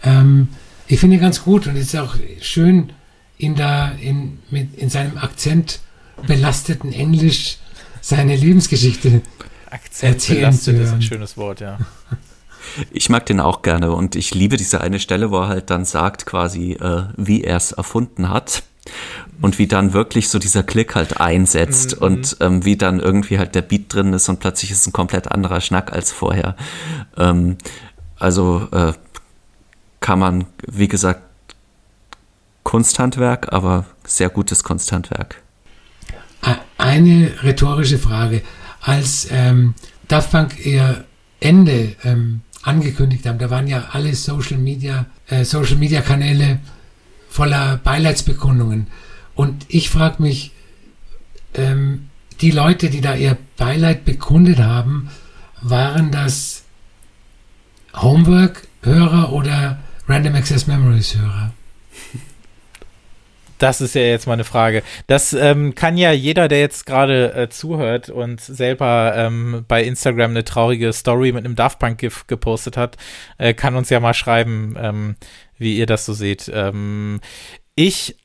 Ähm, 0.02 0.48
ich 0.86 1.00
finde 1.00 1.16
ihn 1.16 1.22
ganz 1.22 1.42
gut 1.42 1.66
und 1.66 1.76
es 1.76 1.94
ist 1.94 1.96
auch 1.96 2.16
schön, 2.40 2.92
ihn 3.38 3.54
da 3.54 3.90
in, 3.92 4.38
mit, 4.50 4.74
in 4.76 4.90
seinem 4.90 5.18
Akzent 5.18 5.80
belasteten 6.26 6.92
Englisch 6.92 7.58
seine 8.00 8.34
Lebensgeschichte 8.36 9.22
Akzent 9.70 10.26
belastet 10.26 10.80
ist 10.80 10.92
ein 10.92 11.02
schönes 11.02 11.36
Wort, 11.36 11.60
ja. 11.60 11.78
Ich 12.90 13.08
mag 13.08 13.26
den 13.26 13.40
auch 13.40 13.62
gerne 13.62 13.92
und 13.92 14.16
ich 14.16 14.34
liebe 14.34 14.56
diese 14.56 14.80
eine 14.80 15.00
Stelle, 15.00 15.30
wo 15.30 15.38
er 15.38 15.48
halt 15.48 15.70
dann 15.70 15.84
sagt, 15.84 16.26
quasi, 16.26 16.72
äh, 16.72 17.04
wie 17.16 17.44
er 17.44 17.56
es 17.56 17.72
erfunden 17.72 18.28
hat 18.30 18.62
und 19.40 19.58
wie 19.58 19.66
dann 19.66 19.92
wirklich 19.92 20.28
so 20.28 20.38
dieser 20.38 20.62
Klick 20.62 20.94
halt 20.94 21.20
einsetzt 21.20 21.96
mhm. 21.96 22.06
und 22.06 22.36
ähm, 22.40 22.64
wie 22.64 22.76
dann 22.76 23.00
irgendwie 23.00 23.38
halt 23.38 23.54
der 23.54 23.62
Beat 23.62 23.92
drin 23.92 24.12
ist 24.12 24.28
und 24.28 24.40
plötzlich 24.40 24.70
ist 24.70 24.86
ein 24.86 24.92
komplett 24.92 25.30
anderer 25.30 25.60
Schnack 25.60 25.92
als 25.92 26.12
vorher. 26.12 26.56
Ähm, 27.16 27.58
also 28.18 28.66
äh, 28.72 28.92
kann 30.00 30.18
man, 30.18 30.46
wie 30.66 30.88
gesagt, 30.88 31.22
Kunsthandwerk, 32.62 33.52
aber 33.52 33.86
sehr 34.04 34.28
gutes 34.28 34.62
Kunsthandwerk. 34.62 35.42
Eine 36.76 37.32
rhetorische 37.42 37.98
Frage. 37.98 38.42
Als 38.80 39.26
ähm, 39.30 39.74
Daft 40.06 40.30
Punk 40.30 40.64
ihr 40.64 41.04
Ende 41.40 41.96
ähm, 42.04 42.42
angekündigt 42.68 43.26
haben, 43.26 43.38
da 43.38 43.50
waren 43.50 43.66
ja 43.66 43.88
alle 43.92 44.14
Social 44.14 44.58
Media, 44.58 45.06
äh, 45.28 45.44
Social 45.44 45.76
Media 45.76 46.02
Kanäle 46.02 46.60
voller 47.30 47.78
Beileidsbekundungen. 47.78 48.88
Und 49.34 49.64
ich 49.68 49.88
frage 49.90 50.22
mich, 50.22 50.52
ähm, 51.54 52.08
die 52.40 52.50
Leute, 52.50 52.90
die 52.90 53.00
da 53.00 53.14
ihr 53.14 53.36
Beileid 53.56 54.04
bekundet 54.04 54.58
haben, 54.58 55.10
waren 55.62 56.10
das 56.12 56.64
Homework-Hörer 57.96 59.32
oder 59.32 59.78
Random 60.06 60.34
Access 60.34 60.66
Memories-Hörer? 60.66 61.52
Das 63.58 63.80
ist 63.80 63.94
ja 63.94 64.02
jetzt 64.02 64.26
mal 64.26 64.34
eine 64.34 64.44
Frage. 64.44 64.82
Das 65.06 65.32
ähm, 65.32 65.74
kann 65.74 65.96
ja 65.96 66.12
jeder, 66.12 66.48
der 66.48 66.60
jetzt 66.60 66.86
gerade 66.86 67.34
äh, 67.34 67.48
zuhört 67.48 68.08
und 68.08 68.40
selber 68.40 69.12
ähm, 69.16 69.64
bei 69.68 69.82
Instagram 69.82 70.30
eine 70.30 70.44
traurige 70.44 70.92
Story 70.92 71.32
mit 71.32 71.44
einem 71.44 71.56
Daft 71.56 71.78
Punk-GIF 71.78 72.26
gepostet 72.26 72.76
hat, 72.76 72.96
äh, 73.38 73.54
kann 73.54 73.74
uns 73.76 73.90
ja 73.90 74.00
mal 74.00 74.14
schreiben, 74.14 74.76
ähm, 74.80 75.16
wie 75.58 75.76
ihr 75.76 75.86
das 75.86 76.06
so 76.06 76.12
seht. 76.12 76.50
Ähm, 76.54 77.20
ich 77.74 78.16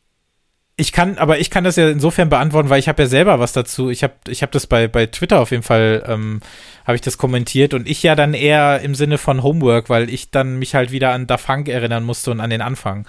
ich 0.76 0.92
kann, 0.92 1.20
aber 1.20 1.40
ich 1.40 1.52
kann 1.52 1.64
das 1.64 1.76
ja 1.76 1.88
insofern 1.88 2.30
beantworten, 2.30 2.70
weil 2.70 2.80
ich 2.80 2.88
habe 2.88 3.04
ja 3.04 3.08
selber 3.08 3.40
was 3.40 3.54
dazu. 3.54 3.92
Ich 3.92 4.04
habe, 4.04 4.16
ich 4.28 4.42
habe 4.42 4.52
das 4.52 4.66
bei 4.66 4.88
bei 4.88 5.06
Twitter 5.06 5.40
auf 5.40 5.52
jeden 5.52 5.62
Fall, 5.62 6.04
ähm, 6.08 6.42
habe 6.86 6.96
ich 6.96 7.02
das 7.02 7.20
kommentiert 7.20 7.76
und 7.76 7.88
ich 7.88 8.02
ja 8.02 8.16
dann 8.16 8.34
eher 8.34 8.82
im 8.82 8.96
Sinne 8.96 9.20
von 9.20 9.44
Homework, 9.44 9.90
weil 9.90 10.10
ich 10.10 10.32
dann 10.32 10.58
mich 10.58 10.74
halt 10.74 10.92
wieder 10.92 11.12
an 11.12 11.28
Da 11.28 11.38
Funk 11.38 11.70
erinnern 11.70 12.04
musste 12.04 12.32
und 12.32 12.40
an 12.40 12.50
den 12.50 12.62
Anfang. 12.62 13.06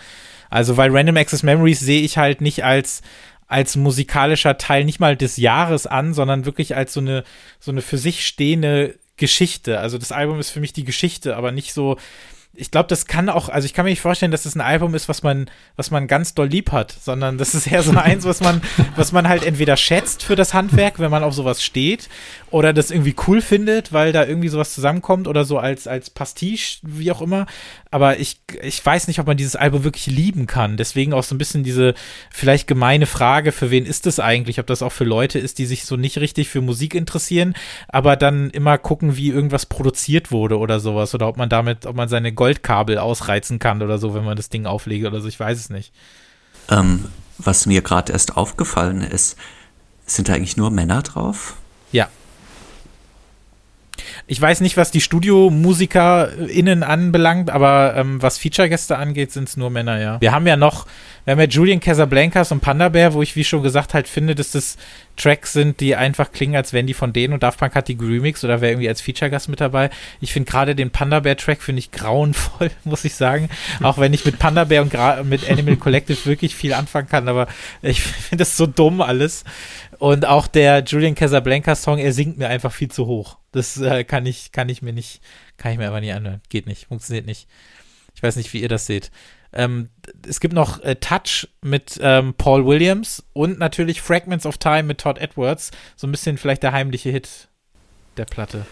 Also 0.54 0.76
weil 0.76 0.96
Random 0.96 1.16
Access 1.16 1.42
Memories 1.42 1.80
sehe 1.80 2.02
ich 2.02 2.16
halt 2.16 2.40
nicht 2.40 2.62
als 2.62 3.02
als 3.48 3.74
musikalischer 3.74 4.56
Teil 4.56 4.84
nicht 4.84 5.00
mal 5.00 5.16
des 5.16 5.36
Jahres 5.36 5.88
an, 5.88 6.14
sondern 6.14 6.44
wirklich 6.44 6.76
als 6.76 6.92
so 6.92 7.00
eine 7.00 7.24
so 7.58 7.72
eine 7.72 7.82
für 7.82 7.98
sich 7.98 8.24
stehende 8.24 8.94
Geschichte. 9.16 9.80
Also 9.80 9.98
das 9.98 10.12
Album 10.12 10.38
ist 10.38 10.50
für 10.50 10.60
mich 10.60 10.72
die 10.72 10.84
Geschichte, 10.84 11.36
aber 11.36 11.50
nicht 11.50 11.74
so 11.74 11.96
ich 12.56 12.70
glaube, 12.70 12.88
das 12.88 13.06
kann 13.06 13.28
auch, 13.28 13.48
also 13.48 13.66
ich 13.66 13.74
kann 13.74 13.84
mir 13.84 13.90
nicht 13.90 14.00
vorstellen, 14.00 14.30
dass 14.30 14.44
das 14.44 14.54
ein 14.54 14.60
Album 14.60 14.94
ist, 14.94 15.08
was 15.08 15.22
man, 15.22 15.50
was 15.76 15.90
man 15.90 16.06
ganz 16.06 16.34
doll 16.34 16.46
lieb 16.46 16.72
hat, 16.72 16.92
sondern 16.92 17.38
das 17.38 17.54
ist 17.54 17.66
eher 17.66 17.82
so 17.82 17.90
eins, 17.96 18.24
was 18.24 18.40
man, 18.40 18.60
was 18.96 19.12
man 19.12 19.28
halt 19.28 19.44
entweder 19.44 19.76
schätzt 19.76 20.22
für 20.22 20.36
das 20.36 20.54
Handwerk, 20.54 20.98
wenn 20.98 21.10
man 21.10 21.24
auf 21.24 21.34
sowas 21.34 21.62
steht, 21.62 22.08
oder 22.50 22.72
das 22.72 22.92
irgendwie 22.92 23.16
cool 23.26 23.40
findet, 23.40 23.92
weil 23.92 24.12
da 24.12 24.24
irgendwie 24.24 24.48
sowas 24.48 24.72
zusammenkommt 24.74 25.26
oder 25.26 25.44
so 25.44 25.58
als, 25.58 25.88
als 25.88 26.10
Pastiche, 26.10 26.78
wie 26.82 27.10
auch 27.10 27.20
immer. 27.20 27.46
Aber 27.90 28.18
ich, 28.18 28.40
ich 28.62 28.84
weiß 28.84 29.08
nicht, 29.08 29.18
ob 29.18 29.26
man 29.26 29.36
dieses 29.36 29.56
Album 29.56 29.82
wirklich 29.84 30.06
lieben 30.06 30.46
kann. 30.46 30.76
Deswegen 30.76 31.12
auch 31.12 31.22
so 31.22 31.34
ein 31.34 31.38
bisschen 31.38 31.64
diese 31.64 31.94
vielleicht 32.30 32.66
gemeine 32.66 33.06
Frage, 33.06 33.50
für 33.50 33.70
wen 33.70 33.86
ist 33.86 34.06
das 34.06 34.20
eigentlich? 34.20 34.60
Ob 34.60 34.66
das 34.66 34.82
auch 34.82 34.92
für 34.92 35.04
Leute 35.04 35.38
ist, 35.38 35.58
die 35.58 35.66
sich 35.66 35.84
so 35.84 35.96
nicht 35.96 36.18
richtig 36.18 36.48
für 36.48 36.60
Musik 36.60 36.94
interessieren, 36.94 37.54
aber 37.88 38.16
dann 38.16 38.50
immer 38.50 38.78
gucken, 38.78 39.16
wie 39.16 39.28
irgendwas 39.28 39.66
produziert 39.66 40.30
wurde 40.30 40.58
oder 40.58 40.78
sowas. 40.78 41.14
Oder 41.14 41.28
ob 41.28 41.36
man 41.36 41.48
damit, 41.48 41.86
ob 41.86 41.96
man 41.96 42.08
seine 42.08 42.32
Goldkabel 42.44 42.98
ausreizen 42.98 43.58
kann 43.58 43.80
oder 43.80 43.96
so, 43.96 44.12
wenn 44.12 44.22
man 44.22 44.36
das 44.36 44.50
Ding 44.50 44.66
auflegt 44.66 45.06
oder 45.06 45.22
so. 45.22 45.28
Ich 45.28 45.40
weiß 45.40 45.58
es 45.58 45.70
nicht. 45.70 45.94
Ähm, 46.68 47.06
was 47.38 47.64
mir 47.64 47.80
gerade 47.80 48.12
erst 48.12 48.36
aufgefallen 48.36 49.00
ist, 49.00 49.38
sind 50.04 50.28
da 50.28 50.34
eigentlich 50.34 50.58
nur 50.58 50.70
Männer 50.70 51.00
drauf? 51.00 51.56
Ja. 51.90 52.08
Ich 54.26 54.40
weiß 54.40 54.60
nicht, 54.60 54.76
was 54.76 54.90
die 54.90 55.00
StudiomusikerInnen 55.00 56.82
anbelangt, 56.82 57.50
aber 57.50 57.94
ähm, 57.96 58.22
was 58.22 58.38
Feature-Gäste 58.38 58.96
angeht, 58.96 59.32
sind 59.32 59.48
es 59.48 59.56
nur 59.56 59.70
Männer, 59.70 60.00
ja. 60.00 60.20
Wir 60.20 60.32
haben 60.32 60.46
ja 60.46 60.56
noch, 60.56 60.86
wir 61.24 61.32
haben 61.32 61.40
ja 61.40 61.46
Julian 61.46 61.80
Casablancas 61.80 62.52
und 62.52 62.60
Panda 62.60 62.88
Bear, 62.88 63.14
wo 63.14 63.22
ich, 63.22 63.36
wie 63.36 63.44
schon 63.44 63.62
gesagt, 63.62 63.94
halt 63.94 64.08
finde, 64.08 64.34
dass 64.34 64.50
das 64.50 64.76
Tracks 65.16 65.52
sind, 65.52 65.80
die 65.80 65.96
einfach 65.96 66.32
klingen, 66.32 66.56
als 66.56 66.72
wären 66.72 66.86
die 66.86 66.94
von 66.94 67.12
denen 67.12 67.34
und 67.34 67.42
Daft 67.42 67.58
Punk 67.58 67.74
hat 67.74 67.88
die 67.88 67.96
Remix 68.00 68.44
oder 68.44 68.60
wäre 68.60 68.72
irgendwie 68.72 68.88
als 68.88 69.00
Feature-Gast 69.00 69.48
mit 69.48 69.60
dabei. 69.60 69.90
Ich 70.20 70.32
finde 70.32 70.50
gerade 70.50 70.74
den 70.74 70.90
Panda 70.90 71.20
Bear 71.20 71.36
Track 71.36 71.62
finde 71.62 71.80
ich 71.80 71.90
grauenvoll, 71.90 72.70
muss 72.84 73.04
ich 73.04 73.14
sagen. 73.14 73.48
Auch 73.82 73.98
wenn 73.98 74.12
ich 74.12 74.24
mit 74.24 74.38
Panda 74.38 74.64
Bear 74.64 74.82
und 74.82 75.28
mit 75.28 75.50
Animal 75.50 75.76
Collective 75.76 76.26
wirklich 76.26 76.54
viel 76.54 76.74
anfangen 76.74 77.08
kann, 77.08 77.28
aber 77.28 77.46
ich 77.82 78.00
finde 78.02 78.42
das 78.42 78.56
so 78.56 78.66
dumm 78.66 79.00
alles. 79.00 79.44
Und 79.98 80.26
auch 80.26 80.46
der 80.46 80.82
Julian 80.84 81.14
Casablanca 81.14 81.74
Song, 81.74 81.98
er 81.98 82.12
singt 82.12 82.38
mir 82.38 82.48
einfach 82.48 82.72
viel 82.72 82.90
zu 82.90 83.06
hoch. 83.06 83.38
Das 83.54 83.76
äh, 83.80 84.02
kann 84.02 84.26
ich, 84.26 84.50
kann 84.50 84.68
ich 84.68 84.82
mir 84.82 84.92
nicht, 84.92 85.20
kann 85.58 85.70
ich 85.70 85.78
mir 85.78 85.86
einfach 85.86 86.00
nicht 86.00 86.12
anhören. 86.12 86.40
Geht 86.48 86.66
nicht, 86.66 86.86
funktioniert 86.86 87.24
nicht. 87.24 87.46
Ich 88.16 88.22
weiß 88.22 88.34
nicht, 88.34 88.52
wie 88.52 88.60
ihr 88.60 88.68
das 88.68 88.86
seht. 88.86 89.12
Ähm, 89.52 89.90
es 90.26 90.40
gibt 90.40 90.54
noch 90.54 90.82
äh, 90.82 90.96
Touch 90.96 91.46
mit 91.62 91.96
ähm, 92.02 92.34
Paul 92.36 92.66
Williams 92.66 93.22
und 93.32 93.60
natürlich 93.60 94.02
Fragments 94.02 94.44
of 94.44 94.58
Time 94.58 94.82
mit 94.82 94.98
Todd 94.98 95.18
Edwards. 95.18 95.70
So 95.94 96.08
ein 96.08 96.10
bisschen 96.10 96.36
vielleicht 96.36 96.64
der 96.64 96.72
heimliche 96.72 97.10
Hit 97.10 97.46
der 98.16 98.24
Platte. 98.24 98.66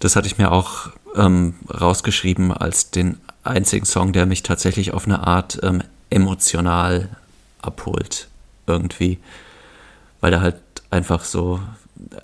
Das 0.00 0.16
hatte 0.16 0.26
ich 0.26 0.36
mir 0.36 0.50
auch 0.50 0.90
ähm, 1.14 1.54
rausgeschrieben 1.72 2.52
als 2.52 2.90
den 2.90 3.20
einzigen 3.44 3.86
Song, 3.86 4.12
der 4.12 4.26
mich 4.26 4.42
tatsächlich 4.42 4.92
auf 4.92 5.04
eine 5.04 5.24
Art 5.24 5.60
ähm, 5.62 5.84
emotional 6.10 7.16
abholt. 7.62 8.26
Irgendwie. 8.66 9.20
Weil 10.20 10.32
der 10.32 10.40
halt 10.40 10.56
einfach 10.90 11.24
so 11.24 11.60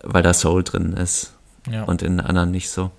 weil 0.02 0.22
da 0.22 0.34
Soul 0.34 0.64
drin 0.64 0.92
ist. 0.92 1.34
Ja. 1.70 1.84
Und 1.84 2.02
in 2.02 2.20
anderen 2.20 2.50
nicht 2.50 2.70
so. 2.70 2.90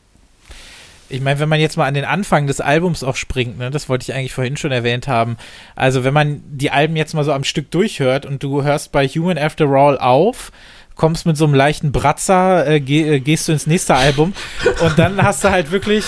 Ich 1.09 1.21
meine, 1.21 1.39
wenn 1.39 1.47
man 1.47 1.59
jetzt 1.59 1.77
mal 1.77 1.85
an 1.85 1.93
den 1.93 2.03
Anfang 2.03 2.47
des 2.47 2.59
Albums 2.59 3.01
auch 3.03 3.15
springt, 3.15 3.57
ne, 3.57 3.71
das 3.71 3.87
wollte 3.87 4.03
ich 4.03 4.13
eigentlich 4.13 4.33
vorhin 4.33 4.57
schon 4.57 4.73
erwähnt 4.73 5.07
haben. 5.07 5.37
Also, 5.75 6.03
wenn 6.03 6.13
man 6.13 6.41
die 6.45 6.69
Alben 6.69 6.97
jetzt 6.97 7.13
mal 7.13 7.23
so 7.23 7.31
am 7.31 7.45
Stück 7.45 7.71
durchhört 7.71 8.25
und 8.25 8.43
du 8.43 8.63
hörst 8.63 8.91
bei 8.91 9.07
Human 9.07 9.37
After 9.37 9.67
All 9.67 9.97
auf, 9.97 10.51
kommst 10.95 11.25
mit 11.25 11.37
so 11.37 11.45
einem 11.45 11.53
leichten 11.53 11.93
Bratzer, 11.93 12.67
äh, 12.67 12.79
geh, 12.81 13.15
äh, 13.15 13.19
gehst 13.21 13.47
du 13.47 13.53
ins 13.53 13.67
nächste 13.67 13.95
Album 13.95 14.33
und 14.81 14.99
dann 14.99 15.21
hast 15.23 15.43
du 15.43 15.51
halt 15.51 15.71
wirklich 15.71 16.03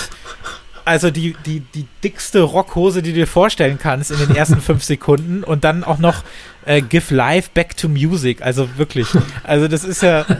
also 0.84 1.10
die, 1.10 1.36
die, 1.46 1.60
die 1.60 1.86
dickste 2.02 2.42
Rockhose, 2.42 3.02
die 3.02 3.10
du 3.10 3.20
dir 3.20 3.26
vorstellen 3.26 3.78
kannst 3.80 4.10
in 4.10 4.18
den 4.18 4.34
ersten 4.34 4.60
fünf 4.60 4.82
Sekunden 4.82 5.44
und 5.44 5.62
dann 5.62 5.84
auch 5.84 5.98
noch 5.98 6.24
äh, 6.66 6.82
Give 6.82 7.14
Life 7.14 7.50
Back 7.54 7.76
to 7.76 7.88
Music. 7.88 8.42
Also 8.42 8.68
wirklich. 8.76 9.08
Also 9.44 9.68
das 9.68 9.84
ist 9.84 10.02
ja. 10.02 10.24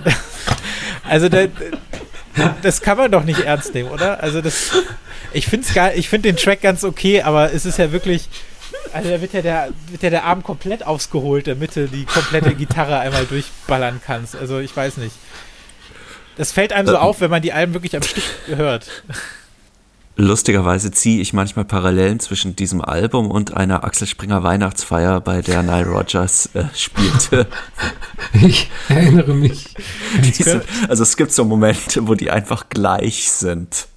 Also 1.03 1.29
da, 1.29 1.47
das 2.63 2.83
kann 2.83 2.97
man 2.97 3.11
doch 3.11 3.25
nicht 3.25 3.41
ernst 3.41 3.75
nehmen, 3.75 3.89
oder? 3.89 4.23
Also 4.23 4.41
das. 4.41 4.71
Ich 5.33 5.47
finde 5.47 5.67
ich 5.97 6.09
finde 6.09 6.29
den 6.29 6.37
Track 6.37 6.61
ganz 6.61 6.85
okay, 6.85 7.23
aber 7.23 7.53
es 7.53 7.67
ist 7.67 7.79
ja 7.79 7.91
wirklich. 7.91 8.29
Also 8.93 9.11
da 9.11 9.21
wird 9.21 9.33
ja, 9.33 9.43
der, 9.43 9.69
wird 9.89 10.03
ja 10.03 10.11
der 10.11 10.25
Arm 10.25 10.45
komplett 10.45 10.87
ausgeholt, 10.87 11.49
damit 11.49 11.75
du 11.75 11.89
die 11.89 12.05
komplette 12.05 12.55
Gitarre 12.55 13.01
einmal 13.01 13.25
durchballern 13.25 14.01
kannst. 14.05 14.37
Also 14.37 14.61
ich 14.61 14.77
weiß 14.77 14.99
nicht. 14.99 15.15
Das 16.37 16.53
fällt 16.53 16.73
einem 16.73 16.87
so 16.87 16.95
äh, 16.95 16.99
auf, 16.99 17.21
wenn 17.21 17.31
man 17.31 17.43
die 17.43 17.53
Alben 17.53 17.75
wirklich 17.75 17.97
am 17.97 18.03
Stück 18.03 18.25
hört. 18.47 18.87
Lustigerweise 20.21 20.91
ziehe 20.91 21.21
ich 21.21 21.33
manchmal 21.33 21.65
Parallelen 21.65 22.21
zwischen 22.21 22.57
diesem 22.57 22.81
Album 22.81 23.31
und 23.31 23.57
einer 23.57 23.85
Axel 23.85 24.07
Springer 24.07 24.43
Weihnachtsfeier, 24.43 25.21
bei 25.21 25.43
der 25.43 25.63
Nile 25.63 25.87
Rogers 25.87 26.51
äh, 26.55 26.65
spielte. 26.75 27.47
Ich 28.35 28.71
erinnere 28.89 29.35
mich. 29.35 29.75
Sind, 30.33 30.63
also 30.89 31.03
es 31.03 31.17
gibt 31.17 31.33
so 31.33 31.45
Momente, 31.45 32.07
wo 32.07 32.15
die 32.15 32.31
einfach 32.31 32.69
gleich 32.69 33.33
sind. 33.33 33.89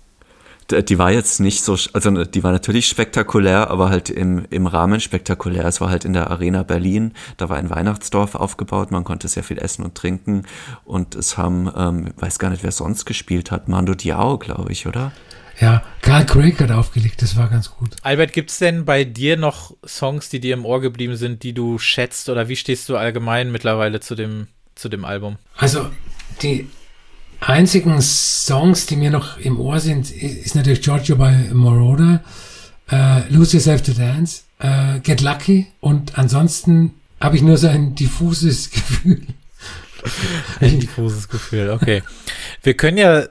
Die 0.72 0.98
war 0.98 1.12
jetzt 1.12 1.40
nicht 1.40 1.62
so, 1.62 1.78
also 1.92 2.24
die 2.24 2.44
war 2.44 2.52
natürlich 2.52 2.88
spektakulär, 2.88 3.70
aber 3.70 3.90
halt 3.90 4.10
im, 4.10 4.46
im 4.50 4.66
Rahmen 4.66 5.02
spektakulär. 5.02 5.66
Es 5.66 5.82
war 5.82 5.90
halt 5.90 6.06
in 6.06 6.14
der 6.14 6.32
Arena 6.32 6.64
Berlin, 6.64 7.12
da 7.38 7.50
war 7.50 7.58
ein 7.58 7.70
Weihnachtsdorf 7.70 8.34
aufgebaut, 8.34 8.90
man 8.90 9.04
konnte 9.04 9.28
sehr 9.28 9.44
viel 9.44 9.60
essen 9.60 9.84
und 9.84 9.94
trinken 9.94 10.44
und 10.86 11.16
es 11.16 11.38
haben, 11.38 11.70
ähm, 11.76 12.14
weiß 12.18 12.40
gar 12.40 12.50
nicht, 12.50 12.64
wer 12.64 12.72
sonst 12.72 13.06
gespielt 13.06 13.52
hat, 13.52 13.68
Mando 13.68 13.94
Diao, 13.94 14.40
glaube 14.40 14.72
ich, 14.72 14.88
oder? 14.88 15.12
Ja, 15.60 15.84
Carl 16.02 16.26
Craig 16.26 16.60
hat 16.60 16.72
aufgelegt, 16.72 17.22
das 17.22 17.36
war 17.36 17.48
ganz 17.50 17.70
gut. 17.70 17.96
Albert, 18.02 18.34
gibt 18.34 18.50
es 18.50 18.58
denn 18.58 18.86
bei 18.86 19.04
dir 19.04 19.38
noch 19.38 19.76
Songs, 19.86 20.30
die 20.30 20.40
dir 20.40 20.56
im 20.56 20.66
Ohr 20.66 20.82
geblieben 20.82 21.16
sind, 21.16 21.44
die 21.44 21.54
du 21.54 21.78
schätzt 21.78 22.30
oder 22.30 22.50
wie 22.50 22.56
stehst 22.56 22.90
du 22.90 22.98
allgemein 22.98 23.52
mittlerweile 23.52 24.00
zu 24.00 24.16
dem, 24.16 24.48
zu 24.76 24.90
dem 24.90 25.06
Album? 25.06 25.38
Also, 25.58 25.90
die 26.42 26.68
einzigen 27.40 28.02
Songs, 28.02 28.88
die 28.88 28.96
mir 28.96 29.12
noch 29.12 29.38
im 29.38 29.60
Ohr 29.60 29.80
sind, 29.80 30.12
ist 30.12 30.56
natürlich 30.56 30.82
Giorgio 30.82 31.16
bei 31.18 31.50
Moroder, 31.54 32.24
äh, 32.92 33.28
Lose 33.30 33.58
Yourself 33.58 33.84
to 33.84 33.94
Dance, 33.94 34.44
äh, 34.60 35.00
Get 35.02 35.22
Lucky 35.22 35.68
und 35.80 36.18
ansonsten 36.18 36.96
habe 37.20 37.36
ich 37.36 37.42
nur 37.42 37.58
so 37.58 37.68
ein 37.68 37.96
diffuses 37.96 38.72
Gefühl. 38.72 39.22
Ein 40.60 40.80
diffuses 40.80 41.30
Gefühl, 41.30 41.70
okay. 41.70 42.04
Wir 42.62 42.74
können 42.74 42.98
ja 42.98 43.24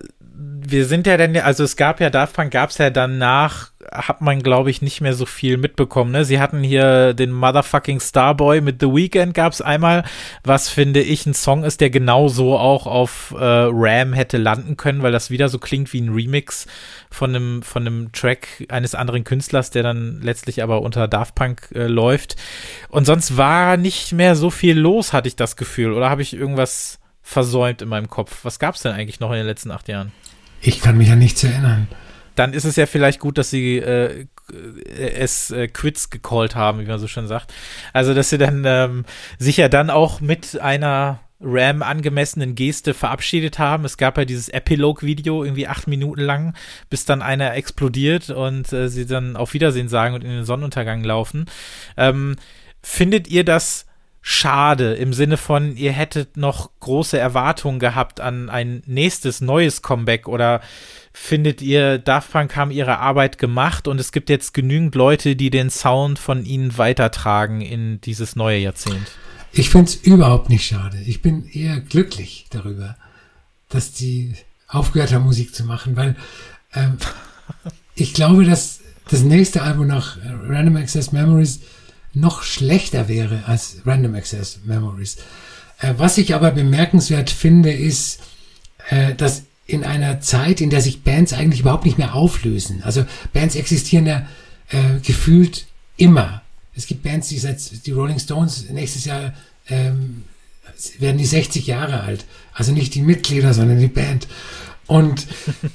wir 0.64 0.86
sind 0.86 1.06
ja 1.06 1.16
dann, 1.16 1.36
also 1.36 1.64
es 1.64 1.76
gab 1.76 2.00
ja, 2.00 2.10
Punk 2.26 2.52
gab 2.52 2.70
es 2.70 2.78
ja 2.78 2.90
danach, 2.90 3.72
hat 3.90 4.20
man 4.20 4.42
glaube 4.42 4.70
ich 4.70 4.80
nicht 4.80 5.00
mehr 5.00 5.14
so 5.14 5.26
viel 5.26 5.56
mitbekommen. 5.56 6.12
Ne? 6.12 6.24
Sie 6.24 6.40
hatten 6.40 6.62
hier 6.62 7.14
den 7.14 7.32
Motherfucking 7.32 8.00
Starboy 8.00 8.60
mit 8.60 8.80
The 8.80 8.86
Weeknd 8.86 9.34
gab 9.34 9.52
es 9.52 9.60
einmal, 9.60 10.04
was 10.44 10.68
finde 10.68 11.00
ich 11.00 11.26
ein 11.26 11.34
Song 11.34 11.64
ist, 11.64 11.80
der 11.80 11.90
genauso 11.90 12.56
auch 12.56 12.86
auf 12.86 13.34
äh, 13.36 13.44
Ram 13.44 14.12
hätte 14.12 14.38
landen 14.38 14.76
können, 14.76 15.02
weil 15.02 15.12
das 15.12 15.30
wieder 15.30 15.48
so 15.48 15.58
klingt 15.58 15.92
wie 15.92 16.00
ein 16.00 16.10
Remix 16.10 16.66
von 17.10 17.34
einem, 17.34 17.62
von 17.62 17.86
einem 17.86 18.12
Track 18.12 18.66
eines 18.68 18.94
anderen 18.94 19.24
Künstlers, 19.24 19.70
der 19.70 19.82
dann 19.82 20.20
letztlich 20.22 20.62
aber 20.62 20.82
unter 20.82 21.08
Daft 21.08 21.34
Punk 21.34 21.68
äh, 21.74 21.86
läuft. 21.86 22.36
Und 22.88 23.04
sonst 23.04 23.36
war 23.36 23.76
nicht 23.76 24.12
mehr 24.12 24.36
so 24.36 24.50
viel 24.50 24.78
los, 24.78 25.12
hatte 25.12 25.28
ich 25.28 25.36
das 25.36 25.56
Gefühl. 25.56 25.92
Oder 25.92 26.08
habe 26.08 26.22
ich 26.22 26.34
irgendwas 26.34 27.00
versäumt 27.22 27.82
in 27.82 27.88
meinem 27.88 28.08
Kopf? 28.08 28.44
Was 28.44 28.58
gab 28.58 28.74
es 28.74 28.82
denn 28.82 28.92
eigentlich 28.92 29.20
noch 29.20 29.30
in 29.30 29.38
den 29.38 29.46
letzten 29.46 29.70
acht 29.70 29.88
Jahren? 29.88 30.12
Ich 30.62 30.80
kann 30.80 30.96
mich 30.96 31.08
ja 31.08 31.16
nichts 31.16 31.42
erinnern. 31.44 31.88
Dann 32.34 32.54
ist 32.54 32.64
es 32.64 32.76
ja 32.76 32.86
vielleicht 32.86 33.20
gut, 33.20 33.36
dass 33.36 33.50
sie 33.50 33.78
äh, 33.78 34.26
es 34.86 35.50
äh, 35.50 35.68
Quits 35.68 36.08
gecallt 36.08 36.54
haben, 36.54 36.80
wie 36.80 36.86
man 36.86 36.98
so 36.98 37.08
schön 37.08 37.26
sagt. 37.26 37.52
Also, 37.92 38.14
dass 38.14 38.30
sie 38.30 38.38
dann 38.38 38.62
ähm, 38.64 39.04
sich 39.38 39.58
ja 39.58 39.68
dann 39.68 39.90
auch 39.90 40.20
mit 40.20 40.58
einer 40.60 41.20
Ram 41.42 41.82
angemessenen 41.82 42.54
Geste 42.54 42.94
verabschiedet 42.94 43.58
haben. 43.58 43.84
Es 43.84 43.96
gab 43.96 44.16
ja 44.16 44.24
dieses 44.24 44.48
Epilogue-Video, 44.48 45.44
irgendwie 45.44 45.66
acht 45.66 45.88
Minuten 45.88 46.20
lang, 46.20 46.54
bis 46.88 47.04
dann 47.04 47.20
einer 47.20 47.54
explodiert 47.54 48.30
und 48.30 48.72
äh, 48.72 48.88
sie 48.88 49.06
dann 49.06 49.36
auf 49.36 49.52
Wiedersehen 49.52 49.88
sagen 49.88 50.14
und 50.14 50.22
in 50.22 50.30
den 50.30 50.44
Sonnenuntergang 50.44 51.02
laufen. 51.02 51.46
Ähm, 51.96 52.36
findet 52.82 53.28
ihr 53.28 53.44
das 53.44 53.86
schade 54.22 54.94
im 54.94 55.12
Sinne 55.12 55.36
von, 55.36 55.76
ihr 55.76 55.92
hättet 55.92 56.36
noch 56.36 56.70
große 56.78 57.18
Erwartungen 57.18 57.80
gehabt 57.80 58.20
an 58.20 58.48
ein 58.48 58.82
nächstes 58.86 59.40
neues 59.40 59.82
Comeback 59.82 60.28
oder 60.28 60.60
findet 61.12 61.60
ihr, 61.60 61.98
Daft 61.98 62.30
Punk 62.30 62.54
haben 62.54 62.70
ihre 62.70 62.98
Arbeit 62.98 63.36
gemacht 63.36 63.88
und 63.88 63.98
es 63.98 64.12
gibt 64.12 64.30
jetzt 64.30 64.54
genügend 64.54 64.94
Leute, 64.94 65.34
die 65.34 65.50
den 65.50 65.70
Sound 65.70 66.20
von 66.20 66.44
ihnen 66.44 66.78
weitertragen 66.78 67.60
in 67.60 68.00
dieses 68.00 68.36
neue 68.36 68.58
Jahrzehnt? 68.58 69.10
Ich 69.52 69.68
finde 69.68 69.90
es 69.90 69.96
überhaupt 69.96 70.48
nicht 70.48 70.64
schade. 70.64 70.98
Ich 71.04 71.20
bin 71.20 71.44
eher 71.46 71.80
glücklich 71.80 72.46
darüber, 72.50 72.96
dass 73.68 73.92
die 73.92 74.34
aufgehört 74.68 75.12
haben, 75.12 75.24
Musik 75.24 75.54
zu 75.54 75.64
machen, 75.64 75.96
weil 75.96 76.16
ähm, 76.74 76.96
ich 77.96 78.14
glaube, 78.14 78.44
dass 78.44 78.80
das 79.10 79.22
nächste 79.22 79.62
Album 79.62 79.88
nach 79.88 80.16
Random 80.48 80.76
Access 80.76 81.12
Memories 81.12 81.60
noch 82.14 82.42
schlechter 82.42 83.08
wäre 83.08 83.44
als 83.46 83.78
Random 83.84 84.14
Access 84.14 84.60
Memories. 84.64 85.16
Äh, 85.80 85.94
was 85.96 86.18
ich 86.18 86.34
aber 86.34 86.50
bemerkenswert 86.50 87.30
finde, 87.30 87.72
ist, 87.72 88.20
äh, 88.88 89.14
dass 89.14 89.44
in 89.66 89.84
einer 89.84 90.20
Zeit, 90.20 90.60
in 90.60 90.70
der 90.70 90.82
sich 90.82 91.02
Bands 91.02 91.32
eigentlich 91.32 91.60
überhaupt 91.60 91.84
nicht 91.84 91.98
mehr 91.98 92.14
auflösen. 92.14 92.82
Also 92.82 93.04
Bands 93.32 93.54
existieren 93.54 94.06
ja 94.06 94.26
äh, 94.70 95.00
gefühlt 95.02 95.66
immer. 95.96 96.42
Es 96.74 96.86
gibt 96.86 97.02
Bands, 97.02 97.28
die 97.28 97.38
seit 97.38 97.86
die 97.86 97.92
Rolling 97.92 98.18
Stones 98.18 98.68
nächstes 98.70 99.04
Jahr 99.04 99.34
ähm, 99.68 100.24
werden 100.98 101.18
die 101.18 101.26
60 101.26 101.66
Jahre 101.66 102.00
alt. 102.00 102.24
Also 102.52 102.72
nicht 102.72 102.94
die 102.94 103.02
Mitglieder, 103.02 103.54
sondern 103.54 103.78
die 103.78 103.88
Band. 103.88 104.26
Und 104.86 105.26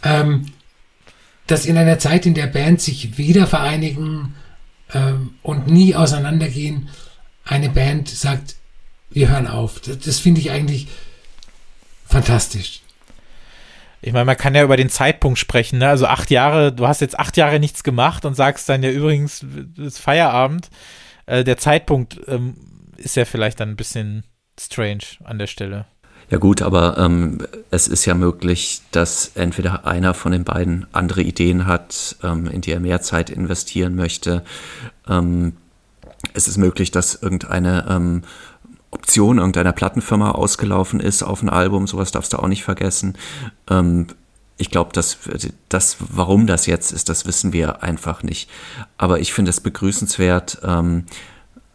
ähm, 0.03 0.47
dass 1.47 1.65
in 1.65 1.77
einer 1.77 1.97
Zeit, 1.97 2.25
in 2.25 2.33
der 2.33 2.47
Bands 2.47 2.85
sich 2.85 3.17
wieder 3.17 3.47
vereinigen, 3.47 4.35
ähm, 4.93 5.35
und 5.43 5.67
nie 5.67 5.95
auseinandergehen, 5.95 6.89
eine 7.43 7.69
Band 7.69 8.09
sagt, 8.09 8.55
wir 9.09 9.29
hören 9.29 9.47
auf. 9.47 9.79
Das, 9.79 9.99
das 9.99 10.19
finde 10.19 10.41
ich 10.41 10.51
eigentlich 10.51 10.87
fantastisch. 12.05 12.81
Ich 14.01 14.13
meine, 14.13 14.25
man 14.25 14.37
kann 14.37 14.55
ja 14.55 14.63
über 14.63 14.77
den 14.77 14.89
Zeitpunkt 14.89 15.39
sprechen, 15.39 15.79
ne? 15.79 15.89
Also 15.89 16.05
acht 16.05 16.29
Jahre, 16.29 16.71
du 16.71 16.87
hast 16.87 17.01
jetzt 17.01 17.17
acht 17.17 17.35
Jahre 17.35 17.59
nichts 17.59 17.83
gemacht 17.83 18.25
und 18.25 18.35
sagst 18.35 18.69
dann 18.69 18.83
ja 18.83 18.91
übrigens, 18.91 19.43
es 19.77 19.85
ist 19.85 19.99
Feierabend. 19.99 20.69
Äh, 21.25 21.43
der 21.43 21.57
Zeitpunkt 21.57 22.19
ähm, 22.27 22.55
ist 22.97 23.15
ja 23.15 23.25
vielleicht 23.25 23.59
dann 23.59 23.69
ein 23.69 23.75
bisschen 23.75 24.23
strange 24.59 25.03
an 25.23 25.39
der 25.39 25.47
Stelle. 25.47 25.85
Ja 26.29 26.39
gut, 26.39 26.61
aber 26.61 26.97
ähm, 26.97 27.39
es 27.71 27.87
ist 27.87 28.05
ja 28.05 28.13
möglich, 28.13 28.81
dass 28.91 29.31
entweder 29.35 29.87
einer 29.87 30.13
von 30.13 30.33
den 30.33 30.43
beiden 30.43 30.85
andere 30.91 31.21
Ideen 31.21 31.67
hat, 31.67 32.17
ähm, 32.21 32.47
in 32.47 32.59
die 32.59 32.71
er 32.71 32.81
mehr 32.81 33.01
Zeit 33.01 33.29
investieren 33.29 33.95
möchte. 33.95 34.43
Ähm, 35.07 35.53
es 36.33 36.49
ist 36.49 36.57
möglich, 36.57 36.91
dass 36.91 37.15
irgendeine 37.15 37.85
ähm, 37.89 38.23
Option 38.91 39.37
irgendeiner 39.37 39.71
Plattenfirma 39.71 40.31
ausgelaufen 40.31 40.99
ist 40.99 41.23
auf 41.23 41.41
ein 41.41 41.49
Album. 41.49 41.87
Sowas 41.87 42.11
darfst 42.11 42.33
du 42.33 42.39
auch 42.39 42.47
nicht 42.47 42.63
vergessen. 42.63 43.17
Ähm, 43.69 44.07
ich 44.57 44.69
glaube, 44.69 44.91
dass 44.91 45.17
das, 45.69 45.97
warum 45.99 46.47
das 46.47 46.65
jetzt 46.65 46.91
ist, 46.91 47.07
das 47.07 47.25
wissen 47.25 47.53
wir 47.53 47.83
einfach 47.83 48.23
nicht. 48.23 48.49
Aber 48.97 49.19
ich 49.19 49.31
finde 49.31 49.51
es 49.51 49.61
begrüßenswert, 49.61 50.59
ähm, 50.63 51.05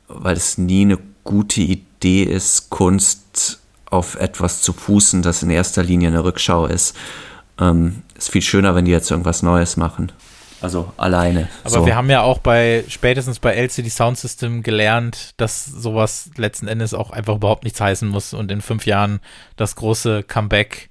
weil 0.09 0.37
es 0.37 0.59
nie 0.59 0.83
eine 0.83 0.99
gute 1.25 1.61
Idee 1.63 2.25
ist, 2.25 2.69
Kunst 2.69 3.62
auf 3.93 4.17
etwas 4.17 4.63
zu 4.63 4.73
fußen, 4.73 5.23
das 5.23 5.43
in 5.43 5.51
erster 5.51 5.83
Linie 5.83 6.09
eine 6.09 6.25
Rückschau 6.25 6.67
ist. 6.67 6.97
Ähm, 7.61 8.03
ist 8.17 8.31
viel 8.31 8.43
schöner, 8.43 8.75
wenn 8.75 8.85
die 8.85 8.91
jetzt 8.91 9.11
irgendwas 9.11 9.43
Neues 9.43 9.77
machen. 9.77 10.13
Also 10.63 10.93
alleine. 10.97 11.49
Aber 11.65 11.71
so. 11.71 11.87
wir 11.87 11.97
haben 11.97 12.09
ja 12.09 12.23
auch 12.23 12.39
bei, 12.39 12.85
spätestens 12.89 13.41
bei 13.41 13.55
LCD 13.55 13.89
Sound 13.89 14.17
System 14.17 14.63
gelernt, 14.63 15.35
dass 15.37 15.67
sowas 15.67 16.31
letzten 16.37 16.69
Endes 16.69 16.95
auch 16.95 17.11
einfach 17.11 17.35
überhaupt 17.35 17.65
nichts 17.65 17.81
heißen 17.81 18.09
muss 18.09 18.33
und 18.33 18.53
in 18.53 18.61
fünf 18.61 18.87
Jahren 18.87 19.21
das 19.57 19.75
große 19.75 20.23
Comeback 20.23 20.89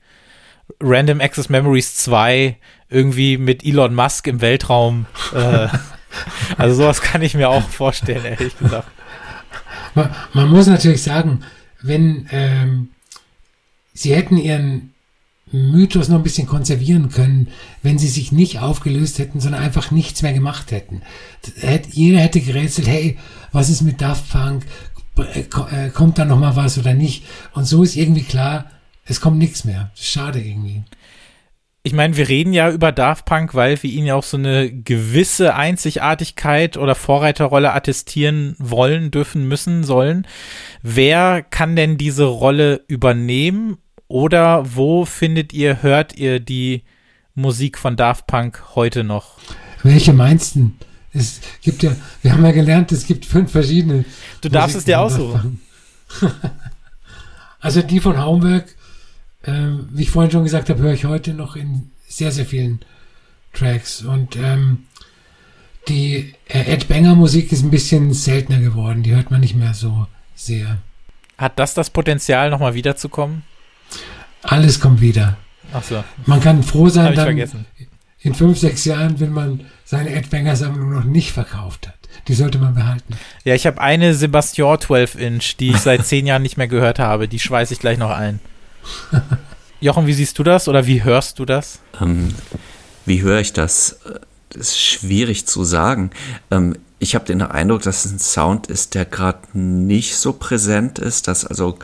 Random 0.81 1.21
Access 1.21 1.47
Memories 1.49 1.95
2 1.95 2.57
irgendwie 2.89 3.37
mit 3.37 3.65
Elon 3.65 3.95
Musk 3.95 4.27
im 4.27 4.41
Weltraum. 4.41 5.05
Äh, 5.33 5.69
also 6.57 6.75
sowas 6.75 7.01
kann 7.01 7.21
ich 7.21 7.33
mir 7.33 7.49
auch 7.49 7.67
vorstellen, 7.69 8.25
ehrlich 8.25 8.57
gesagt. 8.57 8.89
Man, 9.95 10.09
man 10.33 10.49
muss 10.49 10.67
natürlich 10.67 11.03
sagen, 11.03 11.43
wenn 11.81 12.27
ähm, 12.31 12.89
sie 13.93 14.15
hätten 14.15 14.37
ihren 14.37 14.93
Mythos 15.51 16.07
noch 16.07 16.17
ein 16.17 16.23
bisschen 16.23 16.47
konservieren 16.47 17.09
können, 17.09 17.49
wenn 17.83 17.99
sie 17.99 18.07
sich 18.07 18.31
nicht 18.31 18.59
aufgelöst 18.59 19.19
hätten, 19.19 19.41
sondern 19.41 19.61
einfach 19.61 19.91
nichts 19.91 20.21
mehr 20.21 20.33
gemacht 20.33 20.71
hätten. 20.71 21.01
Jeder 21.91 22.19
hätte 22.19 22.39
gerätselt, 22.39 22.87
hey, 22.87 23.17
was 23.51 23.69
ist 23.69 23.81
mit 23.81 24.01
Daft 24.01 24.29
Punk? 24.29 24.65
Äh, 25.17 25.41
äh, 25.41 25.89
kommt 25.89 26.17
da 26.17 26.25
noch 26.25 26.39
mal 26.39 26.55
was 26.55 26.77
oder 26.77 26.93
nicht? 26.93 27.25
Und 27.53 27.65
so 27.65 27.83
ist 27.83 27.97
irgendwie 27.97 28.23
klar, 28.23 28.71
es 29.05 29.19
kommt 29.19 29.39
nichts 29.39 29.65
mehr. 29.65 29.91
Schade 29.95 30.39
irgendwie 30.39 30.83
ich 31.83 31.93
meine, 31.93 32.15
wir 32.15 32.29
reden 32.29 32.53
ja 32.53 32.69
über 32.71 32.91
Daft 32.91 33.25
Punk, 33.25 33.55
weil 33.55 33.81
wir 33.81 33.89
ihnen 33.89 34.07
ja 34.07 34.15
auch 34.15 34.23
so 34.23 34.37
eine 34.37 34.71
gewisse 34.71 35.55
Einzigartigkeit 35.55 36.77
oder 36.77 36.93
Vorreiterrolle 36.93 37.73
attestieren 37.73 38.55
wollen, 38.59 39.09
dürfen, 39.09 39.47
müssen, 39.47 39.83
sollen. 39.83 40.27
Wer 40.83 41.41
kann 41.41 41.75
denn 41.75 41.97
diese 41.97 42.25
Rolle 42.25 42.83
übernehmen? 42.87 43.77
Oder 44.07 44.75
wo 44.75 45.05
findet 45.05 45.53
ihr, 45.53 45.81
hört 45.81 46.17
ihr 46.17 46.39
die 46.39 46.83
Musik 47.33 47.79
von 47.79 47.95
Daft 47.95 48.27
Punk 48.27 48.75
heute 48.75 49.03
noch? 49.03 49.39
Welche 49.81 50.13
meinst 50.13 50.55
du? 50.55 50.71
Es 51.13 51.41
gibt 51.61 51.81
ja, 51.81 51.95
wir 52.21 52.33
haben 52.33 52.45
ja 52.45 52.51
gelernt, 52.51 52.91
es 52.91 53.05
gibt 53.05 53.25
fünf 53.25 53.51
verschiedene. 53.51 54.05
Du 54.41 54.49
darfst 54.49 54.75
Musiken 54.75 54.79
es 54.79 54.85
dir 54.85 55.01
aussuchen. 55.01 55.61
also 57.59 57.81
die 57.81 57.99
von 57.99 58.19
Haumberg, 58.19 58.75
äh, 59.43 59.51
wie 59.91 60.03
ich 60.03 60.11
vorhin 60.11 60.31
schon 60.31 60.43
gesagt 60.43 60.69
habe, 60.69 60.81
höre 60.81 60.93
ich 60.93 61.05
heute 61.05 61.33
noch 61.33 61.55
in 61.55 61.91
sehr, 62.07 62.31
sehr 62.31 62.45
vielen 62.45 62.79
Tracks. 63.53 64.01
Und 64.01 64.35
ähm, 64.35 64.85
die 65.87 66.33
äh, 66.47 66.73
Ed 66.73 66.87
Banger 66.87 67.15
Musik 67.15 67.51
ist 67.51 67.63
ein 67.63 67.71
bisschen 67.71 68.13
seltener 68.13 68.59
geworden. 68.59 69.03
Die 69.03 69.15
hört 69.15 69.31
man 69.31 69.41
nicht 69.41 69.55
mehr 69.55 69.73
so 69.73 70.07
sehr. 70.35 70.77
Hat 71.37 71.57
das 71.57 71.73
das 71.73 71.89
Potenzial, 71.89 72.49
nochmal 72.49 72.73
wiederzukommen? 72.73 73.43
Alles 74.43 74.79
kommt 74.79 75.01
wieder. 75.01 75.37
Ach 75.73 75.83
so. 75.83 76.03
Man 76.25 76.41
kann 76.41 76.63
froh 76.63 76.89
sein, 76.89 77.15
dann 77.15 77.25
vergessen. 77.25 77.65
in 78.19 78.35
fünf, 78.35 78.59
sechs 78.59 78.85
Jahren, 78.85 79.19
wenn 79.19 79.31
man 79.31 79.61
seine 79.85 80.13
Ed 80.13 80.29
Banger 80.29 80.55
Sammlung 80.55 80.91
noch 80.91 81.03
nicht 81.03 81.31
verkauft 81.31 81.87
hat. 81.87 81.95
Die 82.27 82.33
sollte 82.33 82.57
man 82.59 82.75
behalten. 82.75 83.15
Ja, 83.43 83.55
ich 83.55 83.65
habe 83.65 83.81
eine 83.81 84.13
Sebastian 84.13 84.79
12 84.79 85.15
Inch, 85.15 85.57
die 85.59 85.69
ich 85.71 85.77
seit 85.77 86.05
zehn 86.05 86.27
Jahren 86.27 86.41
nicht 86.41 86.57
mehr 86.57 86.67
gehört 86.67 86.99
habe. 86.99 87.27
Die 87.27 87.39
schweiße 87.39 87.73
ich 87.73 87.79
gleich 87.79 87.97
noch 87.97 88.11
ein. 88.11 88.39
Jochen, 89.81 90.07
wie 90.07 90.13
siehst 90.13 90.37
du 90.37 90.43
das 90.43 90.67
oder 90.67 90.85
wie 90.85 91.03
hörst 91.03 91.39
du 91.39 91.45
das? 91.45 91.79
Ähm, 91.99 92.35
wie 93.05 93.21
höre 93.21 93.39
ich 93.39 93.53
das? 93.53 93.99
Das 94.49 94.67
ist 94.67 94.79
schwierig 94.79 95.47
zu 95.47 95.63
sagen. 95.63 96.11
Ähm, 96.51 96.75
ich 96.99 97.15
habe 97.15 97.25
den 97.25 97.41
Eindruck, 97.41 97.81
dass 97.81 98.05
es 98.05 98.11
ein 98.11 98.19
Sound 98.19 98.67
ist, 98.67 98.93
der 98.93 99.05
gerade 99.05 99.57
nicht 99.57 100.15
so 100.17 100.33
präsent 100.33 100.99
ist, 100.99 101.27
dass 101.27 101.45
also 101.45 101.79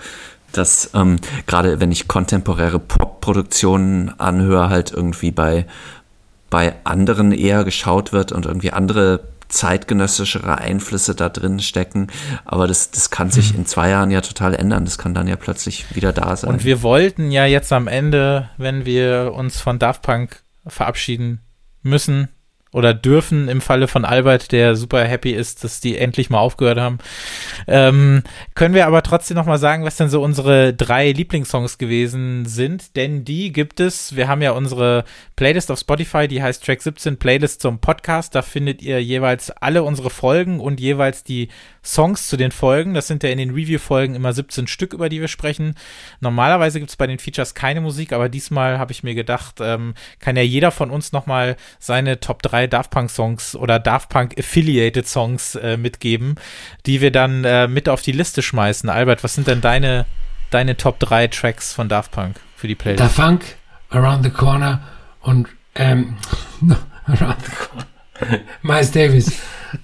dass 0.52 0.92
ähm, 0.94 1.18
gerade 1.46 1.80
wenn 1.80 1.92
ich 1.92 2.08
kontemporäre 2.08 2.80
Pop-Produktionen 2.80 4.18
anhöre, 4.20 4.70
halt 4.70 4.92
irgendwie 4.92 5.32
bei, 5.32 5.66
bei 6.50 6.76
anderen 6.84 7.32
eher 7.32 7.64
geschaut 7.64 8.14
wird 8.14 8.32
und 8.32 8.46
irgendwie 8.46 8.72
andere 8.72 9.22
zeitgenössischere 9.50 10.58
Einflüsse 10.58 11.16
da 11.16 11.30
drin 11.30 11.60
stecken. 11.60 12.08
Aber 12.46 12.68
das, 12.68 12.92
das 12.92 13.10
kann 13.10 13.32
sich 13.32 13.56
in 13.56 13.66
zwei 13.66 13.90
Jahren 13.90 14.12
ja 14.12 14.22
total 14.22 14.54
ändern. 14.54 14.86
Das 14.86 14.98
kann 14.98 15.14
dann 15.14 15.28
ja 15.28 15.36
plötzlich 15.36 15.96
wieder 15.96 16.14
da 16.14 16.36
sein. 16.36 16.52
Und 16.52 16.66
wir 16.66 16.82
wollten 16.82 17.32
ja 17.32 17.46
jetzt 17.46 17.72
am 17.74 17.88
Ende, 17.88 18.50
wenn 18.58 18.86
wir 18.86 19.34
uns 19.36 19.60
von 19.60 19.80
Daft 19.80 20.02
Punk 20.02 20.44
verabschieden 20.66 21.42
müssen, 21.82 22.30
oder 22.72 22.94
dürfen 22.94 23.48
im 23.48 23.62
Falle 23.62 23.88
von 23.88 24.06
Albert, 24.06 24.52
der 24.52 24.76
super 24.76 25.04
happy 25.04 25.32
ist, 25.32 25.64
dass 25.64 25.80
die 25.80 25.98
endlich 25.98 26.30
mal 26.30 26.40
aufgehört 26.40 26.80
haben. 26.80 26.98
Ähm, 27.68 28.24
können 28.56 28.74
wir 28.74 28.88
aber 28.88 29.04
trotzdem 29.04 29.38
noch 29.38 29.46
mal 29.46 29.58
sagen, 29.58 29.86
was 29.86 29.98
denn 29.98 30.10
so 30.10 30.22
unsere 30.22 30.74
drei 30.74 31.12
Lieblingssongs 31.12 31.78
gewesen 31.78 32.46
sind, 32.46 32.96
denn 32.96 33.24
die 33.24 33.52
gibt 33.52 33.80
es. 33.80 34.16
Wir 34.16 34.28
haben 34.28 34.42
ja 34.42 34.52
unsere 34.52 35.06
Playlist 35.36 35.72
auf 35.72 35.80
Spotify, 35.80 36.28
die 36.28 36.44
heißt 36.44 36.66
Track 36.66 36.82
17 36.82 37.18
Playlist 37.18 37.62
zum 37.62 37.80
Podcast. 37.80 38.36
Da 38.36 38.42
findet 38.42 38.82
ihr 38.82 39.02
jeweils 39.02 39.52
alle 39.52 39.84
unsere 39.84 40.10
Folgen 40.10 40.60
und 40.60 40.80
jeweils 40.80 41.24
die 41.24 41.50
Songs 41.88 42.28
zu 42.28 42.38
den 42.38 42.52
Folgen. 42.52 42.94
Das 42.94 43.08
sind 43.08 43.24
ja 43.24 43.30
in 43.30 43.38
den 43.38 43.52
Review-Folgen 43.52 44.14
immer 44.16 44.34
17 44.34 44.68
Stück, 44.68 44.94
über 44.94 45.10
die 45.10 45.22
wir 45.22 45.28
sprechen. 45.28 45.76
Normalerweise 46.20 46.80
gibt 46.80 46.90
es 46.90 46.98
bei 46.98 47.08
den 47.08 47.18
Features 47.18 47.56
keine 47.56 47.82
Musik, 47.82 48.12
aber 48.12 48.30
diesmal 48.30 48.78
habe 48.78 48.92
ich 48.92 49.04
mir 49.04 49.16
gedacht, 49.16 49.56
ähm, 49.62 49.94
kann 50.20 50.36
ja 50.36 50.44
jeder 50.44 50.72
von 50.72 50.92
uns 50.92 51.14
noch 51.14 51.26
mal 51.26 51.56
seine 51.80 52.20
Top 52.20 52.42
3 52.44 52.68
Daft 52.68 52.92
Punk 52.92 53.10
Songs 53.10 53.56
oder 53.56 53.80
Daft 53.80 54.10
Punk 54.10 54.38
Affiliated 54.38 55.08
Songs 55.08 55.56
äh, 55.56 55.78
mitgeben, 55.78 56.36
die 56.86 57.02
wir 57.02 57.12
dann 57.12 57.44
äh, 57.46 57.68
mit 57.68 57.88
auf 57.88 58.02
die 58.02 58.12
Liste 58.12 58.42
schmeißen. 58.42 58.90
Albert, 58.90 59.24
was 59.24 59.36
sind 59.36 59.48
denn 59.48 59.62
deine, 59.62 60.06
deine 60.50 60.76
Top 60.76 61.00
3 61.00 61.28
Tracks 61.28 61.74
von 61.74 61.88
Daft 61.88 62.12
Punk 62.12 62.40
für 62.56 62.68
die 62.68 62.76
Playlist? 62.76 63.04
Daft 63.04 63.16
Punk, 63.16 63.56
Around 63.90 64.26
the 64.26 64.32
Corner 64.32 64.82
und 65.22 65.48
ähm, 65.76 66.18
no, 66.60 66.76
Around 67.06 67.46
the 67.46 67.52
Corner. 67.52 67.88
Miles 68.62 68.92
Davis. 68.92 69.40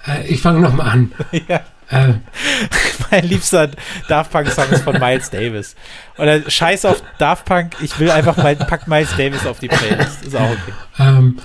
Äh, 0.07 0.27
ich 0.27 0.41
fange 0.41 0.59
nochmal 0.59 0.89
an. 0.89 1.11
ja. 1.47 1.61
Mein 3.11 3.23
liebster 3.25 3.69
Daft 4.07 4.31
Punk 4.31 4.49
Song 4.49 4.69
ist 4.71 4.83
von 4.83 4.99
Miles 4.99 5.29
Davis. 5.29 5.75
Oder 6.17 6.49
scheiß 6.49 6.85
auf 6.85 7.03
Daft 7.19 7.45
Punk, 7.45 7.75
ich 7.81 7.99
will 7.99 8.09
einfach 8.11 8.37
mal, 8.37 8.55
pack 8.55 8.87
Miles 8.87 9.15
Davis 9.15 9.45
auf 9.45 9.59
die 9.59 9.67
Playlist. 9.67 10.23
Ist 10.25 10.35
auch 10.35 10.49
okay. 10.49 10.73
ähm, 10.99 11.37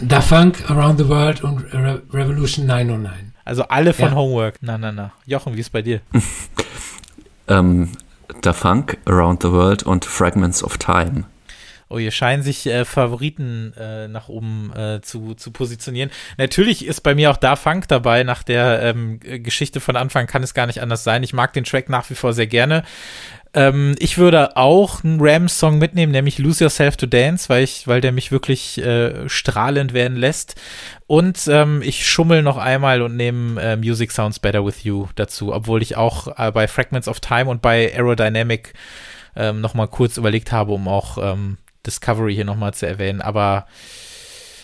Da 0.00 0.20
Funk, 0.20 0.68
Around 0.68 0.98
the 0.98 1.08
World 1.08 1.42
und 1.42 1.72
Re 1.72 2.02
Revolution 2.12 2.66
909. 2.66 3.32
Also 3.44 3.64
alle 3.64 3.92
von 3.92 4.08
Ja. 4.10 4.14
Homework. 4.14 4.56
Na, 4.60 4.78
na, 4.78 4.90
na. 4.90 5.12
Jochen, 5.26 5.54
wie 5.54 5.60
ist 5.60 5.70
bei 5.70 5.82
dir? 5.82 6.00
ähm, 7.48 7.90
Da 8.42 8.52
Funk, 8.52 8.98
Around 9.06 9.42
the 9.42 9.50
World 9.52 9.82
und 9.82 10.04
Fragments 10.04 10.64
of 10.64 10.78
Time. 10.78 11.24
Oh, 11.88 11.98
hier 11.98 12.10
scheinen 12.10 12.42
sich 12.42 12.66
äh, 12.66 12.84
Favoriten 12.84 13.72
äh, 13.78 14.08
nach 14.08 14.28
oben 14.28 14.72
äh, 14.74 15.00
zu, 15.02 15.34
zu 15.34 15.50
positionieren. 15.50 16.10
Natürlich 16.38 16.84
ist 16.84 17.02
bei 17.02 17.14
mir 17.14 17.30
auch 17.30 17.36
da 17.36 17.56
Funk 17.56 17.88
dabei. 17.88 18.24
Nach 18.24 18.42
der 18.42 18.82
ähm, 18.82 19.20
Geschichte 19.20 19.80
von 19.80 19.96
Anfang 19.96 20.26
kann 20.26 20.42
es 20.42 20.54
gar 20.54 20.66
nicht 20.66 20.80
anders 20.80 21.04
sein. 21.04 21.22
Ich 21.22 21.32
mag 21.32 21.52
den 21.52 21.64
Track 21.64 21.88
nach 21.88 22.08
wie 22.10 22.14
vor 22.14 22.32
sehr 22.32 22.46
gerne. 22.46 22.84
Ähm, 23.54 23.94
ich 23.98 24.18
würde 24.18 24.56
auch 24.56 25.04
einen 25.04 25.18
Rams-Song 25.20 25.78
mitnehmen, 25.78 26.10
nämlich 26.10 26.38
Lose 26.38 26.64
Yourself 26.64 26.96
to 26.96 27.06
Dance, 27.06 27.48
weil, 27.48 27.62
ich, 27.62 27.86
weil 27.86 28.00
der 28.00 28.10
mich 28.10 28.32
wirklich 28.32 28.78
äh, 28.78 29.28
strahlend 29.28 29.92
werden 29.94 30.16
lässt. 30.16 30.60
Und 31.06 31.46
ähm, 31.48 31.80
ich 31.82 32.08
schummel 32.08 32.42
noch 32.42 32.56
einmal 32.56 33.00
und 33.02 33.16
nehme 33.16 33.60
äh, 33.62 33.76
Music 33.76 34.10
Sounds 34.10 34.40
Better 34.40 34.64
With 34.64 34.82
You 34.82 35.06
dazu, 35.14 35.52
obwohl 35.52 35.82
ich 35.82 35.96
auch 35.96 36.36
äh, 36.36 36.50
bei 36.50 36.66
Fragments 36.66 37.08
of 37.08 37.20
Time 37.20 37.46
und 37.46 37.62
bei 37.62 37.92
Aerodynamic 37.94 38.74
ähm, 39.36 39.60
noch 39.60 39.74
mal 39.74 39.86
kurz 39.86 40.16
überlegt 40.16 40.50
habe, 40.50 40.72
um 40.72 40.88
auch 40.88 41.18
ähm, 41.18 41.58
Discovery 41.86 42.34
hier 42.34 42.44
noch 42.44 42.56
mal 42.56 42.74
zu 42.74 42.86
erwähnen. 42.86 43.20
Aber 43.20 43.66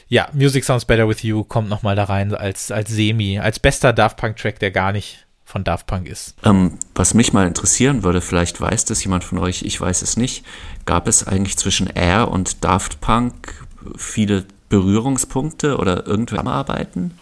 ja, 0.08 0.28
Music 0.32 0.64
Sounds 0.64 0.84
Better 0.84 1.08
With 1.08 1.22
You 1.22 1.44
kommt 1.44 1.68
noch 1.68 1.82
mal 1.82 1.96
da 1.96 2.04
rein 2.04 2.34
als, 2.34 2.70
als 2.70 2.90
Semi, 2.90 3.38
als 3.38 3.58
bester 3.58 3.92
Daft 3.92 4.16
Punk-Track, 4.16 4.58
der 4.58 4.70
gar 4.70 4.92
nicht 4.92 5.26
von 5.44 5.64
Daft 5.64 5.86
Punk 5.86 6.06
ist. 6.06 6.34
Ähm, 6.44 6.78
was 6.94 7.12
mich 7.14 7.32
mal 7.32 7.46
interessieren 7.46 8.02
würde, 8.02 8.20
vielleicht 8.20 8.60
weiß 8.60 8.84
das 8.84 9.02
jemand 9.02 9.24
von 9.24 9.38
euch, 9.38 9.62
ich 9.62 9.80
weiß 9.80 10.02
es 10.02 10.16
nicht, 10.16 10.44
gab 10.86 11.08
es 11.08 11.26
eigentlich 11.26 11.58
zwischen 11.58 11.88
Air 11.88 12.28
und 12.28 12.64
Daft 12.64 13.00
Punk 13.00 13.66
viele 13.96 14.44
Berührungspunkte 14.68 15.76
oder 15.76 16.06
irgendwelche 16.06 16.42
Zusammenarbeiten? 16.42 17.18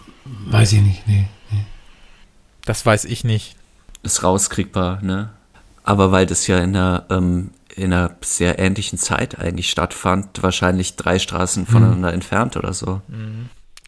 Weiß 0.47 0.73
ich 0.73 0.83
nicht, 0.83 1.09
nee. 1.09 1.27
nee. 1.51 1.65
Das 2.65 2.85
weiß 2.85 3.07
ich 3.07 3.25
nicht. 3.25 3.57
Ist 4.03 4.23
rauskriegbar, 4.23 5.03
ne? 5.03 5.31
Aber 5.83 6.13
weil 6.13 6.27
das 6.27 6.47
ja 6.47 6.59
in 6.59 6.77
einer, 6.77 7.07
ähm, 7.09 7.51
in 7.79 7.93
einer 7.93 8.17
sehr 8.23 8.59
ähnlichen 8.59 8.99
Zeit 8.99 9.39
eigentlich 9.39 9.71
stattfand, 9.71 10.43
wahrscheinlich 10.43 10.97
drei 10.97 11.19
Straßen 11.19 11.67
voneinander 11.67 12.13
entfernt 12.13 12.57
oder 12.57 12.73
so. 12.73 13.01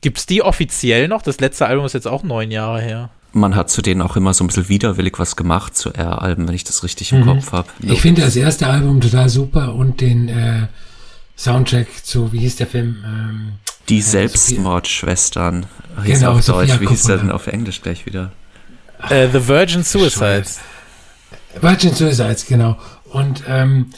Gibt's 0.01 0.25
die 0.27 0.43
offiziell 0.43 1.09
noch? 1.09 1.23
Das 1.23 1.41
letzte 1.41 1.67
Album 1.67 1.85
ist 1.85 1.93
jetzt 1.93 2.07
auch 2.09 2.23
neun 2.23 2.51
Jahre 2.51 2.81
her. 2.81 3.11
Man 3.33 3.55
hat 3.55 3.71
zu 3.71 3.81
denen 3.83 4.03
auch 4.03 4.17
immer 4.17 4.35
so 4.35 4.43
ein 4.43 4.49
bisschen 4.49 4.69
widerwillig 4.69 5.19
was 5.19 5.37
gemacht, 5.37 5.77
zu 5.77 5.91
Air-Alben, 5.93 6.49
wenn 6.49 6.55
ich 6.55 6.65
das 6.65 6.83
richtig 6.83 7.13
im 7.13 7.25
Kopf 7.25 7.53
habe. 7.53 7.69
Ich 7.81 8.01
finde 8.01 8.23
das 8.23 8.35
erste 8.35 8.67
Album 8.67 9.01
total 9.01 9.29
super 9.29 9.75
und 9.75 10.01
den 10.01 10.29
äh, 10.29 10.67
Soundtrack 11.37 11.87
zu, 12.03 12.33
wie 12.33 12.39
hieß 12.41 12.57
der 12.57 12.67
Film? 12.67 12.97
Ähm, 13.05 13.53
Die 13.89 14.01
Sophia- 14.01 14.11
Selbstmordschwestern 14.29 15.67
hieß 16.05 16.19
Genau, 16.21 16.33
auf 16.33 16.43
Sophia 16.43 16.67
Deutsch. 16.67 16.81
Wie 16.81 16.89
hieß 16.89 17.03
der 17.05 17.19
denn 17.19 17.31
auf 17.31 17.47
Englisch 17.47 17.83
gleich 17.83 18.05
wieder? 18.07 18.33
Äh, 19.09 19.29
The 19.33 19.47
Virgin 19.47 19.83
Suicides. 19.85 20.61
Virgin 21.61 21.95
Suicides, 21.95 22.47
genau. 22.47 22.79
Und 23.11 23.45
ähm, 23.47 23.91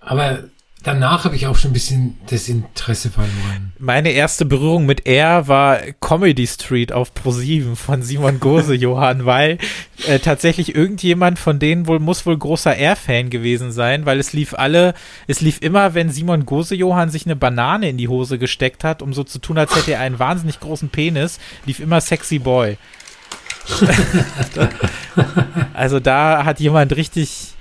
aber 0.00 0.44
danach 0.86 1.24
habe 1.24 1.34
ich 1.34 1.48
auch 1.48 1.56
schon 1.56 1.70
ein 1.70 1.74
bisschen 1.74 2.18
das 2.30 2.48
Interesse 2.48 3.10
verloren. 3.10 3.72
Meine 3.78 4.10
erste 4.10 4.44
Berührung 4.44 4.86
mit 4.86 5.06
Air 5.06 5.48
war 5.48 5.80
Comedy 6.00 6.46
Street 6.46 6.92
auf 6.92 7.10
Pro7 7.12 7.74
von 7.74 8.02
Simon 8.02 8.38
Gose, 8.38 8.74
Johann, 8.76 9.26
weil 9.26 9.58
äh, 10.06 10.20
tatsächlich 10.20 10.76
irgendjemand 10.76 11.40
von 11.40 11.58
denen 11.58 11.88
wohl 11.88 11.98
muss 11.98 12.24
wohl 12.24 12.38
großer 12.38 12.76
Air-Fan 12.76 13.30
gewesen 13.30 13.72
sein, 13.72 14.06
weil 14.06 14.20
es 14.20 14.32
lief 14.32 14.54
alle, 14.54 14.94
es 15.26 15.40
lief 15.40 15.60
immer, 15.60 15.94
wenn 15.94 16.10
Simon 16.10 16.46
Gose 16.46 16.76
Johann 16.76 17.10
sich 17.10 17.26
eine 17.26 17.36
Banane 17.36 17.88
in 17.88 17.98
die 17.98 18.08
Hose 18.08 18.38
gesteckt 18.38 18.84
hat, 18.84 19.02
um 19.02 19.12
so 19.12 19.24
zu 19.24 19.40
tun, 19.40 19.58
als 19.58 19.74
hätte 19.74 19.94
er 19.94 20.00
einen 20.00 20.20
wahnsinnig 20.20 20.60
großen 20.60 20.88
Penis, 20.88 21.40
lief 21.64 21.80
immer 21.80 22.00
Sexy 22.00 22.38
Boy. 22.38 22.78
also 25.74 25.98
da 25.98 26.44
hat 26.44 26.60
jemand 26.60 26.94
richtig, 26.94 27.55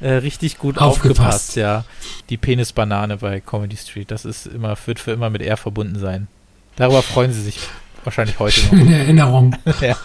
äh, 0.00 0.10
richtig 0.12 0.58
gut 0.58 0.78
aufgepasst. 0.78 1.20
Aufgepasst. 1.20 1.56
ja. 1.56 1.84
Die 2.30 2.36
Penisbanane 2.36 3.16
bei 3.18 3.40
Comedy 3.40 3.76
Street, 3.76 4.10
das 4.10 4.24
ist 4.24 4.46
immer, 4.46 4.76
wird 4.86 4.98
für 5.00 5.12
immer 5.12 5.30
mit 5.30 5.42
R 5.42 5.56
verbunden 5.56 5.98
sein. 5.98 6.28
Darüber 6.76 7.02
freuen 7.02 7.32
sie 7.32 7.42
sich 7.42 7.58
wahrscheinlich 8.04 8.38
heute 8.38 8.60
noch. 8.66 8.72
In 8.80 8.92
Erinnerung. 8.92 9.56
ja, 9.80 9.96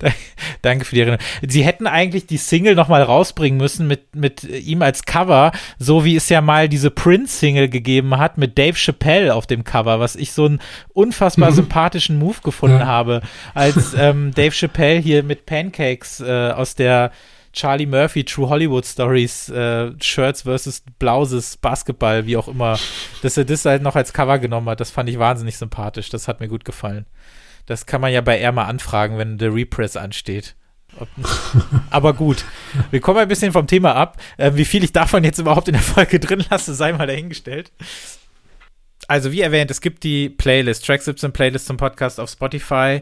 da- 0.00 0.10
danke 0.62 0.84
für 0.84 0.94
die 0.96 1.02
Erinnerung. 1.02 1.24
Sie 1.46 1.62
hätten 1.64 1.86
eigentlich 1.86 2.26
die 2.26 2.38
Single 2.38 2.74
nochmal 2.74 3.02
rausbringen 3.02 3.56
müssen 3.58 3.86
mit, 3.86 4.16
mit 4.16 4.42
ihm 4.42 4.82
als 4.82 5.04
Cover, 5.04 5.52
so 5.78 6.04
wie 6.04 6.16
es 6.16 6.28
ja 6.28 6.40
mal 6.40 6.68
diese 6.68 6.90
Prince-Single 6.90 7.68
gegeben 7.68 8.18
hat 8.18 8.36
mit 8.38 8.58
Dave 8.58 8.76
Chappelle 8.76 9.32
auf 9.34 9.46
dem 9.46 9.62
Cover, 9.62 10.00
was 10.00 10.16
ich 10.16 10.32
so 10.32 10.46
einen 10.46 10.60
unfassbar 10.92 11.52
sympathischen 11.52 12.18
Move 12.18 12.38
gefunden 12.42 12.80
Ja. 12.80 12.86
habe, 12.86 13.20
als 13.54 13.94
ähm, 13.96 14.32
Dave 14.34 14.50
Chappelle 14.52 14.98
hier 14.98 15.22
mit 15.22 15.46
Pancakes 15.46 16.20
äh, 16.20 16.50
aus 16.50 16.74
der 16.74 17.12
Charlie 17.56 17.86
Murphy 17.86 18.22
True 18.22 18.50
Hollywood 18.50 18.84
Stories 18.84 19.48
äh, 19.48 19.90
Shirts 20.00 20.42
versus 20.42 20.84
Blouses 20.98 21.56
Basketball, 21.56 22.26
wie 22.26 22.36
auch 22.36 22.48
immer, 22.48 22.78
dass 23.22 23.38
er 23.38 23.46
das 23.46 23.64
halt 23.64 23.82
noch 23.82 23.96
als 23.96 24.12
Cover 24.12 24.38
genommen 24.38 24.68
hat, 24.68 24.80
das 24.80 24.90
fand 24.90 25.08
ich 25.08 25.18
wahnsinnig 25.18 25.56
sympathisch, 25.56 26.10
das 26.10 26.28
hat 26.28 26.38
mir 26.38 26.48
gut 26.48 26.66
gefallen. 26.66 27.06
Das 27.64 27.86
kann 27.86 28.02
man 28.02 28.12
ja 28.12 28.20
bei 28.20 28.38
R 28.38 28.52
mal 28.52 28.66
anfragen, 28.66 29.16
wenn 29.16 29.38
der 29.38 29.54
Repress 29.54 29.96
ansteht. 29.96 30.54
Aber 31.90 32.12
gut, 32.12 32.44
wir 32.90 33.00
kommen 33.00 33.18
ein 33.18 33.28
bisschen 33.28 33.52
vom 33.52 33.66
Thema 33.66 33.94
ab. 33.94 34.18
Äh, 34.36 34.52
wie 34.54 34.64
viel 34.66 34.84
ich 34.84 34.92
davon 34.92 35.24
jetzt 35.24 35.38
überhaupt 35.38 35.68
in 35.68 35.74
der 35.74 35.82
Folge 35.82 36.20
drin 36.20 36.44
lasse, 36.50 36.74
sei 36.74 36.92
mal 36.92 37.06
dahingestellt. 37.06 37.72
also 39.08 39.32
wie 39.32 39.40
erwähnt, 39.40 39.70
es 39.70 39.80
gibt 39.80 40.04
die 40.04 40.28
Playlist, 40.28 40.84
Track 40.84 41.02
17 41.02 41.32
Playlist 41.32 41.66
zum 41.66 41.78
Podcast 41.78 42.20
auf 42.20 42.30
Spotify. 42.30 43.00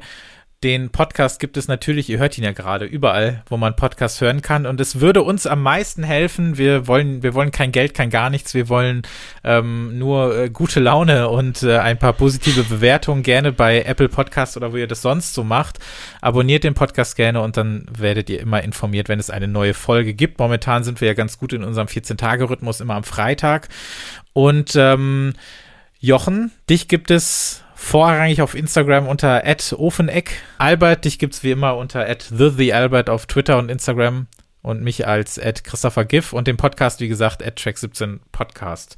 Den 0.64 0.88
Podcast 0.88 1.40
gibt 1.40 1.58
es 1.58 1.68
natürlich, 1.68 2.08
ihr 2.08 2.16
hört 2.16 2.38
ihn 2.38 2.44
ja 2.44 2.52
gerade 2.52 2.86
überall, 2.86 3.42
wo 3.50 3.58
man 3.58 3.76
Podcast 3.76 4.22
hören 4.22 4.40
kann. 4.40 4.64
Und 4.64 4.80
es 4.80 4.98
würde 4.98 5.22
uns 5.22 5.46
am 5.46 5.62
meisten 5.62 6.02
helfen. 6.02 6.56
Wir 6.56 6.86
wollen, 6.86 7.22
wir 7.22 7.34
wollen 7.34 7.50
kein 7.50 7.70
Geld, 7.70 7.92
kein 7.92 8.08
gar 8.08 8.30
nichts. 8.30 8.54
Wir 8.54 8.70
wollen 8.70 9.02
ähm, 9.44 9.98
nur 9.98 10.34
äh, 10.34 10.48
gute 10.48 10.80
Laune 10.80 11.28
und 11.28 11.62
äh, 11.62 11.76
ein 11.76 11.98
paar 11.98 12.14
positive 12.14 12.62
Bewertungen 12.62 13.22
gerne 13.22 13.52
bei 13.52 13.82
Apple 13.82 14.08
Podcast 14.08 14.56
oder 14.56 14.72
wo 14.72 14.78
ihr 14.78 14.86
das 14.86 15.02
sonst 15.02 15.34
so 15.34 15.44
macht. 15.44 15.80
Abonniert 16.22 16.64
den 16.64 16.72
Podcast 16.72 17.14
gerne 17.14 17.42
und 17.42 17.58
dann 17.58 17.84
werdet 17.94 18.30
ihr 18.30 18.40
immer 18.40 18.62
informiert, 18.62 19.10
wenn 19.10 19.20
es 19.20 19.28
eine 19.28 19.48
neue 19.48 19.74
Folge 19.74 20.14
gibt. 20.14 20.38
Momentan 20.38 20.82
sind 20.82 20.98
wir 21.02 21.08
ja 21.08 21.14
ganz 21.14 21.38
gut 21.38 21.52
in 21.52 21.62
unserem 21.62 21.88
14-Tage-Rhythmus, 21.88 22.80
immer 22.80 22.94
am 22.94 23.04
Freitag. 23.04 23.68
Und 24.32 24.76
ähm, 24.76 25.34
Jochen, 26.00 26.52
dich 26.70 26.88
gibt 26.88 27.10
es 27.10 27.64
vorrangig 27.84 28.42
auf 28.42 28.54
Instagram 28.54 29.06
unter 29.06 29.42
@ofeneck. 29.76 30.42
Albert, 30.58 31.04
dich 31.04 31.18
gibt's 31.18 31.42
wie 31.42 31.52
immer 31.52 31.76
unter 31.76 32.06
@the_albert 32.06 33.10
auf 33.10 33.26
Twitter 33.26 33.58
und 33.58 33.70
Instagram 33.70 34.26
und 34.64 34.82
mich 34.82 35.06
als 35.06 35.38
Christopher 35.62 36.06
Giff 36.06 36.32
und 36.32 36.48
den 36.48 36.56
Podcast, 36.56 37.00
wie 37.00 37.08
gesagt, 37.08 37.42
Track17 37.42 38.20
Podcast. 38.32 38.96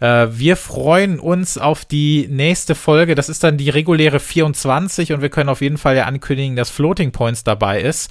Äh, 0.00 0.26
wir 0.30 0.56
freuen 0.56 1.20
uns 1.20 1.56
auf 1.56 1.84
die 1.84 2.26
nächste 2.28 2.74
Folge. 2.74 3.14
Das 3.14 3.28
ist 3.28 3.44
dann 3.44 3.56
die 3.56 3.70
reguläre 3.70 4.18
24 4.18 5.12
und 5.12 5.22
wir 5.22 5.28
können 5.30 5.48
auf 5.48 5.60
jeden 5.60 5.78
Fall 5.78 5.96
ja 5.96 6.06
ankündigen, 6.06 6.56
dass 6.56 6.70
Floating 6.70 7.12
Points 7.12 7.44
dabei 7.44 7.80
ist. 7.80 8.10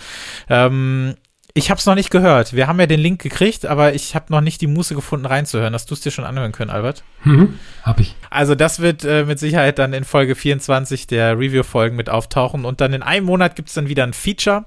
Ähm, 0.49 1.15
ich 1.55 1.69
habe 1.69 1.77
es 1.77 1.85
noch 1.85 1.93
nicht 1.93 2.09
gehört. 2.09 2.53
Wir 2.53 2.67
haben 2.67 2.79
ja 2.79 2.87
den 2.87 2.99
Link 2.99 3.21
gekriegt, 3.21 3.67
aber 3.67 3.93
ich 3.93 4.15
habe 4.15 4.25
noch 4.29 4.41
nicht 4.41 4.59
die 4.61 4.67
Muße 4.67 4.95
gefunden, 4.95 5.27
reinzuhören. 5.27 5.75
Hast 5.75 5.89
du 5.89 5.93
es 5.93 6.01
dir 6.01 6.09
schon 6.09 6.25
anhören 6.25 6.51
können, 6.51 6.71
Albert? 6.71 7.03
Mhm, 7.23 7.59
hab 7.83 7.99
ich. 7.99 8.15
Also 8.31 8.55
das 8.55 8.79
wird 8.79 9.03
äh, 9.03 9.23
mit 9.25 9.37
Sicherheit 9.37 9.77
dann 9.77 9.93
in 9.93 10.03
Folge 10.03 10.33
24 10.33 11.05
der 11.05 11.37
Review-Folgen 11.37 11.95
mit 11.95 12.09
auftauchen. 12.09 12.65
Und 12.65 12.81
dann 12.81 12.93
in 12.93 13.03
einem 13.03 13.27
Monat 13.27 13.55
gibt 13.55 13.69
es 13.69 13.75
dann 13.75 13.87
wieder 13.87 14.03
ein 14.03 14.13
Feature. 14.13 14.65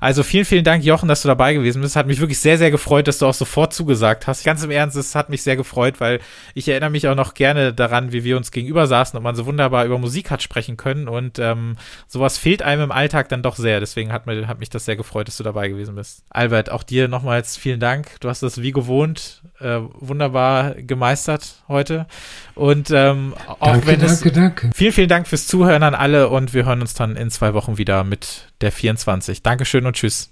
Also 0.00 0.22
vielen, 0.22 0.44
vielen 0.44 0.64
Dank, 0.64 0.84
Jochen, 0.84 1.08
dass 1.08 1.22
du 1.22 1.28
dabei 1.28 1.54
gewesen 1.54 1.82
bist. 1.82 1.96
Hat 1.96 2.06
mich 2.06 2.20
wirklich 2.20 2.38
sehr, 2.38 2.58
sehr 2.58 2.70
gefreut, 2.70 3.08
dass 3.08 3.18
du 3.18 3.26
auch 3.26 3.34
sofort 3.34 3.72
zugesagt 3.72 4.26
hast. 4.26 4.44
Ganz 4.44 4.62
im 4.62 4.70
Ernst, 4.70 4.96
es 4.96 5.14
hat 5.14 5.28
mich 5.28 5.42
sehr 5.42 5.56
gefreut, 5.56 6.00
weil 6.00 6.20
ich 6.54 6.68
erinnere 6.68 6.90
mich 6.90 7.08
auch 7.08 7.14
noch 7.14 7.34
gerne 7.34 7.72
daran, 7.72 8.12
wie 8.12 8.24
wir 8.24 8.36
uns 8.36 8.50
gegenüber 8.50 8.86
saßen 8.86 9.16
und 9.16 9.22
man 9.22 9.34
so 9.34 9.46
wunderbar 9.46 9.84
über 9.84 9.98
Musik 9.98 10.30
hat 10.30 10.42
sprechen 10.42 10.76
können. 10.76 11.08
Und 11.08 11.38
ähm, 11.38 11.76
sowas 12.06 12.38
fehlt 12.38 12.62
einem 12.62 12.82
im 12.82 12.92
Alltag 12.92 13.28
dann 13.28 13.42
doch 13.42 13.56
sehr. 13.56 13.80
Deswegen 13.80 14.12
hat, 14.12 14.26
mir, 14.26 14.46
hat 14.46 14.60
mich 14.60 14.70
das 14.70 14.84
sehr 14.84 14.96
gefreut, 14.96 15.28
dass 15.28 15.36
du 15.36 15.42
dabei 15.42 15.68
gewesen 15.68 15.94
bist. 15.94 16.22
Albert, 16.30 16.70
auch 16.70 16.82
dir 16.82 17.08
nochmals 17.08 17.56
vielen 17.56 17.80
Dank. 17.80 18.20
Du 18.20 18.28
hast 18.28 18.42
das 18.42 18.62
wie 18.62 18.72
gewohnt 18.72 19.42
äh, 19.60 19.80
wunderbar 19.98 20.74
gemeistert 20.74 21.62
heute. 21.68 22.06
Und 22.54 22.90
ähm, 22.90 23.34
auch 23.46 23.58
danke, 23.60 23.86
wenn 23.86 24.00
danke, 24.00 24.28
es. 24.28 24.34
Danke. 24.34 24.70
Vielen, 24.74 24.92
vielen 24.92 25.08
Dank 25.08 25.26
fürs 25.26 25.46
Zuhören 25.46 25.82
an 25.82 25.94
alle 25.94 26.28
und 26.28 26.54
wir 26.54 26.64
hören 26.64 26.80
uns 26.80 26.94
dann 26.94 27.16
in 27.16 27.30
zwei 27.30 27.54
Wochen 27.54 27.78
wieder 27.78 28.04
mit 28.04 28.48
der 28.60 28.72
24. 28.72 29.42
Dankeschön 29.42 29.86
und 29.86 29.96
tschüss. 29.96 30.30